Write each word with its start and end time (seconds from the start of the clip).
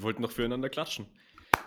Wir 0.00 0.04
wollten 0.04 0.22
noch 0.22 0.32
füreinander 0.32 0.70
klatschen. 0.70 1.04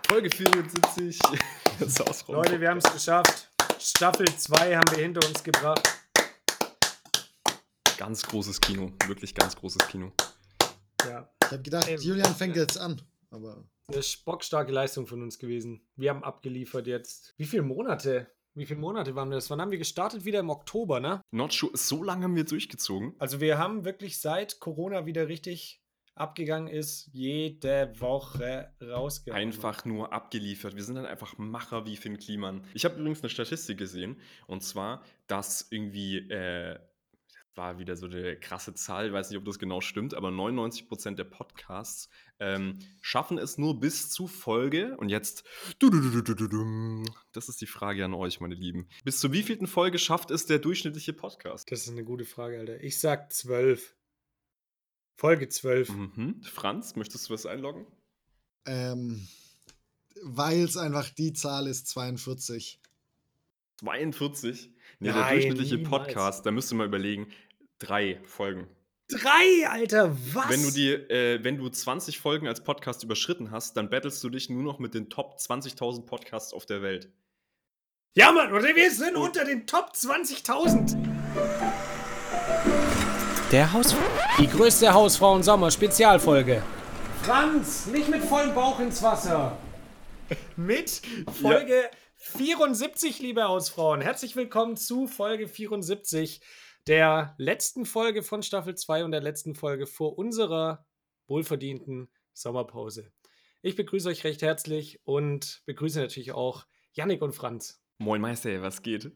Folge 0.08 0.28
74. 0.36 1.20
Leute, 2.30 2.60
wir 2.60 2.68
haben 2.68 2.80
es 2.80 2.92
geschafft. 2.92 3.52
Staffel 3.78 4.26
2 4.26 4.76
haben 4.76 4.90
wir 4.90 5.04
hinter 5.04 5.24
uns 5.28 5.44
gebracht. 5.44 5.88
Ganz 7.96 8.24
großes 8.24 8.60
Kino. 8.60 8.92
Wirklich 9.06 9.36
ganz 9.36 9.56
großes 9.56 9.88
Kino. 9.88 10.12
Ja. 11.08 11.32
Ich 11.44 11.52
habe 11.52 11.62
gedacht, 11.62 11.88
ähm, 11.88 12.02
Julian 12.02 12.34
fängt 12.34 12.56
jetzt 12.56 12.80
an. 12.80 13.04
Aber 13.30 13.70
eine 13.88 14.02
spockstarke 14.02 14.72
Leistung 14.72 15.06
von 15.06 15.22
uns 15.22 15.38
gewesen. 15.38 15.86
Wir 15.96 16.10
haben 16.10 16.24
abgeliefert 16.24 16.88
jetzt. 16.88 17.36
Wie 17.38 17.46
viele 17.46 17.62
Monate? 17.62 18.32
Wie 18.56 18.66
viele 18.66 18.80
Monate 18.80 19.14
waren 19.14 19.30
das? 19.30 19.52
Wann 19.52 19.62
haben 19.62 19.70
wir 19.70 19.78
gestartet? 19.78 20.26
Wieder 20.26 20.40
im 20.40 20.50
Oktober, 20.50 21.00
ne? 21.00 21.22
Not 21.30 21.54
sure. 21.54 21.78
So 21.78 22.02
lange 22.02 22.24
haben 22.24 22.36
wir 22.36 22.46
durchgezogen. 22.46 23.14
Also 23.20 23.42
wir 23.42 23.60
haben 23.60 23.86
wirklich 23.86 24.20
seit 24.20 24.60
Corona 24.60 25.06
wieder 25.06 25.28
richtig 25.28 25.83
abgegangen 26.16 26.68
ist, 26.68 27.10
jede 27.12 27.94
Woche 28.00 28.72
rausgehauen. 28.82 29.42
Einfach 29.42 29.86
nur 29.86 30.14
abgeliefert. 30.14 30.76
Wir 30.76 30.84
sind 30.84 30.96
dann 30.96 31.06
einfach 31.06 31.38
Macher 31.38 31.86
wie 31.86 31.96
Finn 31.96 32.18
Kliman. 32.18 32.66
Ich 32.74 32.86
habe 32.86 33.00
übrigens 33.00 33.22
eine 33.22 33.30
Statistik 33.30 33.78
gesehen 33.78 34.20
und 34.48 34.64
zwar, 34.64 35.04
dass 35.28 35.68
irgendwie 35.72 36.18
äh, 36.30 36.78
war 37.56 37.78
wieder 37.78 37.96
so 37.96 38.08
eine 38.08 38.36
krasse 38.38 38.74
Zahl, 38.74 39.08
ich 39.08 39.14
weiß 39.14 39.30
nicht, 39.30 39.38
ob 39.38 39.46
das 39.46 39.60
genau 39.60 39.82
stimmt, 39.82 40.14
aber 40.14 40.30
99% 40.30 41.16
der 41.16 41.24
Podcasts 41.24 42.10
ähm, 42.40 42.80
schaffen 43.02 43.38
es 43.38 43.58
nur 43.58 43.80
bis 43.80 44.10
zu 44.10 44.28
Folge. 44.28 44.98
Und 44.98 45.10
jetzt, 45.10 45.44
das 47.32 47.50
ist 47.50 47.62
die 47.62 47.68
Frage 47.68 48.06
an 48.06 48.14
euch, 48.14 48.40
meine 48.40 48.56
Lieben. 48.56 48.88
Bis 49.04 49.20
zu 49.20 49.32
wievielten 49.32 49.68
Folge 49.68 50.00
schafft 50.00 50.32
es 50.32 50.46
der 50.46 50.60
durchschnittliche 50.60 51.14
Podcast? 51.14 51.72
Das 51.72 51.82
ist 51.82 51.90
eine 51.90 52.04
gute 52.04 52.26
Frage, 52.26 52.60
Alter. 52.60 52.84
Ich 52.84 53.00
sag 53.00 53.32
zwölf. 53.32 53.96
Folge 55.16 55.50
12. 55.50 55.90
Mhm. 55.90 56.42
Franz, 56.44 56.96
möchtest 56.96 57.30
du 57.30 57.34
was 57.34 57.46
einloggen? 57.46 57.86
Ähm, 58.66 59.28
weil 60.22 60.64
es 60.64 60.78
einfach 60.78 61.10
die 61.10 61.34
Zahl 61.34 61.68
ist, 61.68 61.88
42. 61.88 62.80
42? 63.78 64.70
Nee, 65.00 65.10
Nein, 65.10 65.16
der 65.18 65.32
durchschnittliche 65.32 65.76
niemals. 65.78 66.06
Podcast, 66.06 66.46
da 66.46 66.52
müsst 66.52 66.72
ihr 66.72 66.76
mal 66.76 66.88
überlegen, 66.88 67.28
drei 67.80 68.22
Folgen. 68.26 68.68
Drei, 69.10 69.68
Alter, 69.70 70.16
was? 70.34 70.50
Wenn 70.50 70.64
du, 70.64 70.72
die, 70.72 70.92
äh, 70.92 71.44
wenn 71.44 71.58
du 71.58 71.70
20 71.70 72.20
Folgen 72.20 72.48
als 72.48 72.64
Podcast 72.64 73.04
überschritten 73.04 73.52
hast, 73.52 73.76
dann 73.76 73.90
battlest 73.90 74.24
du 74.24 74.30
dich 74.30 74.50
nur 74.50 74.64
noch 74.64 74.80
mit 74.80 74.94
den 74.94 75.10
Top 75.10 75.38
20.000 75.38 76.06
Podcasts 76.06 76.54
auf 76.54 76.66
der 76.66 76.82
Welt. 76.82 77.12
Ja, 78.16 78.32
Mann, 78.32 78.54
oder 78.54 78.76
wir 78.76 78.92
sind 78.92 79.16
Und 79.16 79.24
unter 79.24 79.44
den 79.44 79.68
Top 79.68 79.92
20.000. 79.94 80.96
Der 83.54 83.72
Hausfrau. 83.72 84.02
Die 84.40 84.48
größte 84.48 84.96
Hausfrauen-Sommer-Spezialfolge. 84.96 86.64
Franz, 87.22 87.86
nicht 87.86 88.10
mit 88.10 88.24
vollem 88.24 88.56
Bauch 88.56 88.80
ins 88.80 89.04
Wasser. 89.04 89.56
Mit 90.56 91.04
Folge 91.40 91.84
ja. 91.84 91.90
74, 92.16 93.20
liebe 93.20 93.44
Hausfrauen. 93.44 94.02
Herzlich 94.02 94.36
willkommen 94.36 94.76
zu 94.76 95.06
Folge 95.06 95.48
74 95.48 96.42
der 96.88 97.36
letzten 97.38 97.86
Folge 97.86 98.24
von 98.24 98.42
Staffel 98.42 98.74
2 98.74 99.04
und 99.04 99.12
der 99.12 99.22
letzten 99.22 99.54
Folge 99.54 99.86
vor 99.86 100.18
unserer 100.18 100.84
wohlverdienten 101.28 102.10
Sommerpause. 102.34 103.12
Ich 103.62 103.76
begrüße 103.76 104.10
euch 104.10 104.24
recht 104.24 104.42
herzlich 104.42 105.00
und 105.04 105.62
begrüße 105.68 106.00
natürlich 106.00 106.32
auch 106.32 106.66
Yannick 106.94 107.22
und 107.22 107.34
Franz. 107.34 107.84
Moin 108.00 108.20
Meister, 108.20 108.64
was 108.64 108.82
geht? 108.82 109.12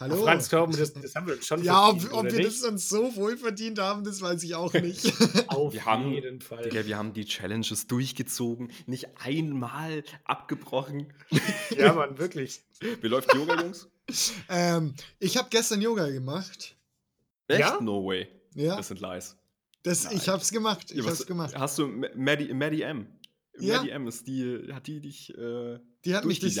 Hallo. 0.00 0.24
Franz 0.24 0.48
Torben, 0.48 0.74
das, 0.74 0.94
das, 0.94 1.14
haben 1.14 1.26
wir 1.26 1.42
schon 1.42 1.62
Ja, 1.62 1.90
ob, 1.90 2.02
ob 2.14 2.24
wir 2.24 2.32
nicht? 2.32 2.46
das 2.46 2.62
uns 2.62 2.88
so 2.88 3.14
wohlverdient 3.16 3.78
haben, 3.78 4.02
das 4.02 4.22
weiß 4.22 4.42
ich 4.44 4.54
auch 4.54 4.72
nicht. 4.72 5.12
Auf 5.48 5.74
wir 5.74 5.84
haben, 5.84 6.10
jeden 6.12 6.40
Fall. 6.40 6.62
Digga, 6.62 6.86
wir 6.86 6.96
haben 6.96 7.12
die 7.12 7.26
Challenges 7.26 7.86
durchgezogen, 7.86 8.72
nicht 8.86 9.08
einmal 9.22 10.02
abgebrochen. 10.24 11.12
Ja, 11.76 11.92
Mann, 11.92 12.16
wirklich. 12.16 12.62
Wie 12.80 13.08
läuft 13.08 13.34
Yoga, 13.34 13.60
Jungs? 13.60 13.90
ähm, 14.48 14.94
ich 15.18 15.36
habe 15.36 15.48
gestern 15.50 15.82
Yoga 15.82 16.08
gemacht. 16.08 16.76
Echt? 17.46 17.60
Ja? 17.60 17.78
No 17.82 18.02
way. 18.06 18.26
Ja. 18.54 18.76
Das 18.76 18.88
sind 18.88 19.02
Lies. 19.02 19.36
Das, 19.82 20.10
ich 20.10 20.30
hab's 20.30 20.50
gemacht. 20.50 20.90
Ich 20.92 21.04
ja, 21.04 21.04
hab's 21.04 21.26
gemacht. 21.26 21.54
Hast 21.54 21.78
du 21.78 21.88
Maddie, 22.16 22.54
Maddie 22.54 22.82
M? 22.82 23.06
Ja. 23.58 23.76
Maddie 23.76 23.90
M 23.90 24.08
ist 24.08 24.26
die, 24.26 24.66
hat 24.72 24.86
die 24.86 25.00
dich 25.00 25.36
äh, 25.36 25.78
die 26.04 26.14
hat. 26.14 26.24
Mich 26.24 26.40
das, 26.40 26.54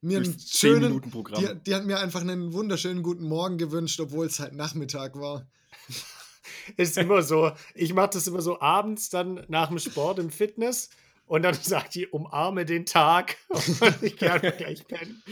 mir 0.00 0.18
einen 0.18 0.38
schönen, 0.38 1.02
die, 1.02 1.54
die, 1.64 1.74
hat 1.74 1.84
mir 1.84 1.98
einfach 1.98 2.20
einen 2.20 2.52
wunderschönen 2.52 3.02
guten 3.02 3.24
Morgen 3.24 3.58
gewünscht, 3.58 4.00
obwohl 4.00 4.26
es 4.26 4.38
halt 4.38 4.54
Nachmittag 4.54 5.18
war. 5.18 5.46
ist 6.76 6.96
immer 6.96 7.22
so. 7.22 7.52
Ich 7.74 7.92
mache 7.92 8.10
das 8.14 8.26
immer 8.26 8.40
so 8.40 8.60
abends 8.60 9.10
dann 9.10 9.44
nach 9.48 9.68
dem 9.68 9.78
Sport 9.78 10.18
im 10.18 10.30
Fitness 10.30 10.90
und 11.26 11.42
dann 11.42 11.54
sagt 11.60 11.94
die, 11.94 12.06
umarme 12.06 12.64
den 12.64 12.86
Tag. 12.86 13.36
Und 13.48 14.02
ich 14.02 14.16
kann 14.16 14.40
gleich 14.40 14.86
pennen. 14.86 15.22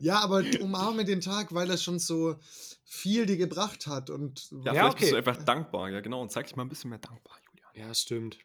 ja, 0.00 0.20
aber 0.20 0.42
umarme 0.60 1.04
den 1.04 1.20
Tag, 1.20 1.54
weil 1.54 1.70
er 1.70 1.76
schon 1.76 1.98
so 1.98 2.36
viel 2.84 3.26
dir 3.26 3.36
gebracht 3.36 3.86
hat. 3.86 4.10
Und 4.10 4.50
ja, 4.64 4.72
vielleicht 4.72 4.84
okay. 4.84 5.00
bist 5.00 5.12
du 5.12 5.16
einfach 5.16 5.44
dankbar, 5.44 5.90
ja 5.90 6.00
genau. 6.00 6.22
Und 6.22 6.32
zeig 6.32 6.46
dich 6.46 6.56
mal 6.56 6.64
ein 6.64 6.68
bisschen 6.68 6.90
mehr 6.90 6.98
dankbar, 6.98 7.36
Julian. 7.50 7.88
Ja, 7.88 7.94
stimmt. 7.94 8.38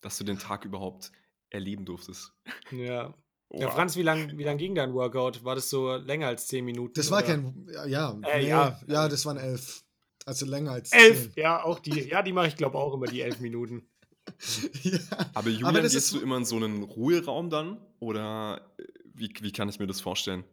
Dass 0.00 0.18
du 0.18 0.24
den 0.24 0.38
Tag 0.38 0.64
überhaupt 0.64 1.12
erleben 1.50 1.84
durftest. 1.84 2.32
Ja. 2.70 3.14
Oh, 3.52 3.60
ja, 3.60 3.70
Franz, 3.70 3.96
wie 3.96 4.02
lange 4.02 4.38
wie 4.38 4.44
lang 4.44 4.58
ging 4.58 4.76
dein 4.76 4.94
Workout? 4.94 5.44
War 5.44 5.56
das 5.56 5.70
so 5.70 5.96
länger 5.96 6.28
als 6.28 6.46
zehn 6.46 6.64
Minuten? 6.64 6.94
Das 6.94 7.10
war 7.10 7.18
oder? 7.18 7.26
kein, 7.26 7.68
ja, 7.88 8.12
äh, 8.22 8.42
nee, 8.42 8.48
ja, 8.48 8.80
ja, 8.86 9.08
das 9.08 9.26
waren 9.26 9.38
elf. 9.38 9.82
Also 10.24 10.46
länger 10.46 10.70
als 10.72 10.92
elf. 10.92 11.32
Zehn. 11.34 11.42
Ja, 11.42 11.64
auch 11.64 11.80
die, 11.80 12.08
ja, 12.08 12.22
die 12.22 12.32
mache 12.32 12.46
ich 12.46 12.56
glaube 12.56 12.78
auch 12.78 12.94
immer 12.94 13.06
die 13.06 13.22
elf 13.22 13.40
Minuten. 13.40 13.88
ja. 14.82 14.98
Aber 15.34 15.48
Julian, 15.48 15.76
Aber 15.76 15.80
gehst 15.80 16.12
du 16.12 16.20
immer 16.20 16.36
in 16.36 16.44
so 16.44 16.56
einen 16.56 16.84
Ruheraum 16.84 17.50
dann? 17.50 17.80
Oder 17.98 18.72
äh, 18.78 18.84
wie, 19.14 19.32
wie 19.40 19.52
kann 19.52 19.68
ich 19.68 19.80
mir 19.80 19.88
das 19.88 20.00
vorstellen? 20.00 20.44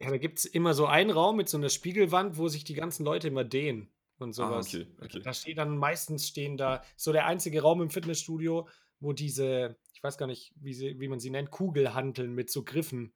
Ja, 0.00 0.10
da 0.10 0.18
gibt 0.18 0.38
es 0.38 0.44
immer 0.44 0.74
so 0.74 0.86
einen 0.86 1.10
Raum 1.10 1.36
mit 1.36 1.48
so 1.48 1.56
einer 1.56 1.70
Spiegelwand, 1.70 2.38
wo 2.38 2.46
sich 2.46 2.62
die 2.62 2.74
ganzen 2.74 3.04
Leute 3.04 3.28
immer 3.28 3.42
dehnen 3.42 3.88
und 4.18 4.30
ah, 4.30 4.32
sowas. 4.32 4.74
Ah, 4.74 4.78
okay, 4.78 4.86
okay. 5.02 5.20
Da 5.22 5.34
steht 5.34 5.58
dann 5.58 5.76
meistens 5.76 6.28
stehen 6.28 6.56
da 6.56 6.82
so 6.96 7.12
der 7.12 7.26
einzige 7.26 7.62
Raum 7.62 7.82
im 7.82 7.90
Fitnessstudio, 7.90 8.68
wo 9.00 9.12
diese, 9.12 9.76
ich 9.92 10.02
weiß 10.02 10.18
gar 10.18 10.26
nicht, 10.26 10.52
wie, 10.56 10.74
sie, 10.74 10.98
wie 11.00 11.08
man 11.08 11.20
sie 11.20 11.30
nennt, 11.30 11.50
Kugelhanteln 11.50 12.34
mit 12.34 12.50
so 12.50 12.64
Griffen. 12.64 13.12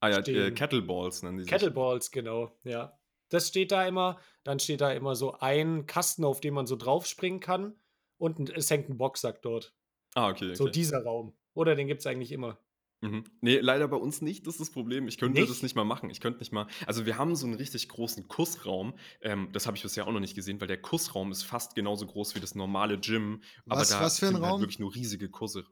Ah 0.00 0.08
ja, 0.08 0.18
äh, 0.18 0.50
Kettleballs 0.52 1.22
nennen 1.22 1.38
die 1.38 1.44
sich. 1.44 1.50
Kettleballs, 1.50 2.10
genau, 2.10 2.58
ja. 2.64 2.98
Das 3.28 3.48
steht 3.48 3.70
da 3.70 3.86
immer. 3.86 4.18
Dann 4.42 4.58
steht 4.58 4.80
da 4.80 4.92
immer 4.92 5.14
so 5.14 5.38
ein 5.38 5.86
Kasten, 5.86 6.24
auf 6.24 6.40
dem 6.40 6.54
man 6.54 6.66
so 6.66 6.76
draufspringen 6.76 7.40
kann. 7.40 7.78
Und 8.18 8.50
es 8.50 8.70
hängt 8.70 8.88
ein 8.88 8.98
Boxsack 8.98 9.40
dort. 9.42 9.74
Ah, 10.14 10.28
okay. 10.28 10.46
okay. 10.46 10.54
So 10.54 10.68
dieser 10.68 11.04
Raum. 11.04 11.36
Oder 11.54 11.74
den 11.74 11.86
gibt 11.86 12.00
es 12.00 12.06
eigentlich 12.06 12.32
immer. 12.32 12.58
Mhm. 13.02 13.24
Ne, 13.40 13.60
leider 13.60 13.88
bei 13.88 13.96
uns 13.96 14.20
nicht, 14.20 14.46
das 14.46 14.54
ist 14.54 14.60
das 14.60 14.70
Problem. 14.70 15.08
Ich 15.08 15.16
könnte 15.16 15.40
Nicht? 15.40 15.50
das 15.50 15.62
nicht 15.62 15.74
mal 15.74 15.84
machen. 15.84 16.10
Ich 16.10 16.20
könnte 16.20 16.38
nicht 16.40 16.52
mal 16.52 16.66
also, 16.86 17.06
wir 17.06 17.16
haben 17.16 17.34
so 17.34 17.46
einen 17.46 17.54
richtig 17.54 17.88
großen 17.88 18.28
Kussraum. 18.28 18.94
Ähm, 19.22 19.48
das 19.52 19.66
habe 19.66 19.76
ich 19.76 19.82
bisher 19.82 20.06
auch 20.06 20.12
noch 20.12 20.20
nicht 20.20 20.34
gesehen, 20.34 20.60
weil 20.60 20.68
der 20.68 20.80
Kussraum 20.80 21.32
ist 21.32 21.42
fast 21.44 21.74
genauso 21.74 22.06
groß 22.06 22.34
wie 22.34 22.40
das 22.40 22.54
normale 22.54 22.98
Gym, 22.98 23.40
aber 23.68 23.80
Was 23.80 23.88
da 23.88 24.02
was 24.02 24.18
für 24.18 24.26
'n 24.26 24.34
sind 24.34 24.42
halt 24.42 24.52
Raum? 24.52 24.60
wirklich 24.60 24.78
nur 24.78 24.94
riesige 24.94 25.30
Kusse 25.30 25.64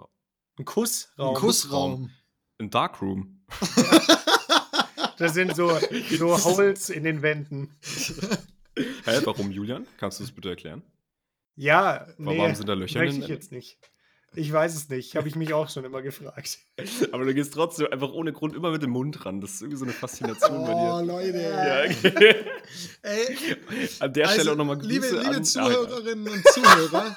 'N 0.58 0.64
Kussraum? 0.64 1.30
'N 1.30 1.34
Kussraum. 1.34 2.10
Ein 2.58 2.70
Darkroom. 2.70 3.42
Das 5.18 5.34
sind 5.34 5.56
so 5.56 5.80
so 6.16 6.36
Holes 6.44 6.90
in 6.90 7.02
den 7.02 7.22
Wänden. 7.22 7.74
Hä, 9.04 9.20
warum, 9.24 9.50
Julian? 9.50 9.86
Kannst 9.98 10.20
du 10.20 10.24
das 10.24 10.32
bitte 10.32 10.48
erklären? 10.50 10.82
Ja, 11.56 12.06
Wa 12.18 12.26
warum 12.38 12.54
sind 12.54 12.68
da 12.68 12.74
Löcher 12.74 13.00
in 13.00 13.06
möchte 13.06 13.22
ich 13.24 13.28
jetzt 13.28 13.52
nicht. 13.52 13.78
Ich 14.34 14.52
weiß 14.52 14.74
es 14.74 14.88
nicht, 14.88 15.16
habe 15.16 15.26
ich 15.26 15.36
mich 15.36 15.52
auch 15.54 15.68
schon 15.70 15.84
immer 15.84 16.02
gefragt. 16.02 16.58
Aber 17.12 17.24
du 17.24 17.34
gehst 17.34 17.54
trotzdem 17.54 17.86
einfach 17.90 18.12
ohne 18.12 18.32
Grund 18.32 18.54
immer 18.54 18.70
mit 18.70 18.82
dem 18.82 18.90
Mund 18.90 19.24
ran. 19.24 19.40
Das 19.40 19.52
ist 19.52 19.62
irgendwie 19.62 19.78
so 19.78 19.84
eine 19.84 19.94
Faszination 19.94 20.64
bei 20.64 20.74
dir. 20.74 20.94
Oh, 20.94 21.00
Leute. 21.00 21.40
Ja, 21.40 21.84
okay. 21.84 22.34
Ey, 23.02 23.36
An 24.00 24.12
der 24.12 24.26
Stelle 24.26 24.40
also, 24.40 24.52
auch 24.52 24.56
nochmal 24.56 24.78
Grüße 24.78 24.88
liebe, 24.92 25.06
liebe 25.06 25.36
an 25.36 25.44
Zuhörerinnen 25.44 26.28
und 26.28 26.44
Zuhörer, 26.48 27.16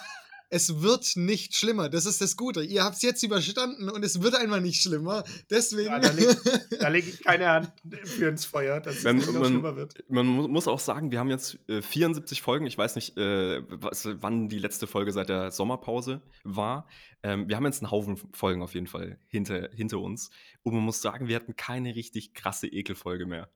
es 0.54 0.82
wird 0.82 1.16
nicht 1.16 1.56
schlimmer. 1.56 1.90
Das 1.90 2.06
ist 2.06 2.22
das 2.22 2.36
Gute. 2.38 2.62
Ihr 2.62 2.84
habt 2.84 2.98
es 2.98 3.02
jetzt 3.02 3.24
überstanden 3.24 3.90
und 3.90 4.04
es 4.06 4.22
wird 4.22 4.36
einfach 4.36 4.60
nicht 4.60 4.82
schlimmer. 4.82 5.24
Deswegen. 5.50 5.88
Ja, 5.90 6.00
da 6.00 6.10
lege 6.12 6.38
leg 6.90 7.08
ich 7.14 7.24
keine 7.24 7.48
Hand 7.50 7.72
für 8.04 8.28
ins 8.28 8.46
Feuer, 8.46 8.80
dass 8.82 8.98
es 8.98 9.04
Man- 9.04 9.16
nicht 9.16 9.28
noch 9.28 9.40
man- 9.40 9.46
schlimmer 9.46 9.76
wird. 9.78 9.96
Man 10.10 10.28
mu- 10.28 10.48
muss 10.50 10.68
auch 10.68 10.80
sagen, 10.80 11.10
wir 11.12 11.20
haben 11.20 11.30
jetzt 11.30 11.58
äh, 11.70 11.82
74 11.82 12.42
Folgen. 12.42 12.68
Ich 12.68 12.78
weiß 12.78 12.96
nicht, 12.96 13.18
äh, 13.18 13.62
was, 13.70 14.08
wann 14.22 14.50
die 14.50 14.60
letzte 14.60 14.88
Folge 14.88 15.12
seit 15.12 15.30
der 15.30 15.52
Sommerpause 15.52 16.22
war. 16.44 16.88
Ähm, 17.24 17.48
wir 17.48 17.56
haben 17.56 17.66
jetzt 17.66 17.82
einen 17.82 17.92
Haufen 17.92 18.18
Folgen 18.34 18.62
auf 18.62 18.74
jeden 18.74 18.88
Fall 18.88 19.18
hinter, 19.30 19.70
hinter 19.74 20.00
uns. 20.00 20.32
Und 20.64 20.74
man 20.74 20.84
muss 20.84 21.02
sagen, 21.02 21.28
wir 21.28 21.36
hatten 21.38 21.56
keine 21.56 21.96
richtig 21.96 22.34
krasse 22.34 22.68
Ekelfolge 22.68 23.26
mehr. 23.26 23.50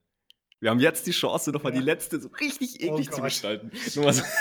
Wir 0.62 0.70
haben 0.70 0.80
jetzt 0.80 1.06
die 1.06 1.12
Chance, 1.12 1.52
nochmal 1.52 1.74
Ja. 1.74 1.80
die 1.80 1.86
letzte 1.86 2.22
so 2.22 2.30
richtig 2.40 2.78
Oh 2.88 2.94
eklig 2.94 3.08
zu 3.12 3.18
Gott. 3.18 3.26
gestalten. 3.26 3.72
Nur 3.96 4.06
mal 4.06 4.14
so. 4.14 4.24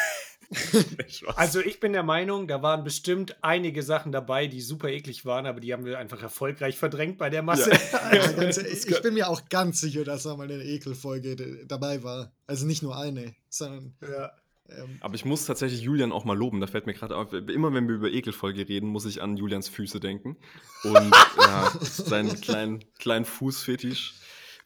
Also 1.36 1.60
ich 1.60 1.80
bin 1.80 1.92
der 1.92 2.02
Meinung, 2.02 2.48
da 2.48 2.62
waren 2.62 2.84
bestimmt 2.84 3.36
einige 3.42 3.82
Sachen 3.82 4.12
dabei, 4.12 4.46
die 4.46 4.60
super 4.60 4.88
eklig 4.88 5.24
waren, 5.24 5.46
aber 5.46 5.60
die 5.60 5.72
haben 5.72 5.84
wir 5.84 5.98
einfach 5.98 6.22
erfolgreich 6.22 6.78
verdrängt 6.78 7.18
bei 7.18 7.30
der 7.30 7.42
Masse. 7.42 7.70
Ja, 7.92 7.98
Also, 7.98 8.36
ganz, 8.36 8.56
ehrlich, 8.58 8.86
ich 8.86 9.02
bin 9.02 9.14
mir 9.14 9.28
auch 9.28 9.48
ganz 9.48 9.80
sicher, 9.80 10.04
dass 10.04 10.24
da 10.24 10.36
mal 10.36 10.44
eine 10.50 10.62
Ekelfolge 10.64 11.64
dabei 11.66 12.02
war. 12.02 12.32
Also 12.46 12.66
nicht 12.66 12.82
nur 12.82 12.96
eine, 12.98 13.34
sondern. 13.48 13.94
ja. 14.02 14.32
Ähm, 14.68 14.96
Aber 15.00 15.14
ich 15.14 15.24
muss 15.24 15.44
tatsächlich 15.44 15.82
Julian 15.82 16.12
auch 16.12 16.24
mal 16.24 16.36
loben. 16.36 16.60
Da 16.60 16.66
fällt 16.66 16.86
mir 16.86 16.94
gerade 16.94 17.16
auf, 17.16 17.32
immer 17.32 17.72
wenn 17.74 17.86
wir 17.86 17.94
über 17.96 18.10
Ekelfolge 18.10 18.66
reden, 18.68 18.88
muss 18.88 19.04
ich 19.04 19.20
an 19.22 19.36
Julians 19.36 19.68
Füße 19.68 20.00
denken. 20.00 20.36
Und 20.84 20.94
ja, 21.38 21.70
seinen 21.82 22.40
kleinen, 22.40 22.84
kleinen 22.98 23.24
Fußfetisch. 23.24 24.14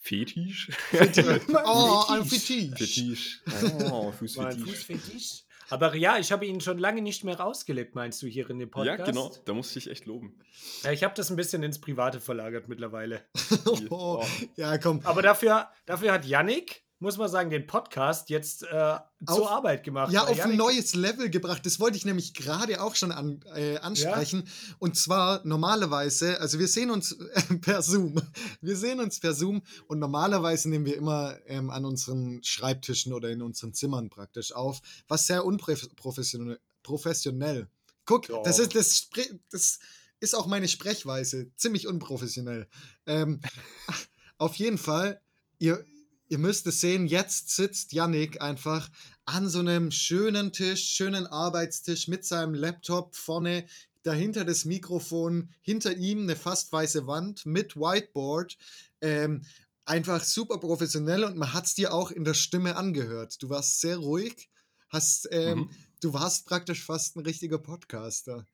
Fetisch? 0.00 0.70
Fetisch. 0.90 1.40
Oh, 1.64 2.04
ein 2.10 2.25
Fetisch. 2.25 2.70
Fetisch. 2.76 3.42
Oh, 3.90 4.12
Fußfetisch. 4.12 4.62
Fußfetisch. 4.62 5.44
Aber 5.70 5.94
ja, 5.94 6.18
ich 6.18 6.32
habe 6.32 6.46
ihn 6.46 6.60
schon 6.60 6.78
lange 6.78 7.02
nicht 7.02 7.24
mehr 7.24 7.38
rausgelebt, 7.38 7.94
meinst 7.94 8.22
du, 8.22 8.26
hier 8.26 8.48
in 8.50 8.58
dem 8.58 8.70
Podcast? 8.70 8.98
Ja, 8.98 9.04
genau. 9.04 9.32
Da 9.44 9.52
muss 9.52 9.74
ich 9.76 9.90
echt 9.90 10.06
loben. 10.06 10.38
Ja, 10.82 10.92
ich 10.92 11.04
habe 11.04 11.14
das 11.14 11.30
ein 11.30 11.36
bisschen 11.36 11.62
ins 11.62 11.80
Private 11.80 12.20
verlagert 12.20 12.68
mittlerweile. 12.68 13.22
oh, 13.90 14.24
ja, 14.56 14.78
komm. 14.78 15.00
Aber 15.04 15.22
dafür, 15.22 15.68
dafür 15.86 16.12
hat 16.12 16.24
Yannick 16.24 16.88
muss 17.00 17.16
man 17.16 17.28
sagen, 17.28 17.50
den 17.50 17.66
Podcast 17.66 18.28
jetzt 18.28 18.64
äh, 18.64 18.96
zur 19.26 19.50
Arbeit 19.50 19.84
gemacht. 19.84 20.12
Ja, 20.12 20.24
auf 20.24 20.36
Janik 20.36 20.52
ein 20.52 20.56
neues 20.56 20.94
Level 20.94 21.30
gebracht. 21.30 21.64
Das 21.64 21.78
wollte 21.78 21.96
ich 21.96 22.04
nämlich 22.04 22.34
gerade 22.34 22.82
auch 22.82 22.96
schon 22.96 23.12
an, 23.12 23.40
äh, 23.54 23.76
ansprechen. 23.78 24.42
Ja? 24.44 24.74
Und 24.80 24.96
zwar 24.96 25.40
normalerweise, 25.44 26.40
also 26.40 26.58
wir 26.58 26.66
sehen 26.66 26.90
uns 26.90 27.12
äh, 27.12 27.54
per 27.60 27.82
Zoom. 27.82 28.20
Wir 28.60 28.76
sehen 28.76 28.98
uns 29.00 29.20
per 29.20 29.34
Zoom 29.34 29.62
und 29.86 30.00
normalerweise 30.00 30.68
nehmen 30.68 30.86
wir 30.86 30.96
immer 30.96 31.36
ähm, 31.46 31.70
an 31.70 31.84
unseren 31.84 32.42
Schreibtischen 32.42 33.12
oder 33.12 33.30
in 33.30 33.42
unseren 33.42 33.74
Zimmern 33.74 34.10
praktisch 34.10 34.52
auf, 34.52 34.80
was 35.06 35.26
sehr 35.26 35.44
unprofessionell. 35.44 36.58
Professionell. 36.82 37.68
Guck, 38.06 38.30
oh. 38.30 38.42
das 38.44 38.58
ist 38.58 38.74
das, 38.74 39.08
das 39.50 39.78
ist 40.20 40.34
auch 40.34 40.46
meine 40.46 40.66
Sprechweise. 40.66 41.50
Ziemlich 41.54 41.86
unprofessionell. 41.86 42.66
Ähm, 43.06 43.40
auf 44.38 44.56
jeden 44.56 44.78
Fall, 44.78 45.20
ihr 45.58 45.84
ihr 46.28 46.38
müsst 46.38 46.66
es 46.66 46.80
sehen, 46.80 47.06
jetzt 47.06 47.50
sitzt 47.50 47.92
Yannick 47.92 48.40
einfach 48.40 48.88
an 49.25 49.48
so 49.48 49.60
einem 49.60 49.90
schönen 49.90 50.52
Tisch, 50.52 50.84
schönen 50.84 51.26
Arbeitstisch 51.26 52.08
mit 52.08 52.25
seinem 52.25 52.54
Laptop 52.54 53.16
vorne, 53.16 53.66
dahinter 54.02 54.44
das 54.44 54.64
Mikrofon, 54.64 55.50
hinter 55.60 55.96
ihm 55.96 56.22
eine 56.22 56.36
fast 56.36 56.72
weiße 56.72 57.06
Wand 57.06 57.44
mit 57.44 57.76
Whiteboard. 57.76 58.56
Ähm, 59.00 59.42
einfach 59.84 60.22
super 60.22 60.58
professionell 60.58 61.25
und 61.25 61.36
man 61.36 61.52
hat 61.52 61.66
es 61.66 61.75
dir 61.75 61.92
auch 61.92 62.10
in 62.10 62.25
der 62.25 62.34
Stimme 62.34 62.76
angehört. 62.76 63.42
Du 63.42 63.48
warst 63.48 63.80
sehr 63.80 63.96
ruhig, 63.96 64.50
hast, 64.88 65.28
ähm, 65.30 65.58
mhm. 65.58 65.70
du 66.00 66.12
warst 66.12 66.46
praktisch 66.46 66.84
fast 66.84 67.16
ein 67.16 67.20
richtiger 67.20 67.58
Podcaster. 67.58 68.46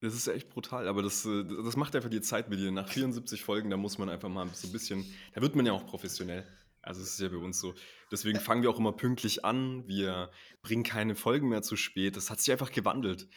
Das 0.00 0.14
ist 0.14 0.28
echt 0.28 0.48
brutal, 0.48 0.86
aber 0.86 1.02
das, 1.02 1.24
äh, 1.24 1.44
das 1.44 1.76
macht 1.76 1.96
einfach 1.96 2.10
die 2.10 2.20
Zeit 2.20 2.48
mit 2.50 2.60
dir. 2.60 2.70
Nach 2.70 2.88
74 2.88 3.42
Folgen, 3.42 3.68
da 3.68 3.76
muss 3.76 3.98
man 3.98 4.08
einfach 4.08 4.28
mal 4.28 4.48
so 4.54 4.68
ein 4.68 4.72
bisschen, 4.72 5.04
da 5.34 5.40
wird 5.40 5.56
man 5.56 5.66
ja 5.66 5.72
auch 5.72 5.86
professionell. 5.86 6.46
Also 6.82 7.02
es 7.02 7.10
ist 7.12 7.20
ja 7.20 7.28
bei 7.28 7.36
uns 7.36 7.60
so. 7.60 7.74
Deswegen 8.10 8.40
fangen 8.40 8.62
wir 8.62 8.70
auch 8.70 8.78
immer 8.78 8.92
pünktlich 8.92 9.44
an. 9.44 9.86
Wir 9.86 10.30
bringen 10.62 10.84
keine 10.84 11.14
Folgen 11.14 11.48
mehr 11.48 11.62
zu 11.62 11.76
spät. 11.76 12.16
Das 12.16 12.30
hat 12.30 12.40
sich 12.40 12.52
einfach 12.52 12.70
gewandelt. 12.70 13.28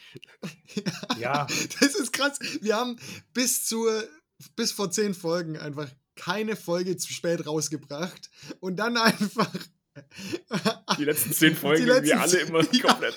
Ja, 1.18 1.46
das 1.80 1.94
ist 1.94 2.12
krass. 2.12 2.38
Wir 2.60 2.76
haben 2.76 2.98
bis 3.34 3.66
zur 3.66 4.08
bis 4.56 4.72
vor 4.72 4.90
zehn 4.90 5.14
Folgen 5.14 5.56
einfach 5.56 5.88
keine 6.16 6.56
Folge 6.56 6.96
zu 6.96 7.12
spät 7.12 7.46
rausgebracht 7.46 8.30
und 8.60 8.76
dann 8.76 8.96
einfach 8.96 9.50
die 10.98 11.04
letzten 11.04 11.32
zehn 11.32 11.56
Folgen 11.56 11.86
letzten 11.86 12.06
wir 12.06 12.20
alle 12.20 12.38
immer 12.38 12.64
ja. 12.72 12.82
komplett. 12.82 13.16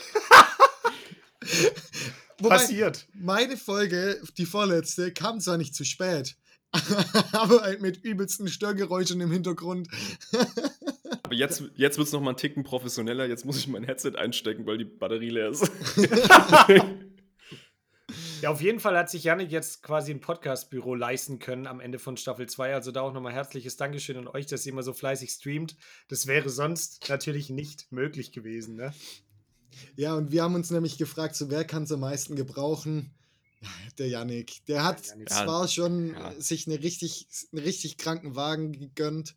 Wobei, 2.39 2.57
Passiert. 2.57 3.07
Meine 3.13 3.57
Folge, 3.57 4.22
die 4.38 4.45
vorletzte, 4.45 5.13
kam 5.13 5.39
zwar 5.39 5.57
nicht 5.57 5.74
zu 5.74 5.86
spät, 5.86 6.36
aber 7.31 7.62
halt 7.62 7.81
mit 7.81 8.04
übelsten 8.04 8.48
Störgeräuschen 8.48 9.22
im 9.22 9.31
Hintergrund. 9.31 9.88
aber 11.24 11.33
jetzt, 11.33 11.63
jetzt 11.75 11.98
wird 11.98 12.07
es 12.07 12.13
nochmal 12.13 12.30
einen 12.30 12.38
Ticken 12.38 12.63
professioneller. 12.63 13.27
Jetzt 13.27 13.45
muss 13.45 13.57
ich 13.57 13.68
mein 13.68 13.83
Headset 13.83 14.16
einstecken, 14.16 14.66
weil 14.66 14.77
die 14.77 14.86
Batterie 14.86 15.30
leer 15.30 15.50
ist. 15.50 15.72
Ja, 18.42 18.51
auf 18.51 18.62
jeden 18.62 18.80
Fall 18.80 18.95
hat 18.98 19.10
sich 19.10 19.24
Janik 19.24 19.50
jetzt 19.50 19.81
quasi 19.81 20.12
ein 20.12 20.19
Podcastbüro 20.19 20.94
leisten 20.94 21.39
können 21.39 21.66
am 21.66 21.80
Ende 21.80 21.98
von 21.98 22.16
Staffel 22.16 22.48
2. 22.48 22.75
Also 22.75 22.92
da 22.92 23.01
auch 23.01 23.13
nochmal 23.13 23.33
herzliches 23.33 23.77
Dankeschön 23.77 24.18
an 24.18 24.27
euch, 24.27 24.45
dass 24.45 24.66
ihr 24.66 24.74
immer 24.74 24.83
so 24.83 24.94
fleißig 24.94 25.31
streamt. 25.31 25.75
Das 26.10 26.27
wäre 26.27 26.50
sonst 26.50 27.10
natürlich 27.10 27.50
nicht 27.50 27.92
möglich 27.92 28.33
gewesen, 28.33 28.75
ne? 28.75 28.94
Ja, 29.95 30.13
und 30.16 30.31
wir 30.31 30.44
haben 30.44 30.54
uns 30.54 30.69
nämlich 30.69 30.98
gefragt, 30.98 31.36
so 31.36 31.50
wer 31.50 31.66
kann 31.66 31.83
es 31.83 31.92
am 31.92 32.01
meisten 32.01 32.36
gebrauchen? 32.36 33.16
Der 33.97 34.07
Yannick, 34.07 34.65
der 34.65 34.83
hat 34.83 35.07
ja, 35.07 35.25
zwar 35.25 35.67
schon 35.67 36.13
ja. 36.13 36.33
sich 36.39 36.67
eine 36.67 36.81
richtig, 36.81 37.27
einen 37.51 37.63
richtig 37.63 37.97
kranken 37.97 38.35
Wagen 38.35 38.73
gegönnt. 38.73 39.35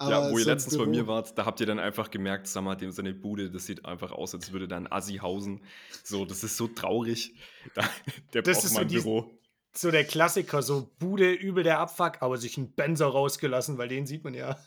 ja, 0.00 0.30
wo 0.30 0.38
ihr 0.38 0.46
letztens 0.46 0.74
Büro 0.74 0.86
bei 0.86 0.90
mir 0.90 1.06
wart, 1.06 1.36
da 1.36 1.44
habt 1.44 1.60
ihr 1.60 1.66
dann 1.66 1.78
einfach 1.78 2.10
gemerkt, 2.10 2.46
sag 2.46 2.64
mal, 2.64 2.74
dem 2.74 2.90
seine 2.90 3.12
Bude, 3.14 3.50
das 3.50 3.66
sieht 3.66 3.84
einfach 3.84 4.12
aus, 4.12 4.34
als 4.34 4.50
würde 4.52 4.66
da 4.66 4.76
ein 4.76 4.90
Assi 4.90 5.16
hausen. 5.16 5.60
So, 6.02 6.24
das 6.24 6.42
ist 6.42 6.56
so 6.56 6.68
traurig. 6.68 7.34
Da, 7.74 7.88
der 8.32 8.42
das 8.42 8.62
braucht 8.62 8.72
mal 8.74 8.80
ein 8.80 8.88
so 8.88 8.94
Büro. 8.94 9.30
so 9.74 9.90
der 9.90 10.04
Klassiker, 10.04 10.62
so 10.62 10.90
Bude, 10.98 11.32
übel 11.32 11.62
der 11.62 11.78
Abfuck, 11.78 12.20
aber 12.20 12.36
sich 12.36 12.56
ein 12.56 12.72
Benzer 12.72 13.06
rausgelassen, 13.06 13.78
weil 13.78 13.88
den 13.88 14.06
sieht 14.06 14.24
man 14.24 14.34
ja. 14.34 14.58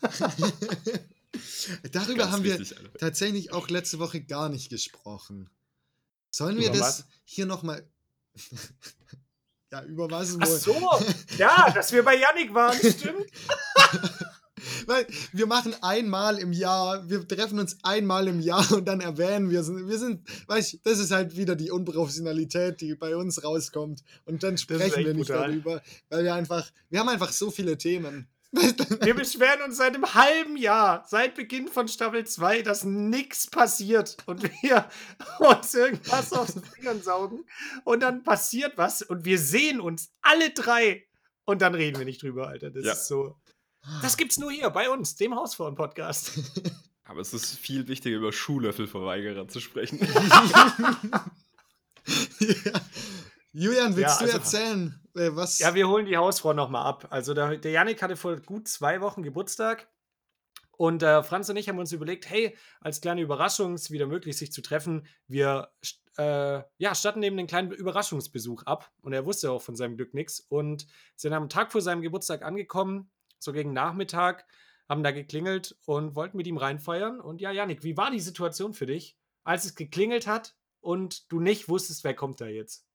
Darüber 1.92 2.18
Ganz 2.18 2.32
haben 2.32 2.44
wir 2.44 2.58
wichtig, 2.58 2.78
tatsächlich 2.98 3.52
auch 3.52 3.68
letzte 3.68 3.98
Woche 3.98 4.20
gar 4.22 4.48
nicht 4.48 4.70
gesprochen. 4.70 5.50
Sollen 6.30 6.58
wir 6.58 6.68
Über 6.68 6.78
das 6.78 7.00
was? 7.00 7.06
hier 7.24 7.46
nochmal 7.46 7.86
ja, 9.72 9.82
über 9.84 10.10
was 10.10 10.34
wohl? 10.34 10.42
Ach 10.42 10.46
so, 10.46 11.36
ja, 11.38 11.70
dass 11.70 11.92
wir 11.92 12.02
bei 12.02 12.16
Yannick 12.16 12.54
waren, 12.54 12.76
stimmt. 12.78 13.26
Weil 14.86 15.06
wir 15.32 15.46
machen 15.46 15.74
einmal 15.82 16.38
im 16.38 16.52
Jahr, 16.52 17.08
wir 17.08 17.26
treffen 17.26 17.58
uns 17.58 17.78
einmal 17.82 18.28
im 18.28 18.40
Jahr 18.40 18.70
und 18.72 18.86
dann 18.86 19.00
erwähnen 19.00 19.50
wir, 19.50 19.66
wir 19.66 19.98
sind, 19.98 20.26
weißt 20.48 20.74
du, 20.74 20.78
das 20.84 20.98
ist 20.98 21.10
halt 21.10 21.36
wieder 21.36 21.56
die 21.56 21.70
Unprofessionalität, 21.70 22.80
die 22.80 22.94
bei 22.94 23.16
uns 23.16 23.44
rauskommt. 23.44 24.02
Und 24.24 24.42
dann 24.42 24.58
sprechen 24.58 25.04
wir 25.04 25.14
nicht 25.14 25.28
brutal. 25.28 25.48
darüber, 25.48 25.82
weil 26.08 26.24
wir 26.24 26.34
einfach, 26.34 26.70
wir 26.88 27.00
haben 27.00 27.08
einfach 27.08 27.32
so 27.32 27.50
viele 27.50 27.76
Themen. 27.78 28.28
Wir 28.52 29.14
beschweren 29.14 29.62
uns 29.62 29.76
seit 29.76 29.94
einem 29.94 30.14
halben 30.14 30.56
Jahr, 30.56 31.04
seit 31.06 31.34
Beginn 31.34 31.68
von 31.68 31.88
Staffel 31.88 32.26
2, 32.26 32.62
dass 32.62 32.84
nichts 32.84 33.48
passiert 33.48 34.16
und 34.26 34.42
wir 34.62 34.88
uns 35.40 35.74
irgendwas 35.74 36.32
aus 36.32 36.54
den 36.54 36.62
Fingern 36.62 37.02
saugen 37.02 37.44
und 37.84 38.00
dann 38.00 38.22
passiert 38.22 38.78
was 38.78 39.02
und 39.02 39.24
wir 39.24 39.38
sehen 39.38 39.80
uns 39.80 40.12
alle 40.22 40.50
drei 40.50 41.06
und 41.44 41.60
dann 41.62 41.74
reden 41.74 41.98
wir 41.98 42.04
nicht 42.04 42.22
drüber, 42.22 42.48
Alter. 42.48 42.70
Das 42.70 42.84
ja. 42.84 42.92
ist 42.92 43.08
so. 43.08 43.36
Das 44.02 44.16
gibt's 44.16 44.38
nur 44.38 44.50
hier 44.50 44.70
bei 44.70 44.90
uns, 44.90 45.16
dem 45.16 45.34
Hausfrauen-Podcast. 45.34 46.32
Aber 47.04 47.20
es 47.20 47.32
ist 47.32 47.56
viel 47.56 47.86
wichtiger, 47.86 48.16
über 48.16 48.32
Schuhlöffelverweigerer 48.32 49.46
zu 49.46 49.60
sprechen. 49.60 50.00
ja. 52.40 52.72
Julian, 53.58 53.96
willst 53.96 54.20
ja, 54.20 54.26
du 54.26 54.32
also, 54.32 54.36
erzählen, 54.36 55.00
äh, 55.14 55.30
was? 55.32 55.58
Ja, 55.60 55.74
wir 55.74 55.88
holen 55.88 56.04
die 56.04 56.18
Hausfrau 56.18 56.52
nochmal 56.52 56.84
ab. 56.84 57.06
Also 57.08 57.32
der, 57.32 57.56
der 57.56 57.70
Janik 57.70 58.02
hatte 58.02 58.14
vor 58.14 58.36
gut 58.36 58.68
zwei 58.68 59.00
Wochen 59.00 59.22
Geburtstag. 59.22 59.88
Und 60.72 61.02
äh, 61.02 61.22
Franz 61.22 61.48
und 61.48 61.56
ich 61.56 61.66
haben 61.70 61.78
uns 61.78 61.90
überlegt, 61.90 62.28
hey, 62.28 62.54
als 62.82 63.00
kleine 63.00 63.22
Überraschung 63.22 63.74
ist 63.74 63.90
wieder 63.90 64.06
möglich, 64.06 64.36
sich 64.36 64.52
zu 64.52 64.60
treffen. 64.60 65.06
Wir 65.26 65.70
äh, 66.18 66.60
ja, 66.76 66.94
statten 66.94 67.22
eben 67.22 67.38
einen 67.38 67.48
kleinen 67.48 67.70
Überraschungsbesuch 67.70 68.64
ab. 68.64 68.92
Und 69.00 69.14
er 69.14 69.24
wusste 69.24 69.50
auch 69.50 69.62
von 69.62 69.74
seinem 69.74 69.96
Glück 69.96 70.12
nichts. 70.12 70.38
Und 70.38 70.86
sind 71.16 71.32
am 71.32 71.48
Tag 71.48 71.72
vor 71.72 71.80
seinem 71.80 72.02
Geburtstag 72.02 72.42
angekommen, 72.42 73.10
so 73.38 73.54
gegen 73.54 73.72
Nachmittag, 73.72 74.44
haben 74.86 75.02
da 75.02 75.12
geklingelt 75.12 75.78
und 75.86 76.14
wollten 76.14 76.36
mit 76.36 76.46
ihm 76.46 76.58
reinfeiern. 76.58 77.22
Und 77.22 77.40
ja, 77.40 77.52
Janik, 77.52 77.84
wie 77.84 77.96
war 77.96 78.10
die 78.10 78.20
Situation 78.20 78.74
für 78.74 78.84
dich, 78.84 79.16
als 79.44 79.64
es 79.64 79.74
geklingelt 79.74 80.26
hat 80.26 80.54
und 80.80 81.32
du 81.32 81.40
nicht 81.40 81.70
wusstest, 81.70 82.04
wer 82.04 82.12
kommt 82.12 82.42
da 82.42 82.48
jetzt? 82.48 82.85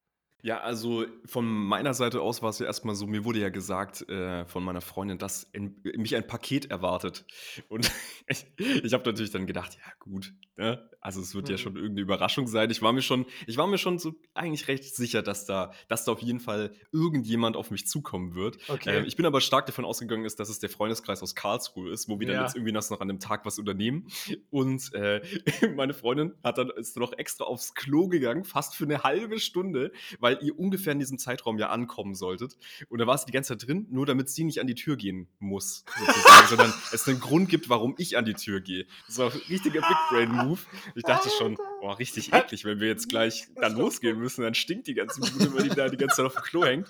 Ja, 0.44 0.60
also 0.62 1.06
von 1.26 1.46
meiner 1.46 1.94
Seite 1.94 2.22
aus 2.22 2.42
war 2.42 2.50
es 2.50 2.60
ja 2.60 2.66
erstmal 2.66 2.96
so, 2.96 3.06
mir 3.06 3.26
wurde 3.26 3.40
ja 3.40 3.50
gesagt 3.50 4.08
äh, 4.10 4.46
von 4.46 4.64
meiner 4.64 4.82
Freundin, 4.82 5.18
dass 5.18 5.44
in, 5.44 5.82
mich 5.98 6.16
ein 6.16 6.26
Paket 6.26 6.72
erwartet. 6.72 7.26
Und 7.70 7.92
ich, 8.28 8.46
ich 8.58 8.94
habe 8.94 9.04
natürlich 9.06 9.32
dann 9.32 9.46
gedacht, 9.46 9.76
ja 9.76 9.92
gut, 10.00 10.34
ne? 10.58 10.90
Also 11.02 11.22
es 11.22 11.36
wird 11.36 11.46
mhm. 11.46 11.52
ja 11.52 11.58
schon 11.58 11.76
irgendeine 11.76 12.02
Überraschung 12.02 12.48
sein. 12.48 12.72
Ich 12.72 12.82
war 12.82 12.94
mir 12.94 13.02
schon, 13.02 13.26
ich 13.46 13.58
war 13.58 13.68
mir 13.68 13.78
schon 13.78 14.00
so 14.00 14.16
eigentlich 14.34 14.68
recht 14.68 14.84
sicher, 14.84 15.22
dass 15.22 15.46
da, 15.46 15.72
dass 15.88 16.06
da 16.06 16.14
auf 16.14 16.22
jeden 16.22 16.40
Fall 16.40 16.74
irgendjemand 16.92 17.56
auf 17.56 17.70
mich 17.72 17.88
zukommen 17.88 18.34
wird. 18.34 18.58
Okay. 18.68 19.00
Ähm, 19.00 19.06
ich 19.06 19.16
bin 19.16 19.26
aber 19.26 19.42
stark 19.42 19.68
davon 19.68 19.86
ausgegangen, 19.86 20.26
ist, 20.26 20.40
dass 20.40 20.50
es 20.50 20.60
der 20.60 20.70
Freundeskreis 20.70 21.22
aus 21.22 21.36
Karlsruhe 21.36 21.92
ist, 21.92 22.10
wo 22.10 22.20
wir 22.20 22.28
ja. 22.28 22.34
dann 22.34 22.44
jetzt 22.46 22.56
irgendwie 22.56 22.72
noch 22.72 23.00
an 23.00 23.08
dem 23.08 23.20
Tag 23.20 23.46
was 23.46 23.60
unternehmen. 23.60 24.08
Und 24.50 24.92
äh, 24.94 25.22
meine 25.76 25.94
Freundin 25.94 26.34
hat 26.44 26.58
dann 26.58 26.72
ist 26.72 26.96
dann 26.96 27.02
noch 27.02 27.14
extra 27.14 27.44
aufs 27.46 27.76
Klo 27.76 28.08
gegangen, 28.08 28.44
fast 28.44 28.76
für 28.76 28.86
eine 28.86 29.04
halbe 29.04 29.40
Stunde, 29.40 29.92
weil 30.20 30.32
weil 30.32 30.46
ihr 30.46 30.58
ungefähr 30.58 30.94
in 30.94 31.00
diesem 31.00 31.18
Zeitraum 31.18 31.58
ja 31.58 31.70
ankommen 31.70 32.16
solltet. 32.16 32.58
Und 32.90 33.00
da 33.00 33.08
war 33.08 33.18
sie 33.18 33.26
die 33.26 33.32
ganze 33.32 33.58
Zeit 33.58 33.68
drin, 33.68 33.88
nur 33.90 34.06
damit 34.06 34.30
sie 34.30 34.44
nicht 34.44 34.62
an 34.62 34.68
die 34.68 34.76
Tür 34.76 34.96
gehen 34.96 35.28
muss, 35.40 35.84
sozusagen, 36.00 36.48
sondern 36.48 36.74
es 36.92 37.08
einen 37.08 37.20
Grund 37.20 37.50
gibt, 37.50 37.70
warum 37.70 37.96
ich 37.98 38.18
an 38.18 38.26
die 38.26 38.34
Tür 38.34 38.62
gehe. 38.62 38.86
Das 39.08 39.18
war 39.18 39.32
ein 39.32 39.42
richtiger 39.50 39.82
Big 39.82 39.98
Brain 40.10 40.32
Move. 40.32 40.60
Ich 40.96 41.04
dachte 41.04 41.30
schon, 41.30 41.56
boah, 41.80 41.98
richtig 42.00 42.34
eklig, 42.34 42.66
wenn 42.66 42.80
wir 42.80 42.88
jetzt 42.88 43.10
gleich 43.10 43.48
dann 43.56 43.76
losgehen 43.76 44.20
müssen, 44.20 44.44
dann 44.44 44.56
stinkt 44.56 44.88
die 44.88 44.94
ganze 44.94 45.22
Bude, 45.22 45.54
weil 45.54 45.64
die 45.64 45.76
da 45.76 45.90
die 45.90 45.98
ganze 45.98 46.18
Zeit 46.18 46.26
auf 46.26 46.36
dem 46.36 46.44
Klo 46.44 46.66
hängt. 46.66 46.90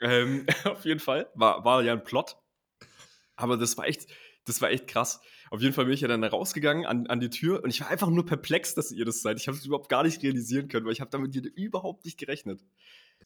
Ähm, 0.00 0.46
auf 0.64 0.84
jeden 0.84 1.00
Fall 1.00 1.28
war, 1.34 1.64
war 1.64 1.82
ja 1.82 1.92
ein 1.92 2.04
Plot. 2.04 2.36
Aber 3.36 3.56
das 3.56 3.76
war 3.76 3.86
echt, 3.86 4.06
das 4.44 4.60
war 4.60 4.70
echt 4.70 4.86
krass. 4.86 5.20
Auf 5.50 5.60
jeden 5.60 5.74
Fall 5.74 5.84
bin 5.84 5.94
ich 5.94 6.00
ja 6.00 6.08
dann 6.08 6.22
da 6.22 6.28
rausgegangen 6.28 6.86
an, 6.86 7.06
an 7.06 7.20
die 7.20 7.30
Tür 7.30 7.62
und 7.62 7.70
ich 7.70 7.80
war 7.80 7.88
einfach 7.88 8.08
nur 8.08 8.26
perplex, 8.26 8.74
dass 8.74 8.90
ihr 8.90 9.04
das 9.04 9.22
seid. 9.22 9.38
Ich 9.38 9.46
habe 9.46 9.56
es 9.56 9.64
überhaupt 9.64 9.88
gar 9.88 10.02
nicht 10.02 10.22
realisieren 10.22 10.68
können, 10.68 10.86
weil 10.86 10.92
ich 10.92 11.00
habe 11.00 11.10
damit 11.10 11.34
überhaupt 11.36 12.04
nicht 12.04 12.18
gerechnet. 12.18 12.60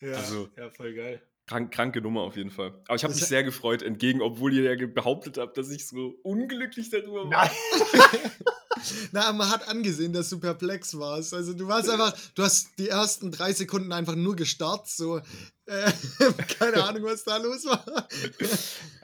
Ja, 0.01 0.13
also, 0.13 0.49
ja, 0.57 0.71
voll 0.71 0.95
geil. 0.95 1.23
Krank, 1.47 1.73
kranke 1.73 2.03
Nummer 2.03 2.23
auf 2.23 2.37
jeden 2.37 2.51
Fall. 2.51 2.75
Aber 2.87 2.97
ich 2.97 3.05
habe 3.05 3.15
mich 3.15 3.25
sehr 3.25 3.43
gefreut, 3.43 3.83
entgegen, 3.83 4.21
obwohl 4.21 4.53
ihr 4.53 4.75
ja 4.75 4.87
behauptet 4.87 5.39
habt, 5.39 5.57
dass 5.57 5.71
ich 5.71 5.87
so 5.87 6.15
unglücklich 6.23 6.91
darüber 6.91 7.25
war. 7.25 7.31
Nein. 7.31 7.51
Na, 9.13 9.33
man 9.33 9.51
hat 9.51 9.69
angesehen, 9.69 10.13
dass 10.13 10.29
du 10.29 10.39
perplex 10.39 10.99
warst. 10.99 11.35
Also 11.35 11.55
du 11.55 11.69
warst 11.69 11.89
einfach, 11.89 12.15
du 12.35 12.43
hast 12.43 12.79
die 12.79 12.89
ersten 12.89 13.31
drei 13.31 13.53
Sekunden 13.53 13.93
einfach 13.93 14.15
nur 14.15 14.37
gestarrt, 14.37 14.89
so 14.89 15.21
keine 16.59 16.83
Ahnung, 16.83 17.05
was 17.05 17.25
da 17.25 17.37
los 17.37 17.65
war. 17.67 17.85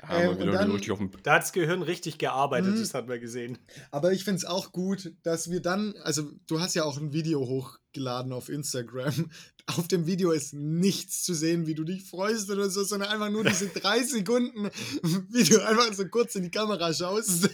Ja, 0.06 0.20
ähm, 0.20 0.38
dann, 0.38 0.52
da 1.22 1.32
hat 1.32 1.42
das 1.42 1.52
Gehirn 1.54 1.80
richtig 1.80 2.18
gearbeitet, 2.18 2.74
mhm. 2.74 2.80
das 2.80 2.92
hat 2.92 3.08
man 3.08 3.18
gesehen. 3.18 3.56
Aber 3.90 4.12
ich 4.12 4.22
finde 4.22 4.36
es 4.36 4.44
auch 4.44 4.70
gut, 4.70 5.14
dass 5.22 5.50
wir 5.50 5.62
dann, 5.62 5.94
also 6.02 6.30
du 6.46 6.60
hast 6.60 6.74
ja 6.74 6.84
auch 6.84 6.98
ein 6.98 7.14
Video 7.14 7.40
hochgeladen 7.40 8.30
auf 8.34 8.50
Instagram. 8.50 9.30
Auf 9.64 9.88
dem 9.88 10.04
Video 10.06 10.32
ist 10.32 10.52
nichts 10.52 11.22
zu 11.22 11.32
sehen, 11.32 11.66
wie 11.66 11.74
du 11.74 11.84
dich 11.84 12.04
freust 12.04 12.50
oder 12.50 12.68
so, 12.68 12.84
sondern 12.84 13.08
einfach 13.08 13.30
nur 13.30 13.44
diese 13.44 13.68
drei 13.74 14.02
Sekunden, 14.02 14.68
wie 15.30 15.44
du 15.44 15.66
einfach 15.66 15.90
so 15.94 16.06
kurz 16.06 16.34
in 16.34 16.42
die 16.42 16.50
Kamera 16.50 16.92
schaust. 16.92 17.48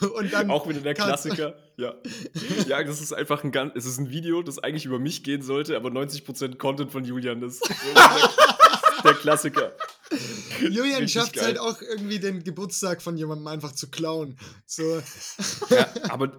Und 0.00 0.32
dann 0.32 0.50
auch 0.50 0.66
wieder 0.66 0.80
der 0.80 0.94
Klassiker. 0.94 1.56
Ja. 1.76 1.94
ja, 2.68 2.82
das 2.82 3.00
ist 3.00 3.12
einfach 3.12 3.44
ein 3.44 3.52
ganz, 3.52 3.72
es 3.74 3.84
ist 3.84 3.98
ein 3.98 4.10
Video, 4.10 4.42
das 4.42 4.58
eigentlich 4.58 4.86
über 4.86 4.98
mich 4.98 5.22
gehen 5.22 5.42
sollte, 5.42 5.76
aber 5.76 5.90
90% 5.90 6.56
Content 6.56 6.90
von 6.90 7.04
Julian 7.04 7.42
ist. 7.42 7.62
der 9.04 9.14
Klassiker. 9.14 9.72
Julian 10.60 11.08
schafft 11.08 11.36
es 11.36 11.42
halt 11.42 11.58
auch 11.58 11.80
irgendwie 11.82 12.18
den 12.18 12.42
Geburtstag 12.42 13.02
von 13.02 13.16
jemandem 13.16 13.46
einfach 13.48 13.72
zu 13.72 13.90
klauen. 13.90 14.38
So. 14.64 15.02
Ja, 15.70 15.86
aber 16.08 16.32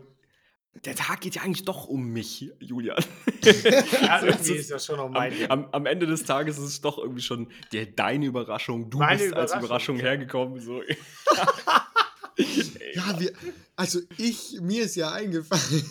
der 0.85 0.95
Tag 0.95 1.21
geht 1.21 1.35
ja 1.35 1.41
eigentlich 1.41 1.65
doch 1.65 1.87
um 1.87 2.07
mich, 2.09 2.51
Julian. 2.59 3.03
Ja, 3.41 4.23
irgendwie 4.23 4.53
ist 4.53 4.69
ja 4.69 4.79
schon 4.79 4.99
um 4.99 5.11
mein 5.11 5.33
am, 5.49 5.63
am, 5.63 5.69
am, 5.71 5.85
Ende 5.85 6.05
des 6.05 6.23
Tages 6.23 6.57
ist 6.57 6.65
es 6.65 6.81
doch 6.81 6.97
irgendwie 6.97 7.21
schon 7.21 7.51
der, 7.71 7.87
deine 7.87 8.25
Überraschung. 8.25 8.89
Du 8.89 8.99
Meine 8.99 9.17
bist 9.17 9.31
Überraschung. 9.31 9.55
als 9.55 9.65
Überraschung 9.65 9.97
hergekommen. 9.97 10.59
So. 10.59 10.81
Ja, 12.93 13.19
wir, 13.19 13.31
also 13.75 13.99
ich, 14.17 14.59
mir 14.61 14.83
ist 14.83 14.95
ja 14.95 15.11
eingefallen. 15.11 15.83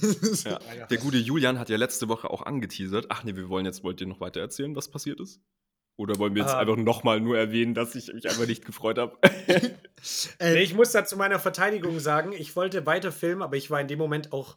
Ja. 0.44 0.86
Der 0.86 0.98
gute 0.98 1.18
Julian 1.18 1.58
hat 1.58 1.68
ja 1.68 1.76
letzte 1.76 2.08
Woche 2.08 2.30
auch 2.30 2.42
angeteasert. 2.42 3.06
Ach 3.08 3.24
nee, 3.24 3.36
wir 3.36 3.48
wollen 3.48 3.66
jetzt, 3.66 3.82
wollt 3.82 4.00
ihr 4.00 4.06
noch 4.06 4.20
weiter 4.20 4.40
erzählen, 4.40 4.74
was 4.76 4.88
passiert 4.88 5.20
ist? 5.20 5.40
Oder 5.96 6.18
wollen 6.18 6.34
wir 6.34 6.42
jetzt 6.42 6.52
ah. 6.52 6.58
einfach 6.58 6.76
nochmal 6.76 7.20
nur 7.20 7.38
erwähnen, 7.38 7.74
dass 7.74 7.94
ich 7.94 8.12
mich 8.12 8.28
einfach 8.28 8.46
nicht 8.46 8.64
gefreut 8.64 8.98
habe? 8.98 9.16
äh, 10.38 10.52
nee, 10.52 10.62
ich 10.62 10.74
muss 10.74 10.92
da 10.92 11.04
zu 11.04 11.16
meiner 11.16 11.38
Verteidigung 11.38 12.00
sagen, 12.00 12.32
ich 12.32 12.54
wollte 12.54 12.84
weiter 12.84 13.12
filmen, 13.12 13.42
aber 13.42 13.56
ich 13.56 13.70
war 13.70 13.80
in 13.80 13.88
dem 13.88 13.98
Moment 13.98 14.32
auch, 14.32 14.56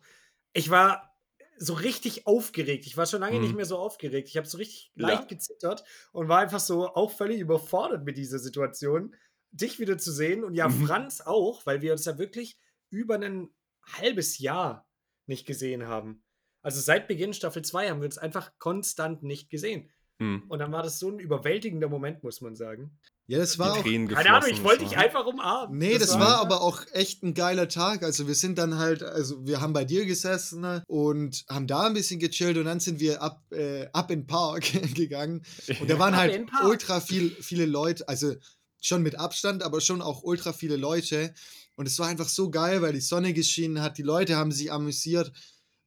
ich 0.54 0.70
war 0.70 1.16
so 1.58 1.74
richtig 1.74 2.28
aufgeregt. 2.28 2.86
Ich 2.88 2.98
war 2.98 3.06
schon 3.06 3.22
lange 3.22 3.38
mhm. 3.38 3.44
nicht 3.44 3.56
mehr 3.56 3.66
so 3.66 3.78
aufgeregt. 3.78 4.30
Ich 4.30 4.38
habe 4.38 4.48
so 4.48 4.58
richtig 4.58 4.92
ja. 4.96 5.08
leicht 5.08 5.28
gezittert 5.28 5.84
und 6.12 6.28
war 6.28 6.40
einfach 6.40 6.60
so 6.60 6.88
auch 6.88 7.12
völlig 7.12 7.40
überfordert 7.40 8.06
mit 8.06 8.18
dieser 8.18 8.40
Situation, 8.40 9.16
dich 9.52 9.80
wieder 9.80 9.98
zu 9.98 10.12
sehen 10.12 10.44
und 10.44 10.56
ja, 10.56 10.68
mhm. 10.68 10.86
Franz 10.86 11.22
auch, 11.22 11.66
weil 11.66 11.82
wir 11.82 11.92
uns 11.92 12.06
ja 12.06 12.18
wirklich 12.18 12.58
über 12.90 13.16
ein 13.16 13.50
halbes 13.86 14.40
Jahr 14.40 14.88
nicht 15.26 15.46
gesehen 15.46 15.88
haben. 15.88 16.24
Also 16.62 16.82
seit 16.82 17.08
Beginn 17.08 17.34
Staffel 17.34 17.64
2 17.64 17.90
haben 17.90 18.02
wir 18.02 18.06
uns 18.06 18.18
einfach 18.18 18.52
konstant 18.58 19.24
nicht 19.24 19.50
gesehen. 19.50 19.90
Hm. 20.22 20.44
Und 20.50 20.60
dann 20.60 20.72
war 20.74 20.84
das 20.84 21.00
so 21.00 21.10
ein 21.10 21.20
überwältigender 21.20 21.88
Moment, 21.88 22.24
muss 22.24 22.42
man 22.42 22.56
sagen. 22.56 23.00
Ja, 23.28 23.38
das 23.38 23.60
war 23.60 23.74
auch. 23.74 23.84
Keine 23.84 24.34
Ahnung, 24.34 24.50
ich 24.50 24.64
wollte 24.64 24.84
dich 24.84 24.98
einfach 24.98 25.26
umarmen. 25.26 25.78
Nee, 25.78 26.00
das, 26.00 26.10
das 26.10 26.20
war, 26.20 26.28
war, 26.28 26.42
aber 26.42 26.62
auch 26.62 26.82
echt 26.94 27.24
ein 27.24 27.36
geiler 27.36 27.70
Tag. 27.70 28.04
Also 28.04 28.28
wir 28.28 28.36
sind 28.36 28.58
dann 28.58 28.80
halt, 28.80 29.04
also 29.04 29.46
wir 29.46 29.62
haben 29.62 29.72
bei 29.72 29.86
dir 29.86 30.06
gesessen 30.06 30.62
ne, 30.62 30.84
und 30.88 31.46
haben 31.48 31.68
da 31.68 31.86
ein 31.86 31.94
bisschen 31.94 32.20
gechillt 32.20 32.58
und 32.58 32.66
dann 32.66 32.80
sind 32.80 33.00
wir 33.00 33.22
ab, 33.22 33.44
äh, 33.52 33.88
ab 33.94 34.12
in 34.12 34.22
den 34.22 34.28
Park 34.28 34.64
gegangen. 34.96 35.44
Und 35.80 35.90
da 35.90 36.00
waren 36.00 36.18
halt 36.18 36.48
ultra 36.66 37.00
viel, 37.00 37.30
viele 37.40 37.68
Leute, 37.68 38.10
also 38.10 38.34
schon 38.80 39.02
mit 39.02 39.20
Abstand, 39.20 39.64
aber 39.64 39.82
schon 39.82 40.02
auch 40.02 40.24
ultra 40.24 40.54
viele 40.54 40.76
Leute. 40.76 41.34
Und 41.76 41.88
es 41.88 41.98
war 42.00 42.08
einfach 42.08 42.30
so 42.30 42.50
geil, 42.50 42.82
weil 42.82 42.94
die 42.94 43.02
Sonne 43.02 43.34
geschienen 43.34 43.82
hat, 43.82 43.98
die 43.98 44.04
Leute 44.04 44.36
haben 44.36 44.52
sich 44.52 44.72
amüsiert. 44.72 45.32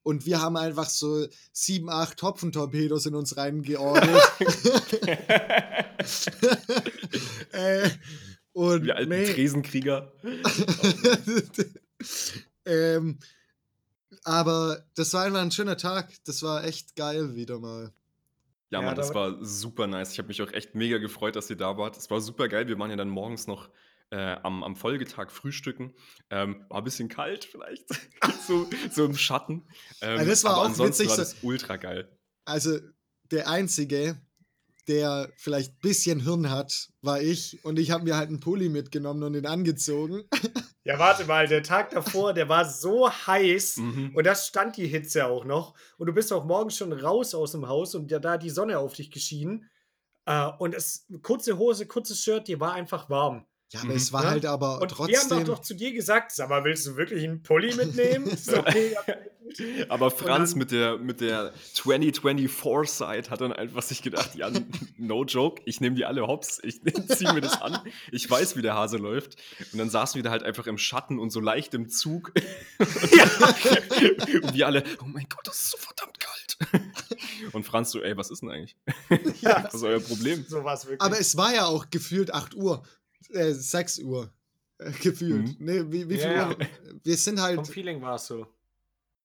Und 0.05 0.27
wir 0.27 0.41
haben 0.41 0.57
einfach 0.57 0.89
so 0.89 1.29
sieben, 1.53 1.89
acht 1.89 2.19
Topfentorpedos 2.19 3.07
in 3.07 3.15
uns 3.15 3.37
reingeordnet. 3.37 4.21
äh, 7.53 7.89
und 8.53 8.85
Wir 8.85 8.97
alten 8.97 9.11
nee. 9.11 9.33
Tresenkrieger. 9.33 10.13
ähm, 12.67 13.19
aber 14.25 14.85
das 14.95 15.13
war 15.15 15.25
einfach 15.25 15.41
ein 15.41 15.51
schöner 15.51 15.77
Tag. 15.77 16.13
Das 16.25 16.43
war 16.43 16.65
echt 16.65 16.97
geil 16.97 17.35
wieder 17.35 17.59
mal. 17.59 17.93
Ja, 18.73 18.81
ja 18.81 18.87
Mann, 18.87 18.97
das 18.97 19.15
war 19.15 19.37
super 19.45 19.87
nice. 19.87 20.13
Ich 20.13 20.19
habe 20.19 20.29
mich 20.29 20.41
auch 20.41 20.51
echt 20.53 20.75
mega 20.75 20.99
gefreut, 20.99 21.37
dass 21.37 21.51
ihr 21.51 21.57
da 21.57 21.77
wart. 21.77 21.97
Es 21.97 22.11
war 22.11 22.21
super 22.21 22.49
geil. 22.49 22.67
Wir 22.69 22.79
waren 22.79 22.91
ja 22.91 22.97
dann 22.97 23.11
morgens 23.11 23.47
noch 23.47 23.69
äh, 24.11 24.37
am, 24.43 24.65
am 24.65 24.77
Folgetag 24.77 25.31
frühstücken. 25.31 25.95
Ähm, 26.31 26.65
war 26.71 26.79
ein 26.79 26.85
bisschen 26.85 27.09
kalt 27.09 27.45
vielleicht, 27.45 27.87
so, 28.47 28.69
so 28.91 29.05
im 29.05 29.15
Schatten. 29.15 29.67
Ähm, 30.01 30.19
also 30.19 30.31
das 30.31 30.45
war 30.45 30.57
auch 30.57 30.65
ansonsten 30.65 31.05
witzig. 31.05 31.11
War 31.11 31.17
das 31.19 31.37
ultra 31.43 31.77
geil. 31.77 32.19
Also 32.47 32.79
der 33.31 33.49
Einzige, 33.49 34.21
der 34.89 35.31
vielleicht 35.37 35.73
ein 35.73 35.81
bisschen 35.81 36.21
Hirn 36.21 36.51
hat, 36.51 36.89
war 37.01 37.21
ich. 37.21 37.65
Und 37.65 37.79
ich 37.79 37.91
habe 37.91 38.05
mir 38.05 38.17
halt 38.17 38.29
einen 38.29 38.41
Pulli 38.41 38.69
mitgenommen 38.69 39.23
und 39.23 39.35
ihn 39.35 39.47
angezogen. 39.47 40.25
Ja, 40.85 40.99
warte 40.99 41.25
mal, 41.27 41.47
der 41.47 41.63
Tag 41.63 41.91
davor, 41.91 42.35
der 42.35 42.49
war 42.49 42.69
so 42.69 43.09
heiß 43.09 43.77
mhm. 43.77 44.17
und 44.17 44.27
das 44.27 44.49
stand 44.49 44.77
die 44.77 44.89
Hitze 44.89 45.27
auch 45.27 45.45
noch. 45.45 45.75
Und 45.97 46.09
du 46.09 46.13
bist 46.13 46.33
auch 46.33 46.45
morgens 46.45 46.77
schon 46.77 46.93
raus 46.93 47.37
aus 47.37 47.53
dem 47.53 47.69
Haus 47.69 47.95
und 47.95 48.11
ja, 48.11 48.19
da 48.19 48.37
die 48.37 48.51
Sonne 48.51 48.81
auf 48.81 48.95
dich 48.95 49.13
geschienen. 49.13 49.71
Äh, 50.27 50.49
und 50.59 50.75
es, 50.75 51.07
kurze 51.23 51.57
Hose, 51.57 51.87
kurzes 51.87 52.19
Shirt, 52.19 52.49
die 52.49 52.59
war 52.59 52.73
einfach 52.73 53.09
warm. 53.09 53.47
Ja, 53.73 53.81
aber 53.81 53.91
mhm. 53.91 53.97
es 53.97 54.13
war 54.13 54.25
ja? 54.25 54.31
halt 54.31 54.45
aber 54.45 54.83
und 54.83 54.91
trotzdem. 54.91 55.15
Wir 55.15 55.21
haben 55.21 55.45
doch, 55.47 55.55
doch 55.55 55.63
zu 55.63 55.75
dir 55.75 55.93
gesagt, 55.93 56.33
sag 56.33 56.51
mal, 56.51 56.65
willst 56.65 56.85
du 56.87 56.97
wirklich 56.97 57.23
einen 57.23 57.45
Pulli 57.45 57.75
mitnehmen? 57.75 58.29
okay, 58.57 58.97
aber 59.89 60.11
Franz 60.11 60.51
dann, 60.51 60.59
mit 60.59 60.71
der, 60.71 60.99
mit 60.99 61.21
der 61.21 61.53
2020 61.75 62.51
Foresight 62.51 63.31
hat 63.31 63.41
dann 63.41 63.53
einfach 63.53 63.83
sich 63.83 64.03
gedacht, 64.03 64.35
ja, 64.35 64.51
no 64.97 65.25
joke, 65.25 65.63
ich 65.65 65.81
nehme 65.81 65.97
die 65.97 66.05
alle 66.05 66.27
hops, 66.27 66.61
ich 66.63 66.83
ziehe 67.09 67.33
mir 67.33 67.41
das 67.41 67.61
an, 67.61 67.79
ich 68.11 68.29
weiß, 68.31 68.57
wie 68.57 68.63
der 68.63 68.75
Hase 68.75 68.97
läuft. 68.97 69.37
Und 69.73 69.79
dann 69.79 69.91
saßen 69.91 70.17
wir 70.17 70.23
da 70.23 70.31
halt 70.31 70.43
einfach 70.43 70.67
im 70.67 70.79
Schatten 70.79 71.19
und 71.19 71.31
so 71.31 71.41
leicht 71.41 71.75
im 71.75 71.89
Zug. 71.89 72.33
und 72.79 74.55
wir 74.55 74.67
alle, 74.67 74.85
oh 75.01 75.07
mein 75.07 75.27
Gott, 75.29 75.47
das 75.47 75.57
ist 75.57 75.71
so 75.71 75.79
verdammt 75.79 76.19
kalt. 76.19 76.59
Und 77.53 77.65
Franz 77.65 77.91
so, 77.91 78.01
ey, 78.01 78.17
was 78.17 78.31
ist 78.31 78.43
denn 78.43 78.51
eigentlich? 78.51 78.77
Ja, 79.41 79.65
was 79.65 79.75
ist 79.75 79.83
euer 79.83 80.01
Problem? 80.01 80.45
So 80.49 80.65
wirklich. 80.65 81.01
Aber 81.01 81.19
es 81.19 81.37
war 81.37 81.55
ja 81.55 81.67
auch 81.67 81.91
gefühlt 81.91 82.33
8 82.33 82.55
Uhr 82.55 82.83
äh, 83.31 83.53
6 83.53 84.01
Uhr 84.01 84.33
äh, 84.79 84.93
gefühlt. 84.93 85.49
Mhm. 85.49 85.57
Nee, 85.59 85.85
wie, 85.89 86.09
wie 86.09 86.17
viel 86.17 86.33
ja, 86.33 86.49
Uhr? 86.49 86.57
Wir 87.03 87.17
sind 87.17 87.41
halt. 87.41 87.57
Vom 87.57 87.65
Feeling 87.65 88.01
war 88.01 88.17
es 88.17 88.27
so. 88.27 88.47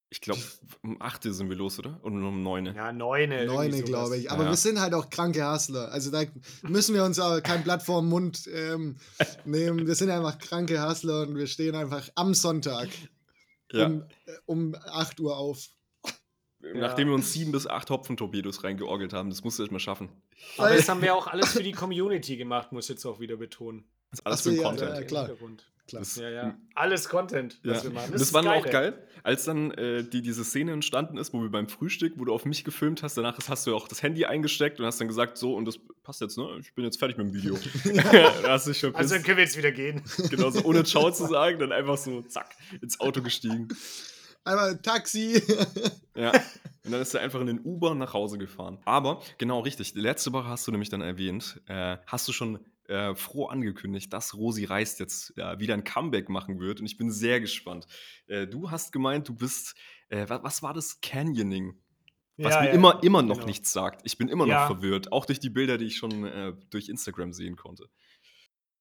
Ich 0.09 0.21
glaube, 0.21 0.41
um 0.83 1.01
8 1.01 1.25
Uhr 1.25 1.33
sind 1.33 1.49
wir 1.49 1.57
los, 1.57 1.79
oder? 1.79 1.99
Oder 2.01 2.15
um 2.15 2.41
9? 2.41 2.67
Ja, 2.67 2.93
9. 2.93 3.45
9, 3.45 3.83
glaube 3.83 4.17
ich. 4.17 4.31
Aber 4.31 4.45
ja. 4.45 4.49
wir 4.51 4.55
sind 4.55 4.79
halt 4.79 4.93
auch 4.93 5.09
kranke 5.09 5.45
Hustler. 5.45 5.91
Also 5.91 6.11
da 6.11 6.23
müssen 6.63 6.95
wir 6.95 7.03
uns 7.03 7.19
auch 7.19 7.41
kein 7.43 7.63
Blatt 7.63 7.83
vor 7.83 8.01
den 8.01 8.09
Mund 8.09 8.49
ähm, 8.53 8.95
nehmen. 9.45 9.85
Wir 9.85 9.95
sind 9.95 10.09
einfach 10.09 10.39
kranke 10.39 10.81
Hustler 10.81 11.23
und 11.23 11.35
wir 11.35 11.47
stehen 11.47 11.75
einfach 11.75 12.07
am 12.15 12.33
Sonntag 12.33 12.87
ja. 13.73 13.87
um, 13.87 14.03
äh, 14.25 14.31
um 14.45 14.75
8 14.75 15.19
Uhr 15.19 15.37
auf. 15.37 15.67
Nachdem 16.59 17.09
wir 17.09 17.15
uns 17.15 17.33
sieben 17.33 17.51
bis 17.51 17.67
acht 17.67 17.89
Hopfentorpedos 17.89 18.63
reingeorgelt 18.63 19.13
haben, 19.13 19.29
das 19.29 19.43
musst 19.43 19.59
du 19.59 19.63
erstmal 19.63 19.79
schaffen. 19.79 20.09
Aber 20.57 20.75
das 20.75 20.89
haben 20.89 21.01
wir 21.01 21.13
auch 21.15 21.27
alles 21.27 21.51
für 21.51 21.63
die 21.63 21.71
Community 21.73 22.35
gemacht, 22.37 22.71
muss 22.71 22.85
ich 22.85 22.89
jetzt 22.91 23.05
auch 23.05 23.19
wieder 23.19 23.37
betonen. 23.37 23.85
Das 24.09 24.19
ist 24.19 24.25
alles 24.25 24.41
für 24.41 24.49
den 24.49 24.61
ja, 24.61 24.67
Content. 24.67 24.95
Ja, 24.95 25.03
klar. 25.03 25.29
Klar. 25.87 26.01
Das, 26.01 26.15
ja, 26.15 26.29
ja. 26.29 26.57
Alles 26.75 27.09
Content, 27.09 27.59
was 27.63 27.83
wir 27.83 27.91
machen. 27.91 28.11
Das, 28.11 28.21
das 28.21 28.33
war 28.33 28.43
dann 28.43 28.53
auch 28.53 28.65
geil, 28.65 29.01
als 29.23 29.45
dann 29.45 29.71
äh, 29.71 30.03
die, 30.03 30.21
diese 30.21 30.43
Szene 30.43 30.71
entstanden 30.73 31.17
ist, 31.17 31.33
wo 31.33 31.41
wir 31.41 31.49
beim 31.49 31.67
Frühstück, 31.67 32.13
wo 32.17 32.25
du 32.25 32.33
auf 32.33 32.45
mich 32.45 32.63
gefilmt 32.63 33.03
hast, 33.03 33.17
danach 33.17 33.37
hast 33.47 33.67
du 33.67 33.75
auch 33.75 33.87
das 33.87 34.03
Handy 34.03 34.25
eingesteckt 34.25 34.79
und 34.79 34.85
hast 34.85 34.99
dann 34.99 35.07
gesagt, 35.07 35.37
so, 35.37 35.55
und 35.55 35.65
das 35.65 35.79
passt 36.03 36.21
jetzt, 36.21 36.37
ne? 36.37 36.47
Ich 36.59 36.73
bin 36.73 36.83
jetzt 36.85 36.99
fertig 36.99 37.17
mit 37.17 37.27
dem 37.27 37.33
Video. 37.33 37.57
da 38.43 38.51
hast 38.51 38.67
du 38.67 38.73
schon 38.73 38.95
also 38.95 39.15
dann 39.15 39.23
können 39.23 39.37
wir 39.37 39.43
jetzt 39.43 39.57
wieder 39.57 39.71
gehen. 39.71 40.03
Genau, 40.29 40.49
so 40.49 40.63
ohne 40.63 40.83
Ciao 40.83 41.11
zu 41.11 41.25
sagen, 41.27 41.59
dann 41.59 41.71
einfach 41.71 41.97
so, 41.97 42.21
zack, 42.21 42.55
ins 42.81 42.99
Auto 42.99 43.21
gestiegen 43.21 43.67
einmal 44.47 44.77
Taxi. 44.77 45.41
ja. 46.15 46.31
Und 46.83 46.93
dann 46.93 47.01
ist 47.01 47.13
er 47.13 47.21
einfach 47.21 47.41
in 47.41 47.47
den 47.47 47.59
Uber 47.59 47.93
nach 47.95 48.13
Hause 48.13 48.37
gefahren. 48.37 48.79
Aber 48.85 49.21
genau 49.37 49.59
richtig, 49.59 49.93
letzte 49.95 50.31
Woche 50.31 50.47
hast 50.47 50.65
du 50.67 50.71
nämlich 50.71 50.89
dann 50.89 51.01
erwähnt, 51.01 51.59
äh, 51.67 51.97
hast 52.05 52.27
du 52.27 52.31
schon 52.31 52.59
äh, 52.87 53.15
froh 53.15 53.47
angekündigt, 53.47 54.11
dass 54.13 54.33
Rosi 54.33 54.65
Reist 54.65 54.99
jetzt 54.99 55.37
äh, 55.37 55.59
wieder 55.59 55.73
ein 55.73 55.83
Comeback 55.83 56.29
machen 56.29 56.59
wird. 56.59 56.79
Und 56.79 56.85
ich 56.85 56.97
bin 56.97 57.11
sehr 57.11 57.39
gespannt. 57.39 57.87
Äh, 58.27 58.47
du 58.47 58.71
hast 58.71 58.91
gemeint, 58.91 59.27
du 59.27 59.35
bist, 59.35 59.75
äh, 60.09 60.25
was, 60.27 60.43
was, 60.43 60.63
war 60.63 60.73
das? 60.73 61.01
Canyoning. 61.01 61.79
Was 62.37 62.53
ja, 62.53 62.61
mir 62.61 62.67
ja, 62.67 62.73
immer, 62.73 63.03
immer 63.03 63.21
noch 63.23 63.35
genau. 63.35 63.47
nichts 63.47 63.73
sagt. 63.73 64.01
Ich 64.03 64.17
bin 64.17 64.27
immer 64.27 64.45
noch 64.45 64.53
ja. 64.53 64.67
verwirrt, 64.67 65.11
auch 65.11 65.25
durch 65.25 65.39
die 65.39 65.49
Bilder, 65.49 65.77
die 65.77 65.85
ich 65.85 65.97
schon 65.97 66.25
äh, 66.25 66.53
durch 66.69 66.87
Instagram 66.87 67.33
sehen 67.33 67.55
konnte. 67.55 67.89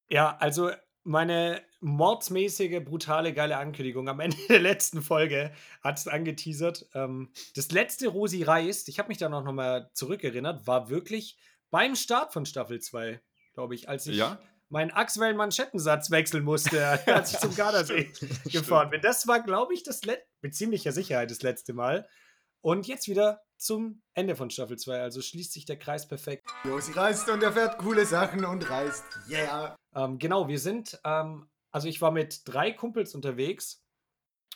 Ja, 0.09 0.37
also 0.37 0.71
meine 1.05 1.63
mordsmäßige, 1.81 2.85
brutale, 2.85 3.33
geile 3.33 3.57
Ankündigung 3.57 4.09
am 4.09 4.21
Ende 4.21 4.37
der 4.49 4.61
letzten 4.61 5.03
Folge 5.03 5.53
hat 5.83 5.99
es 5.99 6.09
angeteasert. 6.09 6.87
Ähm, 6.95 7.31
das 7.55 7.71
letzte 7.71 8.09
Rosi 8.09 8.43
reist, 8.43 8.89
ich 8.89 8.99
habe 8.99 9.09
mich 9.09 9.19
da 9.19 9.29
noch 9.29 9.51
mal 9.53 9.91
zurückerinnert, 9.95 10.67
war 10.67 10.91
wirklich 10.91 11.39
beim 11.71 11.95
Start 11.97 12.33
von 12.33 12.45
Staffel 12.45 12.81
2, 12.81 13.21
glaube 13.57 13.75
ich, 13.75 13.89
als 13.89 14.07
ich 14.07 14.17
Ja? 14.17 14.39
meinen 14.69 14.91
Axwell-Manschettensatz 14.91 16.11
wechseln 16.11 16.45
musste, 16.45 16.87
als 17.07 17.33
ich 17.33 17.39
zum 17.39 17.55
Gardasee 17.57 18.13
gefahren 18.45 18.91
bin. 18.91 19.01
Das 19.01 19.27
war, 19.27 19.41
glaube 19.43 19.75
ich, 19.75 19.83
das 19.83 20.05
Let 20.05 20.25
mit 20.43 20.55
ziemlicher 20.55 20.93
Sicherheit 20.93 21.31
das 21.31 21.43
letzte 21.43 21.73
Mal. 21.73 22.07
Und 22.61 22.87
jetzt 22.87 23.09
wieder 23.09 23.41
zum 23.57 24.03
Ende 24.13 24.37
von 24.37 24.51
Staffel 24.51 24.77
2. 24.77 25.01
Also 25.01 25.23
schließt 25.23 25.53
sich 25.53 25.65
der 25.65 25.79
Kreis 25.79 26.07
perfekt. 26.07 26.47
Josi 26.65 26.93
reist 26.93 27.29
und 27.31 27.43
erfährt 27.43 27.79
coole 27.79 28.05
Sachen 28.05 28.45
und 28.45 28.69
reist. 28.69 29.05
Yeah. 29.31 29.77
Ähm, 29.95 30.19
genau, 30.19 30.49
wir 30.49 30.59
sind, 30.59 31.01
ähm, 31.05 31.49
also 31.71 31.89
ich 31.89 32.03
war 32.03 32.11
mit 32.11 32.43
drei 32.45 32.73
Kumpels 32.73 33.15
unterwegs 33.15 33.83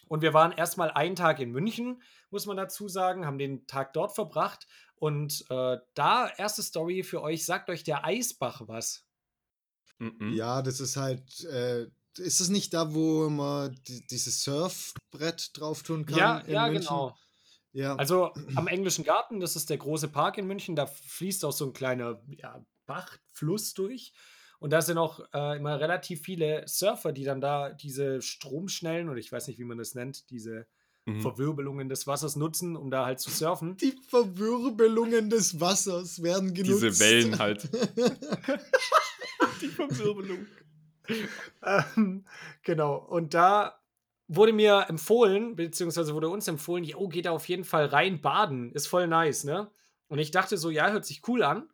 und 0.09 0.21
wir 0.23 0.35
waren 0.35 0.53
erstmal 0.53 0.91
einen 0.91 1.17
Tag 1.17 1.39
in 1.39 1.53
München, 1.53 2.03
muss 2.31 2.45
man 2.47 2.57
dazu 2.59 2.89
sagen, 2.89 3.25
haben 3.25 3.39
den 3.39 3.67
Tag 3.67 3.93
dort 3.95 4.15
verbracht. 4.15 4.67
Und 5.01 5.47
äh, 5.49 5.79
da, 5.95 6.29
erste 6.37 6.63
Story 6.63 7.03
für 7.03 7.23
euch, 7.23 7.47
sagt 7.47 7.71
euch 7.71 7.83
der 7.83 8.05
Eisbach 8.05 8.63
was. 8.67 9.07
Mhm. 9.99 10.35
Ja, 10.35 10.63
das 10.63 10.79
ist 10.79 10.97
halt. 10.97 11.43
Äh, 11.45 11.87
ist 12.19 12.41
es 12.41 12.51
nicht 12.51 12.75
da, 12.75 12.93
wo 12.93 13.31
man 13.31 13.75
die, 13.89 14.07
dieses 14.09 14.43
Surfbrett 14.43 15.51
drauf 15.55 15.83
tun 15.83 16.05
kann? 16.05 16.19
Ja, 16.19 16.39
in 16.41 16.53
ja, 16.53 16.67
München? 16.67 16.83
genau. 16.83 17.17
Ja. 17.73 17.97
Also 17.97 18.35
am 18.57 18.67
Englischen 18.67 19.05
Garten, 19.05 19.41
das 19.41 19.57
ist 19.57 19.71
der 19.71 19.79
große 19.79 20.09
Park 20.09 20.37
in 20.37 20.47
München, 20.47 20.77
da 20.77 20.87
fließt 20.87 21.47
auch 21.47 21.53
so 21.53 21.67
ein 21.67 21.73
kleiner 21.73 22.21
ja, 22.29 22.63
Bach, 22.85 23.17
Fluss 23.33 23.73
durch. 23.73 24.13
Und 24.59 24.71
da 24.71 24.83
sind 24.83 24.99
auch 24.99 25.21
äh, 25.33 25.57
immer 25.57 25.81
relativ 25.81 26.21
viele 26.21 26.69
Surfer, 26.69 27.13
die 27.13 27.25
dann 27.25 27.41
da 27.41 27.71
diese 27.71 28.21
Stromschnellen, 28.21 29.09
oder 29.09 29.19
ich 29.19 29.33
weiß 29.33 29.47
nicht, 29.47 29.59
wie 29.59 29.65
man 29.65 29.79
das 29.79 29.95
nennt, 29.95 30.29
diese 30.29 30.67
Mhm. 31.07 31.21
Verwirbelungen 31.23 31.89
des 31.89 32.07
Wassers 32.07 32.37
nutzen, 32.37 32.77
um 32.77 32.91
da 32.91 33.07
halt 33.07 33.21
zu 33.21 33.31
surfen. 33.31 33.77
die 33.77 33.99
Verwirbelungen 34.09 35.31
des 35.31 35.61
Wassers 35.61 36.23
werden 36.23 36.55
genutzt. 36.55 36.83
Diese 36.83 37.01
Wellen 37.01 37.39
halt. 37.39 37.69
Die 39.63 39.69
Verwirbelung. 39.69 40.47
Ähm, 41.65 42.25
genau. 42.63 42.97
Und 42.97 43.35
da 43.35 43.81
wurde 44.29 44.53
mir 44.53 44.87
empfohlen, 44.89 45.57
beziehungsweise 45.57 46.15
wurde 46.15 46.29
uns 46.29 46.47
empfohlen, 46.47 46.85
jo, 46.85 47.09
geht 47.09 47.27
da 47.27 47.33
auf 47.33 47.49
jeden 47.49 47.65
Fall 47.65 47.87
rein 47.87 48.21
baden. 48.21 48.73
Ist 48.73 48.87
voll 48.87 49.09
nice, 49.09 49.45
ne? 49.45 49.71
Und 50.09 50.19
ich 50.19 50.31
dachte 50.31 50.57
so, 50.57 50.71
ja, 50.71 50.91
hört 50.91 51.05
sich 51.05 51.27
cool 51.29 51.43
an. 51.43 51.69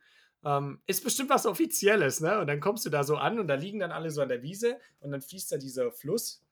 Ähm, 0.45 0.81
ist 0.87 1.05
bestimmt 1.05 1.31
was 1.31 1.47
Offizielles, 1.47 2.21
ne? 2.21 2.41
Und 2.41 2.47
dann 2.47 2.61
kommst 2.61 2.87
du 2.87 2.91
da 2.91 3.05
so 3.05 3.17
an 3.17 3.39
und 3.39 3.49
da 3.49 3.55
liegen 3.55 3.81
dann 3.81 3.93
alle 3.93 4.11
so 4.11 4.23
an 4.23 4.29
der 4.29 4.43
Wiese 4.43 4.79
und 5.01 5.11
dann 5.11 5.21
fließt 5.21 5.53
da 5.53 5.59
dieser 5.59 5.93
Fluss. 5.93 6.46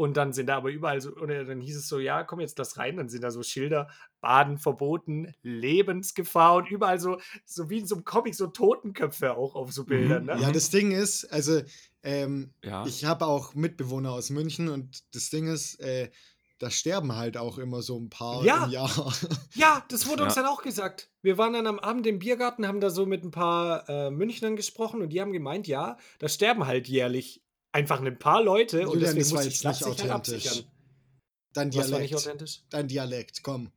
Und 0.00 0.16
dann 0.16 0.32
sind 0.32 0.46
da 0.46 0.56
aber 0.56 0.70
überall 0.70 0.98
so, 1.02 1.10
oder 1.10 1.44
dann 1.44 1.60
hieß 1.60 1.76
es 1.76 1.86
so, 1.86 1.98
ja, 1.98 2.24
komm 2.24 2.40
jetzt 2.40 2.58
das 2.58 2.78
rein, 2.78 2.96
dann 2.96 3.10
sind 3.10 3.22
da 3.22 3.30
so 3.30 3.42
Schilder, 3.42 3.88
Baden 4.22 4.56
verboten, 4.56 5.34
Lebensgefahr 5.42 6.54
und 6.54 6.70
überall 6.70 6.98
so, 6.98 7.20
so 7.44 7.68
wie 7.68 7.80
in 7.80 7.86
so 7.86 7.96
einem 7.96 8.04
Comic, 8.04 8.34
so 8.34 8.46
Totenköpfe 8.46 9.36
auch 9.36 9.54
auf 9.54 9.74
so 9.74 9.84
Bildern, 9.84 10.24
ne? 10.24 10.40
Ja, 10.40 10.50
das 10.52 10.70
Ding 10.70 10.92
ist, 10.92 11.26
also 11.26 11.60
ähm, 12.02 12.54
Ja. 12.64 12.86
ich 12.86 13.04
habe 13.04 13.26
auch 13.26 13.54
Mitbewohner 13.54 14.12
aus 14.12 14.30
München 14.30 14.70
und 14.70 15.02
das 15.14 15.28
Ding 15.28 15.48
ist, 15.48 15.78
äh, 15.80 16.08
da 16.58 16.70
sterben 16.70 17.14
halt 17.14 17.36
auch 17.36 17.58
immer 17.58 17.82
so 17.82 17.98
ein 18.00 18.08
paar 18.08 18.42
Ja. 18.46 18.64
im 18.64 18.72
Jahr. 18.72 18.90
Ja, 19.52 19.84
das 19.88 20.06
wurde 20.06 20.22
uns 20.22 20.34
Ja. 20.34 20.42
dann 20.42 20.46
auch 20.50 20.62
gesagt. 20.62 21.10
Wir 21.20 21.36
waren 21.36 21.52
dann 21.52 21.66
am 21.66 21.78
Abend 21.78 22.06
im 22.06 22.20
Biergarten, 22.20 22.66
haben 22.66 22.80
da 22.80 22.88
so 22.88 23.04
mit 23.04 23.22
ein 23.22 23.32
paar 23.32 23.86
äh, 23.88 24.10
Münchnern 24.10 24.56
gesprochen 24.56 25.02
und 25.02 25.10
die 25.10 25.20
haben 25.20 25.32
gemeint, 25.32 25.66
ja, 25.66 25.98
da 26.20 26.28
sterben 26.28 26.66
halt 26.66 26.88
jährlich 26.88 27.42
einfach 27.72 28.00
ein 28.00 28.18
paar 28.18 28.42
Leute 28.42 28.88
und 28.88 28.94
Julian, 28.94 29.14
deswegen 29.14 29.20
das 29.20 29.32
war 29.32 29.44
jetzt 29.44 29.64
nicht 29.64 30.00
halt 30.00 30.10
authentisch. 30.10 30.64
Dein 31.52 31.74
Was 31.74 31.90
war 31.90 31.98
nicht 31.98 32.10
Dialekt. 32.10 32.14
authentisch? 32.14 32.60
Dein 32.70 32.88
Dialekt, 32.88 33.42
komm. 33.42 33.70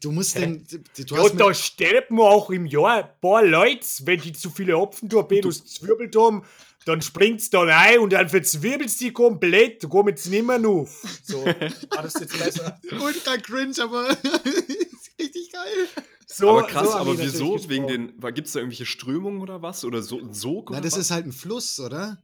Du 0.00 0.12
musst 0.12 0.34
Hä? 0.34 0.40
den. 0.40 0.66
Du, 0.96 1.04
du 1.04 1.16
Ja, 1.16 1.28
da 1.30 1.54
sterben 1.54 2.20
auch 2.20 2.50
im 2.50 2.66
Jahr 2.66 3.04
ein 3.04 3.20
paar 3.20 3.44
Leute, 3.44 3.86
wenn 4.00 4.20
die 4.20 4.32
zu 4.32 4.50
viele 4.50 4.76
Hopfentorpedos 4.76 5.64
zwirbelt 5.64 6.14
haben, 6.16 6.44
dann 6.84 7.00
springt's 7.00 7.50
da 7.50 7.62
rein 7.62 8.00
und 8.00 8.12
dann 8.12 8.28
verzwirbelt's 8.28 8.98
die 8.98 9.12
komplett, 9.12 9.84
da 9.84 9.88
kommt's 9.88 10.26
nimmer 10.26 10.60
auf. 10.66 11.02
So, 11.22 11.44
war 11.46 12.02
das 12.02 12.14
jetzt 12.14 12.38
besser? 12.38 12.78
ultra 13.00 13.36
cringe, 13.38 13.74
aber 13.80 14.08
richtig 15.18 15.52
geil. 15.52 15.88
So, 16.26 16.50
aber 16.50 16.66
krass, 16.66 16.88
so 16.88 16.94
aber 16.94 17.18
wieso? 17.18 17.68
Wegen 17.68 17.86
den. 17.86 18.20
Gibt 18.34 18.48
es 18.48 18.52
da 18.52 18.60
irgendwelche 18.60 18.86
Strömungen 18.86 19.40
oder 19.40 19.62
was? 19.62 19.84
Oder 19.84 20.02
so 20.02 20.18
ein 20.18 20.34
Sog? 20.34 20.70
Na, 20.70 20.76
oder 20.76 20.82
das 20.82 20.94
was? 20.94 21.00
ist 21.00 21.10
halt 21.10 21.26
ein 21.26 21.32
Fluss, 21.32 21.78
oder? 21.80 22.18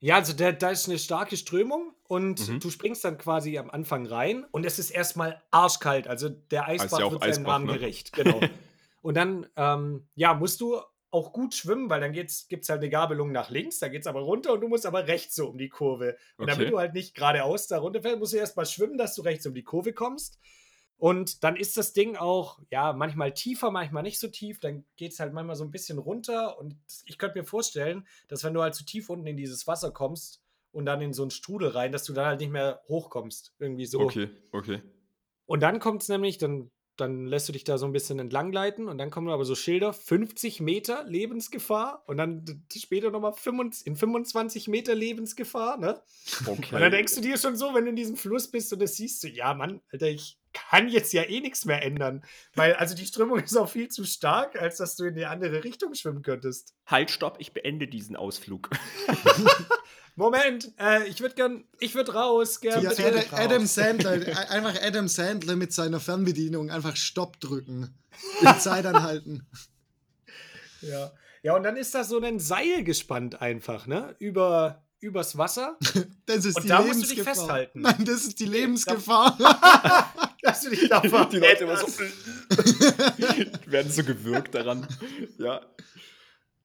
Ja, 0.00 0.16
also 0.16 0.32
da, 0.32 0.50
da 0.52 0.70
ist 0.70 0.88
eine 0.88 0.98
starke 0.98 1.36
Strömung 1.36 1.94
und 2.08 2.48
Mhm. 2.48 2.60
du 2.60 2.70
springst 2.70 3.04
dann 3.04 3.18
quasi 3.18 3.58
am 3.58 3.70
Anfang 3.70 4.06
rein 4.06 4.44
und 4.50 4.64
es 4.64 4.78
ist 4.78 4.90
erstmal 4.90 5.42
arschkalt. 5.50 6.08
Also 6.08 6.28
der 6.30 6.66
Eisbach 6.68 6.98
ja 7.00 7.10
wird 7.10 7.22
seinem 7.22 7.42
Namen 7.44 7.66
ne? 7.66 7.72
gerecht. 7.74 8.14
Genau. 8.14 8.40
und 9.02 9.14
dann 9.16 9.46
ähm, 9.56 10.08
ja, 10.14 10.34
musst 10.34 10.60
du 10.62 10.80
auch 11.10 11.32
gut 11.32 11.54
schwimmen, 11.54 11.90
weil 11.90 12.00
dann 12.00 12.12
gibt 12.12 12.30
es 12.30 12.68
halt 12.68 12.80
eine 12.80 12.88
Gabelung 12.88 13.32
nach 13.32 13.50
links, 13.50 13.78
da 13.80 13.88
geht 13.88 14.02
es 14.02 14.06
aber 14.06 14.20
runter 14.20 14.52
und 14.52 14.60
du 14.60 14.68
musst 14.68 14.86
aber 14.86 15.06
rechts 15.08 15.34
so 15.34 15.48
um 15.48 15.58
die 15.58 15.68
Kurve. 15.68 16.16
Und 16.38 16.46
damit 16.48 16.66
Okay. 16.66 16.70
du 16.70 16.78
halt 16.78 16.94
nicht 16.94 17.14
geradeaus 17.14 17.66
da 17.66 17.78
runterfällst, 17.78 18.18
musst 18.20 18.32
du 18.32 18.36
erstmal 18.38 18.66
schwimmen, 18.66 18.96
dass 18.96 19.16
du 19.16 19.22
rechts 19.22 19.44
um 19.46 19.52
die 19.54 19.64
Kurve 19.64 19.92
kommst. 19.92 20.38
Und 21.00 21.44
dann 21.44 21.56
ist 21.56 21.78
das 21.78 21.94
Ding 21.94 22.16
auch, 22.16 22.60
ja, 22.70 22.92
manchmal 22.92 23.32
tiefer, 23.32 23.70
manchmal 23.70 24.02
nicht 24.02 24.20
so 24.20 24.28
tief. 24.28 24.60
Dann 24.60 24.84
geht 24.96 25.12
es 25.12 25.18
halt 25.18 25.32
manchmal 25.32 25.56
so 25.56 25.64
ein 25.64 25.70
bisschen 25.70 25.96
runter. 25.96 26.58
Und 26.58 26.76
ich 27.06 27.16
könnte 27.16 27.38
mir 27.38 27.46
vorstellen, 27.46 28.06
dass 28.28 28.44
wenn 28.44 28.52
du 28.52 28.60
halt 28.60 28.74
zu 28.74 28.84
tief 28.84 29.08
unten 29.08 29.26
in 29.26 29.38
dieses 29.38 29.66
Wasser 29.66 29.92
kommst 29.92 30.42
und 30.72 30.84
dann 30.84 31.00
in 31.00 31.14
so 31.14 31.22
einen 31.22 31.30
Strudel 31.30 31.70
rein, 31.70 31.90
dass 31.90 32.04
du 32.04 32.12
dann 32.12 32.26
halt 32.26 32.40
nicht 32.40 32.52
mehr 32.52 32.82
hochkommst. 32.86 33.54
Irgendwie 33.58 33.86
so. 33.86 34.00
Okay, 34.00 34.28
okay. 34.52 34.82
Und 35.46 35.62
dann 35.62 35.80
kommt 35.80 36.02
es 36.02 36.10
nämlich, 36.10 36.36
dann, 36.36 36.70
dann 37.00 37.26
lässt 37.26 37.48
du 37.48 37.52
dich 37.52 37.64
da 37.64 37.78
so 37.78 37.86
ein 37.86 37.92
bisschen 37.92 38.18
entlang 38.18 38.52
leiten 38.52 38.88
und 38.88 38.98
dann 38.98 39.10
kommen 39.10 39.28
aber 39.28 39.44
so 39.44 39.54
Schilder, 39.54 39.92
50 39.92 40.60
Meter 40.60 41.04
Lebensgefahr 41.04 42.04
und 42.06 42.16
dann 42.16 42.44
später 42.74 43.10
nochmal 43.10 43.34
in 43.84 43.96
25 43.96 44.68
Meter 44.68 44.94
Lebensgefahr, 44.94 45.78
ne? 45.78 46.00
Okay. 46.46 46.74
Und 46.74 46.80
dann 46.80 46.92
denkst 46.92 47.14
du 47.14 47.20
dir 47.20 47.38
schon 47.38 47.56
so, 47.56 47.74
wenn 47.74 47.84
du 47.84 47.90
in 47.90 47.96
diesem 47.96 48.16
Fluss 48.16 48.50
bist 48.50 48.72
und 48.72 48.80
das 48.80 48.96
siehst 48.96 49.22
du, 49.22 49.28
ja, 49.28 49.54
Mann, 49.54 49.80
Alter, 49.92 50.08
ich 50.08 50.38
kann 50.52 50.88
jetzt 50.88 51.12
ja 51.12 51.22
eh 51.22 51.40
nichts 51.40 51.64
mehr 51.64 51.82
ändern. 51.82 52.22
Weil, 52.54 52.74
also 52.74 52.94
die 52.94 53.06
Strömung 53.06 53.38
ist 53.38 53.56
auch 53.56 53.68
viel 53.68 53.88
zu 53.88 54.04
stark, 54.04 54.60
als 54.60 54.78
dass 54.78 54.96
du 54.96 55.04
in 55.04 55.14
die 55.14 55.26
andere 55.26 55.64
Richtung 55.64 55.94
schwimmen 55.94 56.22
könntest. 56.22 56.74
halt, 56.86 57.10
stopp, 57.10 57.36
ich 57.38 57.52
beende 57.52 57.88
diesen 57.88 58.16
Ausflug. 58.16 58.70
Moment, 60.20 60.70
äh, 60.78 61.08
ich 61.08 61.20
würde 61.22 61.34
gern, 61.34 61.64
ich 61.78 61.94
würde 61.94 62.12
raus, 62.12 62.60
gern. 62.60 62.82
Ja, 62.82 62.90
Adam, 62.90 63.14
raus. 63.14 63.26
Adam 63.32 63.66
Sandler, 63.66 64.12
einfach 64.50 64.74
Adam 64.82 65.08
Sandler 65.08 65.56
mit 65.56 65.72
seiner 65.72 65.98
Fernbedienung 65.98 66.70
einfach 66.70 66.94
Stopp 66.94 67.40
drücken. 67.40 67.94
Die 68.42 68.58
Zeit 68.58 68.84
anhalten. 68.84 69.46
Ja. 70.82 71.10
ja, 71.42 71.56
und 71.56 71.62
dann 71.62 71.76
ist 71.76 71.94
da 71.94 72.04
so 72.04 72.20
ein 72.20 72.38
Seil 72.38 72.84
gespannt 72.84 73.40
einfach, 73.40 73.86
ne? 73.86 74.14
Über, 74.18 74.82
übers 75.00 75.38
Wasser. 75.38 75.78
Das 76.26 76.44
ist 76.44 76.56
Und 76.58 76.64
die 76.64 76.68
da 76.68 76.82
musst 76.82 77.02
du 77.02 77.06
dich 77.06 77.16
Lebensgefahr. 77.16 77.34
festhalten. 77.34 77.80
Nein, 77.80 78.04
das 78.04 78.24
ist 78.24 78.38
die 78.38 78.44
Lebensgefahr. 78.44 79.36
Dass 80.42 80.60
du 80.62 80.70
dich 80.70 80.88
da 80.88 81.00
Die 81.00 81.08
Leute 81.38 81.64
immer 81.64 81.76
so 81.76 81.88
werden 83.66 83.90
so 83.90 84.04
gewürgt 84.04 84.54
daran. 84.54 84.86
Ja. 85.38 85.60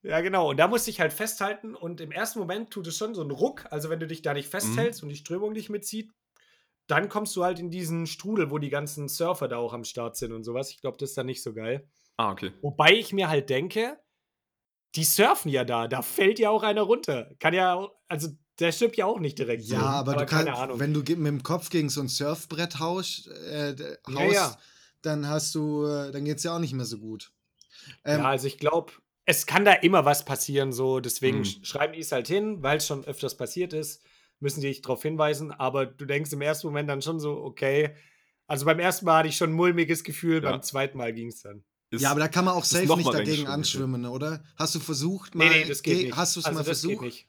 Ja, 0.02 0.20
genau. 0.20 0.50
Und 0.50 0.58
da 0.58 0.68
musst 0.68 0.86
du 0.86 0.90
dich 0.90 1.00
halt 1.00 1.12
festhalten. 1.12 1.74
Und 1.74 2.00
im 2.00 2.12
ersten 2.12 2.38
Moment 2.38 2.70
tut 2.70 2.86
es 2.86 2.96
schon 2.96 3.14
so 3.14 3.22
einen 3.22 3.30
Ruck. 3.32 3.66
Also, 3.70 3.90
wenn 3.90 4.00
du 4.00 4.06
dich 4.06 4.22
da 4.22 4.34
nicht 4.34 4.48
festhältst 4.48 5.02
und 5.02 5.08
die 5.08 5.16
Strömung 5.16 5.52
nicht 5.52 5.68
mitzieht, 5.68 6.12
dann 6.86 7.08
kommst 7.08 7.34
du 7.34 7.42
halt 7.44 7.58
in 7.58 7.70
diesen 7.70 8.06
Strudel, 8.06 8.50
wo 8.50 8.58
die 8.58 8.70
ganzen 8.70 9.08
Surfer 9.08 9.48
da 9.48 9.56
auch 9.56 9.72
am 9.72 9.84
Start 9.84 10.16
sind 10.16 10.32
und 10.32 10.44
sowas. 10.44 10.70
Ich 10.70 10.80
glaube, 10.80 10.96
das 10.98 11.10
ist 11.10 11.18
dann 11.18 11.26
nicht 11.26 11.42
so 11.42 11.52
geil. 11.52 11.88
Ah, 12.16 12.30
okay. 12.30 12.52
Wobei 12.62 12.92
ich 12.94 13.12
mir 13.12 13.28
halt 13.28 13.50
denke, 13.50 13.98
die 14.94 15.04
surfen 15.04 15.50
ja 15.50 15.64
da. 15.64 15.88
Da 15.88 16.02
fällt 16.02 16.38
ja 16.38 16.50
auch 16.50 16.62
einer 16.62 16.82
runter. 16.82 17.34
Kann 17.40 17.54
ja, 17.54 17.88
also 18.08 18.28
der 18.58 18.72
stirbt 18.72 18.96
ja 18.96 19.06
auch 19.06 19.18
nicht 19.20 19.38
direkt. 19.38 19.64
so. 19.64 19.74
Ja, 19.74 19.82
aber, 19.82 20.14
du 20.14 20.26
keine 20.26 20.46
kannst, 20.46 20.62
Ahnung. 20.62 20.80
wenn 20.80 20.94
du 20.94 21.00
mit 21.00 21.08
dem 21.26 21.42
Kopf 21.42 21.68
gegen 21.70 21.88
so 21.90 22.00
ein 22.00 22.08
Surfbrett 22.08 22.78
haust, 22.78 23.28
äh, 23.28 23.74
d- 23.74 23.96
Ja, 24.08 24.14
haust 24.14 24.34
ja. 24.34 24.58
dann 25.02 25.28
hast 25.28 25.54
du, 25.54 25.84
äh, 25.86 26.12
dann 26.12 26.24
geht's 26.24 26.42
ja 26.44 26.54
auch 26.54 26.58
nicht 26.60 26.72
mehr 26.72 26.86
so 26.86 26.98
gut. 26.98 27.32
Ähm, 28.04 28.20
ja, 28.20 28.30
also 28.30 28.46
ich 28.46 28.58
glaube, 28.58 28.92
es 29.26 29.44
kann 29.46 29.64
da 29.64 29.72
immer 29.72 30.04
was 30.04 30.24
passieren, 30.24 30.72
so. 30.72 31.00
Deswegen 31.00 31.38
Mhm. 31.38 31.42
sch- 31.42 31.64
schreiben 31.64 31.92
die 31.92 32.00
es 32.00 32.12
halt 32.12 32.28
hin, 32.28 32.62
weil 32.62 32.78
es 32.78 32.86
schon 32.86 33.04
öfters 33.04 33.36
passiert 33.36 33.72
ist, 33.72 34.02
müssen 34.40 34.60
die 34.60 34.68
dich 34.68 34.80
darauf 34.82 35.02
hinweisen. 35.02 35.50
Aber 35.52 35.84
du 35.86 36.04
denkst 36.06 36.32
im 36.32 36.40
ersten 36.40 36.68
Moment 36.68 36.88
dann 36.88 37.02
schon 37.02 37.20
so, 37.20 37.32
okay. 37.42 37.94
Also 38.46 38.64
beim 38.64 38.78
ersten 38.78 39.04
Mal 39.04 39.18
hatte 39.18 39.28
ich 39.28 39.36
schon 39.36 39.50
ein 39.50 39.54
mulmiges 39.56 40.04
Gefühl, 40.04 40.42
Ja. 40.42 40.50
beim 40.52 40.62
zweiten 40.62 40.96
Mal 40.98 41.12
ging 41.12 41.28
es 41.28 41.42
dann. 41.42 41.64
Ist, 41.90 42.02
ja, 42.02 42.10
aber 42.10 42.20
da 42.20 42.28
kann 42.28 42.44
man 42.44 42.54
auch 42.54 42.64
safe 42.64 42.86
noch 42.86 42.96
nicht 42.96 43.12
dagegen 43.12 43.46
anschwimmen, 43.46 44.06
oder? 44.06 44.42
Hast 44.56 44.74
du 44.74 44.80
versucht 44.80 45.34
Nee, 45.34 45.44
mal? 45.44 45.50
nee, 45.52 45.64
das 45.66 45.82
geht 45.82 45.96
ge- 45.96 46.04
nicht. 46.06 46.16
Hast 46.16 46.34
du 46.36 46.40
es 46.40 46.46
also 46.46 46.54
mal 46.58 46.64
das 46.64 46.80
versucht? 46.80 46.92
geht 46.94 47.00
nicht. 47.02 47.26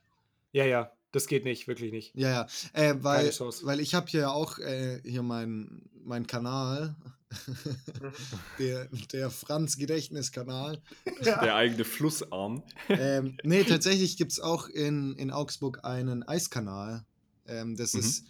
Ja, 0.52 0.66
ja, 0.66 0.92
das 1.12 1.28
geht 1.28 1.44
nicht, 1.46 1.68
wirklich 1.68 1.92
nicht. 1.92 2.16
Ja, 2.16 2.30
ja. 2.30 2.48
Äh, 2.74 2.96
weil, 3.02 3.30
Chance. 3.32 3.66
weil 3.66 3.80
ich 3.80 3.94
habe 3.96 4.08
hier 4.08 4.22
ja 4.22 4.30
auch 4.32 4.58
äh, 4.60 5.00
hier 5.04 5.22
meinen 5.24 5.90
mein 6.04 6.26
Kanal, 6.28 6.96
der, 8.60 8.88
der 9.12 9.30
Franz-Gedächtniskanal. 9.30 10.82
Ja. 11.22 11.42
Der 11.44 11.56
eigene 11.56 11.86
Flussarm. 11.86 12.63
Ähm, 12.90 13.38
nee, 13.44 13.63
tatsächlich 13.63 14.18
gibt 14.18 14.32
es 14.32 14.40
auch 14.40 14.68
in, 14.68 15.13
in 15.16 15.32
Augsburg 15.32 15.84
einen 15.84 16.24
Eiskanal. 16.24 17.06
Ähm, 17.48 17.76
das 17.76 17.94
mhm. 17.94 18.00
ist 18.02 18.26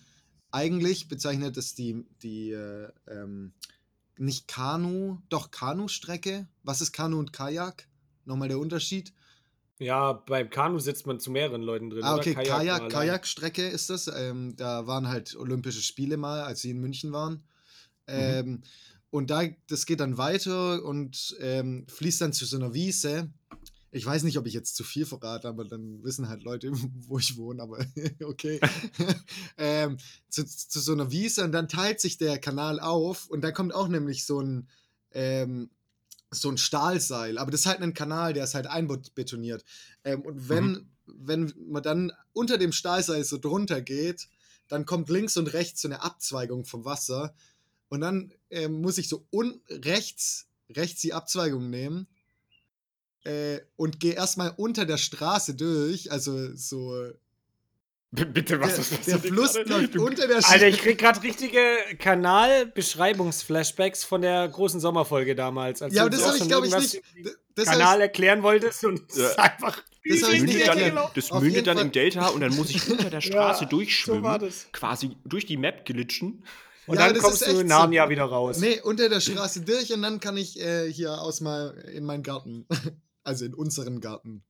eigentlich 0.52 1.08
bezeichnet 1.08 1.58
es 1.58 1.76
die, 1.76 2.06
die 2.24 2.52
äh, 2.52 2.90
ähm, 3.08 3.54
nicht 4.18 4.48
Kanu, 4.48 5.20
doch 5.30 5.52
Kanu-Strecke. 5.52 6.48
Was 6.64 6.82
ist 6.82 6.92
Kanu 6.92 7.20
und 7.20 7.34
Kajak? 7.34 7.88
Nochmal 8.26 8.48
der 8.48 8.60
Unterschied. 8.60 9.14
Ja, 9.80 10.14
beim 10.14 10.50
Kanu 10.50 10.80
sitzt 10.80 11.06
man 11.06 11.20
zu 11.20 11.30
mehreren 11.30 11.62
Leuten 11.62 11.92
drin. 11.92 12.04
Ah, 12.04 12.16
okay, 12.16 12.34
Kajak, 12.34 12.90
Kajakstrecke 12.90 13.68
ist 13.68 13.92
das. 13.92 14.08
Ähm, 14.08 14.56
da 14.56 14.88
waren 14.88 15.08
halt 15.08 15.36
Olympische 15.36 15.82
Spiele 15.82 16.18
mal, 16.18 16.42
als 16.42 16.62
sie 16.62 16.72
in 16.72 16.80
München 16.80 17.12
waren. 17.12 17.44
Mhm. 18.08 18.14
Ähm, 18.14 18.50
mhm. 18.50 18.62
Und 19.10 19.30
da, 19.30 19.44
das 19.68 19.86
geht 19.86 20.00
dann 20.00 20.18
weiter 20.18 20.84
und 20.84 21.36
ähm, 21.40 21.86
fließt 21.88 22.22
dann 22.22 22.34
zu 22.34 22.46
so 22.46 22.58
einer 22.58 22.74
Wiese. 22.74 23.32
Ich 23.92 24.06
weiß 24.06 24.24
nicht, 24.24 24.38
ob 24.38 24.46
ich 24.46 24.54
jetzt 24.54 24.76
zu 24.76 24.84
viel 24.84 25.06
verrate, 25.06 25.48
aber 25.48 25.64
dann 25.64 26.04
wissen 26.04 26.28
halt 26.28 26.44
Leute, 26.44 26.72
wo 27.08 27.18
ich 27.18 27.38
wohne, 27.38 27.62
aber 27.62 27.86
okay. 28.24 28.60
ähm, 29.58 29.98
zu, 30.30 30.46
zu, 30.46 30.80
so 30.80 30.92
einer 30.92 31.12
Wiese 31.12 31.44
und 31.44 31.52
dann 31.52 31.70
teilt 31.70 32.02
sich 32.02 32.18
der 32.18 32.38
Kanal 32.38 32.80
auf 32.80 33.28
und 33.30 33.42
da 33.42 33.52
kommt 33.52 33.74
auch 33.74 33.88
nämlich 33.88 34.26
so 34.26 34.42
ein, 34.42 34.68
ähm, 35.12 35.70
so 36.30 36.50
ein 36.50 36.58
Stahlseil, 36.58 37.38
aber 37.38 37.52
das 37.52 37.62
ist 37.62 37.66
halt 37.68 37.82
ein 37.82 37.94
Kanal, 37.94 38.34
der 38.34 38.44
ist 38.44 38.56
halt 38.56 38.68
einbetoniert. 38.68 39.64
Ähm, 40.04 40.22
und 40.24 40.50
wenn, 40.50 40.66
mhm. 40.66 40.88
wenn 41.06 41.54
man 41.70 41.82
dann 41.82 42.12
unter 42.34 42.58
dem 42.58 42.74
Stahlseil 42.74 43.24
so 43.24 43.38
drunter 43.38 43.82
geht, 43.82 44.28
dann 44.68 44.86
kommt 44.86 45.08
links 45.08 45.38
und 45.38 45.54
rechts 45.54 45.82
so 45.82 45.88
eine 45.88 46.04
Abzweigung 46.04 46.66
vom 46.66 46.84
Wasser 46.84 47.34
und 47.90 48.02
dann 48.02 48.34
ähm, 48.50 48.82
muss 48.82 48.98
ich 48.98 49.08
so 49.10 49.26
un 49.32 49.62
rechts, 49.70 50.48
rechts 50.70 51.02
die 51.02 51.14
Abzweigung 51.14 51.70
nehmen 51.70 52.08
äh, 53.24 53.60
und 53.76 54.00
gehe 54.00 54.14
erstmal 54.14 54.54
unter 54.58 54.86
der 54.86 54.98
Straße 54.98 55.54
durch, 55.56 56.12
also 56.12 56.56
so 56.56 57.12
Bitte, 58.12 58.62
was 58.62 58.80
ist 58.80 58.94
das? 58.94 59.02
Der 59.06 59.20
Fluss 59.20 59.56
läuft 59.66 59.98
unter 59.98 60.28
der 60.28 60.42
Straße. 60.42 60.54
Alter, 60.54 60.70
ich 60.70 60.78
krieg 60.78 60.98
gerade 60.98 61.22
richtige 61.22 61.60
Kanalbeschreibungsflashbacks 62.00 64.06
von 64.06 64.22
der 64.22 64.48
großen 64.48 64.80
Sommerfolge 64.80 65.36
damals. 65.36 65.82
ja, 65.82 66.04
aber 66.04 66.10
das 66.10 66.26
habe 66.26 66.38
ich, 66.38 66.48
glaube 66.48 66.68
ich, 66.68 66.78
nicht. 66.78 67.02
Das 67.56 67.66
Kanal 67.66 68.00
erklären 68.00 68.44
wolltest 68.44 68.86
und 68.86 69.02
ja. 69.14 69.28
einfach. 69.36 69.84
Das, 70.08 70.22
das 70.22 70.32
mündet 70.32 70.66
dann, 70.68 71.00
das 71.16 71.34
mündet 71.34 71.68
dann 71.68 71.80
im 71.80 71.92
Delta 71.92 72.28
und 72.28 72.40
dann 72.40 72.56
muss 72.56 72.70
ich 72.70 72.90
unter 72.90 73.10
der 73.10 73.20
Straße 73.22 73.66
ja, 73.66 73.70
durchschwimmen. 73.70 74.40
So 74.40 74.48
quasi 74.72 75.18
durch 75.26 75.46
die 75.46 75.58
Map 75.58 75.84
glitschen. 75.84 76.46
Und 76.88 76.98
ja, 76.98 77.12
dann 77.12 77.22
kommst 77.22 77.46
du 77.46 77.60
in 77.60 77.68
Narnia 77.68 78.06
so. 78.06 78.10
wieder 78.10 78.24
raus. 78.24 78.60
Nee, 78.60 78.80
unter 78.82 79.10
der 79.10 79.20
Straße 79.20 79.62
durch 79.62 79.92
und 79.94 80.02
dann 80.02 80.20
kann 80.20 80.38
ich 80.38 80.60
äh, 80.60 80.92
hier 80.92 81.22
aus 81.22 81.42
mal 81.42 81.72
in 81.94 82.04
meinen 82.04 82.24
Garten. 82.24 82.66
Also 83.24 83.44
in 83.44 83.54
unseren 83.54 84.00
Garten. 84.00 84.42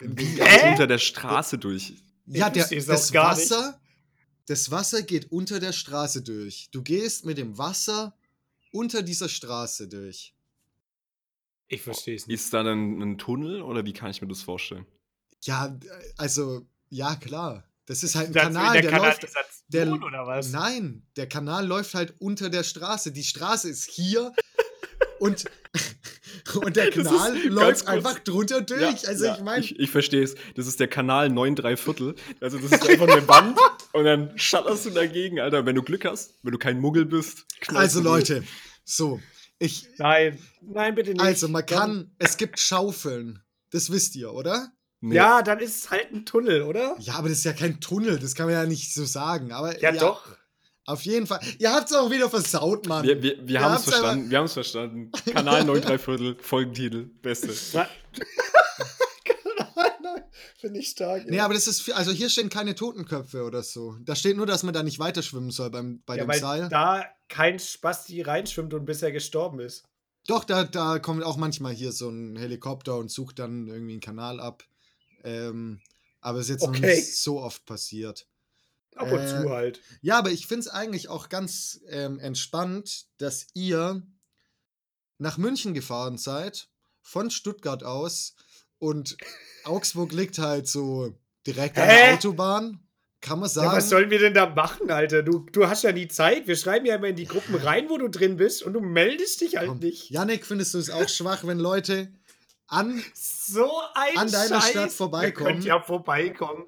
In 0.00 0.16
äh? 0.16 0.70
Unter 0.70 0.86
der 0.86 0.98
Straße 0.98 1.58
durch. 1.58 1.94
Ja, 2.26 2.48
der, 2.48 2.64
das 2.68 3.12
Wasser, 3.12 3.80
das 4.46 4.70
Wasser 4.70 5.02
geht 5.02 5.32
unter 5.32 5.58
der 5.58 5.72
Straße 5.72 6.22
durch. 6.22 6.68
Du 6.70 6.80
gehst 6.80 7.24
mit 7.24 7.38
dem 7.38 7.58
Wasser 7.58 8.16
unter 8.70 9.02
dieser 9.02 9.28
Straße 9.28 9.88
durch. 9.88 10.32
Ich 11.66 11.82
verstehe 11.82 12.14
es 12.14 12.28
nicht. 12.28 12.36
Ist 12.36 12.54
da 12.54 12.62
dann 12.62 13.00
ein 13.00 13.18
Tunnel 13.18 13.62
oder 13.62 13.84
wie 13.84 13.92
kann 13.92 14.10
ich 14.10 14.22
mir 14.22 14.28
das 14.28 14.42
vorstellen? 14.42 14.86
Ja, 15.42 15.76
also, 16.16 16.66
ja, 16.88 17.16
klar. 17.16 17.64
Das 17.86 18.04
ist 18.04 18.14
halt 18.14 18.28
ein 18.28 18.32
das 18.32 18.42
Kanal, 18.44 18.80
der, 18.80 18.90
der 18.90 19.00
läuft. 19.00 19.26
Der, 19.72 19.92
oder 19.92 20.26
was? 20.26 20.50
Nein, 20.50 21.06
der 21.16 21.28
Kanal 21.28 21.66
läuft 21.66 21.94
halt 21.94 22.14
unter 22.18 22.50
der 22.50 22.64
Straße. 22.64 23.12
Die 23.12 23.22
Straße 23.22 23.68
ist 23.68 23.88
hier 23.88 24.32
und 25.20 25.44
und 26.54 26.76
der 26.76 26.90
Kanal 26.90 27.38
läuft 27.46 27.86
einfach 27.86 28.18
drunter 28.20 28.60
durch. 28.62 29.02
Ja, 29.02 29.08
also 29.08 29.24
ja, 29.26 29.34
ich 29.36 29.42
meine. 29.42 29.64
Ich, 29.64 29.78
ich 29.78 29.90
verstehe 29.90 30.22
es. 30.22 30.34
Das 30.54 30.66
ist 30.66 30.80
der 30.80 30.88
Kanal 30.88 31.28
9 31.28 31.54
3 31.54 31.76
Viertel. 31.76 32.14
Also 32.40 32.58
das 32.58 32.72
ist 32.72 32.88
einfach 32.88 33.08
eine 33.08 33.26
Wand 33.28 33.58
und 33.92 34.04
dann 34.04 34.36
schatterst 34.36 34.86
du 34.86 34.90
dagegen, 34.90 35.40
Alter. 35.40 35.66
Wenn 35.66 35.76
du 35.76 35.82
Glück 35.82 36.04
hast, 36.04 36.34
wenn 36.42 36.52
du 36.52 36.58
kein 36.58 36.80
Muggel 36.80 37.04
bist. 37.04 37.46
Also 37.68 38.00
Leute, 38.00 38.42
so. 38.84 39.20
Ich, 39.58 39.86
nein, 39.98 40.38
nein, 40.62 40.94
bitte 40.94 41.10
nicht. 41.10 41.20
Also 41.20 41.46
man 41.48 41.66
kann, 41.66 42.12
es 42.18 42.36
gibt 42.36 42.58
Schaufeln. 42.58 43.42
Das 43.70 43.92
wisst 43.92 44.16
ihr, 44.16 44.32
oder? 44.32 44.72
Nee. 45.02 45.14
Ja, 45.14 45.42
dann 45.42 45.60
ist 45.60 45.84
es 45.84 45.90
halt 45.90 46.12
ein 46.12 46.26
Tunnel, 46.26 46.62
oder? 46.62 46.94
Ja, 46.98 47.14
aber 47.14 47.28
das 47.28 47.38
ist 47.38 47.44
ja 47.44 47.54
kein 47.54 47.80
Tunnel, 47.80 48.18
das 48.18 48.34
kann 48.34 48.46
man 48.46 48.54
ja 48.54 48.66
nicht 48.66 48.92
so 48.92 49.04
sagen. 49.04 49.52
Aber, 49.52 49.80
ja, 49.80 49.92
ja 49.92 50.00
doch. 50.00 50.26
Auf 50.84 51.02
jeden 51.02 51.26
Fall. 51.26 51.40
Ihr 51.58 51.72
habt 51.72 51.88
es 51.88 51.96
auch 51.96 52.10
wieder 52.10 52.28
versaut, 52.28 52.86
Mann. 52.88 53.06
Wir, 53.06 53.22
wir, 53.22 53.36
wir 53.46 53.60
haben 53.60 53.76
es 53.76 53.84
verstanden. 53.84 54.30
Wir 54.30 54.38
haben 54.38 54.46
es 54.46 54.52
verstanden. 54.54 55.12
Kanal 55.32 55.64
9 55.64 55.82
3 55.82 55.98
Viertel, 55.98 56.36
Folgentitel. 56.40 57.04
Beste. 57.22 57.48
Kanal 59.24 59.92
9. 60.02 60.22
Finde 60.58 60.80
ich 60.80 60.88
stark. 60.88 61.24
Ja. 61.24 61.30
Nee, 61.30 61.40
aber 61.40 61.54
das 61.54 61.68
ist, 61.68 61.90
also 61.92 62.10
hier 62.10 62.28
stehen 62.28 62.48
keine 62.48 62.74
Totenköpfe 62.74 63.44
oder 63.44 63.62
so. 63.62 63.96
Da 64.00 64.16
steht 64.16 64.36
nur, 64.36 64.46
dass 64.46 64.64
man 64.64 64.74
da 64.74 64.82
nicht 64.82 64.98
weiter 64.98 65.22
schwimmen 65.22 65.50
soll 65.50 65.70
beim, 65.70 66.02
bei 66.04 66.16
ja, 66.16 66.24
dem 66.24 66.28
weil 66.28 66.40
Seil. 66.40 66.68
da 66.68 67.04
kein 67.28 67.58
Spasti 67.58 68.22
reinschwimmt 68.22 68.74
und 68.74 68.84
bisher 68.84 69.12
gestorben 69.12 69.60
ist. 69.60 69.84
Doch, 70.26 70.44
da, 70.44 70.64
da 70.64 70.98
kommt 70.98 71.22
auch 71.22 71.36
manchmal 71.36 71.72
hier 71.72 71.92
so 71.92 72.08
ein 72.08 72.36
Helikopter 72.36 72.96
und 72.96 73.10
sucht 73.10 73.38
dann 73.38 73.68
irgendwie 73.68 73.92
einen 73.92 74.00
Kanal 74.00 74.40
ab. 74.40 74.64
Ähm, 75.24 75.80
aber 76.20 76.38
es 76.38 76.46
ist 76.46 76.50
jetzt 76.50 76.62
okay. 76.62 76.80
noch 76.80 76.88
nicht 76.88 77.16
so 77.16 77.40
oft 77.40 77.64
passiert. 77.64 78.26
Ab 78.96 79.12
und 79.12 79.20
äh, 79.20 79.26
zu 79.26 79.50
halt. 79.50 79.80
Ja, 80.02 80.18
aber 80.18 80.30
ich 80.30 80.46
finde 80.46 80.60
es 80.60 80.68
eigentlich 80.68 81.08
auch 81.08 81.28
ganz 81.28 81.80
ähm, 81.88 82.18
entspannt, 82.18 83.06
dass 83.18 83.46
ihr 83.54 84.02
nach 85.18 85.38
München 85.38 85.74
gefahren 85.74 86.18
seid, 86.18 86.68
von 87.02 87.30
Stuttgart 87.30 87.84
aus. 87.84 88.34
Und 88.78 89.16
Augsburg 89.64 90.12
liegt 90.12 90.38
halt 90.38 90.66
so 90.66 91.14
direkt 91.46 91.76
Hä? 91.76 91.82
an 91.82 91.88
der 91.88 92.14
Autobahn. 92.14 92.80
Kann 93.20 93.38
man 93.38 93.50
sagen. 93.50 93.68
Ja, 93.68 93.76
was 93.76 93.90
sollen 93.90 94.08
wir 94.08 94.18
denn 94.18 94.32
da 94.32 94.48
machen, 94.48 94.90
Alter? 94.90 95.22
Du, 95.22 95.40
du 95.52 95.68
hast 95.68 95.82
ja 95.82 95.92
nie 95.92 96.08
Zeit. 96.08 96.46
Wir 96.46 96.56
schreiben 96.56 96.86
ja 96.86 96.94
immer 96.94 97.08
in 97.08 97.16
die 97.16 97.26
Gruppen 97.26 97.54
rein, 97.62 97.90
wo 97.90 97.98
du 97.98 98.08
drin 98.08 98.38
bist 98.38 98.62
und 98.62 98.72
du 98.72 98.80
meldest 98.80 99.42
dich 99.42 99.56
halt 99.56 99.68
Komm. 99.68 99.78
nicht. 99.78 100.08
Janik, 100.08 100.46
findest 100.46 100.72
du 100.72 100.78
es 100.78 100.88
auch 100.88 101.08
schwach, 101.08 101.46
wenn 101.46 101.58
Leute 101.58 102.10
an, 102.70 103.02
so 103.14 103.70
an 103.94 104.30
deiner 104.30 104.60
Scheiß. 104.60 104.70
Stadt 104.70 104.92
vorbeikommen? 104.92 105.48
Ihr 105.48 105.52
könnt 105.52 105.64
ja 105.64 105.80
vorbeikommen. 105.80 106.66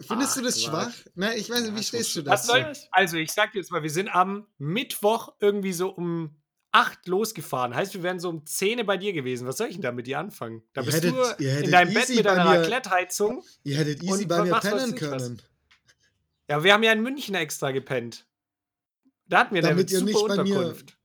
Findest 0.00 0.32
Ach, 0.32 0.36
du 0.36 0.42
das 0.42 0.62
schwach? 0.62 0.92
Na, 1.14 1.34
ich 1.34 1.50
weiß 1.50 1.62
nicht, 1.62 1.76
wie 1.76 1.82
stehst 1.82 2.14
du 2.16 2.22
dazu? 2.22 2.46
Soll, 2.46 2.72
also, 2.92 3.16
ich 3.16 3.32
sag 3.32 3.52
dir 3.52 3.58
jetzt 3.58 3.70
mal, 3.72 3.82
wir 3.82 3.90
sind 3.90 4.08
am 4.14 4.46
Mittwoch 4.58 5.34
irgendwie 5.40 5.72
so 5.72 5.88
um 5.90 6.36
8 6.70 7.08
losgefahren. 7.08 7.74
Heißt, 7.74 7.94
wir 7.94 8.02
wären 8.02 8.20
so 8.20 8.28
um 8.28 8.46
10 8.46 8.86
bei 8.86 8.96
dir 8.96 9.12
gewesen. 9.12 9.46
Was 9.48 9.56
soll 9.56 9.68
ich 9.68 9.74
denn 9.74 9.82
da 9.82 9.90
mit 9.90 10.06
dir 10.06 10.18
anfangen? 10.18 10.62
Da 10.72 10.82
bist 10.82 10.98
hättet, 10.98 11.14
du 11.14 11.44
in 11.44 11.70
deinem 11.70 11.94
Bett 11.94 12.08
mit 12.08 12.24
deiner 12.24 12.44
Raclette-Heizung. 12.44 13.42
Ihr 13.64 13.76
hättet 13.76 14.02
easy 14.02 14.26
bei 14.26 14.44
mir 14.44 14.54
pennen 14.60 14.94
können. 14.94 15.42
Ja, 16.48 16.62
wir 16.62 16.72
haben 16.72 16.82
ja 16.82 16.92
in 16.92 17.02
München 17.02 17.34
extra 17.34 17.72
gepennt. 17.72 18.26
Da 19.26 19.40
hatten 19.40 19.54
wir 19.54 19.62
damit 19.62 19.90
eine 19.90 19.98
super 19.98 20.22
Unterkunft. 20.22 20.96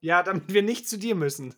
Ja, 0.00 0.22
damit 0.22 0.52
wir 0.52 0.62
nicht 0.62 0.88
zu 0.88 0.98
dir 0.98 1.14
müssen. 1.14 1.54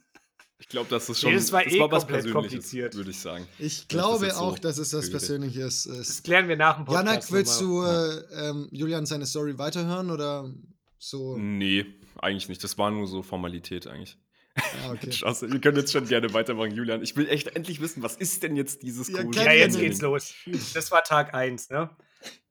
Ich 0.61 0.69
glaube, 0.69 0.91
das 0.91 1.09
ist 1.09 1.21
schon 1.21 1.31
nee, 1.31 1.37
das 1.37 1.53
war, 1.53 1.63
das 1.63 1.73
eh 1.73 1.81
war 1.81 1.91
was 1.91 2.07
Persönliches, 2.07 2.73
würde 2.73 3.11
ich 3.11 3.19
sagen. 3.19 3.47
Ich 3.61 3.87
glaube 3.87 4.27
das 4.27 4.37
auch, 4.37 4.57
so 4.57 4.63
dass 4.63 4.79
es 4.79 4.91
das 4.91 5.09
Persönliches 5.09 5.87
ist. 5.87 6.09
Das 6.09 6.23
klären 6.25 6.49
wir 6.49 6.57
nach 6.57 6.77
dem 6.77 6.85
Podcast. 6.85 7.07
Janak, 7.07 7.33
willst 7.33 7.61
du 7.61 7.83
äh, 7.83 8.49
ähm, 8.49 8.69
Julian 8.73 9.07
seine 9.07 9.25
Story 9.25 9.57
weiterhören 9.57 10.11
oder 10.11 10.53
so? 10.99 11.37
Nee, 11.37 11.87
eigentlich 12.19 12.49
nicht. 12.49 12.63
Das 12.65 12.77
war 12.77 12.91
nur 12.91 13.07
so 13.07 13.23
Formalität 13.23 13.87
eigentlich. 13.87 14.19
Ah, 14.57 14.91
okay. 14.91 15.11
Chance. 15.11 15.51
Wir 15.51 15.61
können 15.61 15.77
jetzt 15.77 15.93
schon 15.93 16.07
gerne 16.07 16.35
weitermachen, 16.35 16.73
Julian. 16.73 17.03
Ich 17.03 17.17
will 17.17 17.29
echt 17.29 17.55
endlich 17.55 17.81
wissen, 17.81 18.03
was 18.03 18.17
ist 18.17 18.43
denn 18.43 18.57
jetzt 18.57 18.83
dieses 18.83 19.09
ja, 19.09 19.23
Ja, 19.31 19.53
jetzt 19.53 19.79
geht's 19.79 20.01
los. 20.03 20.35
Das 20.75 20.91
war 20.91 21.05
Tag 21.05 21.35
1, 21.35 21.71
ne? 21.71 21.89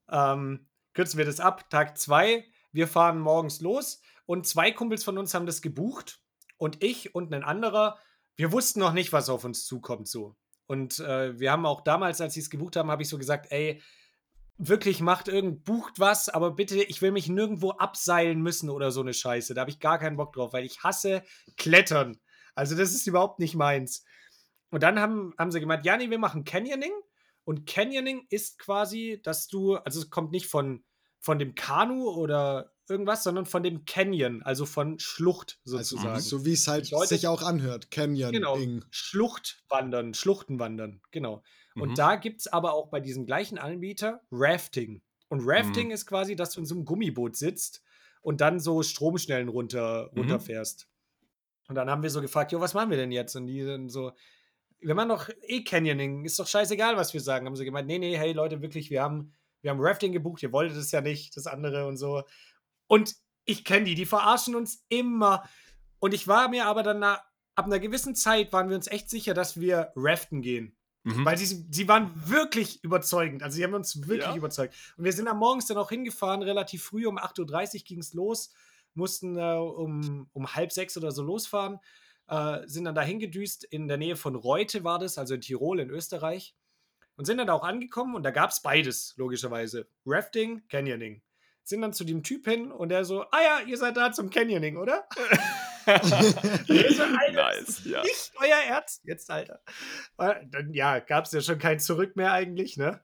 Ähm, 0.10 0.66
kürzen 0.94 1.18
wir 1.18 1.26
das 1.26 1.42
ab. 1.42 1.70
Tag 1.70 1.98
2, 1.98 2.46
wir 2.72 2.88
fahren 2.88 3.20
morgens 3.20 3.60
los 3.60 4.00
und 4.26 4.48
zwei 4.48 4.72
Kumpels 4.72 5.04
von 5.04 5.18
uns 5.18 5.34
haben 5.34 5.46
das 5.46 5.62
gebucht 5.62 6.22
und 6.58 6.84
ich 6.84 7.16
und 7.16 7.34
ein 7.34 7.44
anderer, 7.44 7.98
wir 8.36 8.52
wussten 8.52 8.80
noch 8.80 8.94
nicht, 8.94 9.14
was 9.14 9.30
auf 9.30 9.44
uns 9.44 9.66
zukommt 9.66 10.08
so. 10.08 10.36
Und 10.68 11.00
äh, 11.00 11.40
wir 11.40 11.52
haben 11.52 11.66
auch 11.66 11.82
damals, 11.82 12.20
als 12.22 12.34
sie 12.34 12.42
es 12.42 12.50
gebucht 12.50 12.76
haben, 12.76 12.92
habe 12.92 13.02
ich 13.02 13.10
so 13.10 13.18
gesagt, 13.18 13.48
ey, 13.52 13.82
wirklich 14.58 15.02
macht 15.02 15.28
irgend, 15.28 15.64
bucht 15.64 16.00
was, 16.00 16.30
aber 16.30 16.52
bitte, 16.52 16.82
ich 16.84 17.02
will 17.02 17.12
mich 17.12 17.30
nirgendwo 17.30 17.72
abseilen 17.72 18.42
müssen 18.42 18.70
oder 18.70 18.92
so 18.92 19.02
eine 19.02 19.14
Scheiße. 19.14 19.54
Da 19.54 19.62
habe 19.62 19.72
ich 19.72 19.80
gar 19.80 20.00
keinen 20.00 20.18
Bock 20.18 20.34
drauf, 20.34 20.54
weil 20.54 20.66
ich 20.66 20.84
hasse 20.84 21.24
Klettern. 21.58 22.20
Also 22.56 22.76
das 22.76 22.94
ist 22.94 23.08
überhaupt 23.08 23.40
nicht 23.40 23.56
meins. 23.56 24.04
Und 24.72 24.84
dann 24.84 25.00
haben, 25.00 25.34
haben 25.38 25.52
sie 25.52 25.60
gemeint, 25.60 25.86
ja, 25.86 25.96
nee, 25.96 26.10
wir 26.10 26.20
machen 26.20 26.44
Canyoning. 26.44 26.92
Und 27.46 27.66
Canyoning 27.66 28.26
ist 28.30 28.60
quasi, 28.60 29.22
dass 29.24 29.48
du, 29.48 29.76
also 29.76 30.02
es 30.02 30.10
kommt 30.10 30.32
nicht 30.32 30.48
von, 30.48 30.84
von 31.20 31.40
dem 31.40 31.56
Kanu 31.56 32.10
oder 32.10 32.74
irgendwas, 32.90 33.24
sondern 33.24 33.46
von 33.46 33.64
dem 33.64 33.86
Canyon, 33.86 34.42
also 34.44 34.66
von 34.66 35.00
Schlucht 35.00 35.60
also, 35.66 35.78
sozusagen. 35.78 36.16
Also, 36.16 36.40
so 36.40 36.46
wie 36.46 36.54
es 36.54 36.68
halt 36.68 36.90
Leute, 36.92 37.10
sich 37.10 37.28
auch 37.28 37.42
anhört, 37.42 37.92
Canyon. 37.92 38.32
Genau, 38.32 38.58
Schluchtwandern, 38.90 40.14
Schluchtenwandern, 40.14 41.02
genau. 41.12 41.44
Mhm. 41.76 41.82
Und 41.82 41.98
da 41.98 42.16
gibt 42.16 42.42
es 42.42 42.48
aber 42.48 42.74
auch 42.74 42.90
bei 42.90 43.00
diesem 43.00 43.26
gleichen 43.26 43.58
Anbieter 43.58 44.22
Rafting. 44.32 45.02
Und 45.30 45.42
Rafting 45.44 45.88
mhm. 45.88 45.94
ist 45.94 46.06
quasi, 46.06 46.36
dass 46.36 46.52
du 46.52 46.62
in 46.62 46.66
so 46.66 46.76
einem 46.76 46.86
Gummiboot 46.86 47.36
sitzt 47.36 47.84
und 48.22 48.42
dann 48.42 48.60
so 48.60 48.84
Stromschnellen 48.84 49.50
runter, 49.50 50.10
Mhm. 50.12 50.22
runterfährst. 50.22 50.88
Und 51.68 51.76
dann 51.76 51.90
haben 51.90 52.04
wir 52.04 52.10
so 52.10 52.22
gefragt, 52.22 52.52
jo, 52.52 52.62
was 52.62 52.74
machen 52.74 52.90
wir 52.90 52.98
denn 52.98 53.12
jetzt? 53.12 53.36
Und 53.36 53.48
die 53.48 53.64
dann 53.66 53.90
so, 53.90 54.14
wir 54.80 54.96
machen 54.96 55.10
doch 55.10 55.30
eh 55.44 55.64
Canyoning, 55.64 56.24
ist 56.26 56.40
doch 56.40 56.48
scheißegal, 56.48 56.96
was 56.96 57.14
wir 57.14 57.22
sagen. 57.22 57.46
Haben 57.46 57.56
sie 57.56 57.66
gemeint, 57.66 57.88
nee, 57.88 58.00
nee, 58.00 58.18
hey 58.18 58.32
Leute, 58.32 58.62
wirklich, 58.62 58.90
wir 58.90 59.02
haben, 59.02 59.34
wir 59.62 59.72
haben 59.72 59.82
Rafting 59.82 60.14
gebucht, 60.14 60.44
ihr 60.44 60.54
wolltet 60.54 60.78
es 60.78 60.92
ja 60.92 61.02
nicht, 61.02 61.36
das 61.36 61.48
andere 61.48 61.88
und 61.88 61.98
so. 61.98 62.24
Und 62.88 63.16
ich 63.46 63.64
kenne 63.64 63.86
die, 63.86 63.96
die 63.96 64.06
verarschen 64.06 64.56
uns 64.56 64.86
immer. 64.90 65.48
Und 66.00 66.14
ich 66.14 66.28
war 66.28 66.50
mir 66.50 66.66
aber 66.66 66.84
dann 66.84 67.04
ab 67.04 67.66
einer 67.66 67.80
gewissen 67.80 68.16
Zeit 68.16 68.54
waren 68.54 68.70
wir 68.70 68.76
uns 68.76 68.88
echt 68.88 69.10
sicher, 69.10 69.34
dass 69.34 69.60
wir 69.60 69.92
raften 69.96 70.42
gehen. 70.42 70.78
Mhm. 71.04 71.26
Weil 71.26 71.38
sie, 71.38 71.66
sie 71.72 71.88
waren 71.88 72.12
wirklich 72.30 72.84
überzeugend. 72.84 73.42
Also 73.42 73.56
sie 73.56 73.64
haben 73.64 73.74
uns 73.74 74.08
wirklich 74.08 74.28
Ja? 74.28 74.36
überzeugt. 74.36 74.76
Und 74.98 75.06
wir 75.06 75.14
sind 75.14 75.28
am 75.28 75.40
morgens 75.40 75.66
dann 75.66 75.78
auch 75.78 75.90
hingefahren, 75.90 76.44
relativ 76.44 76.84
früh, 76.84 77.08
um 77.08 77.18
8.30 77.18 77.76
Uhr 77.76 77.84
ging 77.86 78.00
es 78.00 78.14
los, 78.14 78.52
mussten 78.94 79.38
äh, 79.38 79.54
um, 79.54 80.30
um 80.34 80.54
halb 80.54 80.72
sechs 80.72 80.98
oder 80.98 81.12
so 81.12 81.24
losfahren, 81.24 81.80
äh, 82.28 82.60
sind 82.68 82.86
dann 82.86 82.96
da 82.96 83.02
hingedüst, 83.02 83.64
in 83.64 83.88
der 83.88 83.98
Nähe 83.98 84.18
von 84.18 84.36
Reute 84.36 84.84
war 84.84 85.00
das, 85.00 85.18
also 85.18 85.34
in 85.36 85.42
Tirol 85.42 85.80
in 85.80 85.90
Österreich. 85.90 86.56
Und 87.16 87.26
sind 87.26 87.38
dann 87.40 87.48
da 87.48 87.54
auch 87.54 87.64
angekommen 87.64 88.14
und 88.14 88.22
da 88.24 88.30
gab 88.30 88.52
es 88.52 88.62
beides, 88.62 89.16
logischerweise. 89.18 89.90
Rafting, 90.06 90.68
Canyoning. 90.68 91.24
Sind 91.68 91.82
dann 91.82 91.92
zu 91.92 92.06
dem 92.06 92.24
Typ 92.24 92.48
hin 92.48 92.72
und 92.72 92.88
der 92.88 93.04
so, 93.04 93.24
ah 93.24 93.42
ja, 93.44 93.60
ihr 93.68 93.78
seid 93.78 93.98
da 93.98 94.14
zum 94.14 94.30
Canyoning, 94.30 94.78
oder? 94.78 95.06
so, 95.86 95.94
Alter, 95.94 97.34
nice, 97.34 97.82
ja. 97.84 98.02
Nicht 98.04 98.32
euer 98.38 98.58
Ernst 98.70 99.02
jetzt, 99.04 99.30
Alter. 99.30 99.60
Dann, 100.18 100.72
ja, 100.74 101.00
gab 101.00 101.26
es 101.26 101.34
ja 101.34 101.42
schon 101.42 101.60
kein 101.60 101.82
Zurück 101.82 102.16
mehr 102.16 102.32
eigentlich, 102.32 102.78
ne? 102.78 103.02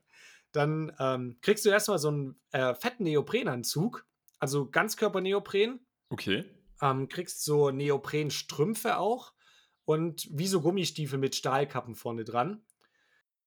Dann 0.52 0.96
ähm, 0.98 1.36
kriegst 1.42 1.66
du 1.66 1.68
erstmal 1.68 1.98
so 1.98 2.08
einen 2.08 2.40
äh, 2.52 2.74
fetten 2.74 3.02
Neoprenanzug, 3.02 4.06
also 4.38 4.70
Ganzkörper-Neopren, 4.70 5.80
Okay. 6.08 6.44
ähm, 6.80 7.08
kriegst 7.08 7.44
so 7.44 7.70
Neoprenstrümpfe 7.70 8.96
auch 8.96 9.34
und 9.84 10.26
wie 10.30 10.46
so 10.46 10.62
Gummistiefel 10.62 11.18
mit 11.18 11.34
Stahlkappen 11.34 11.94
vorne 11.94 12.24
dran. 12.24 12.64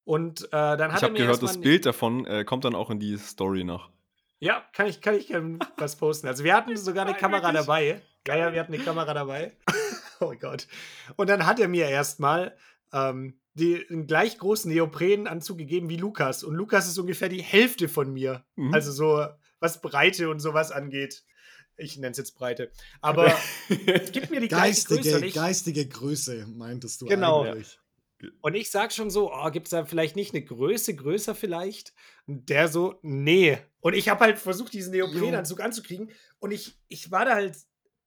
Und 0.04 0.44
äh, 0.44 0.48
dann 0.52 0.92
hat 0.92 0.98
Ich 0.98 1.02
er 1.02 1.08
habe 1.08 1.12
mir 1.14 1.18
gehört, 1.18 1.42
das 1.42 1.60
Bild 1.60 1.86
davon 1.86 2.24
äh, 2.24 2.44
kommt 2.44 2.64
dann 2.64 2.76
auch 2.76 2.90
in 2.90 3.00
die 3.00 3.16
Story 3.18 3.64
noch. 3.64 3.90
Ja, 4.40 4.64
kann 4.72 4.86
ich, 4.86 5.00
kann 5.00 5.14
ich 5.14 5.26
gerne 5.28 5.58
was 5.76 5.96
posten. 5.96 6.28
Also 6.28 6.44
wir 6.44 6.54
hatten 6.54 6.76
sogar 6.76 7.06
eine 7.06 7.16
Kamera 7.16 7.48
wirklich? 7.48 7.66
dabei. 7.66 8.02
Ja, 8.26 8.36
ja, 8.36 8.52
wir 8.52 8.60
hatten 8.60 8.74
eine 8.74 8.82
Kamera 8.82 9.14
dabei. 9.14 9.52
oh 10.20 10.34
Gott. 10.38 10.66
Und 11.16 11.28
dann 11.30 11.46
hat 11.46 11.58
er 11.60 11.68
mir 11.68 11.88
erstmal 11.88 12.56
ähm, 12.92 13.40
die, 13.54 13.84
einen 13.88 14.06
gleich 14.06 14.38
großen 14.38 14.70
Neoprenanzug 14.70 15.58
gegeben 15.58 15.88
wie 15.88 15.96
Lukas. 15.96 16.44
Und 16.44 16.54
Lukas 16.54 16.86
ist 16.88 16.98
ungefähr 16.98 17.28
die 17.28 17.42
Hälfte 17.42 17.88
von 17.88 18.12
mir. 18.12 18.44
Mhm. 18.56 18.74
Also 18.74 18.92
so, 18.92 19.26
was 19.60 19.80
Breite 19.80 20.30
und 20.30 20.40
sowas 20.40 20.70
angeht. 20.70 21.24
Ich 21.76 21.96
nenne 21.96 22.10
es 22.10 22.18
jetzt 22.18 22.34
Breite. 22.34 22.70
Aber 23.00 23.32
gib 24.12 24.30
mir 24.30 24.40
die 24.40 24.48
gleiche 24.48 24.84
Größe. 24.84 25.02
Geistige, 25.02 25.26
ich, 25.26 25.34
geistige 25.34 25.86
Größe, 25.86 26.46
meintest 26.48 27.00
du 27.00 27.06
Genau. 27.06 27.42
eigentlich. 27.44 27.78
Und 28.40 28.54
ich 28.54 28.70
sag 28.70 28.92
schon 28.92 29.10
so, 29.10 29.32
oh, 29.32 29.50
gibt 29.50 29.66
es 29.68 29.70
da 29.70 29.84
vielleicht 29.84 30.16
nicht 30.16 30.34
eine 30.34 30.44
Größe 30.44 30.94
größer 30.96 31.34
vielleicht? 31.34 31.94
Und 32.26 32.48
der 32.48 32.68
so, 32.68 32.98
nee. 33.02 33.58
Und 33.80 33.94
ich 33.94 34.08
habe 34.08 34.20
halt 34.24 34.38
versucht, 34.38 34.72
diesen 34.72 34.92
Neoprenanzug 34.92 35.60
anzukriegen. 35.60 36.10
Und 36.40 36.50
ich, 36.50 36.76
ich 36.88 37.10
war 37.10 37.24
da 37.24 37.34
halt 37.34 37.56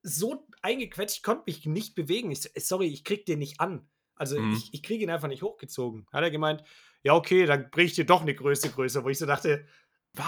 so 0.04 0.48
eingequetscht, 0.62 1.18
ich 1.18 1.24
konnte 1.24 1.44
mich 1.46 1.66
nicht 1.66 1.96
bewegen. 1.96 2.32
Ich 2.32 2.42
so, 2.42 2.50
"Ey, 2.54 2.62
sorry, 2.62 2.88
ich 2.88 3.04
krieg 3.04 3.26
den 3.26 3.40
nicht 3.40 3.60
an. 3.62 3.88
Also 4.16 4.38
Mhm. 4.40 4.52
ich, 4.54 4.74
ich 4.74 4.84
kriege 4.84 5.04
ihn 5.04 5.10
einfach 5.10 5.28
nicht 5.28 5.44
hochgezogen. 5.44 6.06
Hat 6.12 6.24
er 6.24 6.32
gemeint, 6.32 6.64
ja, 7.04 7.16
okay, 7.16 7.46
dann 7.46 7.70
bring 7.72 7.88
ich 7.88 7.94
dir 7.96 8.06
doch 8.06 8.22
eine 8.22 8.36
Größe 8.36 8.70
größer, 8.70 9.04
wo 9.04 9.10
ich 9.10 9.18
so 9.18 9.26
dachte, 9.26 9.66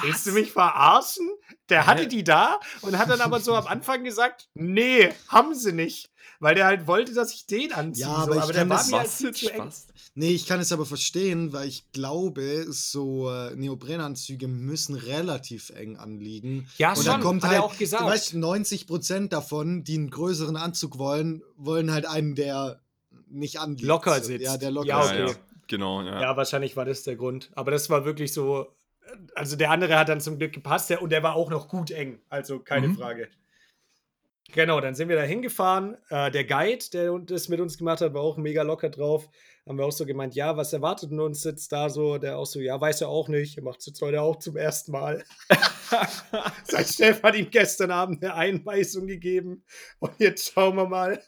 willst 0.01 0.25
du 0.25 0.31
mich 0.31 0.51
verarschen? 0.51 1.29
Der 1.69 1.85
hatte 1.87 2.03
Hä? 2.03 2.07
die 2.07 2.23
da 2.23 2.59
und 2.81 2.97
hat 2.97 3.09
dann 3.09 3.21
aber 3.21 3.39
so 3.39 3.53
am 3.55 3.67
Anfang 3.67 4.03
gesagt, 4.03 4.49
nee, 4.53 5.09
haben 5.27 5.53
sie 5.55 5.71
nicht. 5.73 6.09
Weil 6.39 6.55
der 6.55 6.65
halt 6.65 6.87
wollte, 6.87 7.13
dass 7.13 7.33
ich 7.33 7.45
den 7.45 7.71
anziehe. 7.71 8.05
Ja, 8.05 8.15
so. 8.25 8.31
aber 8.31 8.37
ich 8.37 8.45
der 8.47 8.53
kann 8.55 8.69
war 8.69 8.77
das- 8.77 8.89
mir 8.91 8.97
halt 8.97 9.07
Was 9.07 9.15
viel 9.17 9.27
jetzt 9.27 9.39
zu 9.39 9.49
eng. 9.49 9.55
Spaß? 9.61 9.87
Nee, 10.15 10.29
ich 10.31 10.45
kann 10.45 10.59
es 10.59 10.71
aber 10.71 10.85
verstehen, 10.85 11.53
weil 11.53 11.67
ich 11.67 11.91
glaube, 11.91 12.65
so 12.69 13.29
äh, 13.31 13.55
Neoprenanzüge 13.55 14.47
müssen 14.47 14.95
relativ 14.95 15.69
eng 15.71 15.97
anliegen. 15.97 16.67
Ja, 16.77 16.89
Und 16.89 16.97
schon, 16.97 17.05
dann 17.05 17.21
kommt 17.21 17.43
hat 17.43 17.49
halt, 17.51 17.59
er 17.59 17.63
auch 17.63 17.77
gesagt. 17.77 18.03
du 18.03 18.07
weißt, 18.07 18.33
90% 18.33 19.29
davon, 19.29 19.83
die 19.83 19.95
einen 19.95 20.09
größeren 20.09 20.55
Anzug 20.57 20.97
wollen, 20.97 21.41
wollen 21.55 21.91
halt 21.91 22.05
einen, 22.05 22.35
der 22.35 22.81
nicht 23.29 23.59
anliegt. 23.59 23.83
Locker 23.83 24.19
So, 24.19 24.25
sitzt. 24.27 24.43
Ja, 24.45 24.57
der 24.57 24.71
locker 24.71 24.87
Ja, 24.87 25.05
Ja, 25.05 25.23
okay. 25.23 25.31
ja. 25.31 25.37
Genau, 25.67 26.01
ja. 26.03 26.21
Ja, 26.21 26.37
wahrscheinlich 26.37 26.75
war 26.75 26.85
das 26.85 27.03
der 27.03 27.15
Grund. 27.15 27.49
Aber 27.55 27.71
das 27.71 27.89
war 27.89 28.05
wirklich 28.05 28.33
so. 28.33 28.67
Also 29.35 29.55
der 29.55 29.71
andere 29.71 29.97
hat 29.97 30.09
dann 30.09 30.21
zum 30.21 30.37
Glück 30.37 30.53
gepasst 30.53 30.89
der, 30.89 31.01
und 31.01 31.11
der 31.11 31.23
war 31.23 31.35
auch 31.35 31.49
noch 31.49 31.67
gut 31.67 31.91
eng. 31.91 32.19
Also 32.29 32.59
keine 32.59 32.87
Mhm. 32.89 32.95
Frage. 32.97 33.27
Genau, 34.51 34.81
dann 34.81 34.93
sind 34.93 35.09
wir 35.09 35.15
da 35.15 35.23
hingefahren. 35.23 35.97
Äh, 36.09 36.29
der 36.29 36.43
Guide, 36.43 36.85
der 36.93 37.17
das 37.19 37.49
mit 37.49 37.59
uns 37.59 37.77
gemacht 37.77 38.01
hat, 38.01 38.13
war 38.13 38.21
auch 38.21 38.37
mega 38.37 38.61
locker 38.61 38.89
drauf. 38.89 39.29
Haben 39.65 39.77
wir 39.77 39.85
auch 39.85 39.91
so 39.93 40.05
gemeint, 40.05 40.35
ja, 40.35 40.57
was 40.57 40.73
erwartet 40.73 41.11
denn 41.11 41.19
uns 41.21 41.43
jetzt 41.43 41.71
da 41.71 41.89
so? 41.89 42.17
Der 42.17 42.37
auch 42.37 42.45
so, 42.45 42.59
ja, 42.59 42.79
weiß 42.79 43.01
er 43.01 43.07
auch 43.09 43.29
nicht. 43.29 43.57
Er 43.57 43.63
macht 43.63 43.79
es 43.79 43.85
jetzt 43.87 44.01
heute 44.01 44.21
auch 44.21 44.37
zum 44.37 44.57
ersten 44.57 44.91
Mal. 44.91 45.23
Sein 46.65 46.85
Chef 46.85 47.23
hat 47.23 47.35
ihm 47.35 47.49
gestern 47.49 47.89
Abend 47.91 48.23
eine 48.23 48.33
Einweisung 48.35 49.07
gegeben. 49.07 49.63
Und 49.99 50.19
jetzt 50.19 50.51
schauen 50.53 50.75
wir 50.75 50.87
mal. 50.87 51.23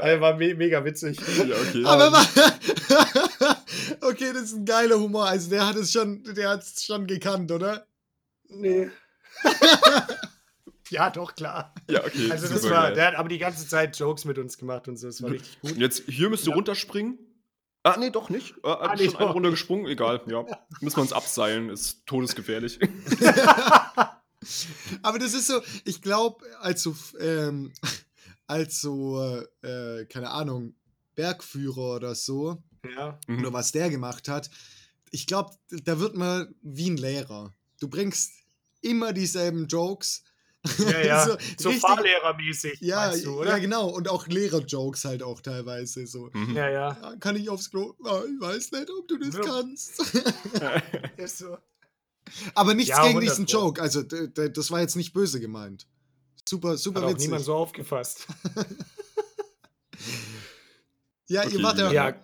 Also, 0.00 0.20
war 0.20 0.36
me 0.36 0.54
mega 0.54 0.84
witzig. 0.84 1.18
Ja, 1.46 1.56
okay. 1.56 1.84
Aber 1.84 2.12
wa- 2.12 3.56
okay, 4.08 4.32
das 4.32 4.42
ist 4.44 4.54
ein 4.54 4.64
geiler 4.64 4.98
Humor. 4.98 5.26
Also 5.26 5.50
der 5.50 5.66
hat 5.66 5.76
es 5.76 5.92
schon, 5.92 6.22
der 6.34 6.50
hat 6.50 6.62
es 6.62 6.84
schon 6.84 7.06
gekannt, 7.06 7.50
oder? 7.52 7.86
Nee. 8.48 8.90
ja, 10.90 11.08
doch, 11.10 11.34
klar. 11.34 11.74
ja, 11.88 12.04
okay. 12.04 12.30
Also 12.30 12.48
das 12.48 12.64
war, 12.64 12.84
geil. 12.88 12.94
der 12.94 13.06
hat 13.06 13.14
aber 13.14 13.28
die 13.28 13.38
ganze 13.38 13.66
Zeit 13.66 13.96
Jokes 13.98 14.24
mit 14.24 14.38
uns 14.38 14.58
gemacht 14.58 14.88
und 14.88 14.96
so, 14.96 15.06
das 15.06 15.22
war 15.22 15.30
richtig 15.30 15.60
gut. 15.60 15.76
Jetzt, 15.76 16.02
hier 16.06 16.28
müsst 16.30 16.44
ihr 16.46 16.50
Ja. 16.50 16.56
runterspringen. 16.56 17.18
Ah, 17.82 17.96
nee, 17.98 18.10
doch 18.10 18.28
nicht. 18.28 18.56
Äh, 18.58 18.68
Ah, 18.68 18.72
ah, 18.90 18.94
nee, 18.96 19.06
schon 19.08 19.16
eine 19.16 19.30
Runde 19.30 19.50
gesprungen, 19.50 19.86
egal. 19.86 20.20
Ja. 20.26 20.44
Müssen 20.80 20.96
wir 20.98 21.02
uns 21.02 21.12
abseilen, 21.14 21.70
ist 21.70 22.04
todesgefährlich. 22.06 22.78
Aber 25.02 25.18
das 25.18 25.32
ist 25.34 25.46
so, 25.46 25.60
ich 25.84 26.02
glaube, 26.02 26.44
als 26.60 26.82
so, 26.82 26.94
ähm, 27.18 27.72
als 28.50 28.80
so, 28.80 29.42
äh, 29.62 30.04
keine 30.06 30.30
Ahnung, 30.30 30.74
Bergführer 31.14 31.96
oder 31.96 32.14
so, 32.14 32.62
Ja. 32.96 33.18
Mhm. 33.26 33.38
oder 33.40 33.52
was 33.52 33.72
der 33.72 33.88
gemacht 33.90 34.28
hat, 34.28 34.50
ich 35.10 35.26
glaube, 35.26 35.50
da 35.84 35.98
wird 35.98 36.16
man 36.16 36.54
wie 36.62 36.90
ein 36.90 36.96
Lehrer. 36.96 37.54
Du 37.80 37.88
bringst 37.88 38.32
immer 38.80 39.12
dieselben 39.12 39.66
Jokes. 39.66 40.22
Ja, 40.78 41.00
ja. 41.00 41.24
So 41.26 41.36
so 41.58 41.68
richtig- 41.70 41.80
Fahrlehrermäßig, 41.80 42.80
Ja, 42.80 43.16
du, 43.16 43.42
ja, 43.44 43.56
genau. 43.58 43.88
Und 43.88 44.08
auch 44.08 44.26
Lehrer-Jokes 44.26 45.04
halt 45.06 45.22
auch 45.22 45.40
teilweise 45.40 46.06
so. 46.06 46.28
Mhm. 46.32 46.54
Ja, 46.54 46.68
ja. 46.68 46.98
Ja, 47.00 47.16
kann 47.16 47.36
ich 47.36 47.48
aufs 47.48 47.70
Klo? 47.70 47.94
Ah, 48.04 48.20
ich 48.26 48.40
weiß 48.40 48.72
nicht, 48.72 48.90
ob 48.90 49.08
du 49.08 49.16
das 49.18 49.34
Ja. 49.34 49.40
kannst. 49.40 50.00
Ist 51.16 51.38
so. 51.38 51.56
Aber 52.54 52.74
nichts 52.74 52.90
Ja, 52.90 53.02
gegen 53.06 53.18
100 53.18 53.30
diesen. 53.30 53.46
Joke. 53.46 53.80
Also, 53.82 54.02
das 54.02 54.70
war 54.70 54.80
jetzt 54.80 54.96
nicht 54.96 55.12
böse 55.12 55.40
gemeint. 55.40 55.86
Super, 56.48 56.76
super 56.76 57.00
Hat 57.00 57.06
auch 57.06 57.10
witzig. 57.12 57.28
niemand 57.28 57.44
so 57.44 57.54
aufgefasst. 57.54 58.26
ja, 61.28 61.44
Okay, 61.44 61.56
ihr 61.56 61.62
wart, 61.62 61.78
ja, 61.78 62.14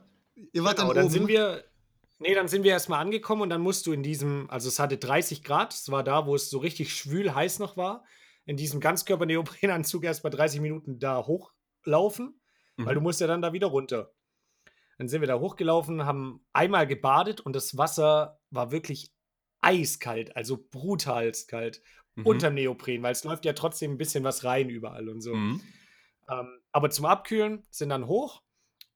ihr 0.53 0.65
wart 0.65 0.77
genau, 0.77 0.89
dann, 0.89 0.97
dann 0.97 1.05
oben. 1.07 1.13
sind 1.13 1.29
wir. 1.29 1.65
Nee, 2.19 2.35
dann 2.35 2.49
sind 2.49 2.63
wir 2.65 2.71
erstmal 2.71 3.01
angekommen 3.03 3.43
und 3.43 3.51
dann 3.51 3.61
musst 3.61 3.87
du 3.87 3.93
in 3.93 4.03
diesem, 4.03 4.49
also 4.49 4.69
es 4.69 4.79
hatte 4.79 4.97
30 4.97 5.43
Grad, 5.45 5.75
es 5.75 5.91
war 5.91 6.03
da, 6.03 6.27
wo 6.27 6.35
es 6.35 6.49
so 6.49 6.57
richtig 6.59 6.95
schwül 6.95 7.35
heiß 7.35 7.59
noch 7.59 7.77
war, 7.77 8.05
in 8.47 8.57
diesem 8.57 8.81
Ganzkörper-Neoprenanzug 8.81 10.03
erst 10.03 10.25
mal 10.25 10.31
30 10.31 10.61
Minuten 10.63 10.99
da 10.99 11.27
hochlaufen, 11.27 12.41
weil 12.79 12.95
du 12.95 13.01
Mhm. 13.01 13.05
musst 13.05 13.21
ja 13.21 13.27
dann 13.27 13.43
da 13.43 13.53
wieder 13.53 13.67
runter. 13.67 14.15
Dann 14.97 15.09
sind 15.09 15.21
wir 15.21 15.29
da 15.29 15.39
hochgelaufen, 15.39 16.07
haben 16.07 16.43
einmal 16.55 16.87
gebadet 16.87 17.43
und 17.43 17.55
das 17.55 17.77
Wasser 17.77 18.41
war 18.51 18.73
wirklich 18.73 19.13
eiskalt, 19.61 20.35
also 20.37 20.57
brutalst 20.71 21.49
kalt, 21.49 21.83
Mhm. 22.17 22.27
unterm 22.27 22.55
Neopren, 22.55 23.03
weil 23.03 23.13
es 23.13 23.25
läuft 23.25 23.45
ja 23.45 23.53
trotzdem 23.53 23.93
ein 23.93 23.99
bisschen 23.99 24.25
was 24.25 24.45
rein 24.45 24.69
überall 24.69 25.09
und 25.09 25.21
so. 25.21 25.35
Mhm. 25.35 25.61
Ähm, 26.29 26.61
aber 26.73 26.91
zum 26.91 27.07
Abkühlen 27.07 27.65
sind 27.71 27.91
dann 27.91 28.07
hoch 28.07 28.43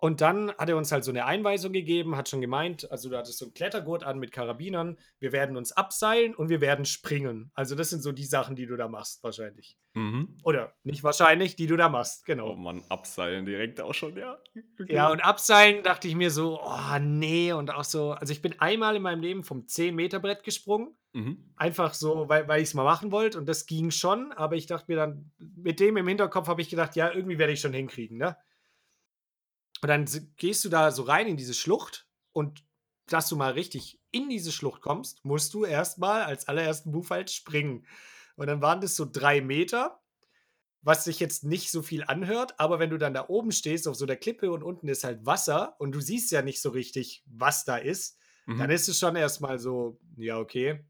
und 0.01 0.21
dann 0.23 0.51
hat 0.57 0.69
er 0.69 0.77
uns 0.77 0.91
halt 0.93 1.05
so 1.05 1.11
eine 1.11 1.27
Einweisung 1.27 1.73
gegeben, 1.73 2.17
hat 2.17 2.29
schon 2.29 2.41
gemeint, 2.41 2.91
also 2.91 3.11
du 3.11 3.17
hattest 3.17 3.39
so 3.39 3.45
einen 3.45 3.55
Klettergurt 3.55 4.03
an 4.03 4.19
mit 4.19 4.33
Karabinern, 4.33 4.99
wir 5.19 5.33
werden 5.33 5.57
uns 5.57 5.73
abseilen 5.73 6.35
und 6.35 6.49
wir 6.49 6.61
werden 6.61 6.87
springen. 6.87 7.51
Also 7.55 7.75
das 7.75 7.91
sind 7.91 8.03
so 8.03 8.11
die 8.11 8.25
Sachen, 8.25 8.57
die 8.57 8.67
du 8.67 8.77
da 8.77 8.89
machst 8.89 9.23
wahrscheinlich. 9.23 9.77
Mhm. 9.95 10.39
Oder 10.43 10.73
nicht 10.85 11.03
wahrscheinlich, 11.05 11.55
die 11.55 11.67
du 11.67 11.77
da 11.77 11.89
machst, 11.89 12.23
Oh 12.23 12.27
genau. 12.27 12.57
Mann, 12.57 12.83
abseilen 12.89 13.45
direkt 13.45 13.81
auch 13.81 13.93
schon, 13.95 14.17
ja. 14.17 14.39
Okay. 14.81 14.95
Ja, 14.95 15.11
und 15.11 15.21
abseilen 15.21 15.83
dachte 15.83 16.09
ich 16.09 16.15
mir 16.15 16.31
so, 16.31 16.61
oh 16.63 16.99
nee, 17.01 17.53
und 17.53 17.71
auch 17.71 17.85
so, 17.85 18.13
also 18.13 18.33
ich 18.33 18.41
bin 18.41 18.59
einmal 18.59 18.97
in 18.97 19.03
meinem 19.03 19.21
Leben 19.21 19.45
vom 19.45 19.67
10-Meter-Brett 19.67 20.45
gesprungen, 20.45 20.97
Mhm. 21.13 21.51
einfach 21.57 21.93
so, 21.95 22.29
weil, 22.29 22.47
weil 22.47 22.63
ich 22.63 22.69
es 22.69 22.75
mal 22.75 22.85
machen 22.85 23.11
wollte 23.11 23.37
und 23.37 23.49
das 23.49 23.67
ging 23.67 23.91
schon, 23.91 24.31
aber 24.31 24.55
ich 24.55 24.67
dachte 24.67 24.85
mir 24.87 24.97
dann, 24.97 25.33
mit 25.39 25.81
dem 25.81 25.97
im 25.97 26.07
Hinterkopf 26.07 26.47
habe 26.47 26.63
ich 26.63 26.69
gedacht, 26.69 26.95
ja, 26.95 27.11
irgendwie 27.13 27.37
werde 27.37 27.53
ich 27.53 27.61
schon 27.61 27.73
hinkriegen, 27.73 28.17
ne? 28.17 28.37
Und 29.83 29.89
dann 29.89 30.07
gehst 30.37 30.65
du 30.65 30.69
da 30.69 30.91
so 30.91 31.03
rein 31.03 31.27
in 31.27 31.37
diese 31.37 31.55
Schlucht 31.55 32.07
und 32.33 32.65
dass 33.07 33.29
du 33.29 33.37
mal 33.37 33.53
richtig 33.53 34.01
in 34.13 34.29
diese 34.29 34.53
Schlucht 34.53 34.83
kommst, 34.83 35.25
musst 35.25 35.55
du 35.55 35.65
erstmal 35.65 36.23
als 36.23 36.49
allerersten 36.49 36.91
Move 36.91 37.09
halt 37.11 37.31
springen. 37.31 37.87
Und 38.37 38.47
dann 38.47 38.63
waren 38.63 38.81
das 38.81 38.97
so 38.97 39.07
drei 39.11 39.41
Meter 39.41 40.01
was 40.83 41.05
sich 41.05 41.21
jetzt 41.21 41.45
nicht 41.45 41.71
so 41.71 41.83
viel 41.83 42.05
anhört, 42.05 42.59
aber 42.59 42.79
wenn 42.79 42.91
du 42.91 42.99
dann 42.99 43.15
da 43.15 43.29
oben 43.29 43.53
stehst 43.53 43.87
auf 43.87 43.97
so 43.97 44.07
der 44.07 44.17
Klippe 44.17 44.51
und 44.51 44.63
unten 44.63 44.89
ist 44.89 45.05
halt 45.05 45.27
Wasser 45.27 45.77
und 45.79 45.93
du 45.93 46.01
siehst 46.01 46.31
ja 46.31 46.43
nicht 46.43 46.61
so 46.61 46.71
richtig, 46.71 47.23
was 47.27 47.65
da 47.65 47.77
ist, 47.77 48.19
mhm. 48.47 48.59
dann 48.59 48.71
ist 48.71 48.89
es 48.89 48.99
schon 48.99 49.17
erstmal 49.17 49.59
so, 49.59 49.99
ja, 50.17 50.39
okay. 50.39 50.85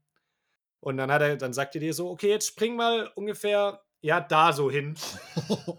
Und 0.78 0.96
dann 0.96 1.10
hat 1.10 1.22
er, 1.22 1.36
dann 1.36 1.52
sagt 1.52 1.74
er 1.74 1.80
dir 1.80 1.92
so, 1.92 2.08
okay, 2.08 2.28
jetzt 2.28 2.46
spring 2.46 2.76
mal 2.76 3.10
ungefähr, 3.16 3.82
ja, 4.00 4.20
da 4.20 4.52
so 4.52 4.70
hin. 4.70 4.94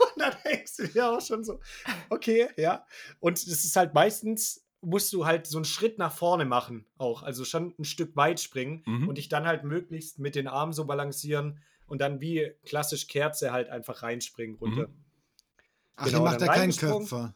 und 0.00 0.22
dann 0.22 0.34
denkst 0.44 0.76
du 0.76 0.88
dir 0.88 1.10
auch 1.10 1.20
schon 1.20 1.44
so, 1.44 1.60
okay, 2.08 2.48
ja. 2.56 2.84
Und 3.20 3.38
es 3.38 3.64
ist 3.64 3.76
halt 3.76 3.94
meistens, 3.94 4.66
musst 4.80 5.12
du 5.12 5.26
halt 5.26 5.46
so 5.46 5.58
einen 5.58 5.64
Schritt 5.64 5.98
nach 5.98 6.12
vorne 6.12 6.44
machen 6.44 6.86
auch. 6.96 7.22
Also 7.22 7.44
schon 7.44 7.74
ein 7.78 7.84
Stück 7.84 8.16
weit 8.16 8.40
springen 8.40 8.82
mhm. 8.86 9.08
und 9.08 9.18
dich 9.18 9.28
dann 9.28 9.46
halt 9.46 9.64
möglichst 9.64 10.18
mit 10.18 10.34
den 10.34 10.48
Armen 10.48 10.72
so 10.72 10.86
balancieren 10.86 11.60
und 11.86 12.00
dann 12.00 12.20
wie 12.20 12.52
klassisch 12.64 13.06
Kerze 13.08 13.52
halt 13.52 13.68
einfach 13.68 14.02
reinspringen 14.02 14.56
runter. 14.56 14.88
Mhm. 14.88 15.04
Ach, 15.96 16.06
genau, 16.06 16.22
macht 16.22 16.40
er 16.40 16.48
keinen 16.48 16.74
Köpfer. 16.74 17.34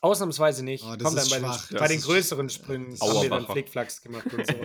Ausnahmsweise 0.00 0.64
nicht. 0.64 0.84
Oh, 0.84 0.96
Kommt 0.96 1.18
dann 1.18 1.28
bei 1.28 1.40
den, 1.40 1.78
bei 1.78 1.88
den, 1.88 2.00
größeren 2.00 2.48
Sprüngen 2.48 2.96
haben 3.00 3.22
wir 3.22 3.30
dann 3.30 3.46
Flickflacks 3.46 4.00
gemacht 4.00 4.26
und 4.32 4.46
so. 4.46 4.64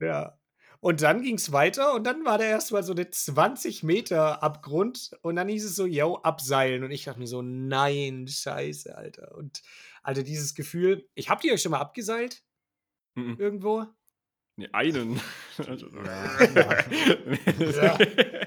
ja. 0.04 0.36
Und 0.80 1.02
dann 1.02 1.22
ging 1.22 1.36
es 1.36 1.52
weiter 1.52 1.94
und 1.94 2.04
dann 2.04 2.24
war 2.24 2.38
da 2.38 2.44
erstmal 2.44 2.82
so 2.82 2.92
eine 2.92 3.10
20 3.10 3.82
Meter 3.82 4.42
Abgrund 4.42 5.10
und 5.22 5.36
dann 5.36 5.48
hieß 5.48 5.64
es 5.64 5.76
so, 5.76 5.86
yo, 5.86 6.16
abseilen. 6.16 6.84
Und 6.84 6.90
ich 6.90 7.04
dachte 7.04 7.18
mir 7.18 7.26
so, 7.26 7.42
nein, 7.42 8.26
scheiße, 8.28 8.96
Alter. 8.96 9.34
Und 9.34 9.62
Alter, 10.02 10.22
dieses 10.22 10.54
Gefühl, 10.54 11.08
ich 11.14 11.28
hab 11.28 11.40
die 11.40 11.52
euch 11.52 11.62
schon 11.62 11.72
mal 11.72 11.80
abgeseilt? 11.80 12.42
Mhm. 13.14 13.36
Irgendwo? 13.38 13.86
Nee, 14.56 14.68
einen. 14.72 15.20
ja. 15.58 17.98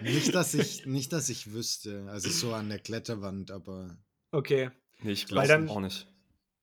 nicht, 0.01 0.33
dass 0.33 0.53
ich, 0.53 0.85
nicht, 0.85 1.13
dass 1.13 1.29
ich 1.29 1.53
wüsste. 1.53 2.07
Also 2.09 2.29
so 2.29 2.53
an 2.53 2.69
der 2.69 2.79
Kletterwand, 2.79 3.51
aber. 3.51 3.97
Okay. 4.31 4.71
Nee, 5.01 5.11
ich 5.11 5.27
glaube 5.27 5.69
auch 5.69 5.79
nicht. 5.79 6.07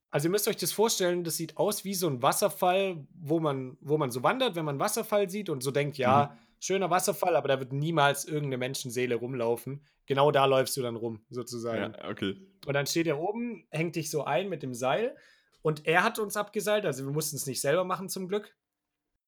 Also 0.09 0.27
ihr 0.27 0.31
müsst 0.31 0.47
euch 0.47 0.55
das 0.55 0.71
vorstellen, 0.71 1.23
das 1.23 1.35
sieht 1.35 1.57
aus 1.57 1.83
wie 1.83 1.93
so 1.93 2.07
ein 2.07 2.21
Wasserfall, 2.21 3.05
wo 3.13 3.39
man, 3.39 3.77
wo 3.81 3.97
man 3.97 4.09
so 4.09 4.23
wandert, 4.23 4.55
wenn 4.55 4.65
man 4.65 4.75
einen 4.75 4.79
Wasserfall 4.79 5.29
sieht 5.29 5.49
und 5.49 5.61
so 5.61 5.71
denkt, 5.71 5.97
ja, 5.97 6.31
mhm. 6.33 6.39
schöner 6.59 6.89
Wasserfall, 6.89 7.35
aber 7.35 7.49
da 7.49 7.59
wird 7.59 7.73
niemals 7.73 8.23
irgendeine 8.25 8.57
Menschenseele 8.57 9.15
rumlaufen. 9.15 9.83
Genau 10.05 10.31
da 10.31 10.45
läufst 10.45 10.77
du 10.77 10.81
dann 10.81 10.95
rum, 10.95 11.25
sozusagen. 11.29 11.93
Ja, 11.93 12.09
okay. 12.09 12.37
Und 12.65 12.73
dann 12.73 12.87
steht 12.87 13.07
er 13.07 13.19
oben, 13.19 13.67
hängt 13.69 13.97
dich 13.97 14.09
so 14.09 14.23
ein 14.23 14.47
mit 14.47 14.63
dem 14.63 14.73
Seil 14.73 15.15
und 15.61 15.85
er 15.85 16.03
hat 16.03 16.19
uns 16.19 16.37
abgeseilt, 16.37 16.85
also 16.85 17.05
wir 17.05 17.11
mussten 17.11 17.35
es 17.35 17.45
nicht 17.45 17.59
selber 17.59 17.83
machen 17.83 18.07
zum 18.07 18.29
Glück. 18.29 18.55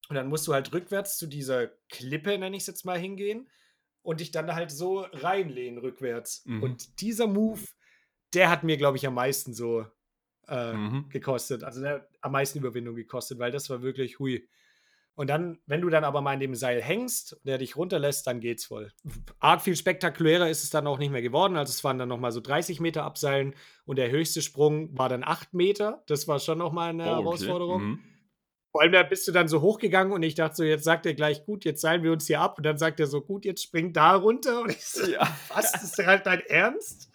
Und 0.07 0.15
dann 0.15 0.27
musst 0.27 0.47
du 0.47 0.53
halt 0.53 0.73
rückwärts 0.73 1.17
zu 1.17 1.27
dieser 1.27 1.67
Klippe, 1.89 2.37
nenne 2.37 2.55
ich 2.55 2.63
es 2.63 2.67
jetzt 2.67 2.85
mal, 2.85 2.97
hingehen 2.97 3.47
und 4.01 4.21
dich 4.21 4.31
dann 4.31 4.55
halt 4.55 4.71
so 4.71 5.01
reinlehnen 5.01 5.79
rückwärts. 5.79 6.43
Mhm. 6.45 6.63
Und 6.63 7.01
dieser 7.01 7.27
Move, 7.27 7.61
der 8.33 8.49
hat 8.49 8.63
mir, 8.63 8.77
glaube 8.77 8.97
ich, 8.97 9.05
am 9.05 9.13
meisten 9.13 9.53
so 9.53 9.85
äh, 10.49 10.73
mhm. 10.73 11.09
gekostet. 11.09 11.63
Also 11.63 11.81
der 11.81 11.93
hat 11.95 12.09
am 12.21 12.31
meisten 12.31 12.59
Überwindung 12.59 12.95
gekostet, 12.95 13.39
weil 13.39 13.51
das 13.51 13.69
war 13.69 13.81
wirklich 13.81 14.19
hui. 14.19 14.47
Und 15.15 15.29
dann, 15.29 15.59
wenn 15.65 15.81
du 15.81 15.89
dann 15.89 16.05
aber 16.05 16.21
mal 16.21 16.33
in 16.33 16.39
dem 16.39 16.55
Seil 16.55 16.81
hängst 16.81 17.33
und 17.33 17.45
der 17.45 17.57
dich 17.57 17.75
runterlässt, 17.75 18.25
dann 18.25 18.39
geht's 18.39 18.65
voll. 18.65 18.93
Arg 19.39 19.61
viel 19.61 19.75
spektakulärer 19.75 20.49
ist 20.49 20.63
es 20.63 20.69
dann 20.69 20.87
auch 20.87 20.97
nicht 20.97 21.11
mehr 21.11 21.21
geworden. 21.21 21.57
Also 21.57 21.71
es 21.71 21.83
waren 21.83 21.97
dann 21.97 22.07
nochmal 22.07 22.31
so 22.31 22.39
30 22.39 22.79
Meter 22.79 23.03
Abseilen 23.03 23.53
und 23.83 23.97
der 23.97 24.11
höchste 24.11 24.41
Sprung 24.41 24.97
war 24.97 25.09
dann 25.09 25.25
8 25.25 25.53
Meter. 25.53 26.03
Das 26.07 26.29
war 26.29 26.39
schon 26.39 26.57
nochmal 26.57 26.91
eine 26.91 27.03
oh, 27.03 27.07
okay. 27.07 27.23
Herausforderung. 27.23 27.83
Mhm. 27.83 27.99
Vor 28.71 28.81
allem, 28.81 28.91
da 28.91 29.01
bist 29.01 29.27
du 29.27 29.31
dann 29.31 29.47
so 29.47 29.61
hochgegangen 29.61 30.13
und 30.13 30.21
ich 30.21 30.35
dachte 30.35 30.57
so, 30.57 30.63
jetzt 30.63 30.83
sagt 30.83 31.07
er 31.07 31.15
gleich, 31.15 31.43
gut, 31.43 31.65
jetzt 31.65 31.81
seilen 31.81 32.03
wir 32.03 32.11
uns 32.11 32.27
hier 32.27 32.39
ab. 32.39 32.57
Und 32.57 32.65
dann 32.65 32.77
sagt 32.77 32.99
er 32.99 33.07
so, 33.07 33.21
gut, 33.21 33.43
jetzt 33.43 33.63
springt 33.63 33.97
da 33.97 34.13
runter. 34.13 34.61
Und 34.61 34.69
ich 34.69 34.85
so, 34.85 35.09
ja, 35.09 35.27
was, 35.53 35.83
ist 35.83 35.97
halt 36.05 36.27
dein 36.27 36.41
Ernst? 36.41 37.09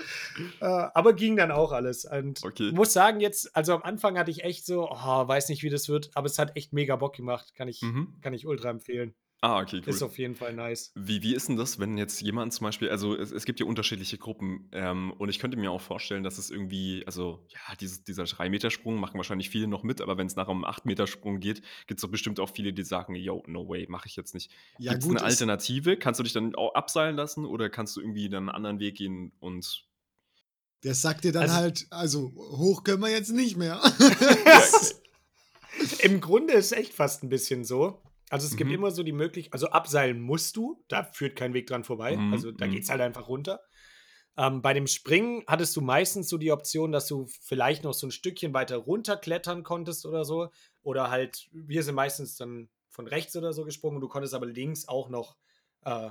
Äh, 0.61 0.65
aber 0.65 1.13
ging 1.13 1.37
dann 1.37 1.53
auch 1.53 1.71
alles. 1.71 2.05
Und 2.07 2.43
okay. 2.45 2.73
muss 2.73 2.93
sagen, 2.93 3.21
jetzt, 3.21 3.55
also 3.55 3.75
am 3.75 3.83
Anfang 3.83 4.19
hatte 4.19 4.33
ich 4.33 4.43
echt 4.43 4.67
so, 4.67 4.89
oh, 4.91 5.29
weiß 5.29 5.49
nicht, 5.49 5.63
wie 5.63 5.71
das 5.71 5.89
wird, 5.89 6.11
aber 6.15 6.27
es 6.27 6.39
hat 6.39 6.57
echt 6.57 6.73
mega 6.73 6.97
Bock 6.97 7.15
gemacht. 7.15 7.55
Kann 7.55 7.69
ich, 7.69 7.83
mhm. 7.83 8.15
kann 8.21 8.35
ich 8.35 8.47
ultra 8.47 8.71
empfehlen. 8.71 9.15
Ah, 9.45 9.61
okay, 9.61 9.83
cool. 9.85 9.93
Ist 9.93 10.03
auf 10.03 10.17
jeden 10.17 10.35
Fall 10.35 10.55
nice. 10.55 10.91
Wie, 10.95 11.23
wie 11.23 11.35
ist 11.35 11.49
denn 11.49 11.57
das, 11.57 11.79
wenn 11.79 11.99
jetzt 11.99 12.23
jemand 12.23 12.55
zum 12.55 12.65
Beispiel, 12.65 12.89
also 12.89 13.15
es, 13.15 13.31
es 13.31 13.45
gibt 13.45 13.61
ja 13.61 13.67
unterschiedliche 13.67 14.17
Gruppen 14.17 14.71
ähm, 14.73 15.13
und 15.19 15.29
ich 15.29 15.39
könnte 15.39 15.59
mir 15.59 15.71
auch 15.71 15.83
vorstellen, 15.83 16.25
dass 16.25 16.39
es 16.39 16.49
irgendwie, 16.49 17.03
also 17.05 17.45
ja, 17.51 17.77
dieses, 17.79 18.05
dieser 18.05 18.23
3-Meter-Sprung 18.23 18.99
machen 18.99 19.19
wahrscheinlich 19.19 19.51
viele 19.51 19.67
noch 19.67 19.83
mit, 19.83 20.01
aber 20.01 20.17
wenn 20.17 20.29
es 20.29 20.35
nachher 20.35 20.53
um 20.53 20.65
8-Meter-Sprung 20.65 21.41
geht, 21.41 21.61
gibt 21.87 21.99
es 21.99 22.01
doch 22.01 22.09
bestimmt 22.09 22.41
auch 22.41 22.49
viele, 22.55 22.73
die 22.73 22.85
sagen, 22.85 23.15
yo, 23.17 23.43
no 23.47 23.69
way, 23.69 23.87
mache 23.87 24.09
ich 24.09 24.17
jetzt 24.17 24.33
nicht. 24.33 24.51
Ja, 24.79 24.93
gibt 24.93 25.05
es 25.05 25.11
eine 25.11 25.23
Alternative? 25.23 25.99
Kannst 25.99 26.21
du 26.21 26.25
dich 26.25 26.33
dann 26.33 26.55
auch 26.55 26.75
abseilen 26.75 27.15
lassen 27.15 27.45
oder 27.45 27.69
kannst 27.69 27.97
du 27.97 28.01
irgendwie 28.01 28.31
dann 28.31 28.49
einen 28.49 28.57
anderen 28.57 28.81
Weg 28.81 28.95
gehen 28.95 29.33
und 29.41 29.85
der 30.85 30.95
sagt 30.95 31.25
dir 31.25 31.33
dann 31.33 31.43
also, 31.43 31.55
halt, 31.55 31.87
also 31.91 32.33
hoch 32.35 32.83
können 32.83 33.03
wir 33.03 33.11
jetzt 33.11 33.33
nicht 33.33 33.59
mehr. 33.59 33.79
Im 36.01 36.23
Grunde 36.23 36.55
ist 36.55 36.67
es 36.67 36.73
echt 36.73 36.95
fast 36.95 37.23
ein 37.23 37.29
bisschen 37.29 37.65
so. 37.65 38.01
Also 38.35 38.49
es 38.49 38.57
gibt 38.57 38.71
mhm. 38.71 38.75
immer 38.75 38.91
so 38.91 39.05
die 39.05 39.13
Möglichkeit, 39.13 39.53
also 39.53 39.69
abseilen 39.69 40.21
musst 40.21 40.57
du, 40.57 40.83
da 40.89 41.05
führt 41.05 41.37
kein 41.37 41.55
Weg 41.55 41.69
dran 41.69 41.85
vorbei. 41.85 42.17
Mhm. 42.17 42.33
Also 42.33 42.51
da 42.51 42.67
mhm. 42.67 42.73
geht 42.73 42.83
es 42.83 42.91
halt 42.91 43.01
einfach 43.01 43.29
runter. 43.29 43.61
Ähm, 44.37 44.61
bei 44.61 44.75
dem 44.75 44.89
Springen 44.89 45.45
hattest 45.47 45.77
du 45.77 45.81
meistens 45.81 46.29
so 46.29 46.37
die 46.37 46.51
Option, 46.51 46.91
dass 46.91 47.07
du 47.07 47.27
vielleicht 47.43 47.85
noch 47.85 47.95
so 47.95 48.09
ein 48.09 48.11
Stückchen 48.11 48.53
weiter 48.53 48.79
runterklettern 48.79 49.63
konntest 49.63 50.05
oder 50.05 50.25
so. 50.25 50.49
Oder 50.83 51.11
halt, 51.11 51.49
wir 51.53 51.85
sind 51.85 51.95
meistens 51.95 52.35
dann 52.35 52.71
von 52.89 53.07
rechts 53.07 53.37
oder 53.37 53.53
so 53.53 53.65
gesprungen, 53.65 54.01
du 54.01 54.09
konntest 54.09 54.35
aber 54.35 54.47
links 54.47 54.89
auch 54.89 55.11
noch 55.11 55.37
äh, 55.85 56.11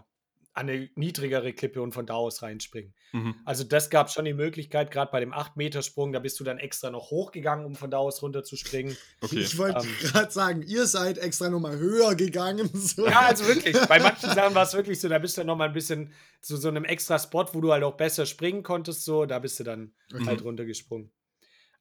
an 0.55 0.69
eine 0.69 0.89
niedrigere 0.95 1.51
Klippe 1.53 1.81
und 1.81 1.93
von 1.93 2.05
da 2.05 2.13
aus 2.13 2.43
reinspringen. 2.43 2.93
Mhm. 3.11 3.35
Also 3.43 3.63
das 3.63 3.89
gab 3.89 4.11
schon 4.11 4.25
die 4.25 4.33
Möglichkeit, 4.33 4.91
gerade 4.91 5.11
bei 5.11 5.19
dem 5.19 5.33
8-Meter-Sprung, 5.33 6.13
da 6.13 6.19
bist 6.19 6.39
du 6.39 6.43
dann 6.43 6.59
extra 6.59 6.91
noch 6.91 7.09
hochgegangen, 7.09 7.65
um 7.65 7.75
von 7.75 7.89
da 7.89 7.97
aus 7.97 8.21
runter 8.21 8.43
zu 8.43 8.55
springen. 8.55 8.95
Okay. 9.21 9.39
Ich 9.39 9.57
wollte 9.57 9.85
ähm, 9.85 9.95
gerade 10.01 10.31
sagen, 10.31 10.61
ihr 10.61 10.85
seid 10.85 11.17
extra 11.17 11.49
nochmal 11.49 11.77
höher 11.77 12.15
gegangen. 12.15 12.69
So. 12.83 13.07
Ja, 13.07 13.21
also 13.21 13.47
wirklich. 13.47 13.77
Bei 13.87 13.99
manchen 13.99 14.29
Sachen 14.29 14.53
war 14.53 14.63
es 14.63 14.73
wirklich 14.73 14.99
so, 14.99 15.07
da 15.07 15.17
bist 15.17 15.37
du 15.37 15.41
dann 15.41 15.47
nochmal 15.47 15.69
ein 15.69 15.73
bisschen 15.73 16.11
zu 16.41 16.57
so 16.57 16.67
einem 16.67 16.83
extra 16.83 17.17
Spot, 17.17 17.45
wo 17.53 17.61
du 17.61 17.71
halt 17.71 17.83
auch 17.83 17.95
besser 17.95 18.25
springen 18.25 18.61
konntest, 18.61 19.05
so, 19.05 19.25
da 19.25 19.39
bist 19.39 19.59
du 19.59 19.63
dann 19.63 19.93
mhm. 20.11 20.25
halt 20.25 20.43
runtergesprungen. 20.43 21.11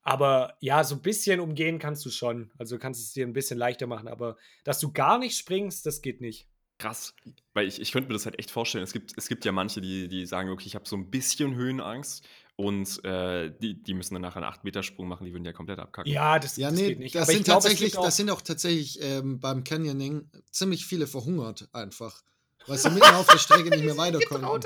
Aber 0.03 0.57
ja, 0.61 0.85
so 0.85 0.97
ein 0.97 1.03
bisschen 1.03 1.41
umgehen 1.41 1.79
kannst 1.79 2.05
du 2.05 2.11
schon. 2.11 2.51
Also 2.59 2.79
kannst 2.79 3.01
es 3.01 3.13
dir 3.13 3.27
ein 3.27 3.33
bisschen 3.33 3.59
leichter 3.59 3.87
machen, 3.87 4.09
aber 4.09 4.37
dass 4.65 4.81
du 4.81 4.93
gar 4.93 5.19
nicht 5.19 5.37
springst, 5.37 5.85
das 5.87 6.03
geht 6.03 6.21
nicht. 6.21 6.49
Krass. 6.83 7.15
Weil 7.55 7.69
ich, 7.69 7.81
ich 7.81 7.93
könnte 7.93 8.09
mir 8.09 8.15
das 8.15 8.27
halt 8.27 8.39
echt 8.41 8.51
vorstellen. 8.51 8.83
Es 8.83 8.93
gibt, 8.93 9.13
es 9.17 9.29
gibt 9.29 9.45
ja 9.45 9.53
manche, 9.53 9.81
die, 9.81 10.09
die 10.09 10.27
sagen, 10.27 10.51
okay, 10.51 10.67
ich 10.67 10.75
habe 10.75 10.89
so 10.89 10.97
ein 10.97 11.11
bisschen 11.11 11.55
Höhenangst 11.55 12.27
und 12.57 13.05
äh, 13.05 13.53
die, 13.61 13.81
die 13.81 13.95
müssen 13.95 14.15
dann 14.15 14.23
nachher 14.23 14.43
einen 14.43 14.53
8-Meter-Sprung 14.53 15.07
machen, 15.07 15.25
die 15.25 15.33
würden 15.33 15.45
ja 15.45 15.53
komplett 15.53 15.79
abkacken. 15.79 16.11
Ja, 16.13 16.41
das, 16.41 16.57
ja, 16.57 16.71
das 16.71 16.81
nee, 16.81 16.89
geht 16.89 16.99
nicht. 16.99 17.15
Das 17.15 17.29
sind, 17.29 17.45
glaub, 17.45 17.63
tatsächlich, 17.63 17.93
das 17.93 18.17
sind 18.17 18.31
auch 18.31 18.43
tatsächlich 18.43 19.01
ähm, 19.01 19.39
beim 19.39 19.63
Canyoning 19.63 20.29
ziemlich 20.51 20.87
viele 20.87 21.07
verhungert 21.07 21.69
einfach. 21.73 22.21
Weil 22.67 22.79
sie 22.79 22.91
mitten 22.91 23.15
auf 23.15 23.29
der 23.29 23.39
Strecke 23.39 23.71
nicht 23.71 23.85
mehr 23.85 23.97
weiterkommen. 23.99 24.45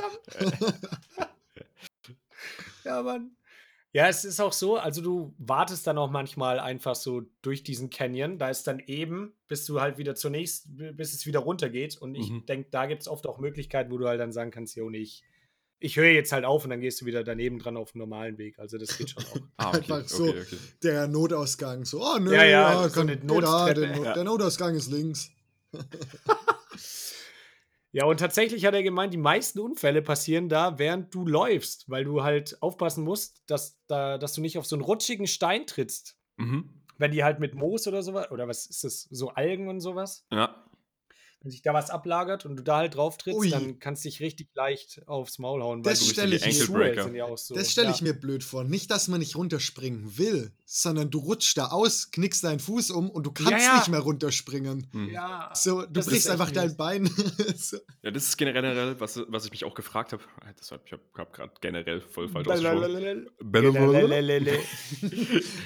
ja, 2.84 3.02
Mann. 3.02 3.36
Ja, 3.92 4.08
es 4.08 4.24
ist 4.24 4.40
auch 4.40 4.52
so, 4.52 4.76
also 4.76 5.00
du 5.00 5.34
wartest 5.38 5.86
dann 5.86 5.96
auch 5.96 6.10
manchmal 6.10 6.58
einfach 6.58 6.94
so 6.94 7.22
durch 7.40 7.62
diesen 7.62 7.88
Canyon. 7.88 8.38
Da 8.38 8.50
ist 8.50 8.66
dann 8.66 8.78
eben, 8.80 9.32
bis 9.48 9.64
du 9.64 9.80
halt 9.80 9.96
wieder 9.96 10.14
zunächst, 10.14 10.66
bis 10.68 11.14
es 11.14 11.24
wieder 11.24 11.40
runtergeht. 11.40 11.96
Und 11.96 12.14
ich 12.14 12.30
mhm. 12.30 12.44
denke, 12.44 12.68
da 12.70 12.86
gibt 12.86 13.02
es 13.02 13.08
oft 13.08 13.26
auch 13.26 13.38
Möglichkeiten, 13.38 13.90
wo 13.90 13.96
du 13.96 14.06
halt 14.06 14.20
dann 14.20 14.32
sagen 14.32 14.50
kannst, 14.50 14.76
jo, 14.76 14.90
nee, 14.90 14.98
ich, 14.98 15.24
ich 15.78 15.96
höre 15.96 16.10
jetzt 16.10 16.32
halt 16.32 16.44
auf 16.44 16.64
und 16.64 16.70
dann 16.70 16.80
gehst 16.80 17.00
du 17.00 17.06
wieder 17.06 17.24
daneben 17.24 17.58
dran 17.58 17.76
auf 17.78 17.92
dem 17.92 18.00
normalen 18.00 18.36
Weg. 18.36 18.58
Also 18.58 18.76
das 18.76 18.98
geht 18.98 19.10
schon 19.10 19.24
auch. 19.24 19.36
ah, 19.56 19.68
okay, 19.68 19.78
Einfach 19.78 20.08
so 20.08 20.28
okay, 20.28 20.42
okay. 20.42 20.56
der 20.82 21.08
Notausgang. 21.08 21.84
So, 21.84 22.02
oh 22.02 22.18
nö, 22.18 22.34
ja, 22.34 22.44
ja, 22.44 22.82
ja 22.82 22.88
so 22.88 23.00
eine 23.00 23.16
da, 23.16 23.72
der, 23.72 23.96
ja. 23.96 24.12
der 24.12 24.24
Notausgang 24.24 24.74
ist 24.74 24.90
links. 24.90 25.30
Ja, 27.92 28.04
und 28.04 28.20
tatsächlich 28.20 28.66
hat 28.66 28.74
er 28.74 28.82
gemeint, 28.82 29.12
die 29.14 29.18
meisten 29.18 29.58
Unfälle 29.58 30.02
passieren 30.02 30.48
da, 30.48 30.78
während 30.78 31.14
du 31.14 31.24
läufst, 31.24 31.88
weil 31.88 32.04
du 32.04 32.22
halt 32.22 32.60
aufpassen 32.60 33.04
musst, 33.04 33.42
dass, 33.46 33.80
da, 33.86 34.18
dass 34.18 34.34
du 34.34 34.40
nicht 34.40 34.58
auf 34.58 34.66
so 34.66 34.76
einen 34.76 34.84
rutschigen 34.84 35.26
Stein 35.26 35.66
trittst. 35.66 36.18
Mhm. 36.36 36.82
Wenn 36.98 37.12
die 37.12 37.24
halt 37.24 37.40
mit 37.40 37.54
Moos 37.54 37.86
oder 37.86 38.02
sowas, 38.02 38.30
oder 38.30 38.48
was 38.48 38.66
ist 38.66 38.84
das, 38.84 39.02
so 39.10 39.30
Algen 39.30 39.68
und 39.68 39.80
sowas? 39.80 40.26
Ja 40.30 40.65
wenn 41.42 41.50
sich 41.50 41.62
da 41.62 41.74
was 41.74 41.90
ablagert 41.90 42.44
und 42.44 42.56
du 42.56 42.62
da 42.62 42.78
halt 42.78 42.96
drauf 42.96 43.18
trittst, 43.18 43.38
Ui. 43.38 43.50
dann 43.50 43.78
kannst 43.78 44.04
du 44.04 44.08
dich 44.08 44.20
richtig 44.20 44.48
leicht 44.54 45.02
aufs 45.06 45.38
Maul 45.38 45.62
hauen. 45.62 45.82
Das 45.82 46.06
stelle 46.06 46.36
ich, 46.36 46.44
ja 46.44 47.36
so. 47.36 47.54
stell 47.62 47.90
ich 47.90 48.00
ja. 48.00 48.04
mir 48.04 48.14
blöd 48.14 48.42
vor. 48.42 48.64
Nicht, 48.64 48.90
dass 48.90 49.08
man 49.08 49.20
nicht 49.20 49.36
runterspringen 49.36 50.18
will, 50.18 50.52
sondern 50.64 51.10
du 51.10 51.18
rutschst 51.18 51.56
da 51.56 51.66
aus, 51.66 52.10
knickst 52.10 52.42
deinen 52.42 52.58
Fuß 52.58 52.90
um 52.90 53.10
und 53.10 53.24
du 53.24 53.32
kannst 53.32 53.64
ja, 53.64 53.76
nicht 53.76 53.88
mehr 53.88 54.00
runterspringen. 54.00 54.88
Hm. 54.92 55.10
Ja, 55.10 55.50
so, 55.54 55.86
du 55.86 56.04
brichst 56.04 56.28
einfach 56.28 56.50
dein 56.50 56.76
Bein. 56.76 57.06
so. 57.56 57.78
Ja, 58.02 58.10
das 58.10 58.24
ist 58.24 58.36
generell, 58.36 58.98
was, 58.98 59.20
was 59.28 59.44
ich 59.44 59.52
mich 59.52 59.64
auch 59.64 59.74
gefragt 59.74 60.12
habe. 60.12 60.22
Ich 60.60 60.72
habe 60.72 60.82
hab 61.16 61.32
gerade 61.32 61.52
generell 61.60 62.00
voll 62.00 62.28
falsch 62.28 62.48
ausgesprochen. 62.48 63.30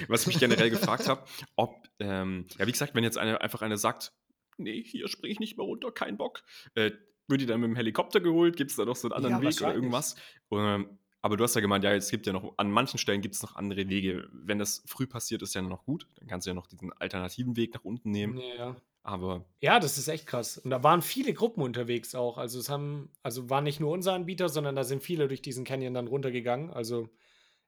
was 0.07 0.21
ich 0.21 0.27
mich 0.27 0.39
generell 0.39 0.69
gefragt 0.69 1.07
habe, 1.07 1.23
ob, 1.55 1.87
ähm, 1.99 2.45
ja, 2.59 2.67
wie 2.67 2.71
gesagt, 2.71 2.93
wenn 2.93 3.03
jetzt 3.03 3.17
eine, 3.17 3.41
einfach 3.41 3.61
eine 3.61 3.77
sagt, 3.77 4.13
nee, 4.57 4.83
hier 4.83 5.07
springe 5.07 5.33
ich 5.33 5.39
nicht 5.39 5.57
mehr 5.57 5.65
runter, 5.65 5.91
kein 5.91 6.17
Bock. 6.17 6.43
Äh, 6.75 6.91
wird 7.27 7.41
die 7.41 7.45
dann 7.45 7.61
mit 7.61 7.69
dem 7.69 7.75
Helikopter 7.75 8.19
geholt? 8.19 8.57
Gibt 8.57 8.71
es 8.71 8.77
da 8.77 8.85
noch 8.85 8.95
so 8.95 9.07
einen 9.07 9.13
anderen 9.13 9.41
ja, 9.43 9.49
Weg 9.49 9.61
oder 9.61 9.73
irgendwas? 9.73 10.15
Ähm, 10.51 10.97
aber 11.21 11.37
du 11.37 11.43
hast 11.43 11.55
ja 11.55 11.61
gemeint, 11.61 11.83
ja, 11.83 11.93
es 11.93 12.09
gibt 12.09 12.25
ja 12.25 12.33
noch, 12.33 12.53
an 12.57 12.71
manchen 12.71 12.97
Stellen 12.97 13.21
gibt 13.21 13.35
es 13.35 13.43
noch 13.43 13.55
andere 13.55 13.87
Wege. 13.89 14.27
Wenn 14.31 14.57
das 14.57 14.83
früh 14.87 15.05
passiert, 15.05 15.41
ist 15.43 15.53
ja 15.53 15.61
noch 15.61 15.85
gut. 15.85 16.07
Dann 16.15 16.27
kannst 16.27 16.47
du 16.47 16.49
ja 16.49 16.53
noch 16.55 16.67
diesen 16.67 16.91
alternativen 16.93 17.55
Weg 17.55 17.73
nach 17.73 17.83
unten 17.83 18.11
nehmen. 18.11 18.39
Ja. 18.57 18.75
Aber. 19.03 19.45
Ja, 19.61 19.79
das 19.79 19.97
ist 19.97 20.07
echt 20.07 20.25
krass. 20.25 20.57
Und 20.57 20.71
da 20.71 20.83
waren 20.83 21.01
viele 21.01 21.33
Gruppen 21.33 21.61
unterwegs 21.61 22.15
auch. 22.15 22.37
Also 22.37 22.59
es 22.59 22.69
haben, 22.69 23.11
also 23.21 23.49
war 23.49 23.61
nicht 23.61 23.79
nur 23.79 23.91
unser 23.91 24.13
Anbieter, 24.13 24.49
sondern 24.49 24.75
da 24.75 24.83
sind 24.83 25.03
viele 25.03 25.27
durch 25.27 25.41
diesen 25.41 25.63
Canyon 25.63 25.93
dann 25.93 26.07
runtergegangen. 26.07 26.71
Also, 26.71 27.09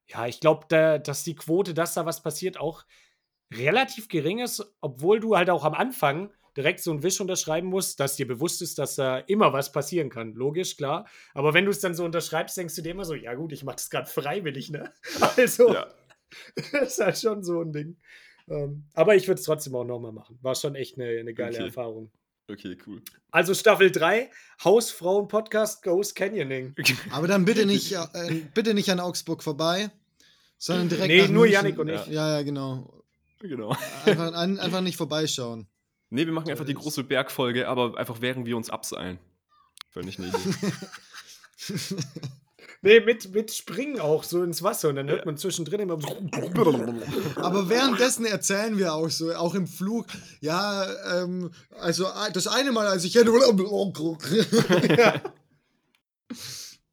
ja, 0.07 0.25
ich 0.25 0.39
glaube, 0.39 0.65
da, 0.69 0.97
dass 0.97 1.23
die 1.23 1.35
Quote, 1.35 1.73
dass 1.75 1.93
da 1.93 2.05
was 2.05 2.23
passiert, 2.23 2.59
auch 2.59 2.85
relativ 3.53 4.09
gering 4.09 4.39
ist, 4.39 4.75
obwohl 4.81 5.19
du 5.19 5.35
halt 5.35 5.51
auch 5.51 5.63
am 5.63 5.73
Anfang 5.75 6.31
direkt 6.55 6.81
so 6.81 6.91
ein 6.91 7.03
Wisch 7.03 7.19
unterschreiben 7.19 7.67
musst, 7.67 7.99
dass 7.99 8.15
dir 8.15 8.27
bewusst 8.27 8.61
ist, 8.61 8.77
dass 8.79 8.95
da 8.95 9.17
immer 9.19 9.53
was 9.53 9.71
passieren 9.71 10.09
kann. 10.09 10.33
Logisch, 10.33 10.77
klar. 10.77 11.07
Aber 11.33 11.53
wenn 11.53 11.65
du 11.65 11.71
es 11.71 11.79
dann 11.79 11.95
so 11.95 12.05
unterschreibst, 12.05 12.57
denkst 12.57 12.75
du 12.75 12.81
dir 12.81 12.91
immer 12.91 13.05
so, 13.05 13.15
ja 13.15 13.33
gut, 13.33 13.51
ich 13.51 13.63
mache 13.63 13.77
das 13.77 13.89
gerade 13.89 14.09
freiwillig, 14.09 14.69
ne? 14.69 14.91
Also, 15.37 15.73
ja. 15.73 15.87
das 16.55 16.71
ist 16.81 16.99
halt 16.99 17.17
schon 17.17 17.43
so 17.43 17.61
ein 17.61 17.71
Ding. 17.71 17.97
Ähm, 18.49 18.85
aber 18.93 19.15
ich 19.15 19.27
würde 19.27 19.39
es 19.39 19.45
trotzdem 19.45 19.75
auch 19.75 19.85
nochmal 19.85 20.11
machen. 20.11 20.37
War 20.41 20.55
schon 20.55 20.75
echt 20.75 20.99
eine, 20.99 21.19
eine 21.19 21.33
geile 21.33 21.55
okay. 21.55 21.65
Erfahrung. 21.65 22.11
Okay, 22.49 22.77
cool. 22.85 23.01
Also 23.31 23.53
Staffel 23.53 23.89
3, 23.89 24.29
Hausfrauen-Podcast 24.63 25.81
Ghost 25.81 26.13
Canyoning. 26.15 26.75
Aber 27.11 27.27
dann 27.27 27.45
bitte 27.45 27.65
nicht, 27.65 27.93
äh, 27.93 28.41
bitte 28.53 28.73
nicht 28.73 28.91
an 28.91 28.99
Augsburg 28.99 29.41
vorbei, 29.41 29.89
sondern 30.57 30.89
direkt 30.89 31.07
Nee, 31.07 31.27
nur 31.29 31.47
Yannick 31.47 31.79
und 31.79 31.87
ich. 31.87 32.05
Ja, 32.07 32.37
ja, 32.37 32.41
genau. 32.41 33.01
Genau. 33.39 33.75
Einfach, 34.05 34.33
einfach 34.33 34.81
nicht 34.81 34.97
vorbeischauen. 34.97 35.67
Nee, 36.13 36.27
wir 36.27 36.33
machen 36.33 36.51
einfach 36.51 36.63
die 36.63 36.75
große 36.75 37.03
Bergfolge, 37.03 37.67
aber 37.67 37.97
einfach 37.97 38.21
während 38.21 38.45
wir 38.45 38.55
uns 38.55 38.69
abseilen. 38.69 39.17
Völlig 39.89 40.19
eine 40.19 40.27
Idee. 40.27 40.37
nee, 42.83 42.99
mit, 42.99 43.33
mit 43.33 43.51
Springen 43.51 43.99
auch 43.99 44.23
so 44.23 44.43
ins 44.43 44.61
Wasser 44.61 44.89
und 44.89 44.97
dann 44.97 45.09
hört 45.09 45.25
man 45.25 45.37
zwischendrin 45.37 45.79
immer. 45.79 45.97
aber 47.37 47.67
währenddessen 47.67 48.25
erzählen 48.25 48.77
wir 48.77 48.93
auch 48.93 49.09
so, 49.09 49.33
auch 49.33 49.55
im 49.55 49.65
Flug, 49.65 50.05
ja, 50.39 50.85
ähm, 51.23 51.49
also 51.79 52.05
das 52.31 52.45
eine 52.45 52.71
Mal, 52.71 52.85
als 52.85 53.05
ich. 53.05 53.15
ja. 53.15 53.23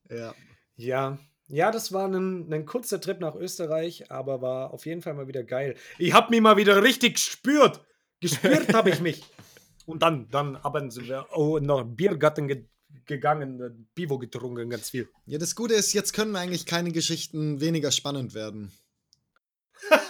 ja. 0.09 0.35
Ja. 0.77 1.19
Ja, 1.49 1.71
das 1.71 1.93
war 1.93 2.09
ein, 2.09 2.51
ein 2.51 2.65
kurzer 2.65 3.03
Trip 3.03 3.21
nach 3.21 3.35
Österreich, 3.35 4.11
aber 4.11 4.41
war 4.41 4.73
auf 4.73 4.87
jeden 4.87 5.03
Fall 5.03 5.13
mal 5.13 5.29
wieder 5.29 5.43
geil. 5.43 5.77
Ich 5.99 6.15
hab 6.15 6.31
mich 6.31 6.41
mal 6.41 6.57
wieder 6.57 6.83
richtig 6.83 7.17
gespürt. 7.17 7.83
Gespürt 8.21 8.73
habe 8.75 8.91
ich 8.91 9.01
mich. 9.01 9.23
Und 9.87 10.03
dann, 10.03 10.29
dann 10.31 10.63
haben 10.63 10.91
sind 10.91 11.09
wir 11.09 11.27
oh, 11.33 11.59
nach 11.59 11.85
Biergarten 11.85 12.49
ge 12.49 12.65
gegangen, 13.07 13.89
Bivo 13.95 14.19
getrunken, 14.19 14.69
ganz 14.69 14.91
viel. 14.91 15.09
Ja, 15.27 15.39
das 15.39 15.55
Gute 15.55 15.75
ist, 15.75 15.93
jetzt 15.93 16.13
können 16.13 16.35
eigentlich 16.35 16.67
keine 16.67 16.91
Geschichten 16.91 17.61
weniger 17.61 17.93
spannend 17.93 18.35
werden. 18.35 18.73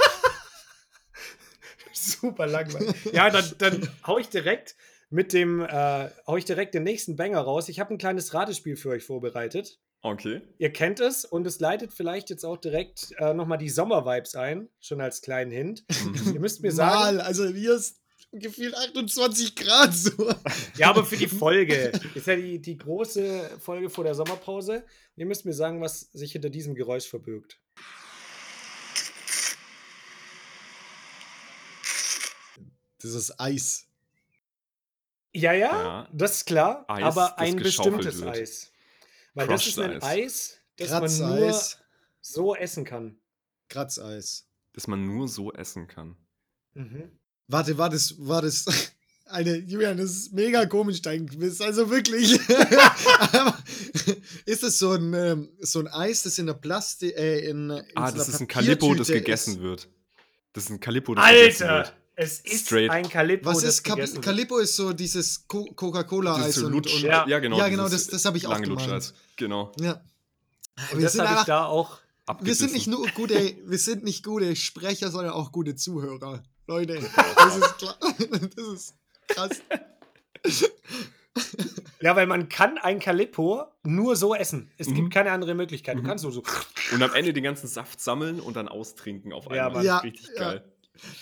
Super 1.93 2.47
langweilig. 2.47 2.95
Ja, 3.13 3.29
dann, 3.31 3.45
dann 3.59 3.89
hau 4.07 4.19
ich 4.19 4.29
direkt 4.29 4.77
mit 5.11 5.33
dem, 5.33 5.61
äh, 5.61 6.09
hau 6.27 6.37
ich 6.37 6.45
direkt 6.47 6.75
den 6.75 6.85
nächsten 6.85 7.17
Banger 7.17 7.41
raus. 7.41 7.69
Ich 7.69 7.81
habe 7.81 7.93
ein 7.95 7.99
kleines 7.99 8.33
Ratespiel 8.33 8.77
für 8.77 8.91
euch 8.91 9.05
vorbereitet. 9.05 9.79
Okay. 10.03 10.41
Ihr 10.59 10.73
kennt 10.73 10.99
es 11.01 11.27
und 11.27 11.47
es 11.47 11.61
leitet 11.61 11.93
vielleicht 11.93 12.31
jetzt 12.31 12.45
auch 12.45 12.57
direkt 12.57 13.13
äh, 13.19 13.35
nochmal 13.35 13.59
die 13.59 13.69
Sommervibes 13.69 14.35
ein, 14.35 14.69
schon 14.81 15.01
als 15.01 15.21
kleinen 15.21 15.51
Hint. 15.51 15.85
Mhm. 16.05 16.35
Ihr 16.35 16.41
müsst 16.41 16.63
mir 16.63 16.73
sagen. 16.73 17.17
Mal, 17.17 17.21
also 17.21 17.47
hier 17.47 17.75
ist 17.75 18.01
gefühlt 18.33 18.75
28 18.75 19.57
Grad 19.57 19.93
so. 19.93 20.33
Ja, 20.77 20.89
aber 20.89 21.05
für 21.05 21.17
die 21.17 21.27
Folge. 21.27 21.93
Ist 22.15 22.27
ja 22.27 22.37
die, 22.37 22.61
die 22.61 22.79
große 22.79 23.59
Folge 23.61 23.91
vor 23.91 24.05
der 24.05 24.15
Sommerpause. 24.15 24.85
ihr 25.17 25.27
müsst 25.27 25.45
mir 25.45 25.53
sagen, 25.53 25.81
was 25.83 26.11
sich 26.13 26.33
hinter 26.33 26.49
diesem 26.49 26.75
Geräusch 26.75 27.09
verbirgt. 27.09 27.61
Das 33.03 33.15
ist 33.15 33.39
Eis. 33.41 33.87
Ja, 35.33 35.53
ja, 35.53 35.69
ja. 35.69 36.09
das 36.13 36.39
ist 36.39 36.47
klar. 36.47 36.85
Eis, 36.89 37.03
aber 37.03 37.39
ein 37.39 37.57
bestimmtes 37.57 38.21
wird. 38.21 38.37
Eis. 38.37 38.73
Weil 39.35 39.49
das 39.49 39.67
ist 39.67 39.79
ein 39.79 40.03
Eis, 40.03 40.59
das 40.77 40.89
Kratzeis. 40.89 41.21
man 41.21 41.39
nur 41.39 41.61
so 42.21 42.55
essen 42.55 42.85
kann. 42.85 43.17
Kratzeis. 43.69 44.47
Das 44.73 44.87
man 44.87 45.07
nur 45.07 45.29
so 45.29 45.53
essen 45.53 45.87
kann. 45.87 46.17
Mhm. 46.75 47.11
Warte, 47.49 47.79
war 47.79 47.91
das, 47.91 48.15
war 48.19 48.43
das. 48.43 48.67
Eine, 49.27 49.59
Julian, 49.59 49.97
das 49.97 50.11
ist 50.11 50.33
mega 50.33 50.67
komisch, 50.67 51.03
dein 51.03 51.29
Quiz. 51.29 51.61
Also 51.61 51.89
wirklich. 51.89 52.33
ist 54.45 54.65
es 54.65 54.79
so 54.81 54.91
ein, 54.91 55.15
ähm, 55.15 55.49
so 55.61 55.79
ein 55.79 55.87
Eis, 55.87 56.25
das 56.25 56.37
in 56.39 56.47
der 56.47 56.55
Plastik. 56.55 57.17
Äh, 57.17 57.49
in, 57.49 57.71
in 57.71 57.85
ah, 57.95 58.11
so 58.11 58.17
das 58.17 58.29
ist 58.29 58.41
ein 58.41 58.49
Calippo, 58.49 58.93
das 58.97 59.07
gegessen 59.07 59.55
ist. 59.55 59.61
wird. 59.61 59.89
Das 60.53 60.65
ist 60.65 60.71
ein 60.71 60.81
Calippo, 60.81 61.15
das 61.15 61.25
Alter, 61.25 61.39
gegessen 61.39 61.69
wird. 61.69 61.95
Es 62.23 62.41
ist 62.41 62.67
Straight. 62.67 62.91
ein 62.91 63.09
Calippo. 63.09 63.47
Was 63.47 63.63
ist 63.63 63.83
Calippo? 63.83 64.59
Ist 64.59 64.77
so 64.77 64.93
dieses 64.93 65.49
Coca-Cola-Eis 65.49 66.57
so 66.57 66.67
und, 66.67 66.75
und, 66.75 67.01
ja. 67.01 67.27
ja, 67.27 67.39
genau. 67.39 67.57
Ja, 67.57 67.71
genau, 67.71 67.89
das, 67.89 68.09
das 68.09 68.27
habe 68.27 68.37
ich 68.37 68.47
auch 68.47 68.61
gemeint. 68.61 69.15
Genau. 69.37 69.73
Ja. 69.81 70.03
Und 70.93 71.03
das 71.03 71.19
habe 71.19 71.41
ich 71.41 71.47
da 71.47 71.65
auch. 71.65 71.97
Wir 72.43 72.55
sind 72.55 72.75
nicht 72.75 72.89
nur 72.89 73.07
gute, 73.15 73.57
wir 73.65 73.79
sind 73.79 74.05
nicht 74.05 74.23
gute 74.23 74.55
Sprecher, 74.55 75.11
sondern 75.11 75.33
auch 75.33 75.51
gute 75.51 75.77
Zuhörer. 75.77 76.43
Leute, 76.67 77.01
das 77.37 77.57
ist 77.57 77.79
klar. 77.79 77.97
Das 78.55 78.67
ist 78.67 78.95
krass. 79.29 79.63
Ja, 82.03 82.17
weil 82.17 82.27
man 82.27 82.49
kann 82.49 82.79
ein 82.79 82.99
Calippo 82.99 83.67
nur 83.83 84.17
so 84.17 84.35
essen. 84.35 84.71
Es 84.79 84.89
mhm. 84.89 84.95
gibt 84.95 85.13
keine 85.13 85.33
andere 85.33 85.55
Möglichkeit. 85.55 85.97
Du 85.97 86.03
mhm. 86.03 86.07
kannst 86.07 86.25
nur 86.25 86.33
so. 86.33 86.43
Und 86.93 87.03
am 87.03 87.13
Ende 87.13 87.35
den 87.35 87.45
ganzen 87.45 87.67
Saft 87.67 88.01
sammeln 88.01 88.41
und 88.41 88.57
dann 88.57 88.69
austrinken 88.69 89.35
auf 89.35 89.49
einmal. 89.49 89.85
Ja, 89.85 89.97
ja 89.97 89.99
richtig 89.99 90.29
ja. 90.35 90.53
geil. 90.53 90.65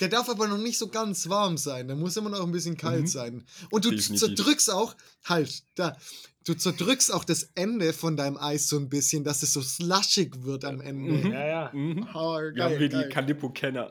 Der 0.00 0.08
darf 0.08 0.28
aber 0.28 0.46
noch 0.48 0.58
nicht 0.58 0.78
so 0.78 0.88
ganz 0.88 1.28
warm 1.28 1.56
sein. 1.56 1.88
Der 1.88 1.96
muss 1.96 2.16
immer 2.16 2.30
noch 2.30 2.42
ein 2.42 2.52
bisschen 2.52 2.76
kalt 2.76 3.02
mhm. 3.02 3.06
sein. 3.06 3.46
Und 3.70 3.84
du 3.84 3.90
Definitiv. 3.90 4.20
zerdrückst 4.20 4.70
auch, 4.70 4.94
halt, 5.24 5.62
da, 5.74 5.96
du 6.44 6.54
zerdrückst 6.54 7.12
auch 7.12 7.24
das 7.24 7.50
Ende 7.54 7.92
von 7.92 8.16
deinem 8.16 8.36
Eis 8.36 8.68
so 8.68 8.76
ein 8.76 8.88
bisschen, 8.88 9.24
dass 9.24 9.42
es 9.42 9.52
so 9.52 9.62
slushig 9.62 10.44
wird 10.44 10.64
am 10.64 10.80
Ende. 10.80 11.12
Mhm. 11.12 11.32
Ja, 11.32 11.46
ja. 11.46 11.70
Mhm. 11.72 12.08
Oh, 12.14 12.36
geil, 12.36 12.54
wir 12.54 12.64
haben 12.64 12.78
hier 12.78 12.88
geil. 12.88 13.04
die 13.08 13.14
Calippo-Kenner. 13.14 13.88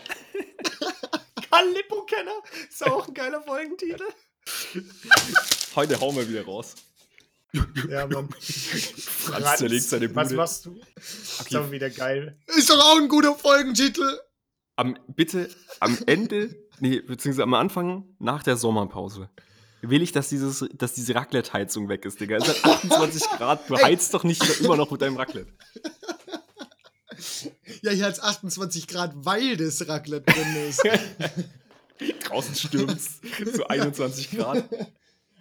Calippo-Kenner? 1.49 2.41
Ist 2.69 2.85
auch 2.85 3.07
ein 3.07 3.13
geiler 3.13 3.41
Folgentitel. 3.41 4.05
Heute 5.75 5.99
hauen 5.99 6.15
wir 6.15 6.27
wieder 6.29 6.45
raus. 6.45 6.75
Ja, 7.89 8.05
Mann. 8.07 8.29
Franz 8.39 9.57
zerlegt 9.57 9.83
seine 9.85 10.09
Bude. 10.09 10.19
Was 10.19 10.31
machst 10.33 10.65
du? 10.65 10.71
Okay. 10.71 10.83
Ist 11.47 11.55
auch 11.55 11.71
wieder 11.71 11.89
geil. 11.89 12.37
Ist 12.47 12.69
doch 12.69 12.79
auch 12.79 12.97
ein 12.97 13.07
guter 13.07 13.35
Folgentitel 13.35 14.19
am, 14.77 14.97
bitte 15.07 15.49
am 15.81 15.97
Ende, 16.05 16.55
nee, 16.79 17.01
beziehungsweise 17.01 17.43
am 17.43 17.53
Anfang 17.53 18.05
nach 18.19 18.43
der 18.43 18.55
Sommerpause 18.55 19.29
will 19.81 20.01
ich, 20.01 20.11
dass, 20.11 20.29
dieses, 20.29 20.65
dass 20.73 20.93
diese 20.93 21.15
Raclette-Heizung 21.15 21.89
weg 21.89 22.05
ist, 22.05 22.19
Digga. 22.19 22.37
Es 22.37 22.47
hat 22.47 22.63
28 22.63 23.21
Grad. 23.37 23.69
Du 23.69 23.77
heizt 23.77 24.13
doch 24.13 24.23
nicht 24.23 24.43
immer 24.59 24.75
noch 24.75 24.89
mit 24.91 25.01
deinem 25.01 25.17
Raclette. 25.17 25.51
Ja, 27.81 27.91
hier 27.91 28.05
hat 28.05 28.13
es 28.13 28.19
28 28.19 28.87
Grad, 28.87 29.11
weil 29.15 29.57
das 29.57 29.87
Raclette 29.87 30.31
drin 30.31 30.55
ist. 30.67 30.83
Draußen 32.25 32.53
stürmt 32.53 32.91
es 32.91 33.21
zu 33.53 33.67
21 33.67 34.31
Grad. 34.31 34.69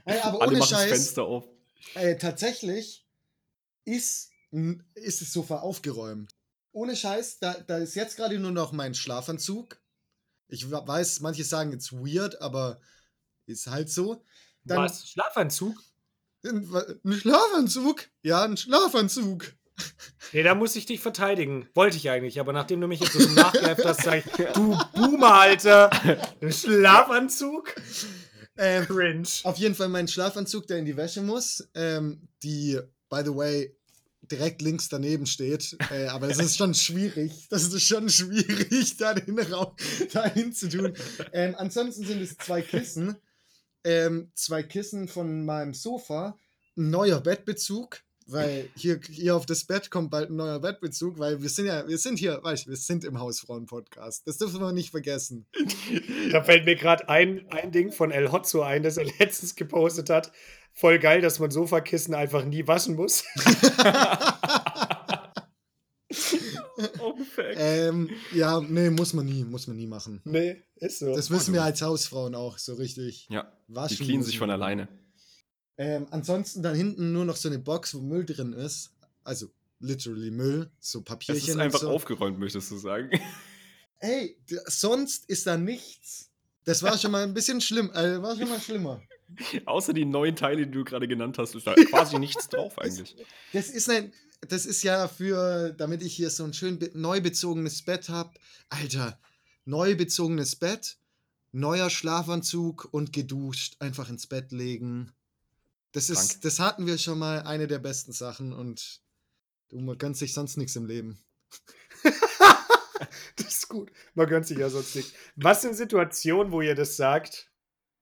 Hey, 0.05 0.21
aber 0.21 0.41
Alle 0.41 0.51
ohne 0.53 0.59
machen 0.59 0.71
Scheiß, 0.71 0.89
das 0.89 0.99
Fenster 0.99 1.25
auf. 1.25 1.45
Ey, 1.95 2.17
tatsächlich 2.17 3.07
ist, 3.85 4.31
ist 4.95 5.21
das 5.21 5.33
Sofa 5.33 5.59
aufgeräumt 5.59 6.36
ohne 6.77 6.95
Scheiß, 6.95 7.39
da, 7.39 7.55
da 7.55 7.79
ist 7.79 7.95
jetzt 7.95 8.17
gerade 8.17 8.39
nur 8.39 8.53
noch 8.53 8.73
mein 8.73 8.95
Schlafanzug. 8.95 9.81
Ich 10.49 10.71
weiß, 10.71 11.21
manche 11.21 11.43
sagen 11.43 11.73
jetzt 11.73 11.93
weird, 11.93 12.41
aber 12.43 12.81
ist 13.47 13.67
halt 13.67 13.91
so. 13.91 14.23
Dann, 14.63 14.85
Was? 14.85 15.09
Schlafanzug? 15.09 15.83
Ein, 16.45 16.71
ein 17.03 17.13
Schlafanzug? 17.15 18.07
Ja, 18.23 18.45
ein 18.45 18.59
Schlafanzug. 18.59 19.55
Nee, 20.33 20.43
da 20.43 20.55
muss 20.55 20.77
ich 20.77 20.87
dich 20.87 21.01
verteidigen. 21.01 21.69
Wollte 21.75 21.97
ich 21.97 22.11
eigentlich, 22.11 22.41
aber 22.41 22.53
nachdem 22.53 22.81
du 22.81 22.89
mich 22.89 23.01
jetzt 23.01 23.13
so 23.15 23.29
nachgereift 23.35 23.85
hast, 23.85 24.03
sag 24.03 24.27
ich, 24.27 24.33
du 24.53 24.79
Boomer, 24.95 25.35
Alter. 25.35 25.91
Ein 26.43 26.53
Schlafanzug? 26.53 27.75
Ähm, 28.59 28.85
Cringe. 28.87 29.29
Auf 29.45 29.57
jeden 29.57 29.75
Fall 29.75 29.89
mein 29.89 30.09
Schlafanzug, 30.09 30.67
der 30.67 30.79
in 30.79 30.85
die 30.85 30.97
Wäsche 30.97 31.23
muss. 31.23 31.69
Ähm, 31.75 32.29
die, 32.43 32.79
by 33.09 33.23
the 33.25 33.35
way, 33.35 33.76
direkt 34.31 34.63
links 34.63 34.89
daneben 34.89 35.27
steht. 35.27 35.77
Äh, 35.91 36.07
aber 36.07 36.29
es 36.29 36.39
ist 36.39 36.57
schon 36.57 36.75
schwierig. 36.75 37.47
Das 37.51 37.63
ist 37.63 37.83
schon 37.83 38.09
schwierig, 38.09 38.97
da 38.99 39.15
den 39.15 39.39
Raum 39.39 39.75
dahin 40.13 40.53
zu 40.53 40.69
tun. 40.69 40.93
Ähm, 41.33 41.55
ansonsten 41.59 42.05
sind 42.05 42.21
es 42.21 42.37
zwei 42.37 42.63
Kissen. 42.63 43.17
Ähm, 43.85 44.31
zwei 44.35 44.63
Kissen 44.63 45.09
von 45.09 45.45
meinem 45.45 45.75
Sofa. 45.75 46.39
Ein 46.77 46.91
neuer 46.91 47.21
Bettbezug. 47.21 48.03
Weil 48.29 48.69
hier, 48.75 48.99
hier 49.09 49.37
auf 49.37 49.47
das 49.47 49.65
Bett 49.65 49.89
kommt 49.89 50.11
bald 50.11 50.31
ein 50.31 50.37
neuer 50.37 50.59
Bettbezug, 50.59 51.17
weil 51.21 51.41
wir 51.43 51.49
sind 51.49 51.67
ja, 51.67 51.87
wir 51.87 51.97
sind 51.97 52.19
hier, 52.19 52.41
weißt 52.43 52.67
du, 52.67 52.71
wir 52.71 52.77
sind 52.77 53.05
im 53.05 53.21
Hausfrauen-Podcast. 53.21 54.27
Das 54.27 54.39
dürfen 54.39 54.61
wir 54.61 54.73
nicht 54.73 54.91
vergessen. 54.91 55.47
Da 56.33 56.43
fällt 56.43 56.65
mir 56.65 56.75
gerade 56.75 57.09
ein, 57.09 57.47
ein 57.51 57.71
Ding 57.71 57.93
von 57.93 58.11
El 58.11 58.33
Hotzo 58.33 58.63
ein, 58.63 58.83
das 58.83 58.97
er 58.97 59.05
letztens 59.21 59.55
gepostet 59.55 60.11
hat 60.11 60.33
Voll 60.79 60.99
geil, 60.99 61.23
dass 61.23 61.39
man 61.39 61.51
Sofakissen 61.51 62.15
einfach 62.15 62.45
nie 62.45 62.67
waschen 62.67 62.97
muss. 62.97 63.25
oh, 67.01 67.15
ähm, 67.55 68.11
ja, 68.35 68.61
nee, 68.61 68.91
muss 68.91 69.15
man 69.15 69.25
nie, 69.25 69.43
muss 69.43 69.67
man 69.69 69.79
nie 69.79 69.87
machen. 69.87 70.21
Nee, 70.25 70.63
ist 70.75 70.99
so. 70.99 71.17
Das 71.17 71.31
wissen 71.31 71.55
wir 71.55 71.63
als 71.63 71.81
Hausfrauen 71.81 72.35
auch 72.35 72.59
so 72.59 72.75
richtig. 72.75 73.27
Ja, 73.31 73.51
waschen 73.69 73.97
die 73.97 74.05
cleanen 74.05 74.23
sich 74.23 74.39
von 74.39 74.51
alleine. 74.51 74.87
Ähm, 75.79 76.09
ansonsten 76.11 76.63
dann 76.63 76.75
hinten 76.75 77.11
nur 77.11 77.25
noch 77.25 77.37
so 77.37 77.49
eine 77.49 77.59
Box, 77.59 77.95
wo 77.95 78.01
Müll 78.01 78.27
drin 78.27 78.53
ist. 78.53 78.91
Also 79.25 79.47
literally 79.81 80.31
Müll, 80.31 80.71
so 80.79 81.01
Papierchen. 81.01 81.43
Es 81.43 81.49
ist 81.49 81.57
einfach 81.57 81.81
so. 81.81 81.89
aufgeräumt, 81.89 82.39
möchtest 82.39 82.71
du 82.71 82.77
sagen. 82.77 83.19
Ey, 83.99 84.37
sonst 84.67 85.25
ist 85.31 85.47
da 85.47 85.57
nichts. 85.57 86.31
Das 86.65 86.83
war 86.83 86.99
schon 86.99 87.13
mal 87.13 87.23
ein 87.23 87.33
bisschen 87.33 87.63
schlimm, 87.63 87.91
äh, 87.95 88.21
war 88.21 88.37
schon 88.37 88.51
mal 88.51 88.61
schlimmer. 88.61 89.01
Außer 89.65 89.93
die 89.93 90.05
neuen 90.05 90.37
Teile, 90.37 90.67
die 90.67 90.73
du 90.73 90.85
gerade 90.85 91.09
genannt 91.09 91.39
hast, 91.39 91.55
ist 91.55 91.67
da 91.67 91.75
quasi 91.91 92.19
nichts 92.19 92.49
drauf 92.49 92.79
eigentlich. 92.79 93.17
Das, 93.53 93.67
das 93.67 93.75
ist 93.75 93.91
ein, 93.91 94.13
das 94.41 94.67
ist 94.67 94.83
ja 94.83 95.09
für, 95.09 95.73
damit 95.73 96.03
ich 96.03 96.15
hier 96.15 96.31
so 96.31 96.45
ein 96.45 96.53
schön 96.53 96.79
neu 96.95 97.21
bezogenes 97.21 97.83
Bett 97.83 98.09
habe. 98.09 98.31
Alter, 98.69 99.19
neu 99.65 99.97
bezogenes 99.97 100.57
Bett, 100.57 100.99
neuer 101.53 101.91
Schlafanzug 101.91 102.89
und 102.93 103.13
geduscht, 103.13 103.77
einfach 103.81 104.09
ins 104.09 104.27
Bett 104.27 104.53
legen. 104.53 105.13
Das 105.93 106.11
ist, 106.11 106.45
das 106.45 106.61
hatten 106.61 106.87
wir 106.87 106.99
schon 106.99 107.19
mal 107.19 107.43
eine 107.43 107.67
der 107.67 107.79
besten 107.79 108.13
Sachen 108.13 108.53
und 108.53 109.01
du 109.69 109.81
man 109.81 109.97
gönnt 109.97 110.17
sich 110.17 110.35
sonst 110.35 110.57
nichts 110.59 110.77
im 110.77 110.87
Leben. 110.87 111.19
das 113.37 113.47
ist 113.47 113.69
gut. 113.69 113.91
Man 114.15 114.29
gönnt 114.29 114.47
sich 114.47 114.59
ja 114.59 114.69
sonst 114.69 114.95
nichts. 114.95 115.13
Was 115.37 115.63
sind 115.63 115.75
Situationen, 115.75 116.53
wo 116.53 116.61
ihr 116.61 116.75
das 116.75 116.97
sagt? 116.97 117.51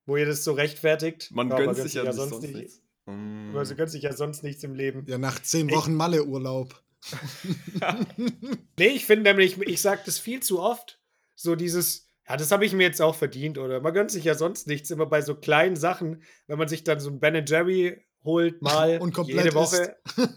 Wo 0.06 0.16
ihr 0.16 0.26
das 0.26 0.44
so 0.44 0.52
rechtfertigt? 0.52 1.30
Man, 1.32 1.48
ja, 1.48 1.56
gönnt, 1.56 1.76
sich 1.76 1.94
ja, 1.94 2.12
sonst, 2.12 2.30
sonst 2.30 2.42
nichts. 2.42 2.58
nichts. 2.58 2.82
Mm. 3.06 3.56
Also 3.56 3.74
gönnt 3.74 3.90
sich 3.90 4.02
ja 4.02 4.12
sonst 4.12 4.42
nichts 4.42 4.62
im 4.64 4.74
Leben. 4.74 5.04
Ja, 5.06 5.18
nach 5.18 5.40
zehn 5.40 5.70
Wochen 5.70 5.94
Malle-Urlaub. 5.94 6.82
nee, 8.78 8.86
ich 8.86 9.04
finde 9.04 9.24
nämlich, 9.24 9.60
ich 9.60 9.80
sage 9.80 10.02
das 10.06 10.18
viel 10.18 10.40
zu 10.40 10.60
oft. 10.60 11.00
So 11.34 11.54
dieses, 11.54 12.06
ja, 12.28 12.36
das 12.36 12.50
habe 12.50 12.64
ich 12.64 12.72
mir 12.72 12.84
jetzt 12.84 13.02
auch 13.02 13.14
verdient, 13.14 13.58
oder? 13.58 13.80
Man 13.80 13.92
gönnt 13.92 14.10
sich 14.10 14.24
ja 14.24 14.34
sonst 14.34 14.66
nichts, 14.66 14.90
immer 14.90 15.06
bei 15.06 15.20
so 15.20 15.34
kleinen 15.34 15.76
Sachen, 15.76 16.22
wenn 16.46 16.58
man 16.58 16.68
sich 16.68 16.84
dann 16.84 17.00
so 17.00 17.10
ein 17.10 17.20
Ben 17.20 17.44
Jerry 17.46 18.02
holt, 18.24 18.62
mal 18.62 18.98
und 18.98 19.16
jede 19.26 19.54
Woche. 19.54 19.96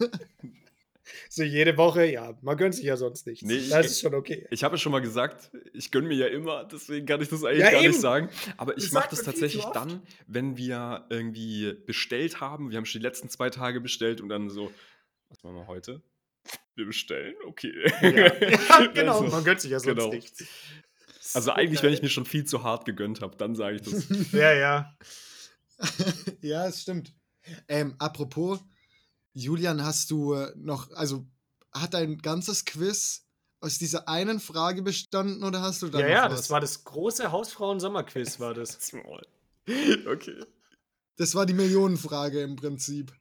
so 1.28 1.42
jede 1.42 1.76
Woche, 1.76 2.06
ja, 2.06 2.36
man 2.42 2.56
gönnt 2.56 2.74
sich 2.74 2.84
ja 2.84 2.96
sonst 2.96 3.26
nichts. 3.26 3.44
Nee, 3.44 3.68
das 3.68 3.86
ich, 3.86 3.92
ist 3.92 4.00
schon 4.00 4.14
okay. 4.14 4.46
Ich 4.50 4.64
habe 4.64 4.74
ja 4.74 4.78
schon 4.78 4.92
mal 4.92 5.00
gesagt, 5.00 5.50
ich 5.72 5.90
gönne 5.90 6.08
mir 6.08 6.16
ja 6.16 6.26
immer, 6.26 6.64
deswegen 6.64 7.06
kann 7.06 7.20
ich 7.20 7.28
das 7.28 7.44
eigentlich 7.44 7.60
ja, 7.60 7.70
gar 7.70 7.80
eben. 7.80 7.90
nicht 7.90 8.00
sagen. 8.00 8.28
Aber 8.56 8.76
ich 8.76 8.92
mache 8.92 9.10
das 9.10 9.22
tatsächlich 9.22 9.64
dann, 9.66 10.02
wenn 10.26 10.56
wir 10.56 11.06
irgendwie 11.10 11.74
bestellt 11.86 12.40
haben. 12.40 12.70
Wir 12.70 12.78
haben 12.78 12.86
schon 12.86 13.00
die 13.00 13.06
letzten 13.06 13.28
zwei 13.28 13.50
Tage 13.50 13.80
bestellt 13.80 14.20
und 14.20 14.28
dann 14.28 14.50
so, 14.50 14.72
was 15.28 15.42
machen 15.42 15.56
wir 15.56 15.66
heute? 15.66 16.02
Wir 16.74 16.86
bestellen? 16.86 17.34
Okay. 17.46 17.72
Ja, 18.00 18.08
ja 18.10 18.86
genau, 18.92 19.20
also, 19.20 19.34
man 19.34 19.44
gönnt 19.44 19.60
sich 19.60 19.70
ja 19.70 19.80
sonst 19.80 19.96
genau. 19.96 20.12
nichts. 20.12 20.44
Also 21.34 21.52
eigentlich, 21.52 21.82
wenn 21.82 21.92
ich 21.92 22.02
mir 22.02 22.08
schon 22.08 22.24
viel 22.24 22.44
zu 22.44 22.62
hart 22.62 22.84
gegönnt 22.84 23.20
habe, 23.20 23.36
dann 23.36 23.54
sage 23.54 23.76
ich 23.76 23.82
das. 23.82 24.08
ja, 24.32 24.52
ja. 24.52 24.96
ja, 26.42 26.66
es 26.66 26.82
stimmt. 26.82 27.14
Ähm, 27.68 27.94
apropos, 27.98 28.60
Julian, 29.38 29.84
hast 29.84 30.10
du 30.10 30.34
äh, 30.34 30.52
noch, 30.56 30.90
also 30.92 31.26
hat 31.72 31.94
dein 31.94 32.18
ganzes 32.18 32.64
Quiz 32.64 33.24
aus 33.60 33.78
dieser 33.78 34.08
einen 34.08 34.40
Frage 34.40 34.82
bestanden 34.82 35.42
oder 35.42 35.62
hast 35.62 35.82
du 35.82 35.88
da 35.88 36.00
Ja, 36.00 36.08
ja, 36.08 36.30
was? 36.30 36.40
das 36.40 36.50
war 36.50 36.60
das 36.60 36.84
große 36.84 37.30
Hausfrauen-Sommerquiz, 37.30 38.40
war 38.40 38.54
das. 38.54 38.92
okay. 40.06 40.44
Das 41.16 41.34
war 41.34 41.46
die 41.46 41.54
Millionenfrage 41.54 42.42
im 42.42 42.56
Prinzip. 42.56 43.12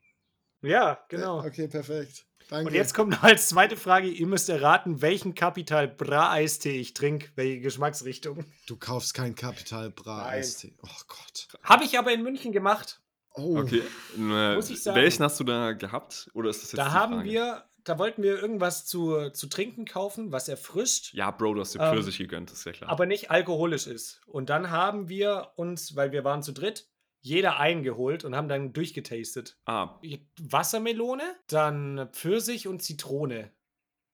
Ja, 0.61 0.99
genau. 1.09 1.39
Okay, 1.39 1.67
perfekt. 1.67 2.25
Danke. 2.49 2.69
Und 2.69 2.75
jetzt 2.75 2.93
kommt 2.93 3.11
noch 3.11 3.23
als 3.23 3.49
zweite 3.49 3.75
Frage: 3.75 4.07
Ihr 4.07 4.25
müsst 4.25 4.47
erraten, 4.47 5.01
welchen 5.01 5.35
Capital 5.35 5.87
Bra 5.87 6.31
Eistee 6.31 6.79
ich 6.79 6.93
trinke, 6.93 7.29
welche 7.35 7.59
Geschmacksrichtung. 7.59 8.45
Du 8.67 8.77
kaufst 8.77 9.13
keinen 9.13 9.35
Capital 9.35 9.91
Bra 9.91 10.25
Eistee. 10.27 10.73
Oh 10.81 11.01
Gott. 11.07 11.47
Habe 11.63 11.83
ich 11.83 11.99
aber 11.99 12.13
in 12.13 12.23
München 12.23 12.53
gemacht. 12.53 13.01
Oh. 13.37 13.57
Okay. 13.59 13.83
Muss 14.17 14.69
ich 14.69 14.81
sagen. 14.81 14.97
Welchen 14.97 15.23
hast 15.23 15.39
du 15.39 15.43
da 15.43 15.73
gehabt? 15.73 16.29
Oder 16.33 16.49
ist 16.49 16.63
das 16.63 16.71
jetzt 16.71 16.79
Da 16.79 16.91
haben 16.91 17.23
wir, 17.23 17.65
da 17.83 17.97
wollten 17.99 18.23
wir 18.23 18.39
irgendwas 18.39 18.85
zu, 18.85 19.29
zu 19.31 19.47
trinken 19.47 19.85
kaufen, 19.85 20.31
was 20.31 20.47
erfrischt. 20.49 21.13
Ja, 21.13 21.31
Bro, 21.31 21.55
du 21.55 21.61
hast 21.61 21.75
dir 21.75 21.79
Pfirsich 21.79 22.19
ähm, 22.19 22.27
gegönnt, 22.27 22.51
ist 22.51 22.65
ja 22.65 22.71
klar. 22.71 22.89
Aber 22.89 23.05
nicht 23.05 23.31
alkoholisch 23.31 23.87
ist. 23.87 24.21
Und 24.25 24.49
dann 24.49 24.71
haben 24.71 25.07
wir 25.09 25.51
uns, 25.55 25.95
weil 25.95 26.11
wir 26.11 26.23
waren 26.23 26.43
zu 26.43 26.51
dritt, 26.51 26.87
jeder 27.21 27.59
eingeholt 27.59 28.23
und 28.23 28.35
haben 28.35 28.47
dann 28.47 28.73
durchgetastet. 28.73 29.57
Ah. 29.65 29.99
Wassermelone, 30.39 31.23
dann 31.47 32.09
Pfirsich 32.11 32.67
und 32.67 32.81
Zitrone. 32.81 33.51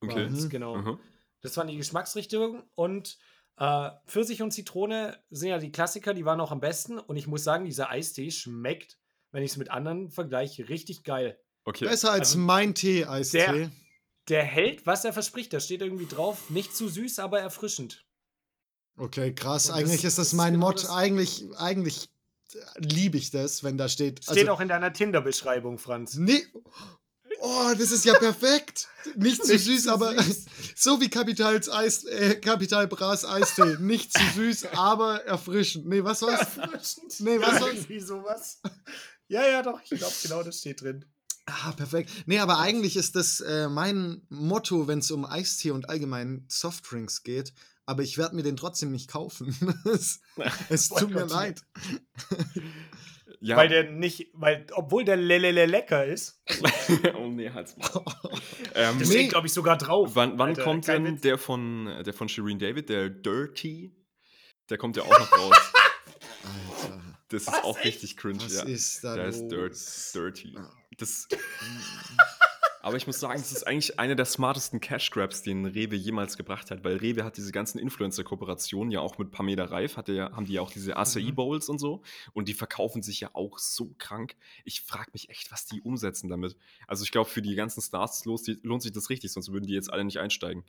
Okay. 0.02 0.30
Mhm. 0.30 0.50
Genau. 0.50 0.76
Mhm. 0.78 1.00
Das 1.42 1.58
waren 1.58 1.68
die 1.68 1.78
Geschmacksrichtungen 1.78 2.64
und 2.76 3.18
äh, 3.58 3.90
Pfirsich 4.08 4.42
und 4.42 4.52
Zitrone 4.52 5.18
sind 5.30 5.50
ja 5.50 5.58
die 5.58 5.72
Klassiker, 5.72 6.14
die 6.14 6.26
waren 6.26 6.40
auch 6.40 6.52
am 6.52 6.60
besten. 6.60 7.00
Und 7.00 7.18
ich 7.18 7.28
muss 7.28 7.44
sagen, 7.44 7.66
dieser 7.66 7.90
Eistee 7.90 8.32
schmeckt, 8.32 8.98
wenn 9.34 9.44
ich 9.44 9.52
es 9.52 9.58
mit 9.58 9.70
anderen 9.70 10.10
vergleiche, 10.10 10.70
richtig 10.70 11.04
geil. 11.04 11.38
Okay. 11.66 11.86
Besser 11.86 12.12
als 12.12 12.30
also, 12.30 12.40
mein 12.40 12.76
Tee-Eistee. 12.76 13.38
Der, 13.38 13.72
der 14.30 14.44
hält, 14.44 14.86
was 14.86 15.04
er 15.04 15.12
verspricht. 15.12 15.52
Da 15.52 15.60
steht 15.60 15.82
irgendwie 15.82 16.06
drauf, 16.06 16.50
nicht 16.50 16.76
zu 16.76 16.88
süß, 16.88 17.20
aber 17.20 17.42
erfrischend. 17.42 18.06
Okay, 18.96 19.34
krass. 19.34 19.70
Und 19.70 19.76
eigentlich 19.76 20.02
das, 20.02 20.14
ist 20.14 20.20
das 20.20 20.34
mein 20.34 20.54
genau 20.54 20.68
Mod. 20.68 20.88
Eigentlich, 20.90 21.46
eigentlich 21.58 22.10
liebe 22.78 23.18
ich 23.18 23.32
das, 23.32 23.64
wenn 23.64 23.78
da 23.78 23.90
steht. 23.90 24.24
Steht 24.24 24.38
also, 24.38 24.52
auch 24.52 24.60
in 24.60 24.68
deiner 24.68 24.94
Tinder-Beschreibung, 24.94 25.80
Franz. 25.80 26.16
Nee. 26.16 26.46
Oh, 27.46 27.74
das 27.78 27.92
ist 27.92 28.06
ja 28.06 28.14
perfekt. 28.14 28.88
Nicht 29.16 29.44
zu 29.44 29.58
süß, 29.58 29.88
aber 29.88 30.16
so 30.76 31.02
wie 31.02 31.10
Kapitals 31.10 31.70
Eis, 31.70 32.06
äh, 32.06 32.36
Kapital 32.36 32.88
Bras 32.88 33.26
Eistee. 33.26 33.78
Nicht 33.80 34.14
zu 34.14 34.24
süß, 34.36 34.68
aber 34.74 35.26
erfrischend. 35.26 35.86
Nee, 35.88 36.04
was 36.04 36.22
war's? 36.22 36.40
Erfrischend. 36.40 37.20
Nee, 37.20 37.40
was 37.40 37.60
war's? 37.60 37.74
Irgendwie 37.74 38.00
sowas. 38.00 38.62
Ja, 39.34 39.48
ja, 39.48 39.62
doch. 39.62 39.82
Ich 39.84 39.90
glaube, 39.90 40.14
genau 40.22 40.44
das 40.44 40.60
steht 40.60 40.82
drin. 40.82 41.06
Ah, 41.46 41.74
perfekt. 41.74 42.10
Nee, 42.26 42.40
aber 42.40 42.60
eigentlich 42.60 42.96
ist 42.96 43.16
das 43.16 43.42
äh, 43.42 43.68
mein 43.68 44.22
Motto, 44.30 44.88
wenn 44.88 45.00
es 45.00 45.12
um 45.12 45.26
Eistee 45.26 45.72
und 45.72 45.90
allgemein 45.90 46.46
Softdrinks 46.48 47.24
geht 47.24 47.54
aber 47.86 48.04
ich 48.04 48.18
werde 48.18 48.36
mir 48.36 48.44
den 48.44 48.58
trotzdem 48.58 48.92
nicht 48.92 49.10
kaufen. 49.10 49.56
es, 49.86 50.22
es 50.70 50.90
tut 50.90 51.12
mir 51.12 51.26
leid. 51.26 51.62
Ja. 53.40 53.58
Weil 53.58 53.68
der 53.68 53.92
nicht, 53.92 54.30
weil, 54.34 54.66
obwohl 54.72 55.04
der 55.04 55.18
Lelele 55.18 55.66
lecker 55.66 56.06
ist. 56.06 56.42
oh 57.14 57.28
nee, 57.28 57.50
halt's 57.50 57.76
mal. 57.76 57.90
ähm, 58.74 59.00
das 59.00 59.10
steht, 59.10 59.32
glaube 59.32 59.48
ich, 59.48 59.54
sogar 59.54 59.78
drauf. 59.78 60.12
Wann, 60.14 60.40
wann 60.40 60.50
Alter, 60.50 60.64
kommt 60.64 60.88
denn 60.88 61.20
der 61.20 61.38
von, 61.38 62.04
der 62.06 62.14
von 62.14 62.30
Shireen 62.30 62.58
David, 62.58 62.88
der 62.88 63.10
Dirty? 63.10 63.94
Der 64.70 64.78
kommt 64.78 64.96
ja 64.96 65.04
auch 65.04 65.20
noch 65.20 65.38
raus. 65.38 65.74
Alter. 66.82 67.13
Das 67.34 67.48
Was, 67.48 67.56
ist 67.56 67.64
auch 67.64 67.78
echt? 67.78 67.86
richtig 67.86 68.18
cringe. 68.18 68.44
Was 68.44 68.54
ja. 68.54 68.64
ist 68.64 69.04
da 69.04 69.16
Der 69.16 69.26
los? 69.26 69.42
ist 69.42 70.16
Dirty. 70.16 70.56
Das. 70.98 71.28
Aber 72.84 72.98
ich 72.98 73.08
muss 73.08 73.20
sagen, 73.20 73.40
das 73.40 73.52
ist 73.52 73.66
eigentlich 73.66 73.98
einer 73.98 74.14
der 74.14 74.26
smartesten 74.26 74.80
Cash 74.82 75.10
Grabs, 75.10 75.42
den 75.42 75.66
Rewe 75.66 75.96
jemals 75.96 76.38
gebracht 76.38 76.70
hat, 76.70 76.84
weil 76.84 76.98
Rewe 76.98 77.24
hat 77.24 77.38
diese 77.38 77.52
ganzen 77.52 77.80
Influencer-Kooperationen 77.80 78.92
ja 78.92 79.00
auch 79.00 79.18
mit 79.18 79.32
Pamela 79.32 79.64
Reif, 79.64 79.98
hat 79.98 80.10
ja, 80.10 80.32
haben 80.34 80.46
die 80.46 80.54
ja 80.54 80.62
auch 80.62 80.72
diese 80.72 80.96
Acai 80.96 81.22
mhm. 81.22 81.36
Bowls 81.36 81.70
und 81.70 81.80
so 81.80 82.04
und 82.34 82.50
die 82.50 82.54
verkaufen 82.54 83.02
sich 83.02 83.22
ja 83.22 83.32
auch 83.34 83.58
so 83.58 83.96
krank. 83.98 84.36
Ich 84.64 84.82
frage 84.82 85.10
mich 85.14 85.30
echt, 85.30 85.52
was 85.52 85.66
die 85.66 85.82
umsetzen 85.82 86.30
damit. 86.30 86.56
Also 86.86 87.04
ich 87.04 87.12
glaube, 87.12 87.30
für 87.30 87.42
die 87.42 87.56
ganzen 87.56 87.82
Stars 87.82 88.26
lohnt 88.26 88.84
sich 88.84 88.92
das 88.92 89.10
richtig, 89.10 89.32
sonst 89.32 89.52
würden 89.52 89.66
die 89.66 89.74
jetzt 89.74 89.92
alle 89.92 90.04
nicht 90.04 90.20
einsteigen. 90.20 90.64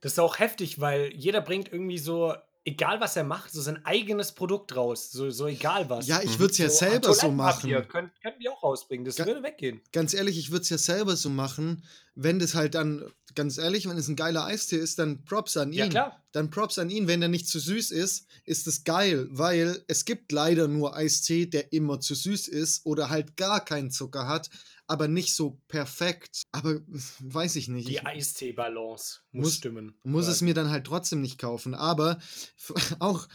Das 0.00 0.12
ist 0.12 0.18
auch 0.20 0.38
heftig, 0.38 0.80
weil 0.80 1.12
jeder 1.14 1.40
bringt 1.40 1.72
irgendwie 1.72 1.98
so 1.98 2.34
egal 2.64 3.00
was 3.00 3.16
er 3.16 3.24
macht, 3.24 3.52
so 3.52 3.60
sein 3.60 3.84
eigenes 3.84 4.32
Produkt 4.32 4.76
raus. 4.76 5.10
So, 5.10 5.30
so 5.30 5.46
egal 5.46 5.88
was. 5.88 6.06
Ja, 6.06 6.20
ich 6.22 6.38
würde 6.38 6.52
es 6.52 6.58
ja 6.58 6.68
so, 6.68 6.76
selber 6.76 7.14
so 7.14 7.30
machen. 7.30 7.70
Könnt, 7.88 8.12
könnten 8.20 8.40
die 8.40 8.48
auch 8.48 8.62
rausbringen, 8.62 9.04
das 9.04 9.16
Ga 9.16 9.26
würde 9.26 9.42
weggehen. 9.42 9.80
Ganz 9.92 10.14
ehrlich, 10.14 10.38
ich 10.38 10.50
würde 10.50 10.62
es 10.62 10.68
ja 10.68 10.78
selber 10.78 11.16
so 11.16 11.30
machen, 11.30 11.84
wenn 12.14 12.38
das 12.38 12.54
halt 12.54 12.74
dann, 12.74 13.04
ganz 13.34 13.58
ehrlich, 13.58 13.88
wenn 13.88 13.96
es 13.96 14.08
ein 14.08 14.16
geiler 14.16 14.44
Eistee 14.44 14.76
ist, 14.76 14.98
dann 14.98 15.24
Props 15.24 15.56
an 15.56 15.72
ihn. 15.72 15.78
Ja, 15.78 15.88
klar. 15.88 16.22
Dann 16.32 16.50
Props 16.50 16.78
an 16.78 16.90
ihn. 16.90 17.06
Wenn 17.06 17.20
der 17.20 17.28
nicht 17.28 17.48
zu 17.48 17.58
süß 17.58 17.90
ist, 17.90 18.26
ist 18.44 18.66
es 18.66 18.84
geil, 18.84 19.28
weil 19.30 19.82
es 19.86 20.04
gibt 20.04 20.32
leider 20.32 20.68
nur 20.68 20.96
Eistee, 20.96 21.46
der 21.46 21.72
immer 21.72 22.00
zu 22.00 22.14
süß 22.14 22.48
ist 22.48 22.84
oder 22.84 23.08
halt 23.08 23.36
gar 23.36 23.64
keinen 23.64 23.90
Zucker 23.90 24.26
hat 24.26 24.50
aber 24.88 25.06
nicht 25.06 25.34
so 25.34 25.60
perfekt. 25.68 26.42
Aber 26.50 26.80
weiß 27.20 27.56
ich 27.56 27.68
nicht. 27.68 27.88
Die 27.88 28.04
Eistee-Balance 28.04 29.20
muss, 29.30 29.44
muss, 29.44 29.54
stimmen. 29.54 29.94
Muss 30.02 30.26
es 30.26 30.40
mir 30.40 30.54
dann 30.54 30.70
halt 30.70 30.86
trotzdem 30.86 31.20
nicht 31.20 31.38
kaufen. 31.38 31.74
Aber 31.74 32.18
auch 32.98 33.28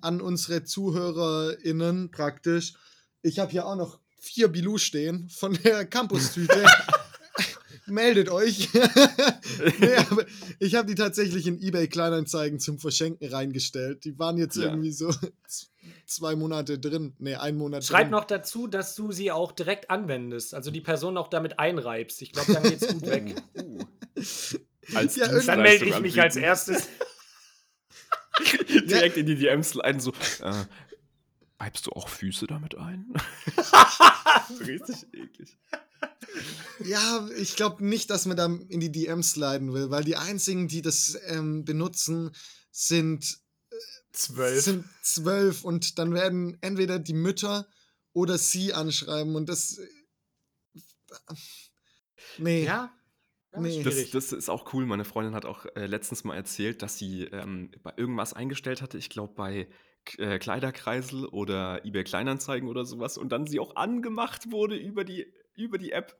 an 0.00 0.20
unsere 0.20 0.64
ZuhörerInnen 0.64 2.10
praktisch. 2.10 2.74
Ich 3.22 3.38
habe 3.38 3.50
hier 3.50 3.66
auch 3.66 3.76
noch 3.76 4.00
vier 4.18 4.48
Bilou 4.48 4.78
stehen 4.78 5.28
von 5.28 5.54
der 5.64 5.84
Campus-Tüte. 5.84 6.64
meldet 7.90 8.28
euch. 8.28 8.68
nee, 9.80 9.94
aber 10.10 10.24
ich 10.58 10.74
habe 10.74 10.86
die 10.86 10.94
tatsächlich 10.94 11.46
in 11.46 11.60
eBay 11.60 11.88
Kleinanzeigen 11.88 12.58
zum 12.58 12.78
Verschenken 12.78 13.28
reingestellt. 13.28 14.04
Die 14.04 14.18
waren 14.18 14.36
jetzt 14.36 14.56
ja. 14.56 14.64
irgendwie 14.64 14.92
so 14.92 15.12
zwei 16.06 16.36
Monate 16.36 16.78
drin. 16.78 17.14
Nee, 17.18 17.36
ein 17.36 17.56
Monat 17.56 17.84
Schreib 17.84 18.02
drin. 18.02 18.10
noch 18.10 18.24
dazu, 18.24 18.66
dass 18.66 18.94
du 18.94 19.12
sie 19.12 19.30
auch 19.30 19.52
direkt 19.52 19.90
anwendest. 19.90 20.54
Also 20.54 20.70
die 20.70 20.80
Person 20.80 21.16
auch 21.16 21.28
damit 21.28 21.58
einreibst. 21.58 22.22
Ich 22.22 22.32
glaube, 22.32 22.52
dann 22.52 22.62
geht's 22.62 22.88
gut 22.88 23.06
weg. 23.06 23.34
Uh. 23.60 23.84
Als 24.94 25.16
ja, 25.16 25.28
dann 25.28 25.62
melde 25.62 25.86
ich 25.86 26.00
mich 26.00 26.20
als 26.20 26.36
erstes. 26.36 26.88
direkt 28.68 29.16
in 29.16 29.26
die 29.26 29.36
DMs 29.36 29.74
leiten, 29.74 30.00
so. 30.00 30.12
Äh, 30.42 30.64
reibst 31.58 31.86
du 31.86 31.92
auch 31.92 32.08
Füße 32.08 32.46
damit 32.46 32.76
ein? 32.76 33.12
richtig 34.66 35.06
eklig. 35.12 35.56
Ja, 36.84 37.28
ich 37.36 37.56
glaube 37.56 37.84
nicht, 37.84 38.10
dass 38.10 38.26
man 38.26 38.36
da 38.36 38.46
in 38.46 38.80
die 38.80 38.92
DMs 38.92 39.36
leiden 39.36 39.72
will, 39.72 39.90
weil 39.90 40.04
die 40.04 40.16
einzigen, 40.16 40.68
die 40.68 40.82
das 40.82 41.18
ähm, 41.26 41.64
benutzen, 41.64 42.30
sind 42.70 43.38
äh, 43.70 43.76
zwölf. 44.12 44.62
Sind 44.62 44.84
zwölf 45.02 45.64
und 45.64 45.98
dann 45.98 46.14
werden 46.14 46.56
entweder 46.62 46.98
die 46.98 47.12
Mütter 47.12 47.66
oder 48.12 48.38
sie 48.38 48.72
anschreiben 48.72 49.36
und 49.36 49.48
das. 49.48 49.78
Äh, 49.78 51.34
nee. 52.38 52.64
Ja. 52.64 52.92
nee. 53.58 53.82
Das, 53.82 54.10
das, 54.10 54.32
ist 54.32 54.48
auch 54.48 54.72
cool. 54.72 54.86
Meine 54.86 55.04
Freundin 55.04 55.34
hat 55.34 55.44
auch 55.44 55.66
äh, 55.76 55.86
letztens 55.86 56.24
mal 56.24 56.36
erzählt, 56.36 56.82
dass 56.82 56.96
sie 56.96 57.24
ähm, 57.24 57.70
bei 57.82 57.92
irgendwas 57.96 58.32
eingestellt 58.32 58.80
hatte. 58.80 58.96
Ich 58.96 59.10
glaube, 59.10 59.34
bei 59.34 59.68
äh, 60.16 60.38
Kleiderkreisel 60.38 61.26
oder 61.26 61.84
eBay 61.84 62.04
Kleinanzeigen 62.04 62.68
oder 62.68 62.84
sowas 62.84 63.18
und 63.18 63.30
dann 63.30 63.46
sie 63.46 63.60
auch 63.60 63.76
angemacht 63.76 64.50
wurde 64.50 64.76
über 64.76 65.04
die, 65.04 65.30
über 65.64 65.78
die 65.78 65.92
App. 65.92 66.18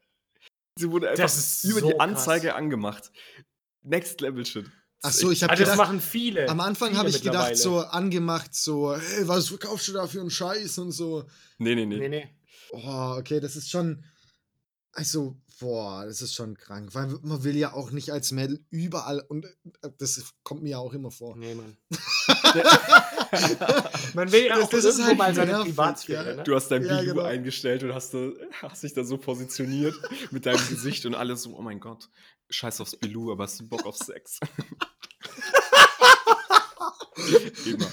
Sie 0.77 0.91
wurde 0.91 1.11
einfach 1.11 1.25
über 1.65 1.81
so 1.81 1.89
die 1.89 2.01
Anzeige 2.01 2.49
krass. 2.49 2.57
angemacht. 2.57 3.13
Next 3.83 4.21
Level 4.21 4.45
Shit. 4.45 4.67
Ach 5.03 5.13
so, 5.13 5.31
ich 5.31 5.43
habe 5.43 5.53
also 5.53 5.65
das 5.65 5.77
machen 5.77 6.01
viele. 6.01 6.49
Am 6.49 6.61
Anfang 6.61 6.97
habe 6.97 7.09
ich 7.09 7.23
gedacht, 7.23 7.57
so 7.57 7.81
angemacht, 7.81 8.55
so, 8.55 8.95
hey, 8.95 9.27
was 9.27 9.49
verkaufst 9.49 9.89
du 9.89 9.93
da 9.93 10.07
für 10.07 10.21
einen 10.21 10.31
Scheiß 10.31 10.77
und 10.79 10.93
so. 10.93 11.25
Nee, 11.59 11.75
nee, 11.75 11.87
nee. 11.87 11.97
nee, 11.97 12.09
nee. 12.09 12.29
Oh, 12.73 13.17
okay, 13.19 13.41
das 13.41 13.57
ist 13.57 13.71
schon. 13.71 14.05
Also, 14.93 15.37
boah, 15.61 16.05
das 16.07 16.23
ist 16.23 16.35
schon 16.35 16.57
krank. 16.57 16.95
Weil 16.95 17.07
man 17.23 17.45
will 17.45 17.57
ja 17.57 17.73
auch 17.73 17.93
nicht 17.93 18.11
als 18.11 18.33
Mädel 18.33 18.65
überall. 18.71 19.21
Und 19.21 19.45
äh, 19.45 19.91
das 19.99 20.33
kommt 20.43 20.63
mir 20.63 20.71
ja 20.71 20.79
auch 20.79 20.93
immer 20.93 21.11
vor. 21.11 21.37
Nee, 21.37 21.55
Mann. 21.55 21.77
Man 24.15 24.33
will 24.33 24.47
ja 24.47 24.57
das, 24.57 24.65
auch 24.65 24.71
das 24.71 24.85
irgendwo 24.85 25.07
halt 25.07 25.19
mal 25.19 25.35
seine 25.35 25.61
Privatsphäre. 25.61 26.37
Ne? 26.37 26.43
Du 26.43 26.55
hast 26.55 26.69
dein 26.69 26.85
ja, 26.85 27.01
Bilou 27.01 27.15
genau. 27.15 27.27
eingestellt 27.27 27.85
und 27.85 27.95
hast, 27.95 28.15
hast 28.63 28.83
dich 28.83 28.93
da 28.93 29.05
so 29.05 29.19
positioniert 29.19 29.95
mit 30.33 30.47
deinem 30.47 30.67
Gesicht 30.69 31.07
und 31.07 31.15
alles 31.15 31.43
so, 31.43 31.57
oh 31.57 31.63
mein 31.63 31.81
Gott, 31.81 32.09
scheiß 32.49 32.81
aufs 32.81 32.97
Bilou, 32.97 33.31
aber 33.31 33.45
hast 33.45 33.61
du 33.61 33.69
Bock 33.69 33.87
auf 33.87 33.97
Sex? 33.97 34.41
Immer. 37.67 37.87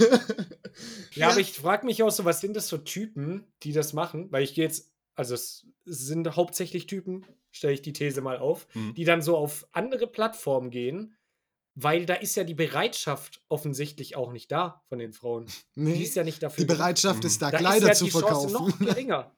Ja, 1.13 1.29
aber 1.29 1.39
ich 1.39 1.53
frage 1.53 1.85
mich 1.85 2.01
auch 2.01 2.09
so, 2.09 2.25
was 2.25 2.41
sind 2.41 2.55
das 2.55 2.69
für 2.69 2.83
Typen, 2.83 3.45
die 3.63 3.73
das 3.73 3.93
machen? 3.93 4.31
Weil 4.31 4.43
ich 4.43 4.53
gehe 4.53 4.63
jetzt, 4.63 4.91
also 5.15 5.35
es 5.35 5.65
sind 5.85 6.35
hauptsächlich 6.35 6.87
Typen, 6.87 7.25
stelle 7.57 7.73
ich 7.73 7.81
die 7.81 7.93
These 7.93 8.21
mal 8.21 8.37
auf, 8.37 8.67
mhm. 8.73 8.93
die 8.93 9.03
dann 9.03 9.21
so 9.21 9.35
auf 9.35 9.67
andere 9.71 10.07
Plattformen 10.07 10.69
gehen 10.69 11.17
weil 11.79 12.07
da 12.07 12.15
ist 12.15 12.35
ja 12.35 12.43
die 12.43 12.55
Bereitschaft 12.55 13.43
offensichtlich 13.49 14.15
auch 14.15 14.31
nicht 14.31 14.51
da 14.51 14.81
von 14.89 14.97
den 14.97 15.13
Frauen. 15.13 15.45
Nee, 15.75 15.93
die 15.93 16.03
ist 16.03 16.15
ja 16.15 16.23
nicht 16.23 16.41
dafür. 16.41 16.65
Die 16.65 16.73
Bereitschaft 16.73 17.23
ist 17.23 17.39
da, 17.39 17.51
da 17.51 17.59
Kleider 17.59 17.91
ist 17.91 18.01
ja 18.01 18.07
zu 18.07 18.19
verkaufen. 18.19 18.51
noch 18.51 18.79
geringer. 18.79 19.31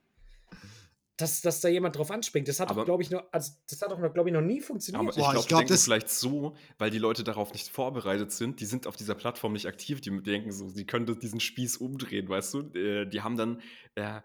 Dass, 1.17 1.41
dass 1.41 1.59
da 1.59 1.67
jemand 1.67 1.97
drauf 1.97 2.11
anspringt. 2.11 2.47
Das 2.47 2.61
hat 2.61 2.69
doch, 2.69 2.85
glaube 2.85 3.03
ich, 3.03 3.09
noch, 3.09 3.25
also 3.33 3.51
das 3.69 3.81
hat 3.81 3.91
doch, 3.91 3.99
glaube 4.13 4.29
ich, 4.29 4.33
noch 4.33 4.41
nie 4.41 4.61
funktioniert. 4.61 5.01
Aber 5.01 5.09
ich 5.09 5.31
glaube, 5.31 5.47
glaub, 5.47 5.67
das 5.67 5.83
vielleicht 5.83 6.07
so, 6.07 6.55
weil 6.77 6.91
die 6.91 6.97
Leute 6.97 7.25
darauf 7.25 7.51
nicht 7.51 7.67
vorbereitet 7.67 8.31
sind, 8.31 8.61
die 8.61 8.65
sind 8.65 8.87
auf 8.87 8.95
dieser 8.95 9.15
Plattform 9.15 9.51
nicht 9.51 9.65
aktiv, 9.65 9.99
die 9.99 10.23
denken 10.23 10.53
so, 10.53 10.69
sie 10.69 10.85
können 10.85 11.19
diesen 11.19 11.41
Spieß 11.41 11.75
umdrehen, 11.75 12.29
weißt 12.29 12.53
du? 12.53 12.59
Äh, 12.73 13.05
die 13.05 13.19
haben 13.19 13.35
dann 13.35 13.61
äh, 13.95 14.21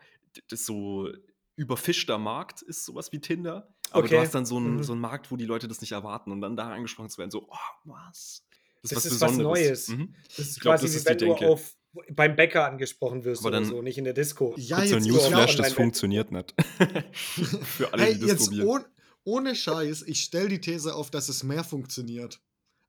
das 0.49 0.65
so 0.65 1.09
überfischter 1.57 2.19
Markt 2.19 2.63
ist 2.63 2.85
sowas 2.85 3.13
wie 3.13 3.21
Tinder. 3.21 3.75
Aber 3.91 4.05
okay. 4.05 4.17
du 4.17 4.21
hast 4.21 4.35
dann 4.35 4.47
so 4.47 4.57
einen, 4.57 4.77
mhm. 4.77 4.83
so 4.83 4.93
einen 4.93 5.01
Markt, 5.01 5.31
wo 5.31 5.37
die 5.37 5.45
Leute 5.45 5.69
das 5.69 5.81
nicht 5.81 5.93
erwarten 5.93 6.33
und 6.33 6.41
dann 6.41 6.57
da 6.57 6.71
angesprochen 6.71 7.11
zu 7.11 7.19
werden, 7.19 7.31
so, 7.31 7.47
oh, 7.49 7.57
was? 7.85 8.45
Das, 8.83 8.91
das 8.91 9.05
ist, 9.07 9.21
was, 9.21 9.31
ist 9.33 9.39
was 9.39 9.39
Neues. 9.39 9.89
Mhm. 9.89 10.15
Das 10.37 10.39
ist 10.39 10.61
glaub, 10.61 10.75
quasi 10.75 10.87
das 10.87 10.95
ist 10.97 11.05
wie 11.07 11.11
wenn 11.11 11.37
du 11.37 11.47
auf, 11.47 11.77
beim 12.11 12.37
Bäcker 12.37 12.67
angesprochen 12.67 13.25
wirst 13.25 13.45
oder 13.45 13.65
so, 13.65 13.83
nicht 13.83 13.99
in 13.99 14.05
der 14.05 14.15
Disco. 14.15 14.55
Ja, 14.57 14.83
jetzt 14.83 15.07
Newsflash, 15.07 15.57
das 15.57 15.73
funktioniert 15.73 16.33
nicht. 16.33 16.55
Für 17.13 17.93
alle, 17.93 18.03
hey, 18.03 18.19
die 18.19 18.27
das 18.27 18.47
probieren. 18.47 18.67
Oh, 18.67 18.81
ohne 19.25 19.55
Scheiß, 19.55 20.03
ich 20.03 20.21
stelle 20.21 20.49
die 20.49 20.61
These 20.61 20.95
auf, 20.95 21.11
dass 21.11 21.29
es 21.29 21.43
mehr 21.43 21.65
funktioniert. 21.65 22.41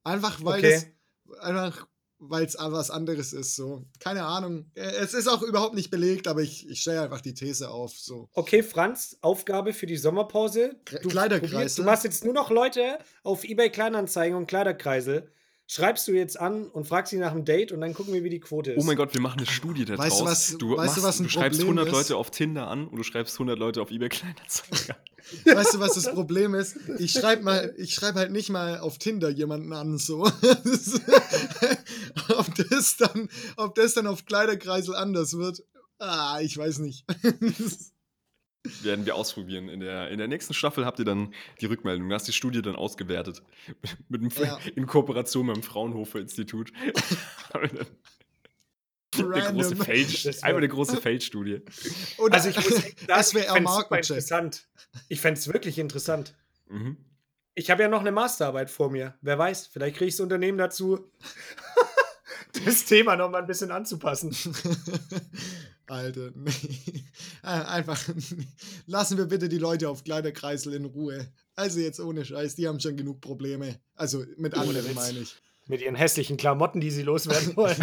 Einfach 0.04 0.44
weil 0.44 0.60
okay. 0.60 0.74
es 0.74 1.40
einfach 1.40 1.88
weil 2.20 2.46
es 2.46 2.56
was 2.58 2.92
anderes 2.92 3.34
ist. 3.34 3.56
So, 3.56 3.86
keine 4.00 4.24
Ahnung. 4.24 4.72
Äh, 4.76 4.82
es 4.82 5.14
ist 5.14 5.28
auch 5.28 5.42
überhaupt 5.42 5.76
nicht 5.76 5.92
belegt, 5.92 6.28
aber 6.28 6.42
ich, 6.42 6.70
ich 6.70 6.82
stelle 6.82 7.02
einfach 7.02 7.22
die 7.22 7.34
These 7.34 7.70
auf. 7.70 7.94
So. 7.94 8.30
Okay, 8.34 8.64
Franz, 8.64 9.18
Aufgabe 9.22 9.74
für 9.74 9.86
die 9.86 9.98
Sommerpause. 9.98 10.76
Du, 11.02 11.10
Kleiderkreisel. 11.10 11.84
Du 11.84 11.90
machst 11.90 12.04
jetzt 12.04 12.24
nur 12.24 12.34
noch 12.34 12.50
Leute 12.50 13.00
auf 13.24 13.44
eBay 13.44 13.70
Kleinanzeigen 13.70 14.38
und 14.38 14.48
Kleiderkreisel. 14.48 15.32
Schreibst 15.68 16.08
du 16.08 16.12
jetzt 16.12 16.40
an 16.40 16.68
und 16.68 16.88
fragst 16.88 17.10
sie 17.10 17.18
nach 17.18 17.32
einem 17.32 17.44
Date 17.44 17.72
und 17.72 17.82
dann 17.82 17.96
gucken 17.96 18.14
wir, 18.14 18.24
wie 18.24 18.30
die 18.30 18.40
Quote 18.40 18.74
ist. 18.74 18.84
Oh 18.84 18.86
mein 18.86 18.96
Gott, 18.96 19.16
wir 19.16 19.22
machen 19.22 19.40
eine 19.40 19.48
Studie 19.48 19.84
da 19.84 19.98
weißt 19.98 20.22
Du, 20.22 20.26
was, 20.26 20.58
du, 20.58 20.70
weißt 20.72 20.78
machst, 20.78 20.98
du, 20.98 21.04
was 21.04 21.20
ein 21.20 21.24
du 21.24 21.30
schreibst 21.30 21.62
100 21.62 21.88
ist? 21.88 21.92
Leute 21.92 22.18
auf 22.18 22.30
Tinder 22.30 22.68
an 22.68 22.88
und 22.88 22.98
du 22.98 23.04
schreibst 23.04 23.36
100 23.36 23.58
Leute 23.58 23.82
auf 23.82 23.90
eBay 23.90 24.10
Kleinanzeigen 24.10 24.92
an. 24.92 24.98
Weißt 25.56 25.74
du, 25.74 25.80
was 25.80 25.96
das 25.96 26.12
Problem 26.12 26.54
ist? 26.54 26.78
Ich 27.00 27.12
schreibe 27.12 27.42
mal, 27.42 27.74
ich 27.78 27.96
schreibe 27.96 28.20
halt 28.20 28.32
nicht 28.32 28.50
mal 28.50 28.78
auf 28.78 29.00
Tinder 29.00 29.30
jemanden 29.30 29.74
an, 29.74 29.98
so. 29.98 30.24
ob, 30.24 30.32
das 32.70 32.98
dann, 32.98 33.28
ob 33.58 33.74
das 33.74 33.96
dann 33.96 34.06
auf 34.06 34.26
Kleiderkreisel 34.26 34.96
anders 34.96 35.36
wird, 35.36 35.64
ah, 35.98 36.40
ich 36.42 36.56
weiß 36.56 36.78
nicht. 36.78 37.06
Werden 38.84 39.06
wir 39.06 39.16
ausprobieren. 39.16 39.70
In 39.70 39.80
der, 39.80 40.10
in 40.10 40.18
der 40.18 40.28
nächsten 40.28 40.54
Staffel 40.54 40.86
habt 40.86 41.00
ihr 41.00 41.06
dann 41.06 41.34
die 41.62 41.66
Rückmeldung. 41.66 42.10
Du 42.10 42.16
hast 42.16 42.28
die 42.28 42.34
Studie 42.34 42.62
dann 42.62 42.76
ausgewertet. 42.76 43.42
mit 44.10 44.22
dem, 44.22 44.30
ja. 44.44 44.60
In 44.76 44.88
Kooperation 44.88 45.48
mit 45.48 45.56
dem 45.56 45.64
Fraunhofer 45.64 46.20
Institut. 46.20 46.72
eine 47.54 47.88
große 49.54 49.76
Feld, 49.76 50.28
einfach 50.28 50.58
eine 50.58 50.68
große 50.68 50.98
Feldstudie. 50.98 51.62
also 52.30 52.50
ich 52.50 52.56
muss 52.58 52.84
das 53.08 53.34
wäre 53.34 53.58
interessant. 53.58 54.68
Ich 55.08 55.22
fände 55.22 55.40
es 55.40 55.52
wirklich 55.52 55.80
interessant. 55.80 56.36
Mhm. 56.68 56.98
Ich 57.54 57.70
habe 57.70 57.84
ja 57.84 57.88
noch 57.88 58.02
eine 58.02 58.12
Masterarbeit 58.12 58.70
vor 58.70 58.92
mir. 58.92 59.16
Wer 59.22 59.38
weiß, 59.38 59.68
vielleicht 59.68 59.96
kriege 59.96 60.10
ich 60.10 60.16
das 60.16 60.22
Unternehmen 60.22 60.58
dazu, 60.58 61.10
das 62.66 62.86
Thema 62.86 63.16
noch 63.16 63.30
mal 63.30 63.40
ein 63.40 63.48
bisschen 63.48 63.72
anzupassen. 63.72 64.36
Alter, 65.88 66.32
nee. 66.36 66.52
Äh, 67.44 67.48
einfach 67.48 68.02
lassen 68.86 69.18
wir 69.18 69.26
bitte 69.26 69.50
die 69.50 69.58
Leute 69.58 69.90
auf 69.90 70.04
Kleiderkreisel 70.04 70.74
in 70.74 70.86
Ruhe. 70.86 71.28
Also 71.56 71.80
jetzt 71.80 72.00
ohne 72.00 72.26
Scheiß, 72.26 72.56
die 72.56 72.68
haben 72.68 72.80
schon 72.80 72.98
genug 72.98 73.22
Probleme. 73.22 73.80
Also 73.96 74.24
mit 74.38 74.56
anderen 74.56 74.94
meine 74.94 75.20
ich. 75.20 75.36
Mit 75.68 75.82
ihren 75.82 75.96
hässlichen 75.96 76.38
Klamotten, 76.38 76.80
die 76.80 76.92
sie 76.92 77.02
loswerden 77.02 77.56
wollen. 77.56 77.78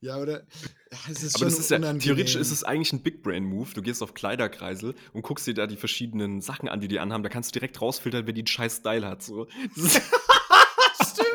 Ja, 0.00 0.18
oder? 0.18 0.46
Ja, 0.92 0.98
es 1.10 1.22
ist 1.22 1.36
Aber 1.36 1.46
das 1.46 1.58
ist 1.58 1.70
ja, 1.70 1.78
theoretisch 1.78 2.36
ist 2.36 2.52
es 2.52 2.62
eigentlich 2.62 2.92
ein 2.92 3.02
Big 3.02 3.22
Brain 3.22 3.44
Move. 3.44 3.70
Du 3.74 3.82
gehst 3.82 4.02
auf 4.02 4.14
Kleiderkreisel 4.14 4.94
und 5.12 5.22
guckst 5.22 5.46
dir 5.46 5.54
da 5.54 5.66
die 5.66 5.76
verschiedenen 5.76 6.40
Sachen 6.40 6.68
an, 6.68 6.80
die 6.80 6.88
die 6.88 7.00
anhaben. 7.00 7.22
Da 7.22 7.28
kannst 7.30 7.50
du 7.50 7.58
direkt 7.58 7.80
rausfiltern, 7.80 8.26
wer 8.26 8.32
die 8.32 8.42
einen 8.42 8.46
scheiß 8.46 8.76
Style 8.76 9.06
hat. 9.06 9.22
So. 9.22 9.48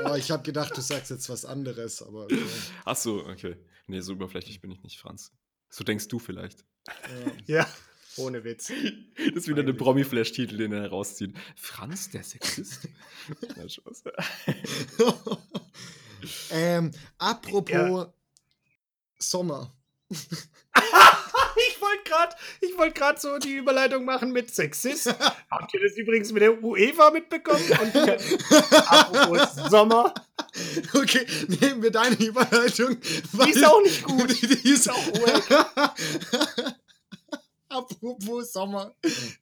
Oh, 0.06 0.16
ich 0.16 0.32
habe 0.32 0.44
gedacht, 0.44 0.76
du 0.76 0.82
sagst 0.82 1.12
jetzt 1.12 1.30
was 1.30 1.46
anderes, 1.46 2.02
aber. 2.02 2.26
Okay. 2.26 2.44
Ach 2.86 2.96
so, 2.96 3.26
okay. 3.26 3.58
Nee, 3.88 4.00
so 4.02 4.14
überflächlich 4.14 4.62
bin 4.62 4.72
ich 4.72 4.82
nicht, 4.84 5.00
Franz. 5.00 5.32
So 5.70 5.84
denkst 5.84 6.08
du 6.08 6.20
vielleicht. 6.20 6.66
Ja. 7.46 7.62
ja. 7.62 7.68
Ohne 8.18 8.44
Witz. 8.44 8.68
Das 8.68 9.44
ist 9.44 9.48
wieder 9.48 9.64
eine 9.64 9.74
Promi-Flash-Titel, 9.74 10.58
den 10.58 10.72
er 10.72 10.84
herauszieht. 10.84 11.36
Franz, 11.56 12.12
der 12.12 12.24
Sexist? 12.24 12.88
Ähm, 16.52 16.92
apropos 17.18 17.74
ja. 17.74 18.14
Sommer. 19.20 19.76
ich 21.94 22.00
wollte 22.00 22.10
gerade 22.10 22.36
wollt 22.78 22.96
grad 22.96 23.22
so 23.22 23.38
die 23.38 23.56
Überleitung 23.56 24.06
machen 24.06 24.32
mit 24.32 24.54
Sexist. 24.54 25.08
Habt 25.52 25.74
ihr 25.74 25.82
das 25.82 25.98
übrigens 25.98 26.32
mit 26.32 26.42
der 26.42 26.64
UEFA 26.64 27.12
mitbekommen? 27.12 27.64
Und 27.82 27.96
apropos 28.88 29.56
Sommer. 29.70 30.14
Okay, 30.94 31.26
nehmen 31.48 31.82
wir 31.82 31.92
deine 31.92 32.16
Überleitung. 32.16 32.98
Die 33.00 33.52
ist 33.52 33.66
auch 33.66 33.82
nicht 33.82 34.04
gut. 34.04 34.42
Die 34.42 34.70
ist 34.70 34.90
auch 34.90 35.08
wack. 35.08 36.76
Apropos 37.70 38.54
Sommer. 38.54 38.94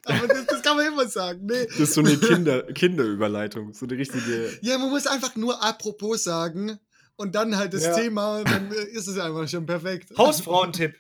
Aber 0.05 0.27
das, 0.27 0.45
das, 0.45 0.61
kann 0.61 0.77
man 0.77 0.85
immer 0.87 1.05
sagen. 1.05 1.47
Nee. 1.47 1.65
Das 1.65 1.79
ist 1.79 1.93
so 1.95 2.01
eine 2.01 2.15
Kinder, 2.15 2.63
Kinderüberleitung. 2.63 3.73
So 3.73 3.85
eine 3.85 3.97
richtige. 3.97 4.57
Ja, 4.61 4.77
man 4.77 4.89
muss 4.89 5.05
einfach 5.05 5.35
nur 5.35 5.61
apropos 5.61 6.23
sagen 6.23 6.79
und 7.17 7.35
dann 7.35 7.57
halt 7.57 7.73
das 7.73 7.83
ja. 7.83 7.93
Thema 7.93 8.37
und 8.37 8.49
dann 8.49 8.71
ist 8.71 9.07
es 9.07 9.17
einfach 9.17 9.49
schon 9.49 9.65
perfekt. 9.65 10.17
Hausfrauentipp. 10.17 10.95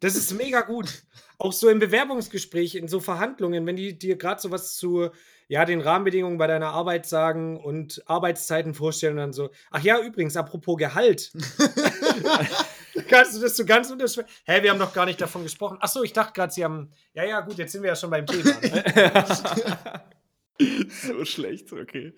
Das 0.00 0.16
ist 0.16 0.32
mega 0.32 0.60
gut. 0.60 1.02
Auch 1.38 1.52
so 1.52 1.68
im 1.68 1.78
Bewerbungsgespräch, 1.78 2.74
in 2.74 2.88
so 2.88 3.00
Verhandlungen, 3.00 3.66
wenn 3.66 3.76
die 3.76 3.98
dir 3.98 4.16
gerade 4.16 4.40
sowas 4.40 4.76
zu 4.76 5.10
ja, 5.48 5.64
den 5.64 5.80
Rahmenbedingungen 5.80 6.38
bei 6.38 6.46
deiner 6.46 6.68
Arbeit 6.68 7.06
sagen 7.06 7.58
und 7.62 8.02
Arbeitszeiten 8.06 8.74
vorstellen 8.74 9.14
und 9.14 9.18
dann 9.18 9.32
so. 9.32 9.50
Ach 9.70 9.82
ja, 9.82 10.00
übrigens, 10.00 10.36
apropos 10.36 10.76
Gehalt. 10.78 11.32
Kannst 13.08 13.36
du 13.36 13.40
das 13.40 13.56
so 13.56 13.64
ganz 13.64 13.90
unterschwellig? 13.90 14.30
Hä, 14.44 14.62
wir 14.62 14.70
haben 14.70 14.78
doch 14.78 14.92
gar 14.92 15.04
nicht 15.04 15.20
davon 15.20 15.42
gesprochen. 15.42 15.78
Ach 15.80 15.88
so, 15.88 16.02
ich 16.02 16.12
dachte 16.12 16.32
gerade, 16.32 16.52
Sie 16.52 16.64
haben. 16.64 16.90
Ja, 17.12 17.24
ja, 17.24 17.40
gut, 17.40 17.58
jetzt 17.58 17.72
sind 17.72 17.82
wir 17.82 17.88
ja 17.88 17.96
schon 17.96 18.10
beim 18.10 18.26
Thema. 18.26 18.52
Ne? 18.60 20.02
so 21.06 21.24
schlecht, 21.24 21.72
okay. 21.72 22.12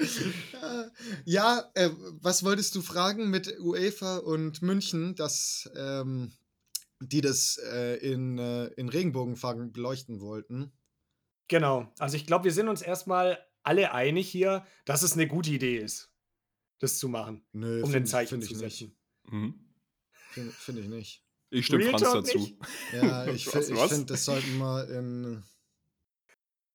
Ja, 1.24 1.70
äh, 1.74 1.90
was 2.20 2.44
wolltest 2.44 2.74
du 2.74 2.82
fragen 2.82 3.30
mit 3.30 3.58
UEFA 3.58 4.18
und 4.18 4.62
München, 4.62 5.14
dass 5.14 5.70
ähm, 5.76 6.32
die 7.00 7.20
das 7.20 7.58
äh, 7.72 7.96
in, 7.96 8.38
äh, 8.38 8.66
in 8.76 8.88
Regenbogenfarben 8.88 9.72
beleuchten 9.72 10.20
wollten? 10.20 10.72
Genau. 11.48 11.92
Also 11.98 12.16
ich 12.16 12.26
glaube, 12.26 12.44
wir 12.44 12.52
sind 12.52 12.68
uns 12.68 12.82
erstmal 12.82 13.38
alle 13.62 13.92
einig 13.92 14.28
hier, 14.28 14.66
dass 14.84 15.02
es 15.02 15.12
eine 15.14 15.26
gute 15.28 15.50
Idee 15.50 15.78
ist, 15.78 16.10
das 16.78 16.98
zu 16.98 17.08
machen, 17.08 17.44
Nö, 17.52 17.82
um 17.82 17.92
den 17.92 18.06
Zeichen 18.06 18.40
find 18.40 18.44
zu 18.44 18.52
ich 18.52 18.58
setzen. 18.58 18.84
nicht. 19.24 19.32
Mhm. 19.32 19.54
Finde 20.30 20.52
find 20.52 20.78
ich 20.78 20.88
nicht. 20.88 21.22
Ich 21.50 21.66
stimme 21.66 21.84
Real 21.84 21.98
Franz 21.98 22.12
dazu. 22.26 22.38
nicht? 22.38 22.56
Ja, 22.92 23.26
ich, 23.26 23.46
ich 23.46 23.52
finde, 23.52 24.06
das 24.06 24.24
sollten 24.24 24.56
wir 24.58 24.88
in. 24.90 25.42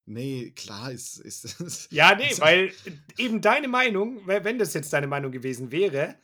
Nee, 0.06 0.52
klar 0.52 0.92
ist, 0.92 1.18
ist, 1.20 1.60
ist 1.62 1.88
Ja, 1.92 2.16
nee, 2.16 2.26
Also- 2.30 2.42
weil 2.42 2.74
eben 3.18 3.42
deine 3.42 3.68
Meinung, 3.68 4.26
we- 4.28 4.44
wenn 4.44 4.58
das 4.60 4.74
jetzt 4.74 4.92
deine 4.94 5.08
Meinung 5.08 5.32
gewesen 5.32 5.72
wäre, 5.72 6.16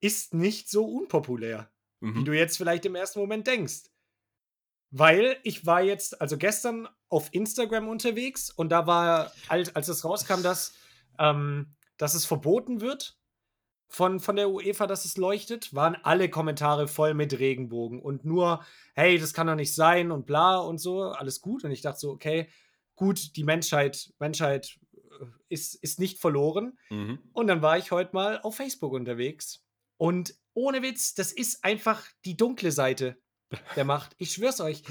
ist 0.00 0.34
nicht 0.34 0.68
so 0.70 0.84
unpopulär, 0.84 1.70
wie 2.02 2.20
Mhm. 2.20 2.24
du 2.24 2.32
jetzt 2.36 2.56
vielleicht 2.56 2.84
im 2.84 2.94
ersten 2.94 3.20
Moment 3.20 3.46
denkst. 3.46 3.84
Weil 4.90 5.38
ich 5.42 5.64
war 5.64 5.80
jetzt, 5.82 6.20
also 6.20 6.36
gestern 6.36 6.86
auf 7.08 7.28
Instagram 7.32 7.88
unterwegs 7.88 8.50
und 8.50 8.68
da 8.68 8.86
war, 8.86 9.32
als, 9.48 9.74
als 9.74 9.88
es 9.88 10.04
rauskam, 10.04 10.42
dass, 10.42 10.74
ähm, 11.18 11.74
dass 11.96 12.12
es 12.14 12.26
verboten 12.26 12.82
wird 12.82 13.16
von, 13.88 14.20
von 14.20 14.36
der 14.36 14.50
UEFA, 14.50 14.86
dass 14.86 15.04
es 15.06 15.16
leuchtet, 15.16 15.74
waren 15.74 15.94
alle 16.02 16.28
Kommentare 16.28 16.88
voll 16.88 17.14
mit 17.14 17.38
Regenbogen 17.38 18.00
und 18.00 18.24
nur, 18.26 18.64
hey, 18.94 19.18
das 19.18 19.32
kann 19.32 19.46
doch 19.46 19.54
nicht 19.54 19.74
sein 19.74 20.10
und 20.10 20.26
bla 20.26 20.58
und 20.58 20.78
so, 20.78 21.04
alles 21.04 21.40
gut. 21.40 21.64
Und 21.64 21.70
ich 21.70 21.80
dachte 21.80 22.00
so, 22.00 22.10
okay, 22.10 22.48
gut, 22.94 23.36
die 23.36 23.44
Menschheit, 23.44 24.12
Menschheit 24.18 24.78
äh, 24.94 25.26
ist, 25.48 25.74
ist 25.76 26.00
nicht 26.00 26.18
verloren. 26.20 26.78
Mhm. 26.90 27.18
Und 27.32 27.46
dann 27.46 27.62
war 27.62 27.78
ich 27.78 27.92
heute 27.92 28.14
mal 28.14 28.40
auf 28.42 28.56
Facebook 28.56 28.92
unterwegs. 28.92 29.64
Und 29.96 30.34
ohne 30.54 30.82
Witz, 30.82 31.14
das 31.14 31.32
ist 31.32 31.64
einfach 31.64 32.04
die 32.24 32.36
dunkle 32.36 32.72
Seite 32.72 33.16
der 33.76 33.84
Macht. 33.84 34.14
Ich 34.18 34.32
schwör's 34.32 34.60
euch. 34.60 34.82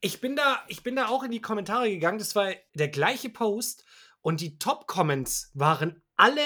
Ich 0.00 0.20
bin 0.20 0.36
da, 0.36 0.62
ich 0.68 0.82
bin 0.82 0.96
da 0.96 1.08
auch 1.08 1.22
in 1.22 1.30
die 1.30 1.40
Kommentare 1.40 1.88
gegangen. 1.90 2.18
Das 2.18 2.34
war 2.36 2.52
der 2.74 2.88
gleiche 2.88 3.30
Post 3.30 3.84
und 4.20 4.40
die 4.40 4.58
Top-Comments 4.58 5.50
waren 5.54 6.02
alle 6.16 6.44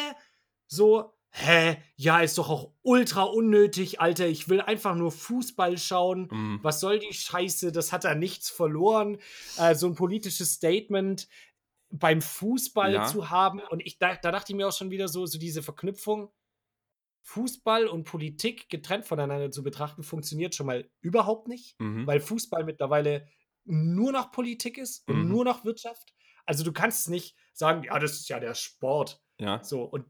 so, 0.66 1.14
hä, 1.30 1.76
ja, 1.96 2.20
ist 2.20 2.38
doch 2.38 2.48
auch 2.48 2.72
ultra 2.82 3.24
unnötig, 3.24 4.00
Alter. 4.00 4.26
Ich 4.26 4.48
will 4.48 4.60
einfach 4.60 4.94
nur 4.94 5.10
Fußball 5.12 5.78
schauen. 5.78 6.28
Mhm. 6.30 6.58
Was 6.62 6.80
soll 6.80 6.98
die 7.00 7.12
Scheiße? 7.12 7.72
Das 7.72 7.92
hat 7.92 8.04
da 8.04 8.14
nichts 8.14 8.50
verloren. 8.50 9.18
Äh, 9.58 9.74
so 9.74 9.86
ein 9.86 9.94
politisches 9.94 10.54
Statement 10.54 11.28
beim 11.90 12.22
Fußball 12.22 12.94
Ja. 12.94 13.04
zu 13.06 13.30
haben. 13.30 13.60
Und 13.60 13.80
ich 13.84 13.98
da, 13.98 14.14
da 14.14 14.30
dachte 14.30 14.52
ich 14.52 14.56
mir 14.56 14.68
auch 14.68 14.76
schon 14.76 14.90
wieder 14.90 15.08
so, 15.08 15.26
so 15.26 15.38
diese 15.38 15.62
Verknüpfung. 15.62 16.30
Fußball 17.22 17.86
und 17.86 18.04
Politik 18.04 18.68
getrennt 18.68 19.04
voneinander 19.06 19.50
zu 19.50 19.62
betrachten, 19.62 20.02
funktioniert 20.02 20.54
schon 20.54 20.66
mal 20.66 20.90
überhaupt 21.00 21.48
nicht, 21.48 21.78
Mhm. 21.80 22.06
weil 22.06 22.20
Fußball 22.20 22.64
mittlerweile 22.64 23.28
nur 23.64 24.12
noch 24.12 24.32
Politik 24.32 24.78
ist 24.78 25.06
und 25.08 25.22
Mhm. 25.22 25.28
nur 25.28 25.44
noch 25.44 25.64
Wirtschaft. 25.64 26.14
Also 26.46 26.64
du 26.64 26.72
kannst 26.72 27.08
nicht 27.10 27.36
sagen, 27.52 27.84
ja, 27.84 27.98
das 27.98 28.12
ist 28.12 28.28
ja 28.28 28.40
der 28.40 28.54
Sport. 28.54 29.20
Ja. 29.38 29.62
So, 29.62 29.82
und 29.84 30.06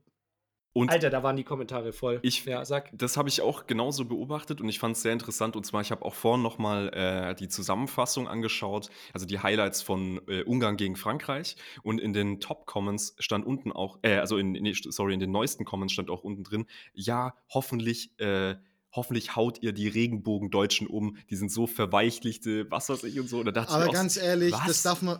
Und 0.73 0.91
Alter, 0.91 1.11
da 1.11 1.23
waren 1.25 1.37
die 1.37 1.43
Kommentare 1.43 1.93
voll. 1.93 2.21
Ich- 2.23 2.45
ja, 2.45 2.65
sag. 2.65 2.91
Das 2.93 3.17
habe 3.17 3.29
ich 3.29 3.41
auch 3.41 3.67
genauso 3.67 4.05
beobachtet 4.05 4.61
und 4.61 4.69
ich 4.69 4.79
fand 4.79 4.95
es 4.97 5.03
sehr 5.03 5.13
interessant. 5.13 5.57
Und 5.57 5.67
zwar, 5.67 5.81
ich 5.81 5.91
habe 5.91 6.05
auch 6.05 6.15
vorhin 6.15 6.43
nochmal 6.43 6.91
äh, 6.95 7.35
die 7.35 7.49
Zusammenfassung 7.49 8.29
angeschaut, 8.29 8.89
also 9.13 9.27
die 9.27 9.41
Highlights 9.41 9.83
von 9.83 10.21
äh, 10.29 10.43
Ungarn 10.45 10.77
gegen 10.77 10.95
Frankreich. 10.95 11.57
Und 11.83 12.01
in 12.01 12.13
den 12.13 12.39
Top-Comments 12.41 13.17
stand 13.19 13.45
unten 13.47 13.73
auch, 13.73 13.99
äh, 14.03 14.19
also 14.19 14.37
in, 14.37 14.53
nee, 14.53 14.73
sorry, 14.75 15.15
in 15.15 15.21
den 15.21 15.33
neuesten 15.33 15.65
Comments 15.65 15.93
stand 15.93 16.09
auch 16.09 16.23
unten 16.23 16.45
drin, 16.45 16.67
ja, 16.95 17.35
hoffentlich, 17.53 18.13
äh, 18.21 18.55
hoffentlich 18.93 19.35
haut 19.35 19.61
ihr 19.63 19.73
die 19.73 19.89
Regenbogendeutschen 19.89 20.87
um. 20.87 21.17
Die 21.31 21.37
sind 21.37 21.51
so 21.51 21.67
verweichlichte, 21.67 22.71
was 22.71 22.89
weiß 22.89 23.03
ich 23.05 23.19
und 23.19 23.29
so. 23.29 23.39
Und 23.41 23.47
da 23.47 23.53
dachte 23.53 23.71
ich 23.71 23.77
Aber 23.77 23.89
auch, 23.89 23.93
ganz 23.93 24.17
ehrlich, 24.17 24.53
was? 24.53 24.67
das 24.67 24.83
darf 24.83 25.03
man. 25.03 25.19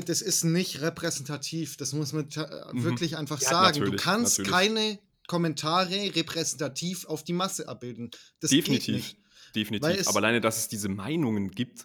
Das 0.00 0.22
ist 0.22 0.44
nicht 0.44 0.80
repräsentativ. 0.80 1.76
Das 1.76 1.92
muss 1.92 2.12
man 2.12 2.30
ta- 2.30 2.70
Mhm. 2.72 2.84
wirklich 2.84 3.16
einfach 3.16 3.40
Ja, 3.40 3.48
sagen. 3.50 3.84
Du 3.84 3.92
kannst 3.96 4.38
natürlich. 4.38 4.50
keine 4.50 4.98
Kommentare 5.26 6.14
repräsentativ 6.14 7.04
auf 7.06 7.22
die 7.24 7.32
Masse 7.32 7.68
abbilden. 7.68 8.10
Das 8.40 8.50
definitiv, 8.50 9.14
definitiv. 9.54 10.08
Aber 10.08 10.18
alleine, 10.18 10.40
dass 10.40 10.58
es 10.58 10.68
diese 10.68 10.88
Meinungen 10.88 11.50
gibt, 11.50 11.84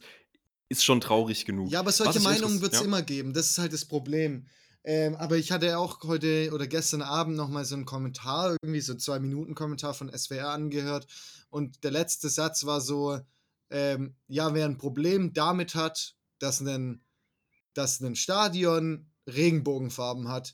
ist 0.69 0.83
schon 0.83 0.99
traurig 1.01 1.45
genug. 1.45 1.71
Ja, 1.71 1.79
aber 1.79 1.91
solche 1.91 2.19
Meinungen 2.19 2.61
wird 2.61 2.73
es 2.73 2.79
ja. 2.79 2.85
immer 2.85 3.01
geben. 3.01 3.33
Das 3.33 3.49
ist 3.49 3.57
halt 3.57 3.73
das 3.73 3.85
Problem. 3.85 4.47
Ähm, 4.83 5.15
aber 5.15 5.35
ich 5.37 5.51
hatte 5.51 5.77
auch 5.77 6.01
heute 6.03 6.51
oder 6.53 6.65
gestern 6.67 7.01
Abend 7.01 7.35
nochmal 7.35 7.65
so 7.65 7.75
einen 7.75 7.85
Kommentar, 7.85 8.55
irgendwie 8.61 8.79
so 8.81 8.95
zwei 8.95 9.19
Minuten 9.19 9.53
Kommentar 9.53 9.93
von 9.93 10.09
SWR 10.09 10.49
angehört. 10.49 11.07
Und 11.49 11.83
der 11.83 11.91
letzte 11.91 12.29
Satz 12.29 12.65
war 12.65 12.79
so: 12.81 13.19
ähm, 13.69 14.15
Ja, 14.27 14.53
wer 14.53 14.65
ein 14.65 14.77
Problem 14.77 15.33
damit 15.33 15.75
hat, 15.75 16.15
dass 16.39 16.61
ein, 16.61 17.01
dass 17.77 17.99
ein 17.99 18.15
Stadion 18.15 19.11
Regenbogenfarben 19.27 20.27
hat, 20.29 20.53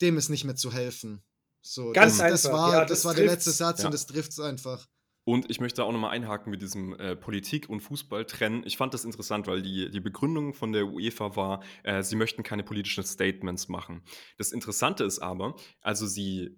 dem 0.00 0.16
ist 0.16 0.28
nicht 0.28 0.44
mehr 0.44 0.56
zu 0.56 0.72
helfen. 0.72 1.22
So, 1.60 1.92
Ganz 1.92 2.18
das, 2.18 2.30
das 2.30 2.46
einfach. 2.46 2.58
war, 2.58 2.72
Ja, 2.72 2.80
das 2.80 2.88
das 2.90 3.04
war 3.04 3.14
der 3.14 3.26
letzte 3.26 3.50
Satz 3.52 3.80
Ja. 3.80 3.86
und 3.86 3.92
das 3.94 4.06
trifft 4.06 4.32
es 4.32 4.40
einfach. 4.40 4.88
Und 5.24 5.48
ich 5.50 5.60
möchte 5.60 5.84
auch 5.84 5.92
nochmal 5.92 6.10
einhaken 6.10 6.50
mit 6.50 6.62
diesem 6.62 6.98
äh, 6.98 7.14
Politik- 7.14 7.68
und 7.68 7.80
Fußball 7.80 8.24
trennen. 8.24 8.64
Ich 8.66 8.76
fand 8.76 8.92
das 8.92 9.04
interessant, 9.04 9.46
weil 9.46 9.62
die, 9.62 9.88
die 9.88 10.00
Begründung 10.00 10.52
von 10.52 10.72
der 10.72 10.86
UEFA 10.86 11.36
war, 11.36 11.62
äh, 11.84 12.02
sie 12.02 12.16
möchten 12.16 12.42
keine 12.42 12.64
politischen 12.64 13.04
Statements 13.04 13.68
machen. 13.68 14.02
Das 14.36 14.50
Interessante 14.50 15.04
ist 15.04 15.20
aber, 15.20 15.54
also 15.80 16.08
sie, 16.08 16.56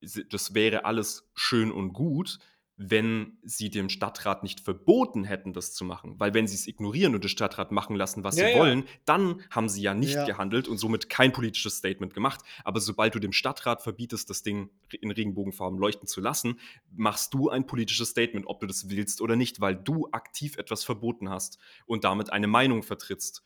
sie, 0.00 0.28
das 0.28 0.54
wäre 0.54 0.84
alles 0.84 1.28
schön 1.34 1.72
und 1.72 1.92
gut, 1.92 2.38
wenn 2.76 3.38
sie 3.44 3.70
dem 3.70 3.88
Stadtrat 3.88 4.42
nicht 4.42 4.60
verboten 4.60 5.22
hätten, 5.24 5.52
das 5.52 5.72
zu 5.74 5.84
machen. 5.84 6.18
Weil 6.18 6.34
wenn 6.34 6.48
sie 6.48 6.56
es 6.56 6.66
ignorieren 6.66 7.14
und 7.14 7.22
den 7.22 7.28
Stadtrat 7.28 7.70
machen 7.70 7.94
lassen, 7.94 8.24
was 8.24 8.36
Ja, 8.36 8.48
sie 8.48 8.52
ja. 8.52 8.58
wollen, 8.58 8.84
dann 9.04 9.42
haben 9.50 9.68
sie 9.68 9.82
ja 9.82 9.94
nicht 9.94 10.14
Ja. 10.16 10.24
gehandelt 10.24 10.66
und 10.66 10.78
somit 10.78 11.08
kein 11.08 11.32
politisches 11.32 11.76
Statement 11.76 12.14
gemacht. 12.14 12.40
Aber 12.64 12.80
sobald 12.80 13.14
du 13.14 13.20
dem 13.20 13.32
Stadtrat 13.32 13.80
verbietest, 13.82 14.28
das 14.28 14.42
Ding 14.42 14.70
in 15.00 15.10
Regenbogenfarben 15.12 15.78
leuchten 15.78 16.08
zu 16.08 16.20
lassen, 16.20 16.58
machst 16.90 17.32
du 17.32 17.48
ein 17.48 17.66
politisches 17.66 18.08
Statement, 18.10 18.46
ob 18.48 18.58
du 18.60 18.66
das 18.66 18.90
willst 18.90 19.20
oder 19.20 19.36
nicht, 19.36 19.60
weil 19.60 19.76
du 19.76 20.08
aktiv 20.10 20.56
etwas 20.56 20.82
verboten 20.82 21.30
hast 21.30 21.58
und 21.86 22.02
damit 22.02 22.32
eine 22.32 22.48
Meinung 22.48 22.82
vertrittst. 22.82 23.44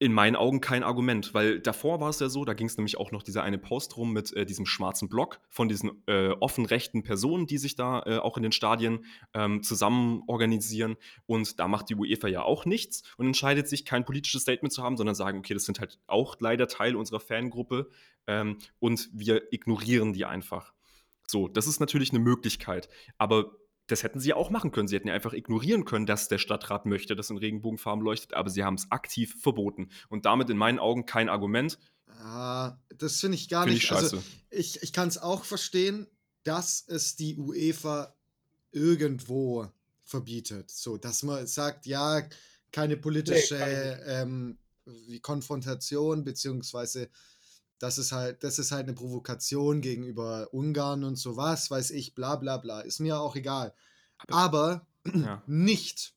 In 0.00 0.12
meinen 0.12 0.36
Augen 0.36 0.60
kein 0.60 0.84
Argument, 0.84 1.34
weil 1.34 1.58
davor 1.58 2.00
war 2.00 2.10
es 2.10 2.20
ja 2.20 2.28
so, 2.28 2.44
da 2.44 2.54
ging 2.54 2.68
es 2.68 2.76
nämlich 2.76 2.98
auch 2.98 3.10
noch 3.10 3.24
dieser 3.24 3.42
eine 3.42 3.58
Post 3.58 3.96
rum 3.96 4.12
mit 4.12 4.32
äh, 4.32 4.46
diesem 4.46 4.64
schwarzen 4.64 5.08
Block 5.08 5.40
von 5.48 5.68
diesen 5.68 6.02
äh, 6.06 6.28
offen 6.38 6.66
rechten 6.66 7.02
Personen, 7.02 7.48
die 7.48 7.58
sich 7.58 7.74
da 7.74 8.02
äh, 8.06 8.18
auch 8.18 8.36
in 8.36 8.44
den 8.44 8.52
Stadien 8.52 9.04
ähm, 9.34 9.62
zusammen 9.62 10.22
organisieren. 10.28 10.96
Und 11.26 11.58
da 11.58 11.66
macht 11.66 11.88
die 11.90 11.96
UEFA 11.96 12.28
ja 12.28 12.42
auch 12.42 12.64
nichts 12.64 13.02
und 13.16 13.26
entscheidet 13.26 13.68
sich, 13.68 13.84
kein 13.84 14.04
politisches 14.04 14.42
Statement 14.42 14.72
zu 14.72 14.84
haben, 14.84 14.96
sondern 14.96 15.16
sagen, 15.16 15.38
okay, 15.38 15.54
das 15.54 15.64
sind 15.64 15.80
halt 15.80 15.98
auch 16.06 16.36
leider 16.38 16.68
Teil 16.68 16.94
unserer 16.94 17.20
Fangruppe 17.20 17.88
ähm, 18.28 18.58
und 18.78 19.08
wir 19.12 19.52
ignorieren 19.52 20.12
die 20.12 20.24
einfach. 20.24 20.72
So, 21.26 21.48
das 21.48 21.66
ist 21.66 21.80
natürlich 21.80 22.10
eine 22.10 22.20
Möglichkeit, 22.20 22.88
aber 23.18 23.50
das 23.88 24.02
hätten 24.02 24.20
sie 24.20 24.30
ja 24.30 24.36
auch 24.36 24.50
machen 24.50 24.70
können. 24.70 24.86
Sie 24.86 24.94
hätten 24.94 25.08
ja 25.08 25.14
einfach 25.14 25.32
ignorieren 25.32 25.84
können, 25.84 26.06
dass 26.06 26.28
der 26.28 26.38
Stadtrat 26.38 26.86
möchte, 26.86 27.16
dass 27.16 27.30
in 27.30 27.38
Regenbogenfarben 27.38 28.04
leuchtet, 28.04 28.34
aber 28.34 28.50
sie 28.50 28.62
haben 28.62 28.74
es 28.74 28.90
aktiv 28.90 29.34
verboten. 29.40 29.88
Und 30.08 30.26
damit 30.26 30.50
in 30.50 30.56
meinen 30.56 30.78
Augen 30.78 31.06
kein 31.06 31.28
Argument. 31.28 31.78
Ah, 32.20 32.76
das 32.96 33.20
finde 33.20 33.36
ich 33.36 33.48
gar 33.48 33.64
Finde 33.64 33.74
nicht. 33.74 33.84
ich 33.84 33.88
scheiße. 33.88 34.16
Also, 34.16 34.22
ich 34.50 34.82
ich 34.82 34.92
kann 34.92 35.08
es 35.08 35.18
auch 35.18 35.44
verstehen, 35.44 36.06
dass 36.44 36.84
es 36.86 37.16
die 37.16 37.36
UEFA 37.36 38.14
irgendwo 38.72 39.68
verbietet. 40.04 40.70
So, 40.70 40.96
dass 40.96 41.22
man 41.22 41.46
sagt, 41.46 41.86
ja, 41.86 42.22
keine 42.72 42.96
politische 42.96 43.54
nicht. 43.56 43.98
ähm, 44.06 44.58
Konfrontation, 45.22 46.24
beziehungsweise 46.24 47.08
das 47.78 47.98
ist 47.98 48.12
halt, 48.12 48.42
das 48.44 48.58
ist 48.58 48.72
halt 48.72 48.84
eine 48.84 48.94
Provokation 48.94 49.80
gegenüber 49.80 50.48
Ungarn 50.52 51.04
und 51.04 51.16
sowas, 51.16 51.70
weiß 51.70 51.90
ich, 51.92 52.14
bla 52.14 52.36
bla 52.36 52.56
bla. 52.56 52.80
Ist 52.80 53.00
mir 53.00 53.20
auch 53.20 53.36
egal. 53.36 53.74
Aber 54.28 54.86
Ja. 55.14 55.42
nicht. 55.46 56.14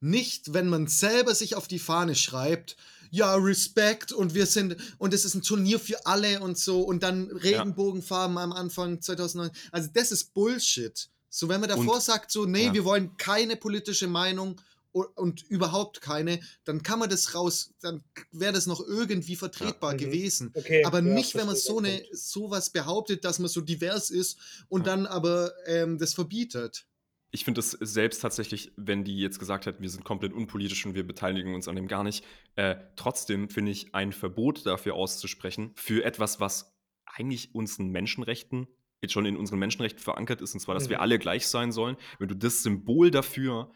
Nicht, 0.00 0.52
wenn 0.52 0.68
man 0.68 0.86
selber 0.86 1.34
sich 1.34 1.54
auf 1.56 1.66
die 1.66 1.78
Fahne 1.78 2.14
schreibt, 2.14 2.76
ja, 3.10 3.34
Respekt 3.36 4.12
und 4.12 4.34
wir 4.34 4.44
sind, 4.46 4.76
und 4.98 5.14
es 5.14 5.24
ist 5.24 5.34
ein 5.34 5.42
Turnier 5.42 5.78
für 5.80 6.04
alle 6.04 6.40
und 6.40 6.58
so 6.58 6.82
und 6.82 7.02
dann 7.02 7.30
Regenbogenfarben 7.30 8.36
am 8.36 8.52
Anfang 8.52 9.00
2009. 9.00 9.50
Also, 9.70 9.88
das 9.94 10.12
ist 10.12 10.34
Bullshit. 10.34 11.08
So, 11.30 11.48
wenn 11.48 11.60
man 11.60 11.70
davor 11.70 11.94
Und- 11.94 12.02
sagt, 12.02 12.30
so, 12.32 12.44
nee, 12.44 12.66
ja. 12.66 12.74
wir 12.74 12.84
wollen 12.84 13.16
keine 13.16 13.56
politische 13.56 14.08
Meinung 14.08 14.60
und 14.94 15.42
überhaupt 15.42 16.00
keine, 16.00 16.40
dann 16.64 16.82
kann 16.82 16.98
man 17.00 17.10
das 17.10 17.34
raus, 17.34 17.74
dann 17.80 18.04
wäre 18.30 18.52
das 18.52 18.66
noch 18.66 18.80
irgendwie 18.80 19.36
vertretbar 19.36 19.92
Ja. 19.92 19.96
Mhm. 19.96 20.00
gewesen. 20.00 20.50
Okay, 20.54 20.84
aber 20.84 20.98
ja, 20.98 21.04
nicht, 21.14 21.34
wenn 21.34 21.46
man 21.46 21.56
so 21.56 21.78
eine 21.78 22.02
sowas 22.12 22.70
behauptet, 22.70 23.24
dass 23.24 23.38
man 23.38 23.48
so 23.48 23.60
divers 23.60 24.10
ist 24.10 24.38
und 24.68 24.86
Ja. 24.86 24.94
dann 24.94 25.06
aber 25.06 25.52
ähm, 25.66 25.98
das 25.98 26.14
verbietet. 26.14 26.86
Ich 27.32 27.44
finde 27.44 27.58
es 27.58 27.72
selbst 27.72 28.20
tatsächlich, 28.20 28.72
wenn 28.76 29.02
die 29.02 29.18
jetzt 29.18 29.40
gesagt 29.40 29.66
hätten, 29.66 29.82
wir 29.82 29.90
sind 29.90 30.04
komplett 30.04 30.32
unpolitisch 30.32 30.86
und 30.86 30.94
wir 30.94 31.04
beteiligen 31.04 31.52
uns 31.54 31.66
an 31.66 31.74
dem 31.74 31.88
gar 31.88 32.04
nicht, 32.04 32.24
äh, 32.54 32.76
trotzdem 32.94 33.48
finde 33.50 33.72
ich 33.72 33.92
ein 33.92 34.12
Verbot 34.12 34.64
dafür 34.64 34.94
auszusprechen, 34.94 35.72
für 35.74 36.04
etwas, 36.04 36.38
was 36.38 36.72
eigentlich 37.04 37.52
unseren 37.52 37.88
Menschenrechten, 37.88 38.68
jetzt 39.02 39.12
schon 39.12 39.26
in 39.26 39.36
unseren 39.36 39.58
Menschenrechten 39.58 40.00
verankert 40.00 40.40
ist, 40.42 40.54
und 40.54 40.60
zwar, 40.60 40.76
dass 40.76 40.88
wir 40.88 40.98
Mhm. 40.98 41.02
alle 41.02 41.18
gleich 41.18 41.48
sein 41.48 41.72
sollen, 41.72 41.96
wenn 42.20 42.28
du 42.28 42.36
das 42.36 42.62
Symbol 42.62 43.10
dafür 43.10 43.72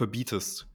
verbietest, 0.00 0.66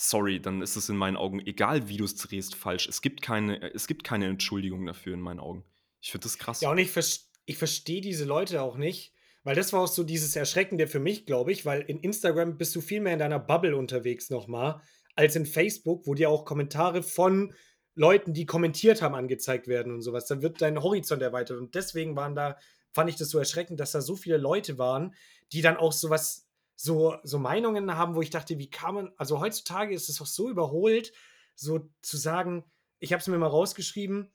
sorry, 0.00 0.40
dann 0.40 0.62
ist 0.62 0.76
es 0.76 0.88
in 0.88 0.96
meinen 0.96 1.18
Augen, 1.18 1.40
egal 1.46 1.88
wie 1.90 1.98
du 1.98 2.04
es 2.04 2.16
drehst, 2.16 2.54
falsch. 2.54 2.88
Es 2.88 3.02
gibt 3.02 3.20
keine, 3.20 3.74
es 3.74 3.86
gibt 3.86 4.02
keine 4.02 4.28
Entschuldigung 4.28 4.86
dafür 4.86 5.12
in 5.12 5.20
meinen 5.20 5.40
Augen. 5.40 5.62
Ich 6.00 6.10
finde 6.10 6.24
das 6.24 6.38
krass. 6.38 6.62
Ja, 6.62 6.70
und 6.70 6.78
ich, 6.78 6.90
vers 6.90 7.30
ich 7.44 7.58
verstehe 7.58 8.00
diese 8.00 8.24
Leute 8.24 8.62
auch 8.62 8.78
nicht, 8.78 9.12
weil 9.44 9.54
das 9.54 9.74
war 9.74 9.80
auch 9.80 9.88
so 9.88 10.04
dieses 10.04 10.36
Erschreckende 10.36 10.86
für 10.86 11.00
mich, 11.00 11.26
glaube 11.26 11.52
ich, 11.52 11.66
weil 11.66 11.82
in 11.82 12.00
Instagram 12.00 12.56
bist 12.56 12.74
du 12.74 12.80
viel 12.80 13.02
mehr 13.02 13.12
in 13.12 13.18
deiner 13.18 13.38
Bubble 13.38 13.76
unterwegs 13.76 14.30
nochmal, 14.30 14.80
als 15.16 15.36
in 15.36 15.44
Facebook, 15.44 16.06
wo 16.06 16.14
dir 16.14 16.30
auch 16.30 16.46
Kommentare 16.46 17.02
von 17.02 17.52
Leuten, 17.94 18.32
die 18.32 18.46
kommentiert 18.46 19.02
haben, 19.02 19.14
angezeigt 19.14 19.68
werden 19.68 19.92
und 19.92 20.00
sowas. 20.00 20.26
Da 20.26 20.40
wird 20.40 20.62
dein 20.62 20.82
Horizont 20.82 21.20
erweitert. 21.20 21.58
Und 21.58 21.74
deswegen 21.74 22.16
waren 22.16 22.34
da, 22.34 22.56
fand 22.92 23.10
ich 23.10 23.16
das 23.16 23.28
so 23.28 23.38
erschreckend, 23.38 23.80
dass 23.80 23.92
da 23.92 24.00
so 24.00 24.16
viele 24.16 24.38
Leute 24.38 24.78
waren, 24.78 25.14
die 25.52 25.60
dann 25.60 25.76
auch 25.76 25.92
sowas, 25.92 26.48
so, 26.82 27.16
so 27.24 27.38
Meinungen 27.38 27.94
haben, 27.94 28.14
wo 28.14 28.22
ich 28.22 28.30
dachte, 28.30 28.58
wie 28.58 28.70
kann 28.70 28.94
man, 28.94 29.12
also 29.18 29.38
heutzutage 29.38 29.94
ist 29.94 30.08
es 30.08 30.16
doch 30.16 30.26
so 30.26 30.48
überholt, 30.48 31.12
so 31.54 31.90
zu 32.00 32.16
sagen, 32.16 32.64
ich 33.00 33.12
habe 33.12 33.20
es 33.20 33.26
mir 33.26 33.36
mal 33.36 33.48
rausgeschrieben, 33.48 34.32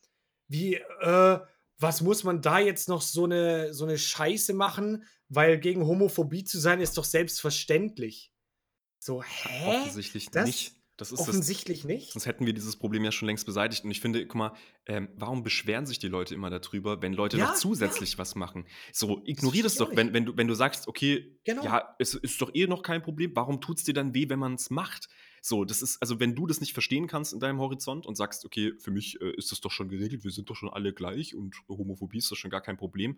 wie, 0.47 0.75
äh, 0.75 1.39
was 1.79 2.01
muss 2.01 2.23
man 2.23 2.43
da 2.43 2.59
jetzt 2.59 2.87
noch 2.87 3.01
so 3.01 3.23
eine, 3.23 3.73
so 3.73 3.85
eine 3.85 3.97
Scheiße 3.97 4.53
machen, 4.53 5.05
weil 5.27 5.59
gegen 5.59 5.87
Homophobie 5.87 6.43
zu 6.43 6.59
sein 6.59 6.81
ist 6.81 6.99
doch 6.99 7.03
selbstverständlich. 7.03 8.31
So, 8.99 9.23
hä? 9.23 9.79
Offensichtlich 9.79 10.29
Das 10.29 10.45
nicht. 10.45 10.74
Das 10.97 11.11
ist 11.11 11.19
das, 11.19 11.27
Offensichtlich 11.27 11.83
nicht. 11.83 12.13
Sonst 12.13 12.25
hätten 12.25 12.45
wir 12.45 12.53
dieses 12.53 12.77
Problem 12.77 13.03
ja 13.03 13.11
schon 13.11 13.25
längst 13.25 13.45
beseitigt. 13.45 13.83
Und 13.83 13.91
ich 13.91 13.99
finde, 13.99 14.25
guck 14.25 14.35
mal, 14.35 14.53
ähm, 14.85 15.09
warum 15.17 15.43
beschweren 15.43 15.85
sich 15.85 15.99
die 15.99 16.07
Leute 16.07 16.33
immer 16.33 16.49
darüber, 16.49 17.01
wenn 17.01 17.11
Leute 17.11 17.37
Ja, 17.37 17.47
noch 17.47 17.55
zusätzlich 17.55 18.17
was 18.17 18.35
machen? 18.35 18.65
So, 18.93 19.21
ignorier 19.25 19.63
das 19.63 19.73
ich 19.73 19.79
doch, 19.79 19.93
wenn, 19.93 20.13
wenn, 20.13 20.25
du, 20.25 20.37
wenn 20.37 20.47
du 20.47 20.53
sagst, 20.53 20.87
okay, 20.87 21.37
Genau. 21.43 21.65
ja, 21.65 21.95
es 21.99 22.13
ist 22.13 22.41
doch 22.41 22.53
eh 22.53 22.67
noch 22.67 22.81
kein 22.81 23.01
Problem, 23.01 23.31
warum 23.35 23.59
tut 23.59 23.77
es 23.79 23.83
dir 23.83 23.93
dann 23.93 24.13
weh, 24.13 24.29
wenn 24.29 24.39
man 24.39 24.55
es 24.55 24.69
macht? 24.69 25.09
So, 25.41 25.65
das 25.65 25.81
ist, 25.81 26.01
also 26.01 26.19
wenn 26.19 26.33
du 26.33 26.47
das 26.47 26.61
nicht 26.61 26.73
verstehen 26.73 27.07
kannst 27.07 27.33
in 27.33 27.39
deinem 27.39 27.59
Horizont 27.59 28.05
und 28.05 28.15
sagst, 28.15 28.45
okay, 28.45 28.73
für 28.79 28.91
mich 28.91 29.19
äh, 29.21 29.31
ist 29.35 29.51
das 29.51 29.59
doch 29.59 29.71
schon 29.71 29.89
geregelt, 29.89 30.23
wir 30.23 30.31
sind 30.31 30.49
doch 30.49 30.55
schon 30.55 30.69
alle 30.69 30.93
gleich 30.93 31.35
und 31.35 31.55
Homophobie 31.67 32.19
ist 32.19 32.31
doch 32.31 32.37
schon 32.37 32.49
gar 32.51 32.61
kein 32.61 32.77
Problem. 32.77 33.17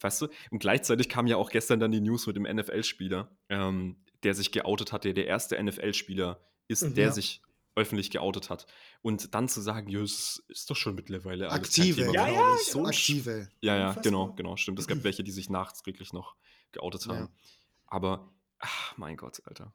Weißt 0.00 0.22
du? 0.22 0.28
Und 0.50 0.60
gleichzeitig 0.60 1.08
kam 1.08 1.26
ja 1.26 1.36
auch 1.36 1.50
gestern 1.50 1.80
dann 1.80 1.92
die 1.92 2.00
News 2.00 2.26
mit 2.26 2.36
dem 2.36 2.44
NFL-Spieler, 2.44 3.36
ähm, 3.50 3.96
der 4.22 4.34
sich 4.34 4.52
geoutet 4.52 4.92
hat, 4.92 5.04
der 5.04 5.12
der 5.12 5.26
erste 5.26 5.62
NFL-Spieler 5.62 6.40
ist, 6.70 6.82
Mhm. 6.82 6.94
der 6.94 7.06
Ja. 7.06 7.12
sich 7.12 7.42
öffentlich 7.76 8.10
geoutet 8.10 8.50
hat. 8.50 8.66
Und 9.00 9.34
dann 9.34 9.48
zu 9.48 9.60
sagen, 9.60 9.88
ja, 9.88 10.00
es 10.00 10.42
ist 10.48 10.68
doch 10.70 10.76
schon 10.76 10.94
mittlerweile 10.94 11.50
alles 11.50 11.68
Aktive. 11.68 12.12
Ja, 12.12 12.24
mehr. 12.24 12.32
ja, 12.34 12.56
so 12.64 12.84
Aktive. 12.84 13.48
Ja, 13.60 13.76
ja, 13.76 13.92
genau, 13.94 14.32
genau, 14.34 14.56
stimmt. 14.56 14.78
Es 14.78 14.86
gab 14.86 14.98
welche, 15.04 15.22
die 15.24 15.30
sich 15.30 15.48
nachträglich 15.50 16.12
noch 16.12 16.34
geoutet 16.72 17.06
Ja. 17.06 17.14
haben. 17.14 17.28
Aber, 17.86 18.32
ach, 18.58 18.96
mein 18.96 19.16
Gott, 19.16 19.40
Alter. 19.44 19.74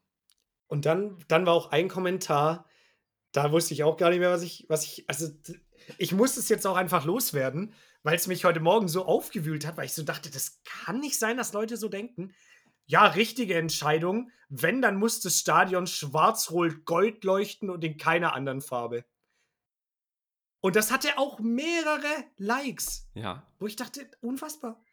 Und 0.68 0.86
dann, 0.86 1.18
dann 1.28 1.46
war 1.46 1.54
auch 1.54 1.72
ein 1.72 1.88
Kommentar, 1.88 2.68
da 3.32 3.52
wusste 3.52 3.74
ich 3.74 3.84
auch 3.84 3.98
gar 3.98 4.10
nicht 4.10 4.20
mehr, 4.20 4.32
was 4.32 4.41
ich, 4.43 4.66
was 4.68 4.84
ich, 4.84 5.06
also 5.10 5.30
ich 5.98 6.12
muss 6.12 6.38
es 6.38 6.50
jetzt 6.50 6.66
auch 6.66 6.76
einfach 6.78 7.06
loswerden, 7.06 7.74
weil 8.04 8.16
es 8.16 8.28
mich 8.28 8.46
heute 8.46 8.60
Morgen 8.60 8.88
so 8.88 9.06
aufgewühlt 9.06 9.66
hat, 9.66 9.78
weil 9.78 9.86
ich 9.86 9.93
so 9.93 10.04
dachte, 10.04 10.30
das 10.32 10.62
kann 10.64 11.00
nicht 11.00 11.20
sein, 11.20 11.38
dass 11.38 11.54
Leute 11.54 11.78
so 11.78 11.88
denken. 11.89 12.34
Ja, 12.86 13.08
richtige 13.08 13.56
Entscheidung. 13.56 14.32
Wenn, 14.50 14.82
dann 14.82 14.98
muss 14.98 15.22
das 15.22 15.40
Stadion 15.40 15.88
schwarz-rot-gold 15.88 17.24
leuchten 17.24 17.70
und 17.70 17.84
in 17.84 17.98
keiner 17.98 18.34
anderen 18.34 18.62
Farbe. 18.62 19.06
Und 20.62 20.76
das 20.76 20.92
hatte 20.92 21.18
auch 21.18 21.40
mehrere 21.40 22.26
Likes, 22.38 23.08
Ja, 23.14 23.48
wo 23.60 23.68
ich 23.68 23.76
dachte, 23.76 24.10
unfassbar. 24.22 24.84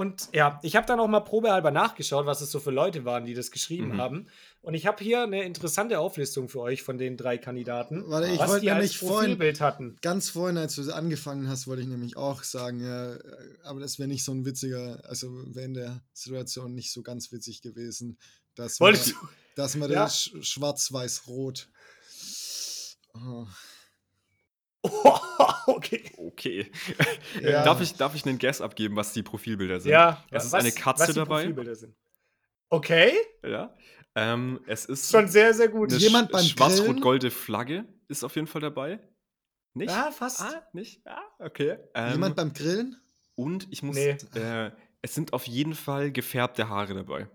Und 0.00 0.28
ja, 0.32 0.60
ich 0.62 0.76
habe 0.76 0.86
dann 0.86 1.00
auch 1.00 1.08
mal 1.08 1.18
probehalber 1.18 1.72
nachgeschaut, 1.72 2.24
was 2.24 2.40
es 2.40 2.52
so 2.52 2.60
für 2.60 2.70
Leute 2.70 3.04
waren, 3.04 3.24
die 3.24 3.34
das 3.34 3.50
geschrieben 3.50 3.94
Mhm. 3.94 4.00
haben. 4.00 4.26
Und 4.62 4.74
ich 4.74 4.86
habe 4.86 5.02
hier 5.02 5.24
eine 5.24 5.42
interessante 5.42 5.98
Auflistung 5.98 6.48
für 6.48 6.60
euch 6.60 6.84
von 6.84 6.98
den 6.98 7.16
drei 7.16 7.36
Kandidaten, 7.36 8.04
Warte, 8.08 8.28
ich 8.28 8.38
was 8.38 8.48
wollte 8.48 8.60
die 8.60 8.70
als 8.70 8.76
nämlich 8.78 8.98
vorhin- 8.98 9.16
Profilbild 9.32 9.60
hatten. 9.60 9.96
Ganz 10.00 10.30
vorhin, 10.30 10.56
als 10.56 10.76
du 10.76 10.88
angefangen 10.94 11.48
hast, 11.48 11.66
wollte 11.66 11.82
ich 11.82 11.88
nämlich 11.88 12.16
auch 12.16 12.44
sagen, 12.44 12.80
ja, 12.80 13.16
aber 13.64 13.80
das 13.80 13.98
wäre 13.98 14.06
nicht 14.08 14.22
so 14.24 14.30
ein 14.30 14.44
witziger, 14.46 15.02
also 15.04 15.32
wäre 15.52 15.66
in 15.66 15.74
der 15.74 16.00
Situation 16.12 16.76
nicht 16.76 16.92
so 16.92 17.02
ganz 17.02 17.32
witzig 17.32 17.60
gewesen, 17.60 18.18
dass 18.54 18.78
man, 18.78 18.96
dass 19.56 19.74
man 19.74 19.90
Ja. 19.90 20.04
das 20.04 20.14
sch- 20.28 20.44
schwarz-weiß-rot. 20.44 21.68
Oh. 23.14 23.46
okay. 25.66 26.10
okay. 26.16 26.70
Ja. 27.42 27.62
darf, 27.64 27.80
ich, 27.80 27.94
darf 27.94 28.14
ich 28.14 28.24
einen 28.26 28.38
Guess 28.38 28.60
abgeben, 28.60 28.96
was 28.96 29.12
die 29.12 29.22
Profilbilder 29.22 29.80
sind? 29.80 29.92
Ja, 29.92 30.24
Es 30.30 30.44
ist 30.46 30.52
was- 30.52 30.60
eine 30.64 30.72
Katze 30.72 31.00
was 31.02 31.08
die 31.08 31.14
dabei. 31.14 31.42
Profilbilder 31.42 31.74
sind. 31.76 31.94
Okay, 32.70 33.12
Ja. 33.44 33.74
Ähm, 34.14 34.60
es 34.66 34.84
ist 34.86 35.12
schon 35.12 35.28
sehr, 35.28 35.54
sehr 35.54 35.68
gut. 35.68 35.90
eine 35.92 36.00
Jemand 36.00 36.30
sch- 36.30 36.32
beim 36.32 36.42
schwarz-rot-golde 36.44 37.30
Flagge 37.30 37.84
ist 38.08 38.24
auf 38.24 38.34
jeden 38.34 38.48
Fall 38.48 38.60
dabei. 38.62 38.98
Nicht? 39.74 39.90
Ja, 39.90 40.10
fast. 40.10 40.40
Ah, 40.42 40.66
nicht? 40.72 41.06
Ah, 41.06 41.22
okay. 41.38 41.78
Ähm, 41.94 42.12
Jemand 42.12 42.34
beim 42.36 42.52
Grillen? 42.52 42.96
und 43.36 43.68
ich 43.70 43.82
muss, 43.84 43.94
Nee. 43.96 44.16
äh, 44.34 44.72
es 45.02 45.14
sind 45.14 45.32
auf 45.34 45.46
jeden 45.46 45.74
Fall 45.74 46.10
gefärbte 46.10 46.68
Haare 46.68 46.94
dabei. 46.94 47.28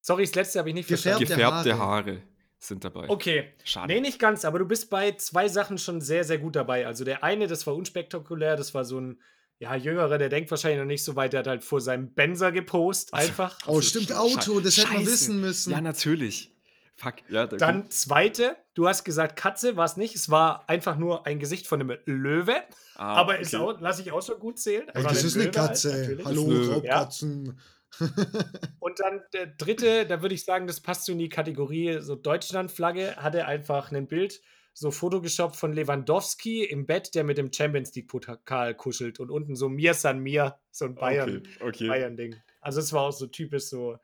Sorry, 0.00 0.24
das 0.24 0.34
letzte 0.34 0.58
habe 0.58 0.70
ich 0.70 0.74
nicht 0.74 0.88
Gefärbte 0.88 1.26
verstanden. 1.26 1.64
gefärbte 1.64 1.78
Haare. 1.78 2.16
Haare. 2.18 2.22
Sind 2.58 2.84
dabei. 2.84 3.08
Okay. 3.08 3.52
Schade. 3.64 3.92
Nee, 3.92 4.00
nicht 4.00 4.18
ganz, 4.18 4.44
aber 4.44 4.58
du 4.58 4.64
bist 4.66 4.90
bei 4.90 5.12
zwei 5.12 5.48
Sachen 5.48 5.78
schon 5.78 6.00
sehr, 6.00 6.24
sehr 6.24 6.38
gut 6.38 6.56
dabei. 6.56 6.86
Also 6.86 7.04
der 7.04 7.22
eine, 7.22 7.46
das 7.46 7.66
war 7.66 7.74
unspektakulär, 7.74 8.56
das 8.56 8.74
war 8.74 8.84
so 8.84 9.00
ein, 9.00 9.20
ja, 9.60 9.74
Jüngerer, 9.74 10.18
der 10.18 10.28
denkt 10.28 10.50
wahrscheinlich 10.50 10.78
noch 10.80 10.86
nicht 10.86 11.02
so 11.04 11.16
weit, 11.16 11.32
der 11.32 11.40
hat 11.40 11.46
halt 11.46 11.64
vor 11.64 11.80
seinem 11.80 12.12
Benzer 12.14 12.52
gepost, 12.52 13.12
einfach. 13.14 13.58
Oh, 13.66 13.76
Also, 13.76 13.82
stimmt, 13.82 14.10
Sche- 14.10 14.16
Auto, 14.16 14.60
das 14.60 14.76
hätte 14.76 14.88
man 14.88 14.98
Scheiße. 14.98 15.10
wissen 15.12 15.40
müssen. 15.40 15.70
Ja, 15.72 15.80
natürlich. 15.80 16.52
Fuck, 16.96 17.14
ja, 17.28 17.46
da- 17.46 17.56
Dann 17.56 17.88
zweite, 17.90 18.56
du 18.74 18.88
hast 18.88 19.04
gesagt, 19.04 19.36
Katze 19.36 19.76
war 19.76 19.84
es 19.84 19.96
nicht, 19.96 20.16
es 20.16 20.30
war 20.30 20.68
einfach 20.68 20.96
nur 20.96 21.26
ein 21.26 21.38
Gesicht 21.38 21.68
von 21.68 21.80
einem 21.80 21.96
Löwe, 22.06 22.54
Ah, 22.96 23.14
aber 23.14 23.38
ist 23.38 23.54
okay. 23.54 23.62
auch, 23.62 23.80
lass 23.80 24.00
ich 24.00 24.10
auch 24.10 24.22
schon 24.22 24.40
gut 24.40 24.58
zählen. 24.58 24.88
Ey, 24.88 25.04
war 25.04 25.10
das 25.12 25.22
ist 25.22 25.36
eine 25.36 25.44
Löwe 25.44 25.58
halt, 25.60 25.68
Katze. 25.68 25.96
natürlich. 25.96 26.26
Hallo, 26.26 26.44
Das 26.50 26.52
ist 26.58 26.64
eine- 26.64 26.74
Raubkatzen. 26.74 27.60
Und 28.80 29.00
dann 29.00 29.22
der 29.32 29.46
dritte, 29.46 30.06
da 30.06 30.22
würde 30.22 30.34
ich 30.34 30.44
sagen, 30.44 30.66
das 30.66 30.80
passt 30.80 31.06
so 31.06 31.12
in 31.12 31.18
die 31.18 31.28
Kategorie 31.28 31.98
so 32.00 32.14
Deutschlandflagge, 32.16 33.16
hatte 33.16 33.46
einfach 33.46 33.92
ein 33.92 34.06
Bild, 34.06 34.40
so 34.72 34.90
Photoshop 34.90 35.56
von 35.56 35.72
Lewandowski 35.72 36.64
im 36.64 36.86
Bett, 36.86 37.14
der 37.14 37.24
mit 37.24 37.38
dem 37.38 37.52
Champions 37.52 37.94
League 37.94 38.08
Pokal 38.08 38.74
kuschelt 38.74 39.18
und 39.18 39.30
unten 39.30 39.56
so 39.56 39.68
Mir 39.68 39.94
San 39.94 40.20
Mir, 40.20 40.56
so 40.70 40.84
ein 40.84 40.94
Bayern, 40.94 41.42
Okay, 41.58 41.64
okay. 41.64 41.88
Bayern-Ding. 41.88 42.36
Also 42.60 42.80
es 42.80 42.92
war 42.92 43.02
auch 43.02 43.12
so 43.12 43.26
typisch 43.26 43.64
so 43.64 43.98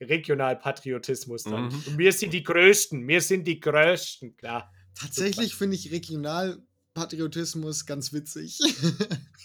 Regionalpatriotismus 0.00 1.44
dann. 1.44 1.68
Mhm. 1.68 1.82
Und 1.86 1.98
wir 1.98 2.12
sind 2.12 2.32
die 2.32 2.42
Größten, 2.42 3.06
wir 3.08 3.20
sind 3.20 3.46
die 3.46 3.58
Größten, 3.58 4.36
klar. 4.36 4.72
Tatsächlich 4.94 5.54
finde 5.54 5.76
ich 5.76 5.90
Regionalpatriotismus 6.98 7.86
ganz 7.86 8.12
witzig. 8.12 8.58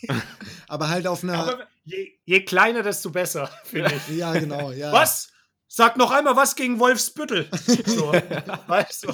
Aber 0.68 0.90
halt 0.90 1.08
auf 1.08 1.24
einer. 1.24 1.36
Aber 1.36 1.68
je, 1.86 2.12
je 2.26 2.44
kleiner, 2.44 2.84
desto 2.84 3.10
besser, 3.10 3.48
finde 3.64 3.94
ich. 3.96 4.18
ja, 4.18 4.34
genau, 4.34 4.72
ja. 4.72 4.92
Was? 4.92 5.30
Sag 5.68 5.98
noch 5.98 6.12
einmal 6.12 6.36
was 6.36 6.56
gegen 6.56 6.80
Wolfsbüttel. 6.80 7.50
So, 7.88 8.12
weißt 8.12 9.06
du? 9.06 9.14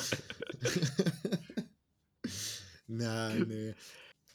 Nein, 2.88 3.46
nee. 3.48 3.76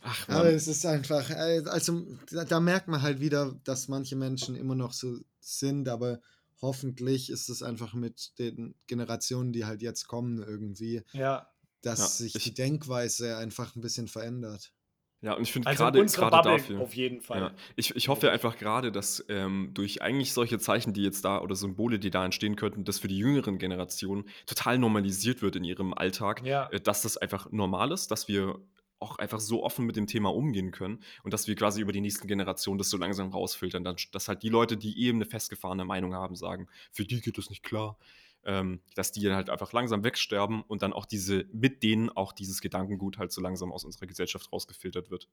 Ach, 0.00 0.28
Aber 0.28 0.44
Mann. 0.44 0.54
es 0.54 0.68
ist 0.68 0.84
einfach, 0.86 1.28
äh, 1.30 1.62
also 1.66 2.06
da, 2.30 2.44
da 2.44 2.60
merkt 2.60 2.88
man 2.88 3.02
halt 3.02 3.20
wieder, 3.20 3.58
dass 3.64 3.88
manche 3.88 4.16
Menschen 4.16 4.54
immer 4.54 4.74
noch 4.74 4.92
so 4.92 5.18
sind, 5.40 5.88
aber 5.88 6.20
hoffentlich 6.60 7.30
ist 7.30 7.48
es 7.48 7.62
einfach 7.62 7.94
mit 7.94 8.38
den 8.38 8.74
Generationen, 8.86 9.52
die 9.52 9.64
halt 9.64 9.82
jetzt 9.82 10.06
kommen, 10.06 10.38
irgendwie, 10.42 11.02
Ja. 11.12 11.50
Dass 11.84 11.98
Ja, 12.00 12.06
sich 12.06 12.34
ich- 12.34 12.44
die 12.44 12.54
Denkweise 12.54 13.36
einfach 13.36 13.74
ein 13.76 13.80
bisschen 13.80 14.08
verändert. 14.08 14.72
Ja, 15.20 15.32
und 15.34 15.42
ich 15.42 15.52
finde 15.52 15.68
Also 15.68 15.84
gerade 15.84 16.00
unsere 16.02 16.28
gerade 16.28 16.36
Bubble 16.36 16.58
dafür. 16.58 16.80
auf 16.82 16.94
jeden 16.94 17.22
Fall. 17.22 17.40
Ja, 17.40 17.54
ich, 17.76 17.96
ich 17.96 18.08
hoffe 18.08 18.30
einfach 18.30 18.58
gerade, 18.58 18.92
dass 18.92 19.24
ähm, 19.30 19.70
durch 19.72 20.02
eigentlich 20.02 20.34
solche 20.34 20.58
Zeichen, 20.58 20.92
die 20.92 21.02
jetzt 21.02 21.24
da 21.24 21.40
oder 21.40 21.54
Symbole, 21.56 21.98
die 21.98 22.10
da 22.10 22.24
entstehen 22.26 22.56
könnten, 22.56 22.84
das 22.84 22.98
für 22.98 23.08
die 23.08 23.16
jüngeren 23.16 23.56
Generationen 23.58 24.28
total 24.44 24.78
normalisiert 24.78 25.40
wird 25.40 25.56
in 25.56 25.64
ihrem 25.64 25.94
Alltag, 25.94 26.44
Ja. 26.44 26.68
äh, 26.70 26.78
dass 26.80 27.00
das 27.00 27.16
einfach 27.16 27.50
normal 27.52 27.90
ist, 27.92 28.10
dass 28.10 28.28
wir 28.28 28.60
auch 28.98 29.16
einfach 29.18 29.40
so 29.40 29.62
offen 29.64 29.86
mit 29.86 29.96
dem 29.96 30.06
Thema 30.06 30.32
umgehen 30.34 30.72
können 30.72 31.02
und 31.22 31.32
dass 31.32 31.46
wir 31.48 31.54
quasi 31.56 31.80
über 31.80 31.92
die 31.92 32.00
nächsten 32.02 32.28
Generationen 32.28 32.76
das 32.78 32.90
so 32.90 32.98
langsam 32.98 33.30
rausfiltern, 33.30 33.82
dann, 33.82 33.96
dass 34.12 34.28
halt 34.28 34.42
die 34.42 34.48
Leute, 34.50 34.76
die 34.76 34.98
eben 35.06 35.18
eine 35.18 35.26
festgefahrene 35.26 35.84
Meinung 35.86 36.14
haben, 36.14 36.36
sagen, 36.36 36.68
für 36.92 37.04
die 37.06 37.20
geht 37.22 37.38
das 37.38 37.48
nicht 37.48 37.62
klar. 37.62 37.98
Ähm, 38.44 38.80
dass 38.94 39.12
die 39.12 39.22
dann 39.22 39.34
halt 39.34 39.50
einfach 39.50 39.72
langsam 39.72 40.04
wegsterben 40.04 40.62
und 40.62 40.82
dann 40.82 40.92
auch 40.92 41.06
diese, 41.06 41.44
mit 41.52 41.82
denen 41.82 42.10
auch 42.10 42.32
dieses 42.32 42.60
Gedankengut 42.60 43.18
halt 43.18 43.32
so 43.32 43.40
langsam 43.40 43.72
aus 43.72 43.84
unserer 43.84 44.06
Gesellschaft 44.06 44.52
rausgefiltert 44.52 45.10
wird. 45.10 45.28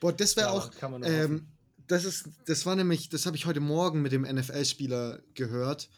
Boah, 0.00 0.12
das 0.12 0.36
wäre 0.36 0.48
ja, 0.48 0.52
auch, 0.52 0.70
ähm, 1.02 1.48
das 1.86 2.04
ist, 2.04 2.28
das 2.46 2.66
war 2.66 2.76
nämlich, 2.76 3.08
das 3.08 3.26
habe 3.26 3.36
ich 3.36 3.46
heute 3.46 3.60
Morgen 3.60 4.02
mit 4.02 4.12
dem 4.12 4.22
NFL-Spieler 4.22 5.22
gehört 5.34 5.88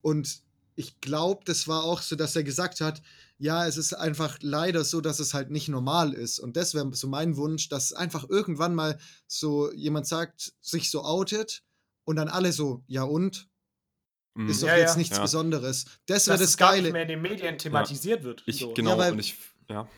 und 0.00 0.42
ich 0.78 1.00
glaube, 1.00 1.42
das 1.44 1.66
war 1.66 1.82
auch 1.82 2.02
so, 2.02 2.14
dass 2.14 2.36
er 2.36 2.44
gesagt 2.44 2.80
hat, 2.80 3.02
ja, 3.36 3.66
es 3.66 3.76
ist 3.76 3.94
einfach 3.94 4.38
leider 4.42 4.84
so, 4.84 5.00
dass 5.00 5.18
es 5.18 5.34
halt 5.34 5.50
nicht 5.50 5.68
normal 5.68 6.12
ist. 6.12 6.38
Und 6.38 6.56
das 6.56 6.72
wäre 6.72 6.94
so 6.94 7.08
mein 7.08 7.36
Wunsch, 7.36 7.68
dass 7.68 7.92
einfach 7.92 8.28
irgendwann 8.28 8.76
mal 8.76 8.96
so 9.26 9.72
jemand 9.72 10.06
sagt, 10.06 10.52
sich 10.60 10.90
so 10.92 11.02
outet 11.02 11.64
und 12.04 12.14
dann 12.14 12.28
alle 12.28 12.52
so, 12.52 12.84
ja 12.86 13.02
und? 13.02 13.48
Mhm. 14.38 14.48
Ist 14.48 14.62
doch 14.62 14.68
ja, 14.68 14.76
jetzt 14.76 14.92
ja. 14.92 14.98
nichts 14.98 15.16
ja. 15.16 15.22
Besonderes. 15.22 15.86
Das 16.06 16.26
wäre 16.26 16.38
das, 16.38 16.46
das 16.46 16.56
Geile. 16.56 16.76
Dass 16.76 16.82
nicht 16.84 16.92
mehr 16.92 17.02
in 17.02 17.08
den 17.08 17.22
Medien 17.22 17.58
thematisiert 17.58 18.22
wird. 18.22 18.42
Ich, 18.46 18.60
so. 18.60 18.72
Genau, 18.72 19.00
und 19.00 19.18
ich, 19.18 19.36
ja 19.68 19.88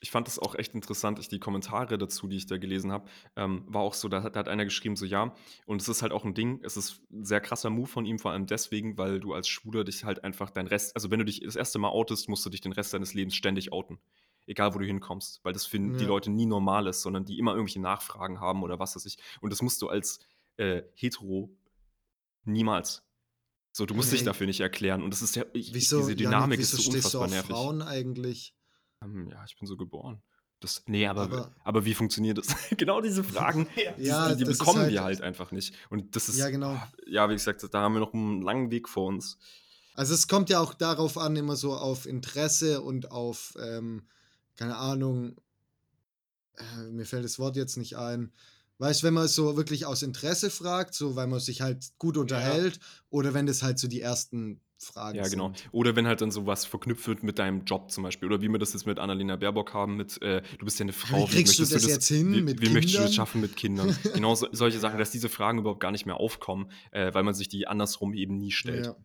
ich 0.00 0.10
fand 0.10 0.26
das 0.26 0.38
auch 0.38 0.54
echt 0.54 0.74
interessant. 0.74 1.18
Ich, 1.18 1.28
die 1.28 1.38
Kommentare 1.38 1.98
dazu, 1.98 2.28
die 2.28 2.36
ich 2.36 2.46
da 2.46 2.58
gelesen 2.58 2.92
habe, 2.92 3.08
ähm, 3.34 3.64
war 3.66 3.82
auch 3.82 3.94
so, 3.94 4.08
da, 4.08 4.28
da, 4.28 4.38
hat 4.38 4.48
einer 4.48 4.64
geschrieben, 4.64 4.96
so 4.96 5.06
ja, 5.06 5.34
und 5.64 5.80
es 5.80 5.88
ist 5.88 6.02
halt 6.02 6.12
auch 6.12 6.24
ein 6.24 6.34
Ding, 6.34 6.60
es 6.62 6.76
ist 6.76 7.00
ein 7.10 7.24
sehr 7.24 7.40
krasser 7.40 7.70
Move 7.70 7.86
von 7.86 8.04
ihm, 8.04 8.18
vor 8.18 8.32
allem 8.32 8.46
deswegen, 8.46 8.98
weil 8.98 9.20
du 9.20 9.32
als 9.32 9.48
Schwuler 9.48 9.84
dich 9.84 10.04
halt 10.04 10.24
einfach 10.24 10.50
dein 10.50 10.66
Rest, 10.66 10.94
also 10.94 11.10
wenn 11.10 11.18
du 11.18 11.24
dich 11.24 11.40
das 11.40 11.56
erste 11.56 11.78
Mal 11.78 11.88
outest, 11.88 12.28
musst 12.28 12.44
du 12.44 12.50
dich 12.50 12.60
den 12.60 12.72
Rest 12.72 12.92
deines 12.92 13.14
Lebens 13.14 13.34
ständig 13.34 13.72
outen. 13.72 13.98
Egal, 14.48 14.74
wo 14.74 14.78
du 14.78 14.84
hinkommst, 14.84 15.40
weil 15.42 15.52
das 15.52 15.66
finden 15.66 15.92
ja. 15.92 15.98
die 15.98 16.04
Leute 16.04 16.30
nie 16.30 16.46
normal 16.46 16.86
ist, 16.86 17.02
sondern 17.02 17.24
die 17.24 17.38
immer 17.38 17.52
irgendwelche 17.52 17.80
Nachfragen 17.80 18.40
haben 18.40 18.62
oder 18.62 18.78
was 18.78 18.94
weiß 18.94 19.04
ich. 19.06 19.18
Und 19.40 19.50
das 19.50 19.60
musst 19.60 19.82
du 19.82 19.88
als 19.88 20.20
äh, 20.56 20.82
Hetero 20.94 21.50
niemals. 22.44 23.05
So, 23.76 23.84
du 23.84 23.92
musst 23.92 24.10
hey. 24.10 24.16
dich 24.16 24.24
dafür 24.24 24.46
nicht 24.46 24.60
erklären. 24.60 25.02
Und 25.02 25.10
das 25.10 25.20
ist 25.20 25.36
ja, 25.36 25.44
ich, 25.52 25.74
wieso, 25.74 25.98
diese 25.98 26.16
Dynamik 26.16 26.58
Janik, 26.58 26.60
ist 26.60 26.70
so 26.70 26.90
unfassbar 26.90 27.28
nervig. 27.28 27.50
Frauen 27.50 27.82
eigentlich? 27.82 28.54
Ähm, 29.04 29.28
ja, 29.30 29.44
ich 29.46 29.54
bin 29.58 29.68
so 29.68 29.76
geboren. 29.76 30.22
Das, 30.60 30.82
nee, 30.86 31.06
aber, 31.06 31.24
aber, 31.24 31.54
aber 31.62 31.84
wie 31.84 31.92
funktioniert 31.92 32.38
das? 32.38 32.46
genau 32.78 33.02
diese 33.02 33.22
Fragen, 33.22 33.68
ja, 33.98 34.32
die, 34.32 34.38
die 34.38 34.44
bekommen 34.50 34.78
halt, 34.78 34.92
wir 34.92 35.04
halt 35.04 35.20
einfach 35.20 35.52
nicht. 35.52 35.74
Und 35.90 36.16
das 36.16 36.30
ist, 36.30 36.38
ja, 36.38 36.48
genau. 36.48 36.80
ja, 37.06 37.28
wie 37.28 37.34
gesagt, 37.34 37.62
da 37.70 37.80
haben 37.82 37.92
wir 37.92 38.00
noch 38.00 38.14
einen 38.14 38.40
langen 38.40 38.70
Weg 38.70 38.88
vor 38.88 39.08
uns. 39.08 39.36
Also 39.92 40.14
es 40.14 40.26
kommt 40.26 40.48
ja 40.48 40.60
auch 40.60 40.72
darauf 40.72 41.18
an, 41.18 41.36
immer 41.36 41.56
so 41.56 41.74
auf 41.74 42.06
Interesse 42.06 42.80
und 42.80 43.10
auf, 43.10 43.58
ähm, 43.60 44.06
keine 44.56 44.76
Ahnung, 44.76 45.36
äh, 46.56 46.90
mir 46.92 47.04
fällt 47.04 47.26
das 47.26 47.38
Wort 47.38 47.56
jetzt 47.56 47.76
nicht 47.76 47.98
ein. 47.98 48.32
Weißt 48.78 49.02
du, 49.02 49.06
wenn 49.06 49.14
man 49.14 49.28
so 49.28 49.56
wirklich 49.56 49.86
aus 49.86 50.02
Interesse 50.02 50.50
fragt, 50.50 50.94
so 50.94 51.16
weil 51.16 51.26
man 51.26 51.40
sich 51.40 51.62
halt 51.62 51.86
gut 51.98 52.16
unterhält, 52.16 52.76
ja. 52.76 52.82
oder 53.10 53.34
wenn 53.34 53.46
das 53.46 53.62
halt 53.62 53.78
so 53.78 53.88
die 53.88 54.00
ersten 54.00 54.60
Fragen 54.78 55.16
Ja, 55.16 55.26
genau. 55.28 55.46
sind. 55.46 55.68
Oder 55.72 55.96
wenn 55.96 56.06
halt 56.06 56.20
dann 56.20 56.30
sowas 56.30 56.66
verknüpft 56.66 57.08
wird 57.08 57.22
mit 57.22 57.38
deinem 57.38 57.64
Job 57.64 57.90
zum 57.90 58.02
Beispiel. 58.02 58.28
Oder 58.28 58.42
wie 58.42 58.48
wir 58.48 58.58
das 58.58 58.74
jetzt 58.74 58.86
mit 58.86 58.98
Annalena 58.98 59.36
Baerbock 59.36 59.72
haben, 59.72 59.96
mit 59.96 60.20
äh, 60.20 60.42
du 60.58 60.64
bist 60.66 60.78
ja 60.78 60.84
eine 60.84 60.92
Frau. 60.92 61.26
Wie 61.26 61.32
kriegst 61.32 61.54
wie 61.54 61.56
du 61.56 61.62
das, 61.62 61.70
du 61.70 61.74
das 61.74 61.86
jetzt 61.86 62.08
hin 62.08 62.34
wie, 62.34 62.42
mit 62.42 62.60
wie 62.60 62.68
möchtest 62.68 62.96
du 62.98 63.02
das 63.02 63.14
schaffen 63.14 63.40
mit 63.40 63.56
Kindern? 63.56 63.96
genau 64.14 64.34
so, 64.34 64.48
solche 64.52 64.78
Sachen, 64.78 64.98
dass 64.98 65.10
diese 65.10 65.30
Fragen 65.30 65.58
überhaupt 65.58 65.80
gar 65.80 65.92
nicht 65.92 66.04
mehr 66.04 66.16
aufkommen, 66.16 66.70
äh, 66.90 67.14
weil 67.14 67.22
man 67.22 67.32
sich 67.32 67.48
die 67.48 67.66
andersrum 67.66 68.12
eben 68.12 68.36
nie 68.36 68.52
stellt. 68.52 68.86
Ja. 68.86 68.96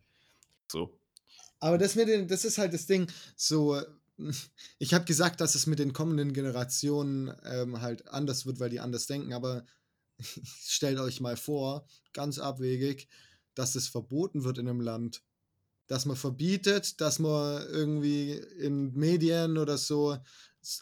So. 0.70 0.98
Aber 1.60 1.78
das, 1.78 1.94
mit 1.94 2.08
den, 2.08 2.28
das 2.28 2.44
ist 2.44 2.58
halt 2.58 2.74
das 2.74 2.86
Ding, 2.86 3.06
so, 3.36 3.80
ich 4.78 4.94
habe 4.94 5.04
gesagt, 5.04 5.40
dass 5.40 5.54
es 5.54 5.66
mit 5.66 5.78
den 5.78 5.92
kommenden 5.92 6.32
Generationen 6.32 7.34
ähm, 7.44 7.80
halt 7.80 8.08
anders 8.08 8.46
wird, 8.46 8.60
weil 8.60 8.70
die 8.70 8.80
anders 8.80 9.06
denken, 9.06 9.32
aber 9.32 9.64
stellt 10.64 10.98
euch 10.98 11.20
mal 11.20 11.36
vor, 11.36 11.86
ganz 12.12 12.38
abwegig, 12.38 13.08
dass 13.54 13.74
es 13.74 13.88
verboten 13.88 14.44
wird 14.44 14.58
in 14.58 14.68
einem 14.68 14.80
Land 14.80 15.22
dass 15.92 16.06
man 16.06 16.16
verbietet, 16.16 17.00
dass 17.02 17.18
man 17.18 17.66
irgendwie 17.68 18.32
in 18.32 18.94
Medien 18.94 19.58
oder 19.58 19.76
so 19.76 20.16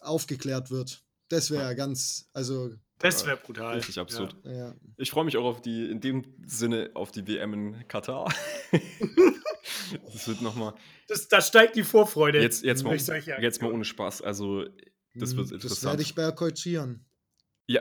aufgeklärt 0.02 0.70
wird. 0.70 1.02
Das 1.28 1.50
wäre 1.50 1.64
ja 1.64 1.72
ganz, 1.74 2.28
also. 2.32 2.70
Das 2.98 3.26
wäre 3.26 3.36
brutal. 3.36 3.74
Richtig 3.74 3.98
absurd. 3.98 4.36
Ja. 4.44 4.52
Ja. 4.52 4.74
Ich 4.98 5.10
freue 5.10 5.24
mich 5.24 5.36
auch 5.36 5.44
auf 5.44 5.62
die, 5.62 5.90
in 5.90 6.00
dem 6.00 6.24
Sinne, 6.46 6.90
auf 6.94 7.10
die 7.10 7.26
WM 7.26 7.54
in 7.54 7.88
Katar. 7.88 8.32
das 10.12 10.28
wird 10.28 10.42
nochmal. 10.42 10.74
Da 11.30 11.40
steigt 11.40 11.76
die 11.76 11.82
Vorfreude. 11.82 12.40
Jetzt, 12.40 12.64
jetzt, 12.64 12.84
mal, 12.84 12.96
jetzt 12.96 13.62
mal 13.62 13.72
ohne 13.72 13.84
Spaß. 13.84 14.22
Also, 14.22 14.64
das 15.14 15.36
wird 15.36 15.50
interessant. 15.50 15.62
Das 15.62 15.84
werde 15.84 16.02
ich 16.02 16.14
boykottieren. 16.14 17.04
Ja, 17.66 17.80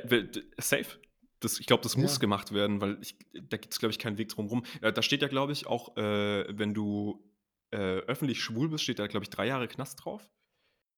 safe. 0.59 0.99
Das, 1.39 1.59
ich 1.59 1.67
glaube, 1.67 1.83
das 1.83 1.95
ja. 1.95 2.01
muss 2.01 2.19
gemacht 2.19 2.53
werden, 2.53 2.81
weil 2.81 2.97
ich, 3.01 3.17
da 3.33 3.57
gibt 3.57 3.73
es, 3.73 3.79
glaube 3.79 3.91
ich, 3.91 3.99
keinen 3.99 4.17
Weg 4.17 4.29
drum 4.29 4.47
rum. 4.47 4.65
Äh, 4.81 4.91
da 4.91 5.01
steht 5.01 5.21
ja, 5.21 5.27
glaube 5.27 5.53
ich, 5.53 5.67
auch, 5.67 5.95
äh, 5.95 6.45
wenn 6.49 6.73
du 6.73 7.23
äh, 7.71 7.77
öffentlich 7.77 8.43
schwul 8.43 8.69
bist, 8.69 8.83
steht 8.83 8.99
da, 8.99 9.07
glaube 9.07 9.23
ich, 9.23 9.29
drei 9.29 9.47
Jahre 9.47 9.67
Knast 9.67 10.03
drauf. 10.03 10.29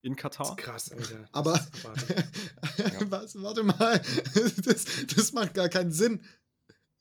In 0.03 0.15
Katar. 0.15 0.55
krass, 0.55 0.91
Alter. 0.91 1.29
Aber, 1.31 1.53
was, 3.09 3.39
warte 3.39 3.63
mal, 3.63 4.01
das, 4.65 4.85
das 5.15 5.31
macht 5.33 5.53
gar 5.53 5.69
keinen 5.69 5.91
Sinn. 5.91 6.25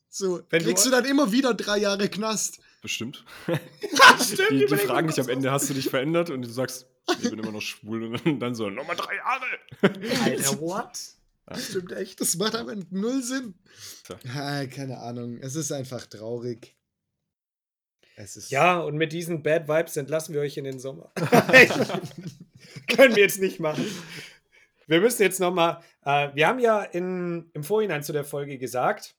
So, 0.07 0.43
wenn 0.49 0.61
kriegst 0.61 0.85
du, 0.85 0.89
du, 0.91 0.95
dann 0.97 1.05
immer 1.05 1.31
wieder 1.31 1.53
drei 1.55 1.79
Jahre 1.79 2.09
Knast. 2.09 2.59
Bestimmt. 2.81 3.23
stimmt, 4.21 4.51
die, 4.51 4.65
die 4.65 4.75
fragen 4.75 5.07
dich 5.07 5.19
am 5.19 5.29
Ende, 5.29 5.51
hast 5.51 5.69
du 5.69 5.73
dich 5.73 5.89
verändert? 5.89 6.31
Und 6.31 6.41
du 6.41 6.49
sagst, 6.49 6.87
ich 7.21 7.29
bin 7.29 7.39
immer 7.39 7.51
noch 7.51 7.61
schwul. 7.61 8.15
Und 8.25 8.39
dann 8.39 8.55
so, 8.55 8.69
nochmal 8.69 8.95
drei 8.95 9.15
Jahre. 9.15 9.45
Alter, 10.23 10.61
what? 10.61 10.99
Das 11.45 11.69
stimmt 11.69 11.91
echt. 11.91 12.19
Das 12.21 12.35
macht 12.37 12.55
aber 12.55 12.75
null 12.89 13.21
Sinn. 13.21 13.55
Ja, 14.23 14.65
keine 14.65 14.99
Ahnung. 14.99 15.37
Es 15.41 15.55
ist 15.55 15.71
einfach 15.71 16.05
traurig. 16.07 16.75
Es 18.15 18.35
ist 18.35 18.51
ja, 18.51 18.79
und 18.79 18.97
mit 18.97 19.13
diesen 19.13 19.41
Bad 19.43 19.67
Vibes 19.67 19.97
entlassen 19.97 20.33
wir 20.33 20.41
euch 20.41 20.57
in 20.57 20.63
den 20.63 20.79
Sommer. 20.79 21.11
Können 22.95 23.15
wir 23.15 23.23
jetzt 23.23 23.39
nicht 23.39 23.59
machen. 23.59 23.85
Wir 24.87 25.01
müssen 25.01 25.21
jetzt 25.21 25.39
nochmal. 25.39 25.81
Äh, 26.03 26.29
wir 26.35 26.47
haben 26.47 26.59
ja 26.59 26.83
in, 26.83 27.49
im 27.53 27.63
Vorhinein 27.63 28.03
zu 28.03 28.11
der 28.11 28.25
Folge 28.25 28.57
gesagt, 28.57 29.15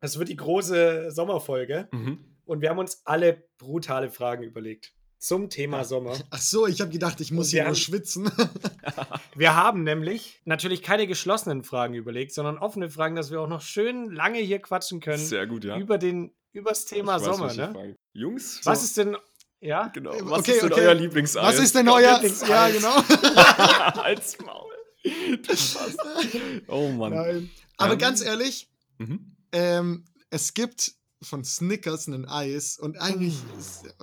es 0.00 0.18
wird 0.18 0.28
die 0.28 0.36
große 0.36 1.10
Sommerfolge. 1.10 1.88
Mhm. 1.92 2.24
Und 2.48 2.62
wir 2.62 2.70
haben 2.70 2.78
uns 2.78 3.02
alle 3.04 3.44
brutale 3.58 4.10
Fragen 4.10 4.42
überlegt 4.42 4.94
zum 5.18 5.50
Thema 5.50 5.84
Sommer. 5.84 6.16
Ach 6.30 6.40
so, 6.40 6.66
ich 6.66 6.80
habe 6.80 6.90
gedacht, 6.90 7.20
ich 7.20 7.30
muss 7.30 7.50
hier 7.50 7.66
nur 7.66 7.74
schwitzen. 7.74 8.30
wir 9.36 9.54
haben 9.54 9.82
nämlich 9.82 10.40
natürlich 10.46 10.82
keine 10.82 11.06
geschlossenen 11.06 11.62
Fragen 11.62 11.92
überlegt, 11.92 12.32
sondern 12.32 12.56
offene 12.56 12.88
Fragen, 12.88 13.16
dass 13.16 13.30
wir 13.30 13.42
auch 13.42 13.48
noch 13.48 13.60
schön 13.60 14.10
lange 14.10 14.38
hier 14.38 14.60
quatschen 14.60 15.00
können. 15.00 15.18
Sehr 15.18 15.46
gut, 15.46 15.64
ja. 15.64 15.76
Über 15.76 15.98
den 15.98 16.32
übers 16.52 16.86
Thema 16.86 17.18
ich 17.18 17.24
Sommer, 17.24 17.52
ne? 17.52 17.96
Jungs, 18.14 18.60
was 18.64 18.80
so. 18.80 18.84
ist 18.86 18.96
denn 18.96 19.16
ja? 19.60 19.88
Genau. 19.88 20.12
Was 20.22 20.38
okay, 20.38 20.52
ist 20.52 20.62
denn 20.62 20.72
okay. 20.72 20.86
euer 20.86 20.94
Lieblingseis? 20.94 21.44
Was 21.44 21.58
ist 21.58 21.74
denn 21.74 21.88
euer 21.88 22.14
Lieblingseis? 22.14 22.48
Ja, 22.48 22.68
genau. 22.70 22.94
Als 24.02 24.38
Maul. 24.38 24.72
Das 25.46 25.74
passt. 25.74 25.98
Oh 26.68 26.88
Mann. 26.88 27.12
Nein. 27.12 27.50
Aber 27.76 27.92
ähm, 27.92 27.98
ganz 27.98 28.22
ehrlich, 28.22 28.70
mhm. 28.96 29.36
ähm, 29.52 30.04
es 30.30 30.54
gibt 30.54 30.97
von 31.22 31.44
Snickers 31.44 32.06
ein 32.06 32.26
Eis 32.26 32.78
und 32.78 33.00
eigentlich 33.00 33.36
oh. 33.54 33.58
ist, 33.58 33.94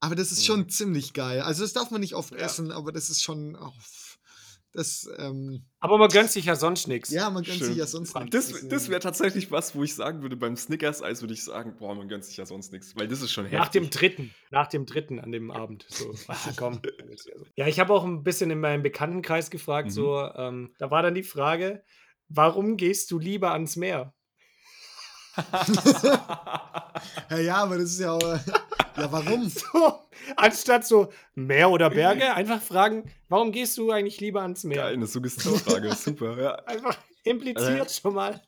aber 0.00 0.14
das 0.14 0.32
ist 0.32 0.44
schon 0.44 0.68
ziemlich 0.68 1.12
geil. 1.12 1.40
Also 1.40 1.62
das 1.62 1.72
darf 1.72 1.90
man 1.90 2.00
nicht 2.00 2.14
oft 2.14 2.32
ja. 2.32 2.38
essen, 2.38 2.70
aber 2.70 2.92
das 2.92 3.10
ist 3.10 3.22
schon. 3.22 3.56
Oh, 3.56 3.72
das, 4.76 5.08
ähm, 5.16 5.64
aber 5.80 5.96
man 5.96 6.10
gönnt 6.10 6.30
sich 6.30 6.44
ja 6.44 6.54
sonst 6.54 6.86
nichts. 6.86 7.10
Ja, 7.10 7.30
man 7.30 7.44
gönnt 7.44 7.58
Schön. 7.58 7.68
sich 7.68 7.76
ja 7.78 7.86
sonst 7.86 8.14
nichts. 8.14 8.30
Das, 8.30 8.68
das 8.68 8.90
wäre 8.90 9.00
tatsächlich 9.00 9.50
was, 9.50 9.74
wo 9.74 9.82
ich 9.82 9.94
sagen 9.94 10.20
würde, 10.20 10.36
beim 10.36 10.54
Snickers-Eis 10.54 11.22
würde 11.22 11.32
ich 11.32 11.42
sagen, 11.42 11.76
boah, 11.78 11.94
man 11.94 12.08
gönnt 12.08 12.26
sich 12.26 12.36
ja 12.36 12.44
sonst 12.44 12.72
nichts. 12.72 12.94
Weil 12.94 13.08
das 13.08 13.22
ist 13.22 13.32
schon 13.32 13.46
heftig. 13.46 13.58
Nach 13.58 13.68
dem 13.68 13.88
dritten. 13.88 14.34
Nach 14.50 14.66
dem 14.66 14.84
dritten 14.84 15.18
an 15.18 15.32
dem 15.32 15.50
Abend. 15.50 15.86
So, 15.88 16.14
ah, 16.28 16.36
komm. 16.58 16.82
ja, 17.54 17.66
ich 17.66 17.80
habe 17.80 17.94
auch 17.94 18.04
ein 18.04 18.22
bisschen 18.22 18.50
in 18.50 18.60
meinem 18.60 18.82
Bekanntenkreis 18.82 19.50
gefragt, 19.50 19.88
mhm. 19.88 19.92
so, 19.92 20.20
ähm, 20.34 20.74
da 20.78 20.90
war 20.90 21.02
dann 21.02 21.14
die 21.14 21.22
Frage, 21.22 21.82
warum 22.28 22.76
gehst 22.76 23.10
du 23.10 23.18
lieber 23.18 23.52
ans 23.52 23.76
Meer? 23.76 24.14
ja, 27.30 27.38
ja, 27.38 27.56
aber 27.56 27.78
das 27.78 27.90
ist 27.90 28.00
ja 28.00 28.12
auch. 28.12 28.38
Ja, 28.96 29.12
warum? 29.12 29.50
So, 29.72 30.00
anstatt 30.36 30.86
so 30.86 31.12
Meer 31.34 31.70
oder 31.70 31.90
Berge, 31.90 32.34
einfach 32.34 32.60
fragen, 32.62 33.10
warum 33.28 33.52
gehst 33.52 33.76
du 33.78 33.90
eigentlich 33.90 34.20
lieber 34.20 34.42
ans 34.42 34.64
Meer? 34.64 34.84
Geil, 34.84 34.94
eine 34.94 35.06
Suggestivfrage, 35.06 35.94
super. 35.96 36.40
Ja. 36.40 36.54
Einfach 36.64 36.96
impliziert 37.24 37.86
äh. 37.86 37.92
schon 37.92 38.14
mal, 38.14 38.42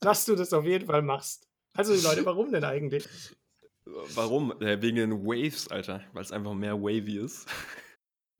dass 0.00 0.24
du 0.24 0.34
das 0.34 0.52
auf 0.52 0.64
jeden 0.64 0.86
Fall 0.86 1.02
machst. 1.02 1.48
Also 1.74 1.94
Leute, 1.94 2.24
warum 2.24 2.52
denn 2.52 2.64
eigentlich? 2.64 3.08
Warum? 3.86 4.52
Ja, 4.60 4.80
wegen 4.82 4.96
den 4.96 5.24
Waves, 5.24 5.68
Alter. 5.68 6.04
Weil 6.12 6.22
es 6.22 6.32
einfach 6.32 6.54
mehr 6.54 6.80
wavy 6.80 7.18
ist. 7.18 7.46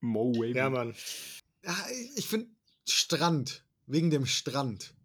Mo 0.00 0.32
wavy. 0.32 0.56
Ja, 0.56 0.70
Mann. 0.70 0.94
Ja, 1.64 1.76
ich 2.16 2.26
finde 2.26 2.48
Strand. 2.88 3.64
Wegen 3.86 4.10
dem 4.10 4.26
Strand. 4.26 4.95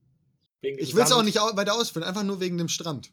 Wegen 0.62 0.80
ich 0.80 0.96
will 0.96 1.04
es 1.04 1.12
auch 1.12 1.24
nicht 1.24 1.38
weiter 1.38 1.74
ausführen, 1.76 2.04
einfach 2.04 2.24
nur 2.24 2.40
wegen 2.40 2.58
dem 2.58 2.68
Strand. 2.68 3.12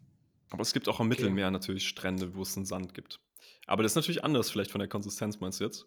Aber 0.50 0.62
es 0.62 0.72
gibt 0.72 0.88
auch 0.88 1.00
am 1.00 1.06
okay. 1.06 1.20
Mittelmeer 1.20 1.50
natürlich 1.50 1.88
Strände, 1.88 2.34
wo 2.34 2.42
es 2.42 2.56
einen 2.56 2.66
Sand 2.66 2.94
gibt. 2.94 3.20
Aber 3.66 3.82
das 3.82 3.92
ist 3.92 3.96
natürlich 3.96 4.24
anders, 4.24 4.50
vielleicht 4.50 4.70
von 4.70 4.78
der 4.78 4.88
Konsistenz, 4.88 5.40
meinst 5.40 5.60
du 5.60 5.64
jetzt? 5.64 5.86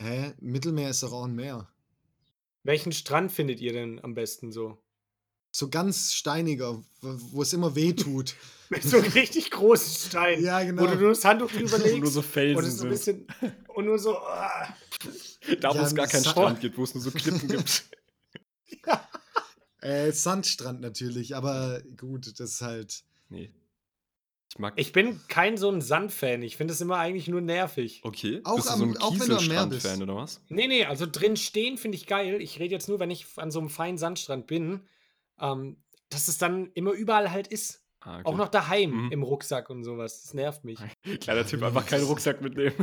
Hä? 0.00 0.34
Mittelmeer 0.40 0.90
ist 0.90 1.02
doch 1.02 1.12
auch 1.12 1.24
ein 1.24 1.34
Meer. 1.34 1.68
Welchen 2.64 2.92
Strand 2.92 3.30
findet 3.30 3.60
ihr 3.60 3.72
denn 3.72 4.02
am 4.02 4.14
besten 4.14 4.50
so? 4.50 4.78
so 5.56 5.70
ganz 5.70 6.12
steiniger, 6.12 6.82
wo 7.00 7.42
es 7.42 7.52
immer 7.52 7.76
weh 7.76 7.92
tut. 7.92 8.34
Mit 8.70 8.82
so 8.82 8.96
einem 8.96 9.12
richtig 9.12 9.52
großen 9.52 10.08
Stein. 10.10 10.42
Ja, 10.42 10.64
genau. 10.64 10.82
Wo 10.82 10.86
du 10.86 10.96
nur 10.96 11.08
das 11.10 11.24
Handtuch 11.24 11.50
drüber 11.52 11.78
legst. 11.84 11.98
nur 11.98 12.10
so 12.10 12.22
Felsen 12.22 12.58
und, 12.58 12.64
es 12.64 12.76
so 12.78 12.84
ein 12.84 12.90
bisschen, 12.90 13.26
und 13.68 13.84
nur 13.84 13.98
so. 13.98 14.18
ah. 14.18 14.74
Da, 15.60 15.70
wo 15.70 15.76
Ja, 15.76 15.82
es 15.84 15.94
gar 15.94 16.08
keinen 16.08 16.24
Sa- 16.24 16.30
Strand 16.32 16.60
gibt, 16.60 16.76
wo 16.76 16.82
es 16.82 16.94
nur 16.94 17.04
so 17.04 17.12
Klippen 17.12 17.46
gibt. 17.46 17.84
Äh, 19.84 20.12
Sandstrand 20.12 20.80
natürlich, 20.80 21.36
aber 21.36 21.82
gut, 21.96 22.26
das 22.40 22.50
ist 22.52 22.60
halt. 22.62 23.04
Nee. 23.28 23.52
Ich 24.50 24.58
mag. 24.58 24.72
Ich 24.76 24.92
bin 24.92 25.20
kein 25.28 25.56
so 25.56 25.70
ein 25.70 25.80
Sandfan. 25.80 26.42
Ich 26.42 26.56
finde 26.56 26.72
es 26.72 26.80
immer 26.80 26.96
eigentlich 26.98 27.28
nur 27.28 27.40
nervig. 27.40 28.00
okay. 28.04 28.40
Auch 28.44 28.56
Bist 28.56 28.68
du 28.68 28.72
am- 28.72 28.78
so 28.78 28.84
ein 28.86 28.96
auch 28.98 29.10
wenn 29.18 29.28
du 29.28 29.36
am 29.36 29.46
Meer 29.46 29.66
bist. 29.66 29.82
Kieselstrand-Fan 29.82 30.02
oder 30.02 30.16
was? 30.16 30.40
Nee, 30.48 30.68
nee, 30.68 30.84
also 30.84 31.06
drin 31.10 31.36
stehen 31.36 31.76
finde 31.76 31.96
ich 31.96 32.06
geil. 32.06 32.40
Ich 32.40 32.58
rede 32.60 32.72
jetzt 32.74 32.88
nur, 32.88 32.98
wenn 33.00 33.10
ich 33.10 33.26
an 33.36 33.50
so 33.50 33.58
einem 33.60 33.68
feinen 33.68 33.98
Sandstrand 33.98 34.46
bin, 34.46 34.80
ähm, 35.40 35.76
dass 36.08 36.28
es 36.28 36.38
dann 36.38 36.70
immer 36.74 36.92
überall 36.92 37.30
halt 37.30 37.48
ist. 37.48 37.82
Ah, 38.00 38.16
okay. 38.20 38.24
Auch 38.26 38.36
noch 38.36 38.48
daheim 38.48 39.06
Mhm. 39.06 39.12
im 39.12 39.22
Rucksack 39.22 39.70
und 39.70 39.82
sowas. 39.82 40.22
Das 40.22 40.34
nervt 40.34 40.62
mich. 40.64 40.78
Kleiner 41.20 41.44
Tipp, 41.46 41.62
einfach 41.62 41.84
keinen 41.86 42.04
Rucksack 42.06 42.40
mitnehmen. 42.40 42.74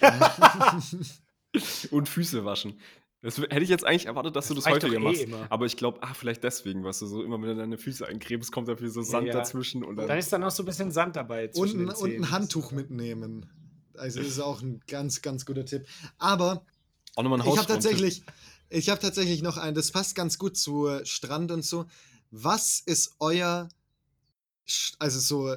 Und 1.92 2.08
Füße 2.08 2.44
waschen. 2.44 2.80
Das 3.24 3.38
hätte 3.38 3.62
ich 3.62 3.70
jetzt 3.70 3.86
eigentlich 3.86 4.04
erwartet, 4.04 4.36
dass 4.36 4.48
du 4.48 4.54
das 4.54 4.66
ich 4.66 4.70
häufiger 4.70 4.96
doch 4.96 5.00
eh 5.00 5.04
machst. 5.04 5.22
immer. 5.22 5.46
Aber 5.48 5.64
ich 5.64 5.78
glaube, 5.78 5.98
ach, 6.02 6.14
vielleicht 6.14 6.44
deswegen, 6.44 6.84
weißt 6.84 7.00
du, 7.00 7.06
so 7.06 7.24
immer 7.24 7.40
wenn 7.40 7.48
du 7.48 7.56
deine 7.56 7.78
Füße 7.78 8.06
eincremst, 8.06 8.52
kommt 8.52 8.68
dafür 8.68 8.90
so 8.90 9.00
Sand 9.00 9.28
ja. 9.28 9.32
dazwischen 9.32 9.82
und 9.82 9.96
dann. 9.96 10.08
Dann 10.08 10.18
ist 10.18 10.30
da 10.30 10.36
noch 10.36 10.50
so 10.50 10.62
ein 10.62 10.66
bisschen 10.66 10.90
Sand 10.90 11.16
dabei. 11.16 11.46
Und, 11.46 11.54
zwischen 11.54 11.88
ein- 11.88 11.94
und 11.94 12.12
ein 12.12 12.30
Handtuch 12.30 12.70
mitnehmen. 12.72 13.46
Also 13.94 14.18
das 14.18 14.28
ist 14.28 14.40
auch 14.40 14.60
ein 14.60 14.82
ganz, 14.86 15.22
ganz 15.22 15.46
guter 15.46 15.64
Tipp. 15.64 15.86
Aber 16.18 16.66
auch 17.16 17.22
nochmal 17.22 17.40
ein 17.40 17.48
ich 17.48 17.56
habe 17.56 17.66
tatsächlich, 17.66 18.24
ich 18.68 18.90
habe 18.90 19.00
tatsächlich 19.00 19.40
noch 19.40 19.56
einen, 19.56 19.74
das 19.74 19.90
passt 19.90 20.14
ganz 20.14 20.38
gut 20.38 20.58
zu 20.58 20.88
äh, 20.88 21.06
Strand 21.06 21.50
und 21.50 21.64
so. 21.64 21.86
Was 22.30 22.82
ist 22.84 23.14
euer, 23.20 23.70
also 24.98 25.18
so 25.18 25.56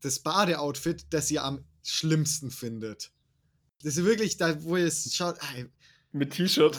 das 0.00 0.18
Badeoutfit, 0.18 1.06
das 1.10 1.30
ihr 1.30 1.44
am 1.44 1.64
schlimmsten 1.84 2.50
findet? 2.50 3.12
Das 3.84 3.96
ist 3.96 4.04
wirklich 4.04 4.36
da, 4.36 4.60
wo 4.64 4.76
ihr 4.76 4.86
es 4.86 5.14
schaut, 5.14 5.36
ey, 5.54 5.66
Mit 6.14 6.32
T-Shirt. 6.32 6.78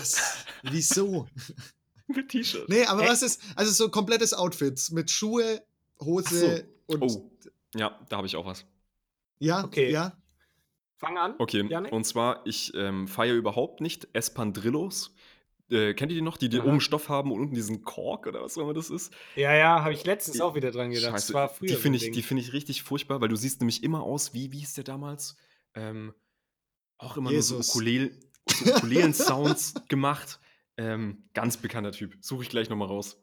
wieso? 0.64 1.28
Mit 2.08 2.30
T-Shirt. 2.30 2.70
Nee, 2.70 2.86
aber 2.86 3.04
Hä? 3.04 3.10
was 3.10 3.22
ist, 3.22 3.42
also 3.56 3.72
so 3.72 3.90
komplettes 3.90 4.34
Outfit 4.34 4.80
mit 4.92 5.12
Schuhe, 5.12 5.62
Hose 6.00 6.68
und, 6.88 7.02
Oh. 7.04 7.32
Ja, 7.76 8.00
da 8.10 8.18
habe 8.18 8.28
ich 8.28 8.36
auch 8.36 8.46
was. 8.46 8.66
ja, 9.40 9.64
Okay. 9.64 9.92
ja, 9.92 10.18
Fang 10.98 11.18
an. 11.18 11.36
Okay, 11.40 11.66
Janik? 11.70 11.92
und 11.92 12.06
zwar, 12.06 12.46
ich 12.48 12.74
ähm, 12.74 13.08
feiere 13.08 13.36
überhaupt 13.36 13.82
nicht 13.82 14.08
Espandrillos. 14.14 15.14
Äh, 15.70 15.94
kennt 15.94 16.12
ihr 16.12 16.16
die 16.16 16.22
noch? 16.22 16.38
Die, 16.38 16.48
die 16.48 16.60
oben 16.62 16.80
Stoff 16.80 17.10
haben 17.10 17.32
und 17.34 17.42
unten 17.42 17.56
diesen 17.56 17.82
Kork 17.82 18.28
oder 18.28 18.42
was 18.42 18.58
auch 18.58 18.62
immer 18.62 18.74
das 18.74 18.90
ist? 18.90 19.12
Ja, 19.36 19.54
ja, 19.54 19.82
habe 19.84 19.94
ich 19.94 20.06
letztens 20.06 20.40
auch 20.40 20.56
wieder 20.56 20.72
dran 20.72 20.92
gedacht. 20.92 21.12
Scheiße, 21.12 21.28
das 21.28 21.34
war 21.34 21.50
früher 21.50 21.68
die 21.68 21.74
so 21.74 21.80
finde 21.80 21.98
ich, 21.98 22.12
die 22.12 22.22
finde 22.22 22.44
ich 22.44 22.54
richtig 22.54 22.84
furchtbar, 22.84 23.20
weil 23.20 23.28
du 23.30 23.36
siehst 23.36 23.60
nämlich 23.60 23.84
immer 23.84 24.04
aus, 24.04 24.34
wie, 24.34 24.52
wie 24.54 24.60
hieß 24.60 24.76
der 24.76 24.84
damals? 24.86 25.36
Ähm, 25.74 26.14
auch 26.98 27.18
immer 27.18 27.32
Jesus. 27.32 27.52
nur 27.52 27.64
so, 27.64 27.72
Ukulele, 27.72 28.12
so 28.50 28.66
Ukulelen-Sounds 28.74 29.74
gemacht. 29.88 30.39
Ähm, 30.78 31.30
ganz 31.34 31.58
bekannter 31.58 31.91
Typ. 31.91 32.18
Suche 32.22 32.43
ich 32.43 32.50
gleich 32.50 32.70
nochmal 32.70 32.88
raus. 32.88 33.18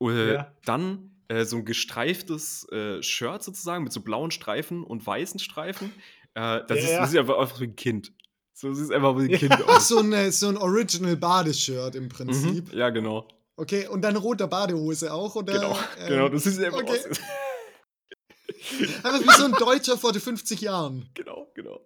Äh, 0.00 0.32
Ja. 0.34 0.52
Dann 0.64 1.10
äh, 1.28 1.44
so 1.44 1.56
ein 1.58 1.64
gestreiftes 1.64 2.66
äh, 2.72 3.02
Shirt 3.02 3.42
sozusagen 3.42 3.84
mit 3.84 3.92
so 3.92 4.00
blauen 4.00 4.30
Streifen 4.30 4.82
und 4.84 5.06
weißen 5.06 5.38
Streifen. 5.40 5.92
Äh, 6.34 6.62
das, 6.66 6.70
Ja, 6.70 6.74
ist, 6.76 6.90
ja. 6.90 7.00
das 7.00 7.10
sieht 7.10 7.20
einfach 7.20 7.36
aus 7.36 7.60
wie 7.60 7.64
ein 7.64 7.76
Kind. 7.76 8.12
So 8.54 8.72
sieht 8.72 8.90
einfach 8.92 9.16
wie 9.18 9.24
ein 9.24 9.30
Ja. 9.30 9.38
Kind 9.38 9.52
Ach, 9.66 9.76
aus. 9.76 9.88
so, 9.88 9.98
eine, 9.98 10.32
so 10.32 10.48
ein 10.48 10.56
Original 10.56 11.16
Badeshirt 11.16 11.94
im 11.94 12.08
Prinzip. 12.08 12.72
Mhm. 12.72 12.78
Ja, 12.78 12.88
genau. 12.90 13.28
Okay, 13.56 13.86
und 13.88 14.02
dann 14.02 14.16
roter 14.16 14.46
Badehose 14.48 15.12
auch, 15.12 15.34
oder? 15.34 15.52
Genau, 15.54 15.78
ähm, 15.98 16.08
genau. 16.08 16.28
Das 16.28 16.44
sieht 16.44 16.62
einfach 16.64 16.80
okay. 16.80 16.90
aus. 17.10 17.20
Einfach 19.04 19.20
wie 19.20 19.38
so 19.38 19.44
ein 19.44 19.52
Deutscher 19.52 19.96
vor 19.96 20.12
50 20.12 20.60
Jahren. 20.60 21.08
Genau, 21.14 21.50
genau. 21.54 21.80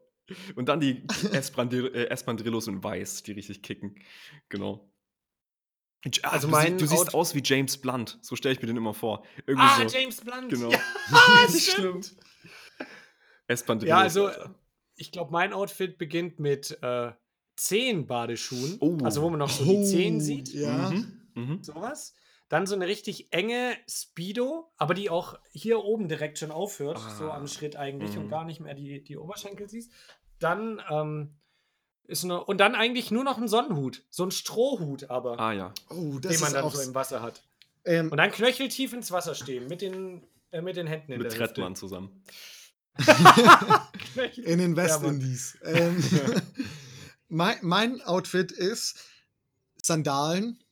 Und 0.55 0.69
dann 0.69 0.81
die 0.81 1.03
Espandri- 1.33 1.93
äh, 1.93 2.09
Espandrillos 2.09 2.67
in 2.69 2.83
Weiß, 2.83 3.23
die 3.23 3.33
richtig 3.33 3.63
kicken. 3.63 3.95
Genau. 4.49 4.87
Ah, 6.23 6.29
Also 6.31 6.47
du, 6.49 6.53
mein 6.53 6.79
sie- 6.79 6.85
du 6.85 6.87
siehst 6.87 7.09
Out- 7.09 7.15
aus 7.15 7.35
wie 7.35 7.43
James 7.45 7.77
Blunt. 7.79 8.19
So 8.23 8.35
stelle 8.37 8.55
ich 8.55 8.61
mir 8.63 8.67
den 8.69 8.77
immer 8.79 8.95
vor. 8.95 9.25
Irgendwie 9.47 9.67
Ah, 9.69 9.87
so. 9.89 9.97
James 9.97 10.21
Blunt. 10.21 10.49
Genau. 10.49 10.71
Ja, 10.71 10.81
Das 11.43 11.55
ist 11.55 11.73
stimmt. 11.73 12.17
Espandrillos. 13.47 13.91
Ja, 13.91 13.99
also 13.99 14.27
Alter. 14.27 14.55
ich 14.97 15.13
glaube, 15.13 15.33
mein 15.33 15.53
Outfit 15.53 15.99
beginnt 15.99 16.39
mit 16.39 16.79
äh, 16.83 17.13
zehn 17.57 18.07
Badeschuhen. 18.07 18.77
Oh. 18.81 18.99
Also 19.03 19.23
wo 19.23 19.31
man 19.31 19.39
noch 19.41 19.51
so 19.51 19.65
die 19.65 19.85
Zehen 19.85 20.21
sieht. 20.21 20.53
Ja. 20.55 20.91
Mhm. 20.91 21.21
Mhm. 21.35 21.63
Sowas. 21.63 22.15
Dann 22.49 22.67
so 22.67 22.75
eine 22.75 22.87
richtig 22.89 23.33
enge 23.33 23.77
Speedo, 23.89 24.73
aber 24.77 24.95
die 24.95 25.09
auch 25.09 25.39
hier 25.53 25.85
oben 25.85 26.09
direkt 26.09 26.39
schon 26.39 26.51
aufhört, 26.51 26.99
so 26.99 27.31
Ah. 27.31 27.37
am 27.37 27.47
Schritt 27.47 27.77
eigentlich 27.77 28.15
Mhm. 28.17 28.23
und 28.23 28.29
gar 28.29 28.45
nicht 28.45 28.59
mehr 28.61 28.75
die, 28.75 29.05
die 29.05 29.17
Oberschenkel 29.17 29.69
siehst. 29.69 29.93
Dann 30.41 30.83
ähm, 30.91 31.37
ist 32.05 32.25
noch, 32.25 32.49
und 32.49 32.59
dann 32.59 32.75
eigentlich 32.75 33.11
nur 33.13 33.23
noch 33.25 33.39
ein 33.39 33.47
Sonnenhut, 33.49 34.03
so 34.11 34.25
ein 34.25 34.31
Strohhut 34.33 35.09
aber, 35.11 35.39
Ah 35.39 35.53
ja. 35.53 35.73
Oh, 35.91 36.19
das 36.19 36.33
den 36.33 36.41
man 36.41 36.49
ist 36.49 36.55
dann 36.57 36.65
auch. 36.65 36.75
so 36.75 36.81
im 36.83 36.95
Wasser 36.95 37.23
hat. 37.23 37.43
ähm, 37.85 38.11
Und 38.11 38.17
dann 38.19 38.33
knöcheltief 38.33 38.93
ins 38.93 39.13
Wasser 39.13 39.35
stehen, 39.35 39.69
mit 39.69 39.81
den, 39.83 40.23
äh, 40.51 40.61
mit 40.61 40.77
den 40.77 40.87
Händen 40.89 41.13
in 41.13 41.19
Mit 41.23 41.31
der 41.31 41.39
Trettmann 41.39 41.77
zusammen. 41.77 42.23
In 44.37 44.59
den 44.59 44.71
Ja, 44.73 44.77
West 44.77 45.03
Mann. 45.03 45.15
Indies. 45.15 45.57
ähm, 45.63 46.03
mein, 47.29 47.57
mein 47.63 48.03
Outfit 48.03 48.51
ist 48.53 48.99
Sandalen, 49.83 50.63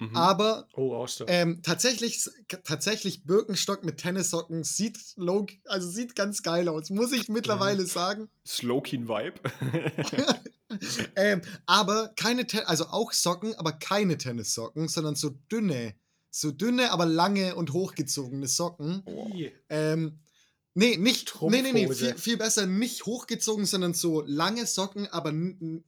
Mhm. 0.00 0.16
aber 0.16 0.68
Oh, 0.74 1.04
ähm, 1.26 1.60
tatsächlich, 1.62 2.28
tatsächlich 2.64 3.24
Birkenstock 3.24 3.84
mit 3.84 3.98
Tennissocken 3.98 4.62
sieht, 4.62 4.98
low, 5.16 5.46
also 5.64 5.88
sieht 5.88 6.14
ganz 6.14 6.42
geil 6.42 6.68
aus, 6.68 6.90
muss 6.90 7.12
ich 7.12 7.28
mittlerweile 7.28 7.84
sagen. 7.84 8.28
Slowkeen 8.46 9.08
Vibe. 9.08 9.40
ähm, 11.16 11.42
aber 11.66 12.12
keine, 12.16 12.46
Ten 12.46 12.60
also 12.60 12.86
auch 12.86 13.12
Socken, 13.12 13.54
aber 13.56 13.72
keine 13.72 14.18
Tennissocken, 14.18 14.86
sondern 14.86 15.16
so 15.16 15.30
dünne, 15.50 15.94
so 16.30 16.52
dünne, 16.52 16.92
aber 16.92 17.06
lange 17.06 17.56
und 17.56 17.72
hochgezogene 17.72 18.46
Socken. 18.46 19.02
Ih. 19.34 19.52
Ähm, 19.68 20.20
nee, 20.74 20.96
nicht, 20.96 21.34
nee, 21.40 21.62
nee, 21.62 21.72
nee, 21.72 21.84
Strumpfhose. 21.84 22.06
viel, 22.10 22.18
viel 22.18 22.36
besser 22.36 22.66
nicht 22.66 23.06
hochgezogen, 23.06 23.66
sondern 23.66 23.94
so 23.94 24.22
lange 24.26 24.66
Socken, 24.66 25.06
aber, 25.08 25.32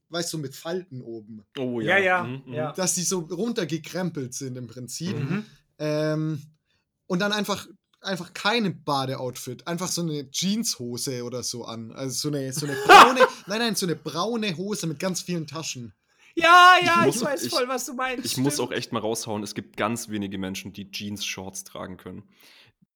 weißt 0.08 0.32
du, 0.32 0.38
mit 0.38 0.54
Falten 0.54 1.00
oben. 1.02 1.44
Oh 1.58 1.80
Ja, 1.80 1.98
ja, 1.98 2.24
Mhm, 2.24 2.42
mhm. 2.46 2.52
ja. 2.54 2.72
Dass 2.72 2.94
die 2.94 3.02
so 3.02 3.20
runtergekrempelt 3.20 4.34
sind 4.34 4.56
im 4.56 4.66
Prinzip. 4.66 5.16
Mhm. 5.16 5.44
Ähm, 5.78 6.42
und 7.06 7.18
dann 7.20 7.32
einfach, 7.32 7.66
einfach 8.00 8.32
keine 8.34 8.70
Badeoutfit, 8.70 9.66
einfach 9.66 9.88
so 9.88 10.02
eine 10.02 10.30
Jeanshose 10.30 11.24
oder 11.24 11.42
so 11.42 11.64
an. 11.64 11.92
Also 11.92 12.28
so 12.30 12.36
eine, 12.36 12.52
so 12.52 12.66
eine 12.66 12.74
braune, 12.86 13.20
nein, 13.46 13.58
nein, 13.58 13.74
so 13.74 13.86
eine 13.86 13.96
braune 13.96 14.56
Hose 14.56 14.86
mit 14.86 14.98
ganz 14.98 15.20
vielen 15.22 15.46
Taschen. 15.46 15.92
Ja, 16.36 16.76
ja, 16.82 17.00
ich, 17.00 17.06
muss- 17.16 17.24
weiß 17.24 17.42
ich- 17.42 17.50
voll, 17.50 17.66
was 17.68 17.86
du 17.86 17.94
meinst. 17.94 18.24
Ich 18.24 18.36
muss 18.36 18.54
stimmt. 18.54 18.68
auch 18.68 18.72
echt 18.72 18.92
mal 18.92 19.00
raushauen, 19.00 19.42
es 19.42 19.54
gibt 19.54 19.76
ganz 19.76 20.08
wenige 20.08 20.38
Menschen, 20.38 20.72
die 20.72 20.90
Jeans-Shorts 20.90 21.64
tragen 21.64 21.96
können. 21.96 22.22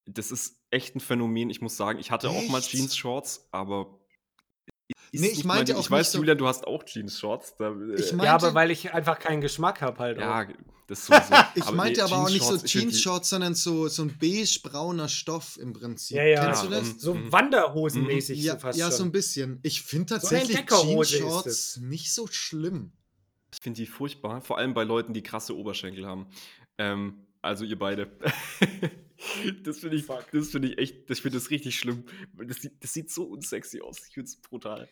Das 0.07 0.31
ist 0.31 0.57
echt 0.71 0.95
ein 0.97 1.01
Phänomen. 1.01 1.49
Ich 1.51 1.61
muss 1.61 1.77
sagen, 1.77 1.99
ich 1.99 2.11
hatte 2.11 2.29
auch 2.31 2.49
mal 2.49 2.59
Echt? 2.59 2.71
Jeans-Shorts, 2.71 3.49
aber. 3.53 3.99
ist 5.13 5.21
Nee, 5.21 5.29
ich 5.29 5.45
meinte 5.45 5.73
mein- 5.73 5.81
auch 5.81 5.85
Ich 5.85 5.91
weiß, 5.91 6.07
nicht 6.07 6.13
so- 6.13 6.19
Julian, 6.19 6.37
du 6.39 6.47
hast 6.47 6.67
auch 6.67 6.83
Jeans-Shorts. 6.85 7.57
Da, 7.57 7.71
äh, 7.71 8.17
Ja, 8.25 8.35
aber 8.35 8.53
weil 8.55 8.71
ich 8.71 8.93
einfach 8.93 9.19
keinen 9.19 9.41
Geschmack 9.41 9.81
habe 9.81 9.99
halt 9.99 10.19
ja, 10.19 10.43
auch. 10.43 10.47
das 10.89 11.07
sowieso. 11.07 11.23
Ich 11.55 11.71
meinte 11.73 12.01
nee, 12.01 12.05
aber 12.13 12.23
auch 12.25 12.29
nicht 12.29 12.45
so 12.45 12.59
Jeans-Shorts, 12.59 13.31
sondern 13.31 13.55
so, 13.55 13.89
so 13.89 14.03
ein 14.03 14.19
beige-brauner 14.19 15.09
Stoff 15.09 15.57
im 15.59 15.73
Prinzip. 15.73 16.17
Ja, 16.19 16.25
ja. 16.25 16.45
Kennst 16.45 16.65
du 16.65 16.67
Ja, 16.71 16.81
das? 16.81 16.89
ähm, 16.91 16.95
So 16.99 17.15
Mhm. 17.15 17.33
Wanderhosenmäßig 17.33 18.43
Ja, 18.43 18.55
so 18.55 18.59
fast 18.59 18.79
ja 18.79 18.89
schon. 18.89 18.97
so 18.99 19.05
ein 19.05 19.13
bisschen. 19.13 19.61
Ich 19.63 19.81
finde 19.83 20.09
So 20.15 20.21
tatsächlich 20.21 20.59
ist 20.59 20.83
Jeans-Shorts 20.83 21.77
nicht 21.79 22.13
so 22.13 22.27
schlimm. 22.27 22.93
Ich 23.55 23.61
finde 23.63 23.81
die 23.81 23.87
furchtbar, 23.87 24.43
vor 24.43 24.59
allem 24.59 24.75
bei 24.75 24.85
Leuten, 24.85 25.15
die 25.15 25.23
krasse 25.23 25.57
Oberschenkel 25.57 26.07
haben. 26.07 26.27
Ähm, 26.77 27.27
also 27.41 27.65
ihr 27.65 27.79
beide. 27.79 28.11
das 29.63 29.79
finde 29.81 29.97
ich, 29.97 30.05
Fuck. 30.05 30.27
das 30.33 30.49
finde 30.51 30.69
ich 30.69 30.79
echt, 30.79 31.09
das 31.11 31.21
finde 31.21 31.39
das 31.39 31.51
richtig 31.51 31.77
schlimm. 31.79 32.05
Das 32.37 32.59
sieht, 32.63 32.73
das 32.83 32.93
sieht 32.93 33.11
so 33.11 33.25
unsexy 33.25 33.81
aus. 33.81 33.99
Ich 34.09 34.15
finde 34.15 34.29
es 34.29 34.37
brutal. 34.41 34.89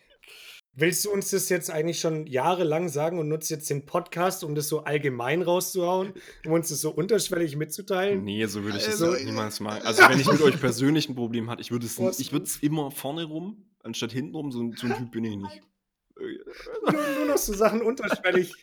Willst 0.75 1.05
du 1.05 1.11
uns 1.11 1.29
das 1.29 1.49
jetzt 1.49 1.69
eigentlich 1.69 1.99
schon 1.99 2.25
jahrelang 2.25 2.89
sagen 2.89 3.19
und 3.19 3.27
nutzt 3.27 3.51
jetzt 3.51 3.69
den 3.69 3.85
Podcast, 3.85 4.43
um 4.43 4.55
das 4.55 4.67
so 4.69 4.85
allgemein 4.85 5.43
rauszuhauen, 5.43 6.13
um 6.45 6.51
uns 6.53 6.69
das 6.69 6.81
so 6.81 6.89
unterschwellig 6.89 7.55
mitzuteilen? 7.57 8.23
Nee, 8.23 8.43
so 8.47 8.63
würde 8.63 8.77
ich 8.79 8.87
es 8.87 9.01
Also, 9.01 9.13
niemals 9.23 9.59
machen. 9.59 9.83
Also 9.83 10.01
wenn 10.09 10.19
ich 10.19 10.25
mit 10.31 10.41
euch 10.41 10.59
persönlich 10.59 11.07
ein 11.09 11.15
Problem 11.15 11.49
hatte, 11.51 11.61
ich 11.61 11.69
würde 11.71 11.85
es, 11.85 11.99
ich 12.19 12.31
würde 12.31 12.45
es 12.45 12.57
immer 12.57 12.89
vorne 12.89 13.25
rum, 13.25 13.65
anstatt 13.83 14.11
hinten 14.11 14.33
rum. 14.35 14.51
So, 14.51 14.61
ein- 14.63 14.73
so 14.75 14.87
ein 14.87 14.95
Typ 14.97 15.11
bin 15.11 15.25
ich 15.25 15.35
nicht. 15.35 15.61
Nur, 16.17 16.91
nur 16.91 17.25
noch 17.27 17.37
so 17.37 17.53
Sachen 17.53 17.81
unterschwellig. 17.81 18.53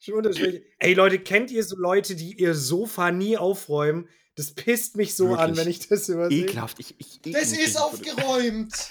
Schon 0.00 0.14
unterschwellig. 0.14 0.62
Ey 0.78 0.94
Leute, 0.94 1.18
kennt 1.20 1.50
ihr 1.50 1.62
so 1.62 1.76
Leute, 1.76 2.16
die 2.16 2.32
ihr 2.32 2.54
Sofa 2.54 3.12
nie 3.12 3.36
aufräumen? 3.36 4.08
Das 4.36 4.52
pisst 4.52 4.96
mich 4.96 5.14
so 5.16 5.34
an, 5.34 5.50
Wirklich. 5.50 5.56
wenn 5.58 5.68
ich 5.70 5.88
das 5.88 6.08
übersehe. 6.08 6.44
Ekelhaft. 6.44 6.78
Ich, 6.80 6.94
ich, 6.98 7.18
ekel 7.18 7.32
Das 7.32 7.52
ist 7.52 7.76
aufgeräumt. 7.80 8.74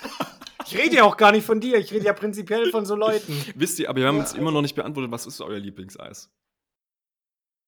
Ich 0.66 0.78
rede 0.78 0.98
ja 0.98 1.04
auch 1.06 1.16
gar 1.18 1.32
nicht 1.32 1.46
von 1.46 1.62
dir, 1.62 1.78
ich 1.78 1.92
rede 1.92 2.06
ja 2.06 2.14
prinzipiell 2.14 2.70
von 2.70 2.86
so 2.86 2.94
Leuten. 2.94 3.34
Wisst 3.56 3.80
ihr, 3.80 3.90
aber 3.90 4.02
wir 4.02 4.08
haben 4.08 4.18
Ja, 4.18 4.24
uns 4.24 4.34
immer 4.34 4.52
noch 4.52 4.62
nicht 4.62 4.76
beantwortet, 4.76 5.10
was 5.10 5.26
ist 5.26 5.40
euer 5.42 5.58
Lieblingseis? 5.58 6.30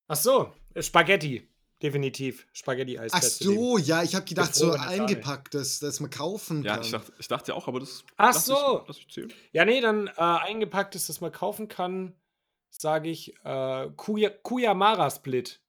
Ach 0.08 0.18
so, 0.18 0.54
äh, 0.74 0.84
Spaghetti. 0.84 1.48
definitiv. 1.82 2.46
Spaghetti-Eis. 2.52 3.12
Ach 3.16 3.24
so, 3.24 3.78
ja, 3.78 4.04
ich 4.04 4.14
habe 4.14 4.26
gedacht, 4.26 4.54
so 4.54 4.72
eingepacktes, 4.74 5.80
das 5.80 6.00
man 6.02 6.10
kaufen 6.12 6.64
Ja, 6.64 6.76
kann. 6.76 6.84
ich 6.84 6.92
dachte, 6.92 7.14
ich 7.18 7.28
dachte 7.30 7.52
ja 7.54 7.56
auch, 7.58 7.68
aber 7.70 7.80
das. 7.80 8.04
Ach 8.18 8.34
so. 8.36 8.86
Ich, 8.90 9.08
ich. 9.18 9.34
Ja, 9.54 9.64
nee, 9.66 9.80
dann 9.82 10.08
äh, 10.08 10.12
eingepacktes, 10.18 11.08
das 11.08 11.22
man 11.22 11.32
kaufen 11.32 11.70
kann, 11.70 12.14
sage 12.70 13.10
ich 13.10 13.34
äh, 13.46 13.90
Kuya, 13.96 14.30
Kuyamara 14.30 15.10
Split. 15.10 15.61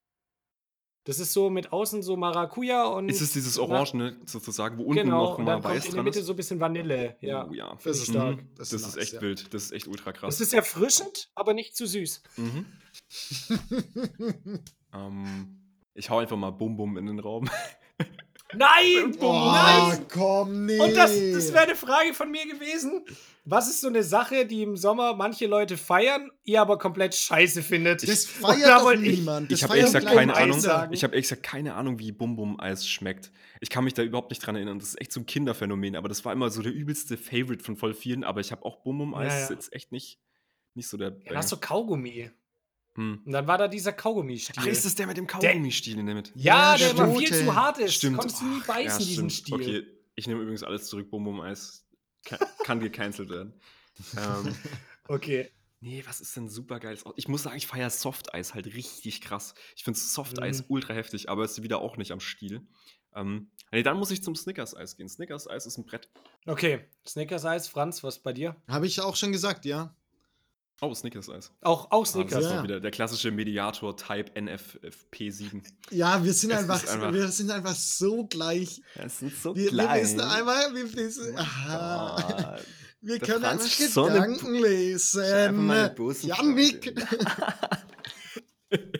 Das 1.04 1.18
ist 1.18 1.32
so 1.32 1.50
mit 1.50 1.72
außen 1.72 2.00
so 2.02 2.16
Maracuja 2.16 2.84
und. 2.84 3.08
Ist 3.08 3.20
es 3.20 3.32
dieses 3.32 3.58
Orangene 3.58 4.16
sozusagen, 4.24 4.78
wo 4.78 4.84
unten 4.84 5.02
Genau, 5.04 5.24
noch 5.30 5.38
und 5.38 5.44
mal 5.44 5.54
dann 5.54 5.62
kommt 5.62 5.74
weiß 5.74 5.86
in 5.86 5.94
der 5.94 6.02
Mitte 6.04 6.20
ist? 6.20 6.26
so 6.26 6.32
ein 6.32 6.36
bisschen 6.36 6.60
Vanille. 6.60 7.16
Ja. 7.20 7.48
Oh, 7.48 7.52
ja. 7.52 7.76
Das 7.82 7.98
ist 7.98 8.08
Mhm. 8.08 8.12
stark. 8.12 8.38
Das, 8.56 8.68
Das 8.68 8.80
ist 8.82 8.86
ist 8.88 8.94
nice, 8.96 9.02
echt 9.04 9.12
ja. 9.14 9.20
wild. 9.22 9.52
Das 9.54 9.62
ist 9.64 9.72
echt 9.72 9.88
ultra 9.88 10.12
krass. 10.12 10.36
Das 10.36 10.40
ist 10.40 10.54
erfrischend, 10.54 11.30
aber 11.34 11.54
nicht 11.54 11.76
zu 11.76 11.86
süß. 11.86 12.22
Mhm. 12.36 12.66
Ähm, 14.94 15.58
ich 15.94 16.10
hau 16.10 16.18
einfach 16.18 16.36
mal 16.36 16.50
Bum 16.50 16.76
Bum 16.76 16.98
in 16.98 17.06
den 17.06 17.18
Raum. 17.18 17.48
Nein! 18.54 19.16
oh, 19.20 19.50
Nein! 19.52 20.06
komm, 20.12 20.66
nee. 20.66 20.78
Und 20.78 20.94
das, 20.96 21.10
das 21.10 21.52
wäre 21.52 21.64
eine 21.64 21.74
Frage 21.76 22.14
von 22.14 22.30
mir 22.30 22.46
gewesen. 22.46 23.04
Was 23.44 23.68
ist 23.68 23.80
so 23.80 23.88
eine 23.88 24.04
Sache, 24.04 24.46
die 24.46 24.62
im 24.62 24.76
Sommer 24.76 25.14
manche 25.16 25.46
Leute 25.48 25.76
feiern, 25.76 26.30
ihr 26.44 26.60
aber 26.60 26.78
komplett 26.78 27.14
scheiße 27.14 27.62
findet? 27.62 28.06
das 28.06 28.24
feiert 28.24 28.68
da 28.68 28.78
doch 28.78 28.92
ich- 28.92 29.18
niemand. 29.18 29.50
Das 29.50 29.58
ich 29.58 29.64
habe 29.64 29.76
ehrlich 29.78 30.04
keine 30.04 30.36
Ahnung. 30.36 30.60
sagen. 30.60 30.92
Ich 30.92 31.02
habe 31.02 31.14
ehrlich 31.14 31.24
gesagt 31.28 31.42
keine 31.42 31.74
Ahnung, 31.74 31.98
wie 31.98 32.12
Bum 32.12 32.36
Bum 32.36 32.60
Eis 32.60 32.86
schmeckt. 32.88 33.32
Ich 33.60 33.68
kann 33.68 33.82
mich 33.84 33.94
da 33.94 34.02
überhaupt 34.02 34.30
nicht 34.30 34.46
dran 34.46 34.54
erinnern. 34.54 34.78
Das 34.78 34.88
ist 34.88 35.00
echt 35.00 35.12
so 35.12 35.20
ein 35.20 35.26
Kinderphänomen. 35.26 35.96
Aber 35.96 36.08
das 36.08 36.24
war 36.24 36.32
immer 36.32 36.50
so 36.50 36.62
der 36.62 36.72
übelste 36.72 37.16
Favorite 37.16 37.64
von 37.64 37.76
voll 37.76 37.94
vielen. 37.94 38.22
Aber 38.22 38.40
ich 38.40 38.52
habe 38.52 38.64
auch 38.64 38.76
Bum 38.82 38.98
Bum 38.98 39.14
Eis. 39.14 39.32
Ja, 39.32 39.38
Ist 39.40 39.48
ja. 39.50 39.54
jetzt 39.56 39.72
echt 39.72 39.90
nicht, 39.92 40.20
nicht 40.74 40.88
so 40.88 40.96
der. 40.96 41.16
Ja, 41.24 41.32
das 41.32 41.46
ist 41.46 41.50
so 41.50 41.56
Kaugummi. 41.56 42.30
Hm. 42.94 43.22
Und 43.24 43.32
dann 43.32 43.46
war 43.46 43.58
da 43.58 43.68
dieser 43.68 43.92
Kaugummi-Stiel. 43.92 44.54
Ach, 44.58 44.66
ist 44.66 44.84
das 44.84 44.94
der 44.94 45.06
mit 45.06 45.16
dem 45.16 45.26
Kaugummi-Stiel 45.26 45.98
in 45.98 46.06
der 46.06 46.14
Mitte? 46.14 46.32
Ja, 46.34 46.76
Ja, 46.76 46.88
der 46.88 46.98
war 46.98 47.14
viel 47.16 47.26
stimmt. 47.28 47.44
zu 47.46 47.54
hart 47.54 47.78
ist. 47.78 47.94
Stimmt. 47.94 48.18
Konntest 48.18 48.40
du 48.42 48.44
nie 48.46 48.60
beißen, 48.66 49.00
ja, 49.00 49.06
diesen 49.06 49.30
stimmt. 49.30 49.62
Stiel. 49.62 49.80
Okay, 49.82 49.86
ich 50.14 50.26
nehme 50.26 50.40
übrigens 50.42 50.62
alles 50.62 50.86
zurück. 50.88 51.10
Bum 51.10 51.24
Bum 51.24 51.40
Eis 51.40 51.86
kann, 52.24 52.38
kann 52.64 52.80
gecancelt 52.80 53.30
werden. 53.30 53.54
ähm, 54.18 54.54
Okay. 55.08 55.50
nee, 55.80 56.02
was 56.06 56.20
ist 56.20 56.36
denn 56.36 56.48
super 56.48 56.78
geiles? 56.80 57.04
Ich 57.16 57.28
muss 57.28 57.42
sagen, 57.42 57.56
ich 57.56 57.66
feiere 57.66 57.90
Softeis 57.90 58.54
halt 58.54 58.66
richtig 58.66 59.20
krass. 59.20 59.54
Ich 59.76 59.84
finde 59.84 59.98
Softeis 59.98 60.60
Mhm. 60.60 60.64
ultra 60.68 60.94
heftig, 60.94 61.28
aber 61.28 61.44
ist 61.44 61.62
wieder 61.62 61.80
auch 61.80 61.96
nicht 61.96 62.12
am 62.12 62.20
Stiel. 62.20 62.66
Ähm, 63.14 63.50
nee, 63.72 63.82
dann 63.82 63.98
muss 63.98 64.10
ich 64.10 64.22
zum 64.22 64.34
Snickers-Eis 64.36 64.96
gehen. 64.96 65.08
Snickers-Eis 65.08 65.66
ist 65.66 65.76
ein 65.78 65.84
Brett. 65.84 66.08
Okay. 66.46 66.84
Snickers-Eis, 67.06 67.68
Franz, 67.68 68.02
was 68.02 68.18
bei 68.22 68.32
dir? 68.32 68.56
Habe 68.68 68.86
ich 68.86 69.00
auch 69.00 69.16
schon 69.16 69.32
gesagt, 69.32 69.64
ja. 69.66 69.94
Oh, 70.84 70.92
Snickers-Eis. 70.92 71.52
Auch, 71.60 71.92
auch 71.92 71.94
Ah, 71.98 72.00
das 72.00 72.10
Snickers. 72.10 72.44
ist 72.44 72.50
Ja. 72.50 72.62
wieder 72.64 72.80
der 72.80 72.90
klassische 72.90 73.30
Mediator 73.30 73.96
Type 73.96 74.32
NFP7. 74.34 75.62
Ja, 75.90 76.24
wir 76.24 76.32
sind, 76.32 76.50
einfach, 76.52 76.84
einfach- 76.88 77.12
wir 77.12 77.28
sind 77.28 77.52
einfach 77.52 77.76
so 77.76 78.26
gleich. 78.26 78.82
Das 78.96 79.20
sind 79.20 79.32
so 79.36 79.54
Wir, 79.54 79.70
wir 79.70 79.92
wissen 79.94 80.20
einmal, 80.20 80.74
wir 80.74 80.92
wissen, 80.92 81.38
aha, 81.38 82.16
Ah, 82.16 82.58
wir 83.00 83.20
Der 83.20 83.28
können 83.28 83.44
Franz 83.44 83.62
einfach 83.62 83.92
so 83.94 84.04
Gedanken 84.06 84.54
lesen. 84.56 85.22
Janik. 86.22 86.92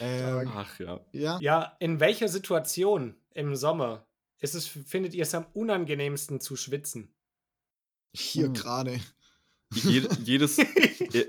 ähm, 0.00 0.50
Ach 0.54 0.78
ja. 0.78 1.00
ja, 1.12 1.38
Ja, 1.40 1.76
in 1.80 2.00
welcher 2.00 2.28
Situation 2.28 3.14
im 3.32 3.54
Sommer 3.56 4.06
ist 4.40 4.54
es, 4.54 4.66
findet 4.66 5.14
ihr 5.14 5.22
es 5.22 5.34
am 5.34 5.46
unangenehmsten 5.54 6.40
zu 6.40 6.56
schwitzen? 6.56 7.14
hier 8.14 8.48
Uh. 8.48 8.52
gerade. 8.52 9.00
Je, 9.74 10.02
jedes. 10.24 10.58
äh, 10.58 11.26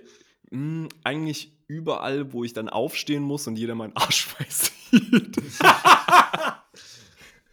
mh, 0.52 0.90
eigentlich 1.03 1.52
überall, 1.68 2.32
wo 2.34 2.44
ich 2.44 2.53
dann 2.53 2.70
aufstehen 2.70 3.24
muss 3.24 3.48
und 3.48 3.57
jeder 3.57 3.76
meinen 3.76 3.95
Arschschweiß 3.95 4.72
sieht. 4.91 5.38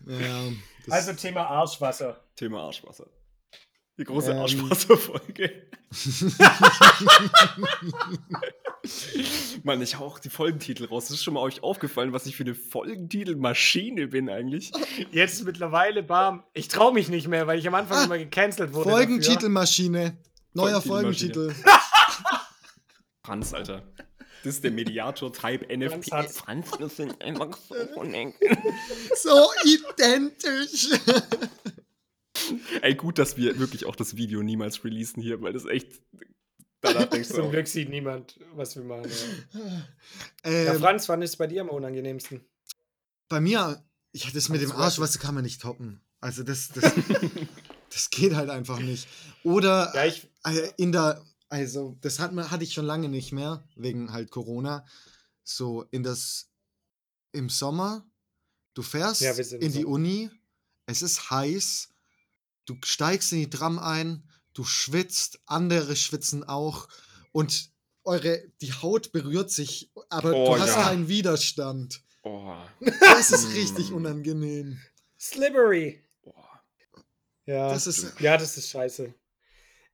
Ja, 0.09 0.45
das- 0.87 0.95
Also 0.95 1.13
Thema 1.15 1.49
Arschwasser. 1.49 2.21
Thema 2.37 2.61
Arschwasser. 2.63 3.09
Die 3.99 4.05
große 4.05 4.31
Ähm. 4.31 4.39
Arschwasserfolge. 4.39 5.51
Mann, 9.65 9.83
ich 9.83 9.99
hau 9.99 10.07
auch 10.07 10.19
die 10.21 10.31
Folgentitel 10.31 10.85
raus. 10.85 11.07
Das 11.09 11.17
ist 11.17 11.25
schon 11.25 11.35
mal 11.35 11.41
euch 11.41 11.63
aufgefallen, 11.63 12.13
was 12.13 12.27
ich 12.27 12.37
für 12.37 12.45
eine 12.45 12.55
Folgentitelmaschine 12.55 14.07
bin 14.09 14.29
eigentlich. 14.31 14.71
Jetzt 15.11 15.45
mittlerweile, 15.45 16.03
bam. 16.03 16.45
Ich 16.55 16.69
traue 16.69 16.93
mich 16.95 17.09
nicht 17.09 17.27
mehr, 17.29 17.47
weil 17.49 17.59
ich 17.59 17.67
am 17.67 17.75
Anfang 17.75 17.99
Ah, 17.99 18.05
immer 18.05 18.19
gecancelt 18.19 18.73
wurde. 18.75 18.91
Folgentitelmaschine. 18.91 20.17
Neuer. 20.57 20.83
Folgentitel. 20.83 21.55
Franz, 23.25 23.53
Alter. 23.53 23.83
Das 24.45 24.55
ist 24.55 24.65
der 24.65 24.71
Mediator 24.71 25.33
Type 25.33 25.67
NFP. 25.77 26.09
Franz. 26.09 26.39
Franz, 26.39 26.71
das 26.79 26.97
sind 26.97 27.21
einfach 27.23 27.57
so 27.57 27.75
connect. 27.95 28.39
So 29.17 29.49
identisch. 29.65 30.89
Ey, 32.83 32.95
gut, 32.95 33.19
dass 33.19 33.37
wir 33.37 33.59
wirklich 33.59 33.87
auch 33.87 33.97
das 33.97 34.17
Video 34.17 34.43
niemals 34.43 34.85
releasen 34.85 35.23
hier, 35.23 35.41
weil 35.43 35.53
das 35.53 35.65
echt. 35.65 36.01
Danach 36.81 37.07
denkst 37.11 37.29
du 37.31 37.35
Zum 37.35 37.51
Glück 37.51 37.67
sieht 37.67 37.89
niemand, 37.89 38.39
was 38.55 38.77
wir 38.77 38.85
machen. 38.85 39.11
Ja. 39.53 39.61
ähm, 40.45 40.67
Ja, 40.67 40.75
Franz, 40.75 41.09
wann 41.09 41.23
ist 41.23 41.31
es 41.31 41.37
bei 41.37 41.47
dir 41.47 41.63
am 41.63 41.71
unangenehmsten? 41.71 42.45
bei 43.29 43.41
mir, 43.41 43.83
ja, 44.13 44.31
das 44.33 44.49
mit 44.49 44.61
Kannst 44.61 44.63
dem 44.63 44.71
du 44.71 44.77
Arschwasser 44.77 45.19
kann 45.19 45.35
man 45.35 45.43
nicht 45.43 45.61
toppen. 45.61 46.01
Also 46.21 46.43
das, 46.45 46.69
das, 46.69 46.93
das 47.91 48.11
geht 48.11 48.35
halt 48.35 48.51
einfach 48.51 48.79
nicht. 48.81 49.09
Oder 49.43 49.93
Ja, 49.95 50.05
ich. 50.07 50.29
äh, 50.45 50.71
in 50.77 50.93
der, 50.93 51.25
also 51.49 51.97
das 52.01 52.19
hat 52.19 52.33
man, 52.33 52.51
hatte 52.51 52.65
ich 52.65 52.73
schon 52.75 52.87
lange 52.87 53.09
nicht 53.09 53.33
mehr, 53.33 53.65
wegen 53.77 54.13
halt 54.13 54.31
Corona. 54.31 54.85
So 55.45 55.85
in 55.91 56.03
das, 56.03 56.49
im 57.33 57.49
Sommer, 57.49 58.05
du 58.75 58.83
fährst 58.83 59.21
Ja, 59.21 59.33
in 59.33 59.73
die 59.73 59.83
so. 59.83 59.89
Uni, 59.89 60.31
es 60.87 61.03
ist 61.03 61.31
heiß, 61.31 61.89
du 62.65 62.77
steigst 62.85 63.33
in 63.33 63.39
die 63.41 63.51
Tram 63.51 63.79
ein, 63.79 64.29
du 64.55 64.65
schwitzt, 64.65 65.41
andere 65.47 65.95
schwitzen 65.97 66.45
auch 66.45 66.89
und 67.33 67.71
eure, 68.05 68.43
die 68.61 68.73
Haut 68.73 69.13
berührt 69.13 69.51
sich, 69.51 69.91
aber 70.09 70.33
Oh, 70.33 70.55
du 70.55 70.61
hast 70.61 70.77
ja. 70.77 70.83
keinen 70.85 71.09
Widerstand. 71.09 72.03
Oh, 72.23 72.55
Das 73.01 73.31
ist 73.31 73.49
Mm. 73.51 73.53
richtig 73.53 73.93
unangenehm. 73.93 74.81
Slippery. 75.19 76.03
Ja. 77.47 77.69
Das 77.71 77.87
ist, 77.87 78.21
Ja, 78.21 78.37
das 78.37 78.57
ist 78.57 78.69
scheiße. 78.71 79.15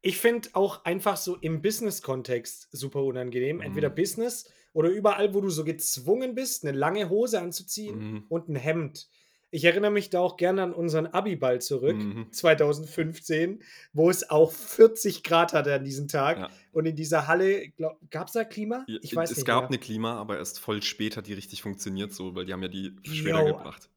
Ich 0.00 0.18
finde 0.18 0.48
auch 0.54 0.84
einfach 0.84 1.16
so 1.16 1.36
im 1.36 1.62
Business-Kontext 1.62 2.68
super 2.72 3.02
unangenehm. 3.04 3.56
Mhm. 3.56 3.62
Entweder 3.62 3.88
Business 3.90 4.50
oder 4.72 4.88
überall, 4.88 5.32
wo 5.34 5.40
du 5.40 5.50
so 5.50 5.64
gezwungen 5.64 6.34
bist, 6.34 6.64
eine 6.66 6.76
lange 6.76 7.08
Hose 7.08 7.40
anzuziehen 7.40 7.98
Mhm. 8.12 8.24
und 8.28 8.48
ein 8.48 8.56
Hemd. 8.56 9.08
Ich 9.54 9.64
erinnere 9.64 9.90
mich 9.90 10.08
da 10.08 10.18
auch 10.20 10.38
gerne 10.38 10.62
an 10.62 10.72
unseren 10.72 11.06
Abiball 11.06 11.60
zurück, 11.60 11.96
Mhm. 11.98 12.32
2015, 12.32 13.62
wo 13.92 14.08
es 14.08 14.30
auch 14.30 14.50
40 14.50 15.22
Grad 15.22 15.52
hatte 15.52 15.74
an 15.74 15.84
diesem 15.84 16.08
Tag. 16.08 16.38
Ja. 16.38 16.50
Und 16.72 16.86
in 16.86 16.96
dieser 16.96 17.26
Halle, 17.28 17.68
gab 18.10 18.28
es 18.28 18.32
da 18.32 18.44
Klima? 18.44 18.84
Ich 19.02 19.14
weiß 19.14 19.30
es 19.30 19.36
nicht 19.36 19.46
gab 19.46 19.64
mehr. 19.64 19.68
eine 19.68 19.78
Klima, 19.78 20.14
aber 20.18 20.38
erst 20.38 20.58
voll 20.58 20.82
spät 20.82 21.18
hat 21.18 21.26
die 21.26 21.34
richtig 21.34 21.60
funktioniert, 21.62 22.12
so, 22.14 22.34
weil 22.34 22.46
die 22.46 22.54
haben 22.54 22.62
ja 22.62 22.68
die 22.68 22.96
später 23.02 23.44
gebracht. 23.44 23.90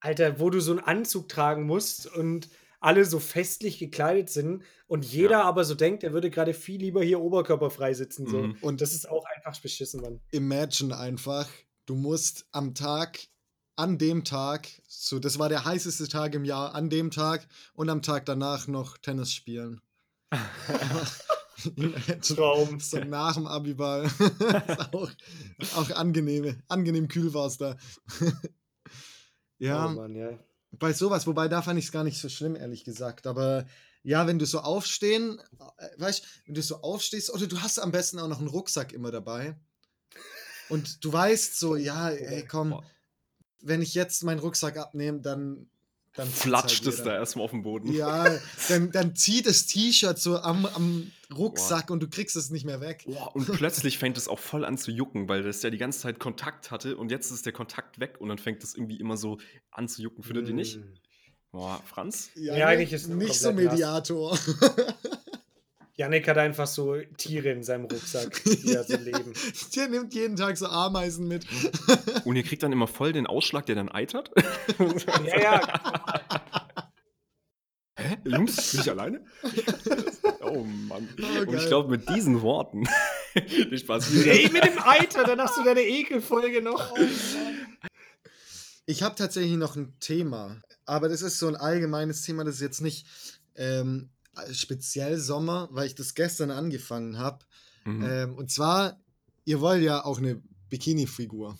Alter, 0.00 0.38
wo 0.38 0.50
du 0.50 0.60
so 0.60 0.70
einen 0.70 0.80
Anzug 0.80 1.28
tragen 1.28 1.64
musst 1.64 2.06
und 2.06 2.48
alle 2.86 3.04
so 3.04 3.18
festlich 3.18 3.80
gekleidet 3.80 4.30
sind 4.30 4.62
und 4.86 5.04
jeder 5.04 5.44
aber 5.44 5.64
so 5.64 5.74
denkt, 5.74 6.04
er 6.04 6.12
würde 6.12 6.30
gerade 6.30 6.54
viel 6.54 6.80
lieber 6.80 7.02
hier 7.02 7.20
oberkörperfrei 7.20 7.92
sitzen. 7.94 8.28
So. 8.28 8.38
Mhm. 8.38 8.58
Und 8.60 8.80
das 8.80 8.94
ist 8.94 9.08
auch 9.10 9.24
einfach 9.34 9.60
beschissen, 9.60 10.00
Mann. 10.00 10.20
imagine 10.30 10.96
einfach, 10.96 11.48
du 11.86 11.96
musst 11.96 12.46
am 12.52 12.74
Tag, 12.76 13.18
an 13.74 13.98
dem 13.98 14.22
Tag, 14.22 14.68
so 14.86 15.18
das 15.18 15.40
war 15.40 15.48
der 15.48 15.64
heißeste 15.64 16.06
Tag 16.06 16.36
im 16.36 16.44
Jahr, 16.44 16.76
an 16.76 16.88
dem 16.88 17.10
Tag 17.10 17.48
und 17.74 17.90
am 17.90 18.02
Tag 18.02 18.24
danach 18.24 18.68
noch 18.68 18.98
Tennis 18.98 19.32
spielen. 19.32 19.80
Imagine, 21.74 22.20
Traum. 22.20 22.78
so 22.78 22.98
nach 23.00 23.34
dem 23.34 23.48
Abiball. 23.48 24.08
Auch, 24.92 25.10
auch 25.74 25.90
angenehme, 25.90 26.62
angenehm 26.68 27.08
kühl 27.08 27.34
war 27.34 27.46
es 27.46 27.56
da. 27.56 27.76
ja, 29.58 29.86
Oh 29.86 29.88
Mann, 29.88 30.14
ja. 30.14 30.38
Bei 30.78 30.92
sowas, 30.92 31.26
wobei 31.26 31.48
da 31.48 31.62
fand 31.62 31.78
ich 31.78 31.86
es 31.86 31.92
gar 31.92 32.04
nicht 32.04 32.20
so 32.20 32.28
schlimm, 32.28 32.56
ehrlich 32.56 32.84
gesagt. 32.84 33.26
Aber 33.26 33.66
ja, 34.02 34.26
wenn 34.26 34.38
du 34.38 34.46
so 34.46 34.60
aufstehen, 34.60 35.40
äh, 35.78 35.88
weißt 35.98 36.24
wenn 36.46 36.54
du 36.54 36.62
so 36.62 36.82
aufstehst, 36.82 37.30
oder 37.32 37.46
du 37.46 37.60
hast 37.60 37.78
am 37.78 37.92
besten 37.92 38.18
auch 38.18 38.28
noch 38.28 38.38
einen 38.38 38.48
Rucksack 38.48 38.92
immer 38.92 39.10
dabei. 39.10 39.58
Und 40.68 41.04
du 41.04 41.12
weißt 41.12 41.58
so, 41.58 41.76
ja, 41.76 42.10
ey, 42.10 42.44
komm, 42.44 42.80
wenn 43.60 43.82
ich 43.82 43.94
jetzt 43.94 44.24
meinen 44.24 44.40
Rucksack 44.40 44.76
abnehme, 44.76 45.20
dann. 45.20 45.70
Dann 46.16 46.26
zieht's 46.28 46.42
Flatscht 46.42 46.84
halt 46.84 46.94
es 46.94 47.02
da 47.02 47.14
erstmal 47.14 47.44
auf 47.44 47.50
dem 47.50 47.62
Boden. 47.62 47.92
Ja, 47.92 48.26
dann, 48.68 48.90
dann 48.90 49.14
zieht 49.14 49.46
das 49.46 49.66
T-Shirt 49.66 50.18
so 50.18 50.38
am, 50.38 50.66
am 50.66 51.10
Rucksack 51.34 51.90
und 51.90 52.02
du 52.02 52.08
kriegst 52.08 52.36
es 52.36 52.50
nicht 52.50 52.64
mehr 52.64 52.80
weg. 52.80 53.04
Boah, 53.06 53.34
und 53.34 53.46
plötzlich 53.52 53.98
fängt 53.98 54.16
es 54.16 54.28
auch 54.28 54.38
voll 54.38 54.64
an 54.64 54.78
zu 54.78 54.90
jucken, 54.90 55.28
weil 55.28 55.42
das 55.42 55.62
ja 55.62 55.70
die 55.70 55.78
ganze 55.78 56.00
Zeit 56.00 56.18
Kontakt 56.18 56.70
hatte 56.70 56.96
und 56.96 57.10
jetzt 57.10 57.30
ist 57.30 57.46
der 57.46 57.52
Kontakt 57.52 58.00
weg 58.00 58.16
und 58.18 58.28
dann 58.28 58.38
fängt 58.38 58.64
es 58.64 58.74
irgendwie 58.74 58.98
immer 58.98 59.16
so 59.16 59.38
an 59.70 59.88
zu 59.88 60.02
jucken. 60.02 60.24
Findet 60.24 60.48
ihr 60.48 60.54
nicht? 60.54 60.78
Mm. 60.78 60.94
Boah, 61.52 61.82
Franz? 61.86 62.30
Ja, 62.34 62.66
eigentlich 62.66 62.92
ist 62.92 63.02
es 63.02 63.08
nicht 63.08 63.34
so. 63.34 63.52
Mediator. 63.52 64.38
Janik 65.98 66.28
hat 66.28 66.36
einfach 66.36 66.66
so 66.66 66.96
Tiere 67.16 67.50
in 67.50 67.62
seinem 67.62 67.86
Rucksack, 67.86 68.42
die 68.44 68.68
ja 68.72 68.84
so 68.84 68.96
leben. 68.96 69.32
Der 69.74 69.88
nimmt 69.88 70.12
jeden 70.12 70.36
Tag 70.36 70.58
so 70.58 70.66
Ameisen 70.66 71.26
mit. 71.26 71.46
Und 72.24 72.36
ihr 72.36 72.42
kriegt 72.42 72.62
dann 72.62 72.72
immer 72.72 72.86
voll 72.86 73.12
den 73.12 73.26
Ausschlag, 73.26 73.64
der 73.64 73.76
dann 73.76 73.88
eitert? 73.88 74.30
ja, 75.24 75.40
ja. 75.40 75.60
Hä? 77.98 78.18
Jungs, 78.24 78.72
bin 78.72 78.80
ich 78.80 78.90
alleine? 78.90 79.24
oh 80.42 80.64
Mann. 80.64 81.08
Oh, 81.18 81.40
Und 81.48 81.54
ich 81.54 81.66
glaube, 81.66 81.88
mit 81.88 82.06
diesen 82.10 82.42
Worten. 82.42 82.86
Viel 83.46 83.78
Spaß. 83.78 84.26
Ey, 84.26 84.50
mit 84.52 84.64
dem 84.64 84.78
Eiter, 84.82 85.24
dann 85.24 85.40
hast 85.40 85.56
du 85.56 85.64
deine 85.64 85.80
Ekelfolge 85.80 86.60
noch. 86.60 86.92
Oh, 86.92 86.98
ich 88.84 89.02
habe 89.02 89.14
tatsächlich 89.14 89.56
noch 89.56 89.76
ein 89.76 89.98
Thema, 89.98 90.60
aber 90.84 91.08
das 91.08 91.22
ist 91.22 91.38
so 91.38 91.48
ein 91.48 91.56
allgemeines 91.56 92.20
Thema, 92.22 92.44
das 92.44 92.56
ist 92.56 92.60
jetzt 92.60 92.82
nicht 92.82 93.06
ähm, 93.56 94.10
speziell 94.52 95.18
Sommer, 95.18 95.68
weil 95.72 95.86
ich 95.86 95.94
das 95.94 96.14
gestern 96.14 96.50
angefangen 96.50 97.18
habe. 97.18 97.44
Mhm. 97.84 98.04
Ähm, 98.04 98.34
und 98.34 98.50
zwar, 98.50 99.00
ihr 99.44 99.60
wollt 99.60 99.82
ja 99.82 100.04
auch 100.04 100.18
eine 100.18 100.42
Bikini-Figur. 100.68 101.58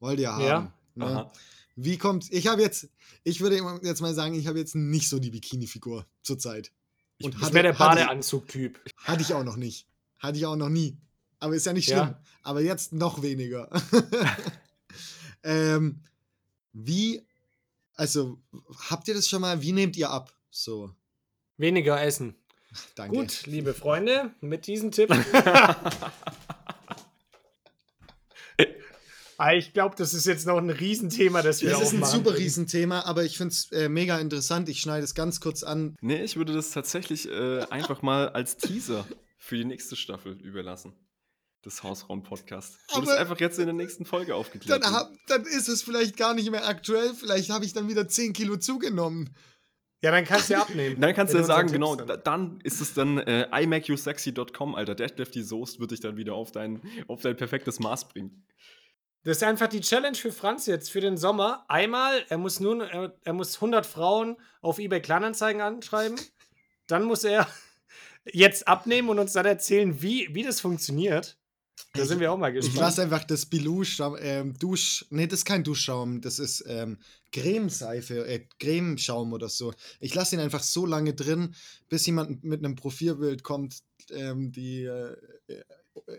Wollt 0.00 0.20
ihr 0.20 0.32
haben. 0.32 0.44
Ja. 0.44 0.72
Ne? 0.94 1.30
Wie 1.76 1.96
kommt, 1.96 2.32
ich 2.32 2.48
habe 2.48 2.62
jetzt, 2.62 2.88
ich 3.24 3.40
würde 3.40 3.60
jetzt 3.82 4.00
mal 4.00 4.14
sagen, 4.14 4.34
ich 4.34 4.46
habe 4.46 4.58
jetzt 4.58 4.74
nicht 4.74 5.08
so 5.08 5.18
die 5.18 5.30
Bikini-Figur 5.30 6.06
zurzeit. 6.22 6.72
Und 7.22 7.34
ich 7.34 7.52
wäre 7.52 7.64
der 7.64 7.72
Badeanzug-Typ. 7.72 8.80
Hatte 8.96 9.22
ich 9.22 9.34
auch 9.34 9.44
noch 9.44 9.56
nicht. 9.56 9.86
Hatte 10.18 10.38
ich 10.38 10.46
auch 10.46 10.56
noch 10.56 10.68
nie. 10.68 10.98
Aber 11.40 11.54
ist 11.54 11.66
ja 11.66 11.72
nicht 11.72 11.86
schlimm. 11.86 11.98
Ja. 11.98 12.22
Aber 12.42 12.60
jetzt 12.60 12.92
noch 12.92 13.22
weniger. 13.22 13.70
ähm, 15.42 16.02
wie, 16.72 17.22
also, 17.94 18.40
habt 18.88 19.08
ihr 19.08 19.14
das 19.14 19.28
schon 19.28 19.40
mal, 19.40 19.62
wie 19.62 19.72
nehmt 19.72 19.96
ihr 19.96 20.10
ab? 20.10 20.32
So. 20.50 20.92
Weniger 21.58 22.00
essen. 22.02 22.34
Danke. 22.94 23.16
Gut, 23.16 23.46
liebe 23.46 23.74
Freunde, 23.74 24.32
mit 24.40 24.66
diesem 24.66 24.90
Tipp. 24.90 25.14
Ah, 29.40 29.54
ich 29.54 29.72
glaube, 29.72 29.94
das 29.96 30.14
ist 30.14 30.26
jetzt 30.26 30.48
noch 30.48 30.58
ein 30.58 30.68
Riesenthema, 30.68 31.42
das 31.42 31.62
wir 31.62 31.70
Das 31.70 31.80
ist 31.80 31.92
ein 31.92 32.04
super 32.04 32.36
Riesenthema, 32.36 33.02
aber 33.02 33.22
ich 33.22 33.36
finde 33.36 33.52
es 33.52 33.70
äh, 33.70 33.88
mega 33.88 34.18
interessant. 34.18 34.68
Ich 34.68 34.80
schneide 34.80 35.04
es 35.04 35.14
ganz 35.14 35.40
kurz 35.40 35.62
an. 35.62 35.94
Nee, 36.00 36.24
ich 36.24 36.36
würde 36.36 36.52
das 36.52 36.72
tatsächlich 36.72 37.28
äh, 37.28 37.60
einfach 37.70 38.02
mal 38.02 38.30
als 38.30 38.56
Teaser 38.56 39.06
für 39.36 39.56
die 39.56 39.64
nächste 39.64 39.94
Staffel 39.94 40.32
überlassen. 40.42 40.92
Des 41.64 41.84
Hausraum-Podcasts. 41.84 42.78
Wurde 42.92 43.12
es 43.12 43.16
einfach 43.16 43.38
jetzt 43.38 43.60
in 43.60 43.66
der 43.66 43.74
nächsten 43.74 44.04
Folge 44.04 44.34
aufgeklärt. 44.34 44.82
Dann, 44.82 44.92
hab, 44.92 45.12
dann 45.28 45.42
ist 45.42 45.68
es 45.68 45.82
vielleicht 45.82 46.16
gar 46.16 46.34
nicht 46.34 46.50
mehr 46.50 46.66
aktuell. 46.66 47.14
Vielleicht 47.14 47.50
habe 47.50 47.64
ich 47.64 47.72
dann 47.72 47.88
wieder 47.88 48.08
10 48.08 48.32
Kilo 48.32 48.56
zugenommen. 48.56 49.36
Ja, 50.00 50.12
dann 50.12 50.24
kannst 50.24 50.48
du 50.48 50.54
ja 50.54 50.62
abnehmen. 50.62 50.96
Dann 51.00 51.14
kannst 51.14 51.34
du 51.34 51.38
ja 51.38 51.44
sagen, 51.44 51.72
genau, 51.72 51.96
dann. 51.96 52.20
dann 52.22 52.60
ist 52.62 52.80
es 52.80 52.94
dann 52.94 53.18
äh, 53.18 53.48
imakeyousexy.com, 53.62 54.76
Alter. 54.76 54.94
Deadlift 54.94 55.34
die 55.34 55.42
Soest 55.42 55.80
wird 55.80 55.90
dich 55.90 55.98
dann 55.98 56.16
wieder 56.16 56.34
auf 56.34 56.52
dein, 56.52 56.80
auf 57.08 57.22
dein 57.22 57.36
perfektes 57.36 57.80
Maß 57.80 58.08
bringen. 58.08 58.46
Das 59.24 59.38
ist 59.38 59.42
einfach 59.42 59.66
die 59.66 59.80
Challenge 59.80 60.16
für 60.16 60.30
Franz 60.30 60.66
jetzt 60.66 60.90
für 60.90 61.00
den 61.00 61.16
Sommer. 61.16 61.64
Einmal, 61.68 62.24
er 62.28 62.38
muss 62.38 62.60
nun, 62.60 62.80
er, 62.80 63.16
er 63.24 63.32
muss 63.32 63.56
100 63.56 63.84
Frauen 63.84 64.36
auf 64.62 64.78
eBay 64.78 65.02
Kleinanzeigen 65.02 65.60
anschreiben. 65.60 66.18
Dann 66.86 67.02
muss 67.02 67.24
er 67.24 67.48
jetzt 68.24 68.68
abnehmen 68.68 69.08
und 69.08 69.18
uns 69.18 69.32
dann 69.32 69.46
erzählen, 69.46 70.00
wie, 70.00 70.32
wie 70.32 70.44
das 70.44 70.60
funktioniert. 70.60 71.36
Da 71.94 72.04
sind 72.04 72.20
wir 72.20 72.32
auch 72.32 72.38
mal 72.38 72.52
gespannt. 72.52 72.74
Ich 72.74 72.80
lasse 72.80 73.02
einfach 73.02 73.24
das 73.24 73.46
Bilou 73.46 73.82
ähm, 74.20 74.54
Dusch. 74.58 75.06
Nee, 75.10 75.26
das 75.26 75.40
ist 75.40 75.44
kein 75.44 75.64
Duschschaum, 75.64 76.20
das 76.20 76.38
ist 76.38 76.64
ähm, 76.66 76.98
Cremeseife, 77.32 78.26
äh, 78.26 78.46
Cremeschaum 78.58 79.32
oder 79.32 79.48
so. 79.48 79.72
Ich 80.00 80.14
lasse 80.14 80.36
ihn 80.36 80.40
einfach 80.40 80.62
so 80.62 80.86
lange 80.86 81.14
drin, 81.14 81.54
bis 81.88 82.06
jemand 82.06 82.44
mit 82.44 82.64
einem 82.64 82.76
Profilbild 82.76 83.42
kommt, 83.42 83.82
ähm, 84.10 84.52
die 84.52 84.84
äh, 84.84 85.16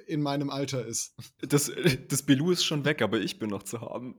in 0.07 0.21
meinem 0.21 0.49
Alter 0.49 0.85
ist. 0.85 1.15
Das, 1.41 1.71
das 2.07 2.23
Bilou 2.23 2.51
ist 2.51 2.63
schon 2.63 2.85
weg, 2.85 3.01
aber 3.01 3.19
ich 3.19 3.39
bin 3.39 3.49
noch 3.49 3.63
zu 3.63 3.81
haben. 3.81 4.15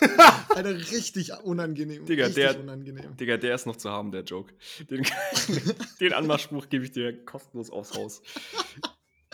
Alter, 0.48 0.74
richtig 0.74 1.32
unangenehm. 1.42 2.06
Digga, 2.06 2.26
richtig 2.26 2.44
der, 2.44 2.60
unangenehm. 2.60 3.16
Digga, 3.16 3.36
der 3.36 3.54
ist 3.54 3.66
noch 3.66 3.76
zu 3.76 3.90
haben, 3.90 4.12
der 4.12 4.22
Joke. 4.22 4.54
Den, 4.90 5.04
den 6.00 6.12
Anmachspruch 6.12 6.68
gebe 6.68 6.84
ich 6.84 6.92
dir 6.92 7.24
kostenlos 7.24 7.70
aufs 7.70 7.94
Haus. 7.94 8.22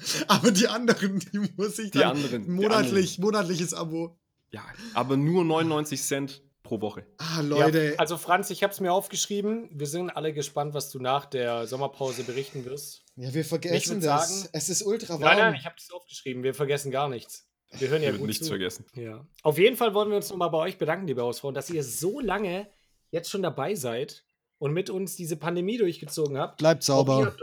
Aber 0.29 0.51
die 0.51 0.69
anderen, 0.69 1.19
die 1.19 1.39
muss 1.57 1.79
ich 1.79 1.91
die 1.91 1.99
dann 1.99 2.17
anderen, 2.17 2.51
monatlich, 2.51 3.17
anderen. 3.17 3.25
monatliches 3.25 3.75
Abo. 3.75 4.19
Ja, 4.51 4.65
aber 4.95 5.17
nur 5.17 5.45
99 5.45 6.01
Cent 6.01 6.43
pro 6.63 6.81
Woche. 6.81 7.05
Ah, 7.19 7.41
Leute. 7.41 7.93
Ja, 7.93 7.99
also 7.99 8.17
Franz, 8.17 8.51
ich 8.51 8.63
habe 8.63 8.73
es 8.73 8.79
mir 8.79 8.93
aufgeschrieben. 8.93 9.69
Wir 9.73 9.89
sind 9.89 10.11
alle 10.11 10.33
gespannt, 10.33 10.75
was 10.75 10.91
du 10.91 11.01
nach 11.01 11.27
der 11.27 11.67
Sommerpause 11.67 12.23
berichten 12.23 12.65
wirst. 12.65 13.03
Ja, 13.17 13.35
wir 13.35 13.45
vergessen 13.45 14.01
das. 14.01 14.43
Sagen, 14.43 14.49
es 14.53 14.69
ist 14.69 14.83
ultra 14.83 15.15
warm. 15.15 15.23
Nein, 15.23 15.39
nein, 15.39 15.55
ich 15.55 15.65
habe 15.65 15.75
es 15.77 15.91
aufgeschrieben. 15.91 16.45
Wir 16.45 16.55
vergessen 16.55 16.93
gar 16.93 17.09
nichts. 17.09 17.49
Wir 17.79 17.89
hören 17.89 18.03
ja 18.03 18.13
gut 18.13 18.29
nichts 18.29 18.45
zu. 18.45 18.51
vergessen. 18.51 18.85
Ja. 18.95 19.27
Auf 19.43 19.59
jeden 19.59 19.77
Fall 19.77 19.93
wollen 19.95 20.11
wir 20.11 20.17
uns 20.17 20.31
nochmal 20.31 20.51
bei 20.51 20.59
euch 20.59 20.79
bedanken, 20.79 21.09
liebe 21.09 21.23
Hausfrauen, 21.23 21.55
dass 21.55 21.69
ihr 21.71 21.83
so 21.83 22.21
lange 22.21 22.69
jetzt 23.11 23.31
schon 23.31 23.43
dabei 23.43 23.75
seid 23.75 24.25
und 24.59 24.73
mit 24.73 24.91
uns 24.91 25.17
diese 25.17 25.37
Pandemie 25.37 25.79
durchgezogen 25.79 26.39
habt. 26.39 26.59
Bleibt 26.59 26.85
sauber. 26.85 27.35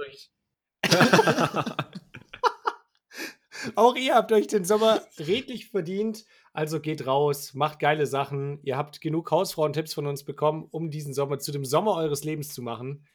Auch 3.75 3.95
ihr 3.95 4.15
habt 4.15 4.31
euch, 4.31 4.47
den 4.47 4.65
Sommer 4.65 5.01
redlich 5.17 5.69
verdient. 5.69 6.25
Also 6.53 6.79
geht 6.79 7.05
raus, 7.07 7.53
macht 7.53 7.79
geile 7.79 8.05
Sachen. 8.05 8.59
Ihr 8.63 8.77
habt 8.77 9.01
genug 9.01 9.31
Hausfrauentipps 9.31 9.93
von 9.93 10.07
uns 10.07 10.23
bekommen, 10.23 10.67
um 10.71 10.89
diesen 10.89 11.13
Sommer 11.13 11.39
zu 11.39 11.51
dem 11.51 11.65
Sommer 11.65 11.95
eures 11.95 12.23
Lebens 12.23 12.49
zu 12.53 12.61
machen. 12.61 13.05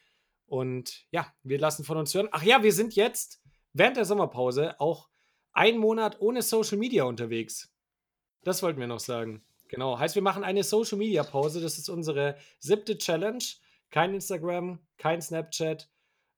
Und 0.45 1.05
ja, 1.11 1.31
wir 1.43 1.59
lassen 1.59 1.83
von 1.83 1.97
uns 1.97 2.13
hören. 2.13 2.29
Ach 2.31 2.43
ja, 2.43 2.63
wir 2.63 2.73
sind 2.73 2.95
jetzt 2.95 3.41
während 3.73 3.97
der 3.97 4.05
Sommerpause 4.05 4.79
auch 4.79 5.09
einen 5.53 5.77
Monat 5.77 6.21
ohne 6.21 6.41
Social 6.41 6.77
Media 6.77 7.03
unterwegs. 7.03 7.71
Das 8.43 8.63
wollten 8.63 8.79
wir 8.79 8.87
noch 8.87 8.99
sagen. 8.99 9.43
Genau. 9.67 9.99
Heißt, 9.99 10.15
wir 10.15 10.21
machen 10.21 10.43
eine 10.43 10.63
Social 10.63 10.97
Media 10.97 11.23
Pause. 11.23 11.61
Das 11.61 11.77
ist 11.77 11.89
unsere 11.89 12.37
siebte 12.59 12.97
Challenge. 12.97 13.43
Kein 13.89 14.13
Instagram, 14.13 14.79
kein 14.97 15.21
Snapchat. 15.21 15.89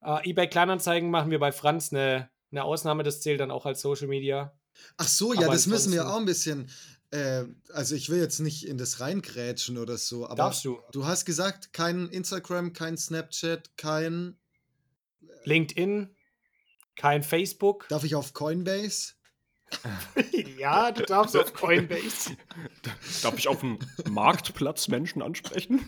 Uh, 0.02 0.20
eBay 0.24 0.48
Kleinanzeigen 0.48 1.10
machen 1.12 1.30
wir 1.30 1.40
bei 1.40 1.52
Franz 1.52 1.92
eine, 1.92 2.30
eine 2.52 2.64
Ausnahme. 2.64 3.04
Das 3.04 3.22
zählt 3.22 3.40
dann 3.40 3.52
auch 3.52 3.66
als 3.66 3.82
Social 3.82 4.08
Media. 4.08 4.54
Ach 4.98 5.08
so, 5.08 5.34
ja, 5.34 5.42
aber 5.42 5.54
das 5.54 5.68
müssen 5.68 5.92
wir 5.92 6.10
auch 6.10 6.18
ein 6.18 6.26
bisschen. 6.26 6.70
Äh, 7.12 7.46
also 7.74 7.96
ich 7.96 8.10
will 8.10 8.20
jetzt 8.20 8.40
nicht 8.40 8.68
in 8.68 8.78
das 8.78 9.00
reingrätschen 9.00 9.78
oder 9.78 9.98
so, 9.98 10.26
aber 10.26 10.36
Darfst 10.36 10.64
du? 10.66 10.80
du 10.92 11.06
hast 11.06 11.26
gesagt, 11.26 11.74
kein 11.74 12.08
Instagram, 12.10 12.74
kein 12.74 12.98
Snapchat, 12.98 13.76
kein 13.78 14.38
LinkedIn, 15.44 16.16
kein 16.96 17.24
Facebook. 17.24 17.88
Darf 17.90 18.04
ich 18.04 18.14
auf 18.14 18.34
Coinbase? 18.34 19.14
ja, 20.58 20.92
du 20.92 21.04
darfst 21.04 21.36
auf 21.36 21.54
Coinbase. 21.54 22.36
Darf 23.22 23.38
ich 23.38 23.48
auf 23.48 23.60
dem 23.60 23.80
Marktplatz 24.10 24.88
Menschen 24.88 25.22
ansprechen? 25.22 25.88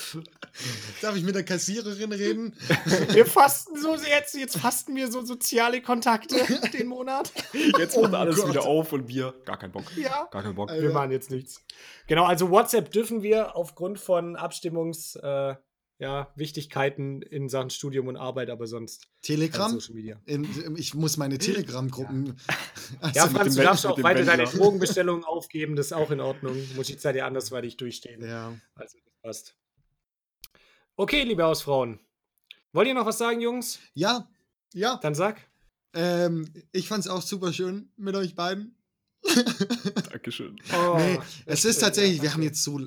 Darf 1.00 1.16
ich 1.16 1.22
mit 1.22 1.34
der 1.34 1.44
Kassiererin 1.44 2.12
reden? 2.12 2.54
Wir 3.12 3.26
fasten 3.26 3.80
so 3.80 3.94
jetzt, 3.94 4.34
jetzt 4.34 4.58
fasten 4.58 4.94
wir 4.94 5.10
so 5.10 5.24
soziale 5.24 5.80
Kontakte 5.82 6.36
den 6.72 6.88
Monat. 6.88 7.32
Jetzt 7.78 7.96
macht 7.96 8.12
oh 8.12 8.16
alles 8.16 8.36
Gott. 8.36 8.50
wieder 8.50 8.64
auf 8.64 8.92
und 8.92 9.08
wir 9.08 9.34
gar 9.44 9.58
keinen 9.58 9.72
Bock. 9.72 9.84
Ja. 9.96 10.28
Gar 10.30 10.42
keinen 10.42 10.54
Bock. 10.54 10.70
Wir 10.70 10.90
machen 10.90 11.10
jetzt 11.10 11.30
nichts. 11.30 11.64
Genau, 12.06 12.24
also 12.24 12.50
WhatsApp 12.50 12.90
dürfen 12.92 13.22
wir 13.22 13.56
aufgrund 13.56 13.98
von 13.98 14.36
Abstimmungs 14.36 15.16
äh, 15.16 15.54
ja, 15.98 16.32
Wichtigkeiten 16.34 17.22
in 17.22 17.48
Sachen 17.48 17.70
Studium 17.70 18.08
und 18.08 18.16
Arbeit, 18.16 18.50
aber 18.50 18.66
sonst. 18.66 19.08
Telegram? 19.22 19.70
Social 19.70 19.94
Media. 19.94 20.20
In, 20.26 20.76
ich 20.76 20.94
muss 20.94 21.16
meine 21.16 21.38
Telegram-Gruppen. 21.38 22.26
Ja, 22.26 22.56
also 23.00 23.20
ja 23.20 23.26
Franz, 23.28 23.54
du 23.54 23.62
darfst 23.62 23.86
auch 23.86 24.02
weiter 24.02 24.24
deine 24.24 24.44
Drogenbestellungen 24.44 25.24
aufgeben, 25.24 25.76
das 25.76 25.86
ist 25.86 25.92
auch 25.92 26.10
in 26.10 26.20
Ordnung. 26.20 26.56
Muss 26.74 26.88
ich 26.88 26.98
Zeit 26.98 27.14
dir 27.14 27.24
andersweitig 27.24 27.76
durchstehen. 27.76 28.24
Ja. 28.24 28.52
Also, 28.74 28.98
das 28.98 29.14
passt. 29.22 29.61
Okay, 30.96 31.24
liebe 31.24 31.42
Hausfrauen. 31.42 32.00
Wollt 32.72 32.86
ihr 32.86 32.94
noch 32.94 33.06
was 33.06 33.16
sagen, 33.16 33.40
Jungs? 33.40 33.78
Ja, 33.94 34.28
ja. 34.74 34.98
Dann 35.02 35.14
sag. 35.14 35.40
Ähm, 35.94 36.52
ich 36.70 36.86
fand's 36.86 37.08
auch 37.08 37.22
super 37.22 37.52
schön 37.52 37.90
mit 37.96 38.14
euch 38.14 38.34
beiden. 38.34 38.76
Dankeschön. 40.10 40.60
Oh, 40.74 40.96
nee, 40.98 41.18
es 41.46 41.64
ist 41.64 41.80
tatsächlich, 41.80 42.18
ja, 42.18 42.24
wir 42.24 42.34
haben 42.34 42.42
jetzt 42.42 42.62
so 42.62 42.78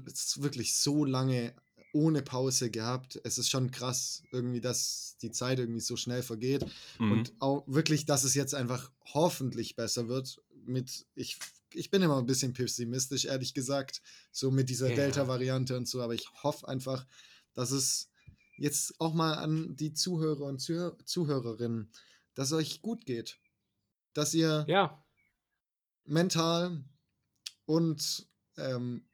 wirklich 0.44 0.76
so 0.76 1.04
lange 1.04 1.56
ohne 1.94 2.22
Pause 2.22 2.70
gehabt. 2.70 3.20
Es 3.24 3.40
ist 3.40 3.50
schon 3.50 3.72
krass, 3.72 4.22
irgendwie, 4.32 4.62
dass 4.62 5.18
die 5.22 5.32
Zeit 5.32 5.58
irgendwie 5.58 5.80
so 5.80 5.98
schnell 5.98 6.22
vergeht. 6.22 6.64
Mhm. 7.00 7.12
Und 7.12 7.34
auch 7.40 7.64
wirklich, 7.66 8.06
dass 8.06 8.24
es 8.24 8.36
jetzt 8.36 8.54
einfach 8.54 8.92
hoffentlich 9.14 9.76
besser 9.76 10.08
wird. 10.08 10.42
Mit, 10.66 11.08
ich, 11.16 11.38
ich 11.74 11.90
bin 11.90 12.04
immer 12.04 12.18
ein 12.18 12.28
bisschen 12.28 12.54
pessimistisch, 12.54 13.26
ehrlich 13.26 13.56
gesagt, 13.56 14.04
so 14.32 14.52
mit 14.52 14.70
dieser 14.70 14.90
ja. 14.90 14.96
Delta-Variante 14.96 15.76
und 15.76 15.88
so, 15.88 16.02
aber 16.02 16.14
ich 16.14 16.28
hoffe 16.44 16.68
einfach, 16.68 17.06
dass 17.56 17.72
es 17.72 18.10
jetzt 18.58 19.00
auch 19.00 19.14
mal 19.14 19.34
an 19.34 19.76
die 19.76 19.94
Zuhörer 19.94 20.46
und 20.46 20.60
Zuh 20.60 20.92
Zuhörerinnen, 21.06 21.92
dass 22.36 22.52
es 22.52 22.54
euch 22.54 22.82
gut 22.82 23.06
geht. 23.06 23.38
Dass 24.14 24.34
ihr 24.34 24.66
ja. 24.68 25.04
mental 26.06 26.84
und 27.66 28.28
ähm, 28.58 29.06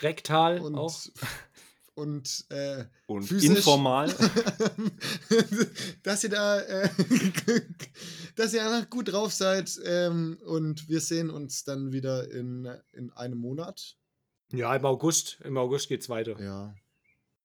rektal 0.00 0.60
und, 0.60 0.74
auch. 0.74 0.98
und, 1.94 2.46
äh, 2.50 2.84
Und 3.06 3.24
physisch. 3.24 3.50
informal. 3.50 4.08
dass 6.02 6.24
ihr 6.24 6.30
da, 6.30 6.60
äh, 6.60 6.88
dass 8.36 8.52
ihr 8.52 8.64
einfach 8.64 8.90
gut 8.90 9.12
drauf 9.12 9.32
seid. 9.32 9.80
Ähm, 9.84 10.38
und 10.44 10.88
wir 10.88 11.00
sehen 11.00 11.30
uns 11.30 11.64
dann 11.64 11.92
wieder 11.92 12.30
in, 12.30 12.68
in 12.92 13.10
einem 13.12 13.38
Monat. 13.38 13.96
Ja, 14.52 14.74
im 14.74 14.84
August. 14.84 15.40
Im 15.42 15.56
August 15.56 15.88
geht's 15.88 16.08
weiter. 16.08 16.38
Ja. 16.40 16.74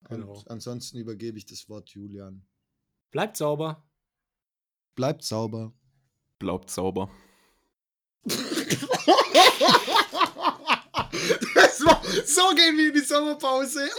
Genau. 0.10 0.34
Und 0.34 0.50
ansonsten 0.50 0.98
übergebe 0.98 1.38
ich 1.38 1.46
das 1.46 1.70
Wort 1.70 1.90
Julian. 1.90 2.44
Bleibt 3.12 3.38
sauber. 3.38 3.84
Bleibt 4.96 5.24
sauber. 5.24 5.72
Bleibt 6.40 6.70
sauber. 6.70 7.10
Das 11.54 11.86
war, 11.86 12.02
so 12.26 12.50
gehen 12.56 12.78
wir 12.78 12.88
in 12.88 12.94
die 12.94 13.00
Sommerpause. 13.00 13.90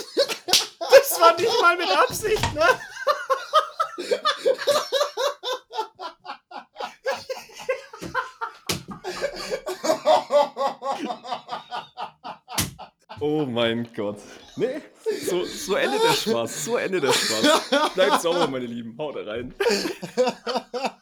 Das 0.78 1.20
war 1.20 1.36
nicht 1.36 1.60
mal 1.60 1.76
mit 1.76 1.90
Absicht, 1.90 2.54
ne? 2.54 2.66
Oh 13.20 13.44
mein 13.44 13.92
Gott. 13.94 14.18
Nee, 14.56 14.80
so, 15.28 15.44
so 15.44 15.74
endet 15.74 16.02
der 16.02 16.12
Spaß. 16.12 16.64
So 16.64 16.76
endet 16.76 17.02
der 17.02 17.12
Spaß. 17.12 17.92
Bleibt 17.94 18.22
sauber, 18.22 18.48
meine 18.48 18.66
Lieben. 18.66 18.94
Haut 18.98 19.16
rein. 19.16 19.55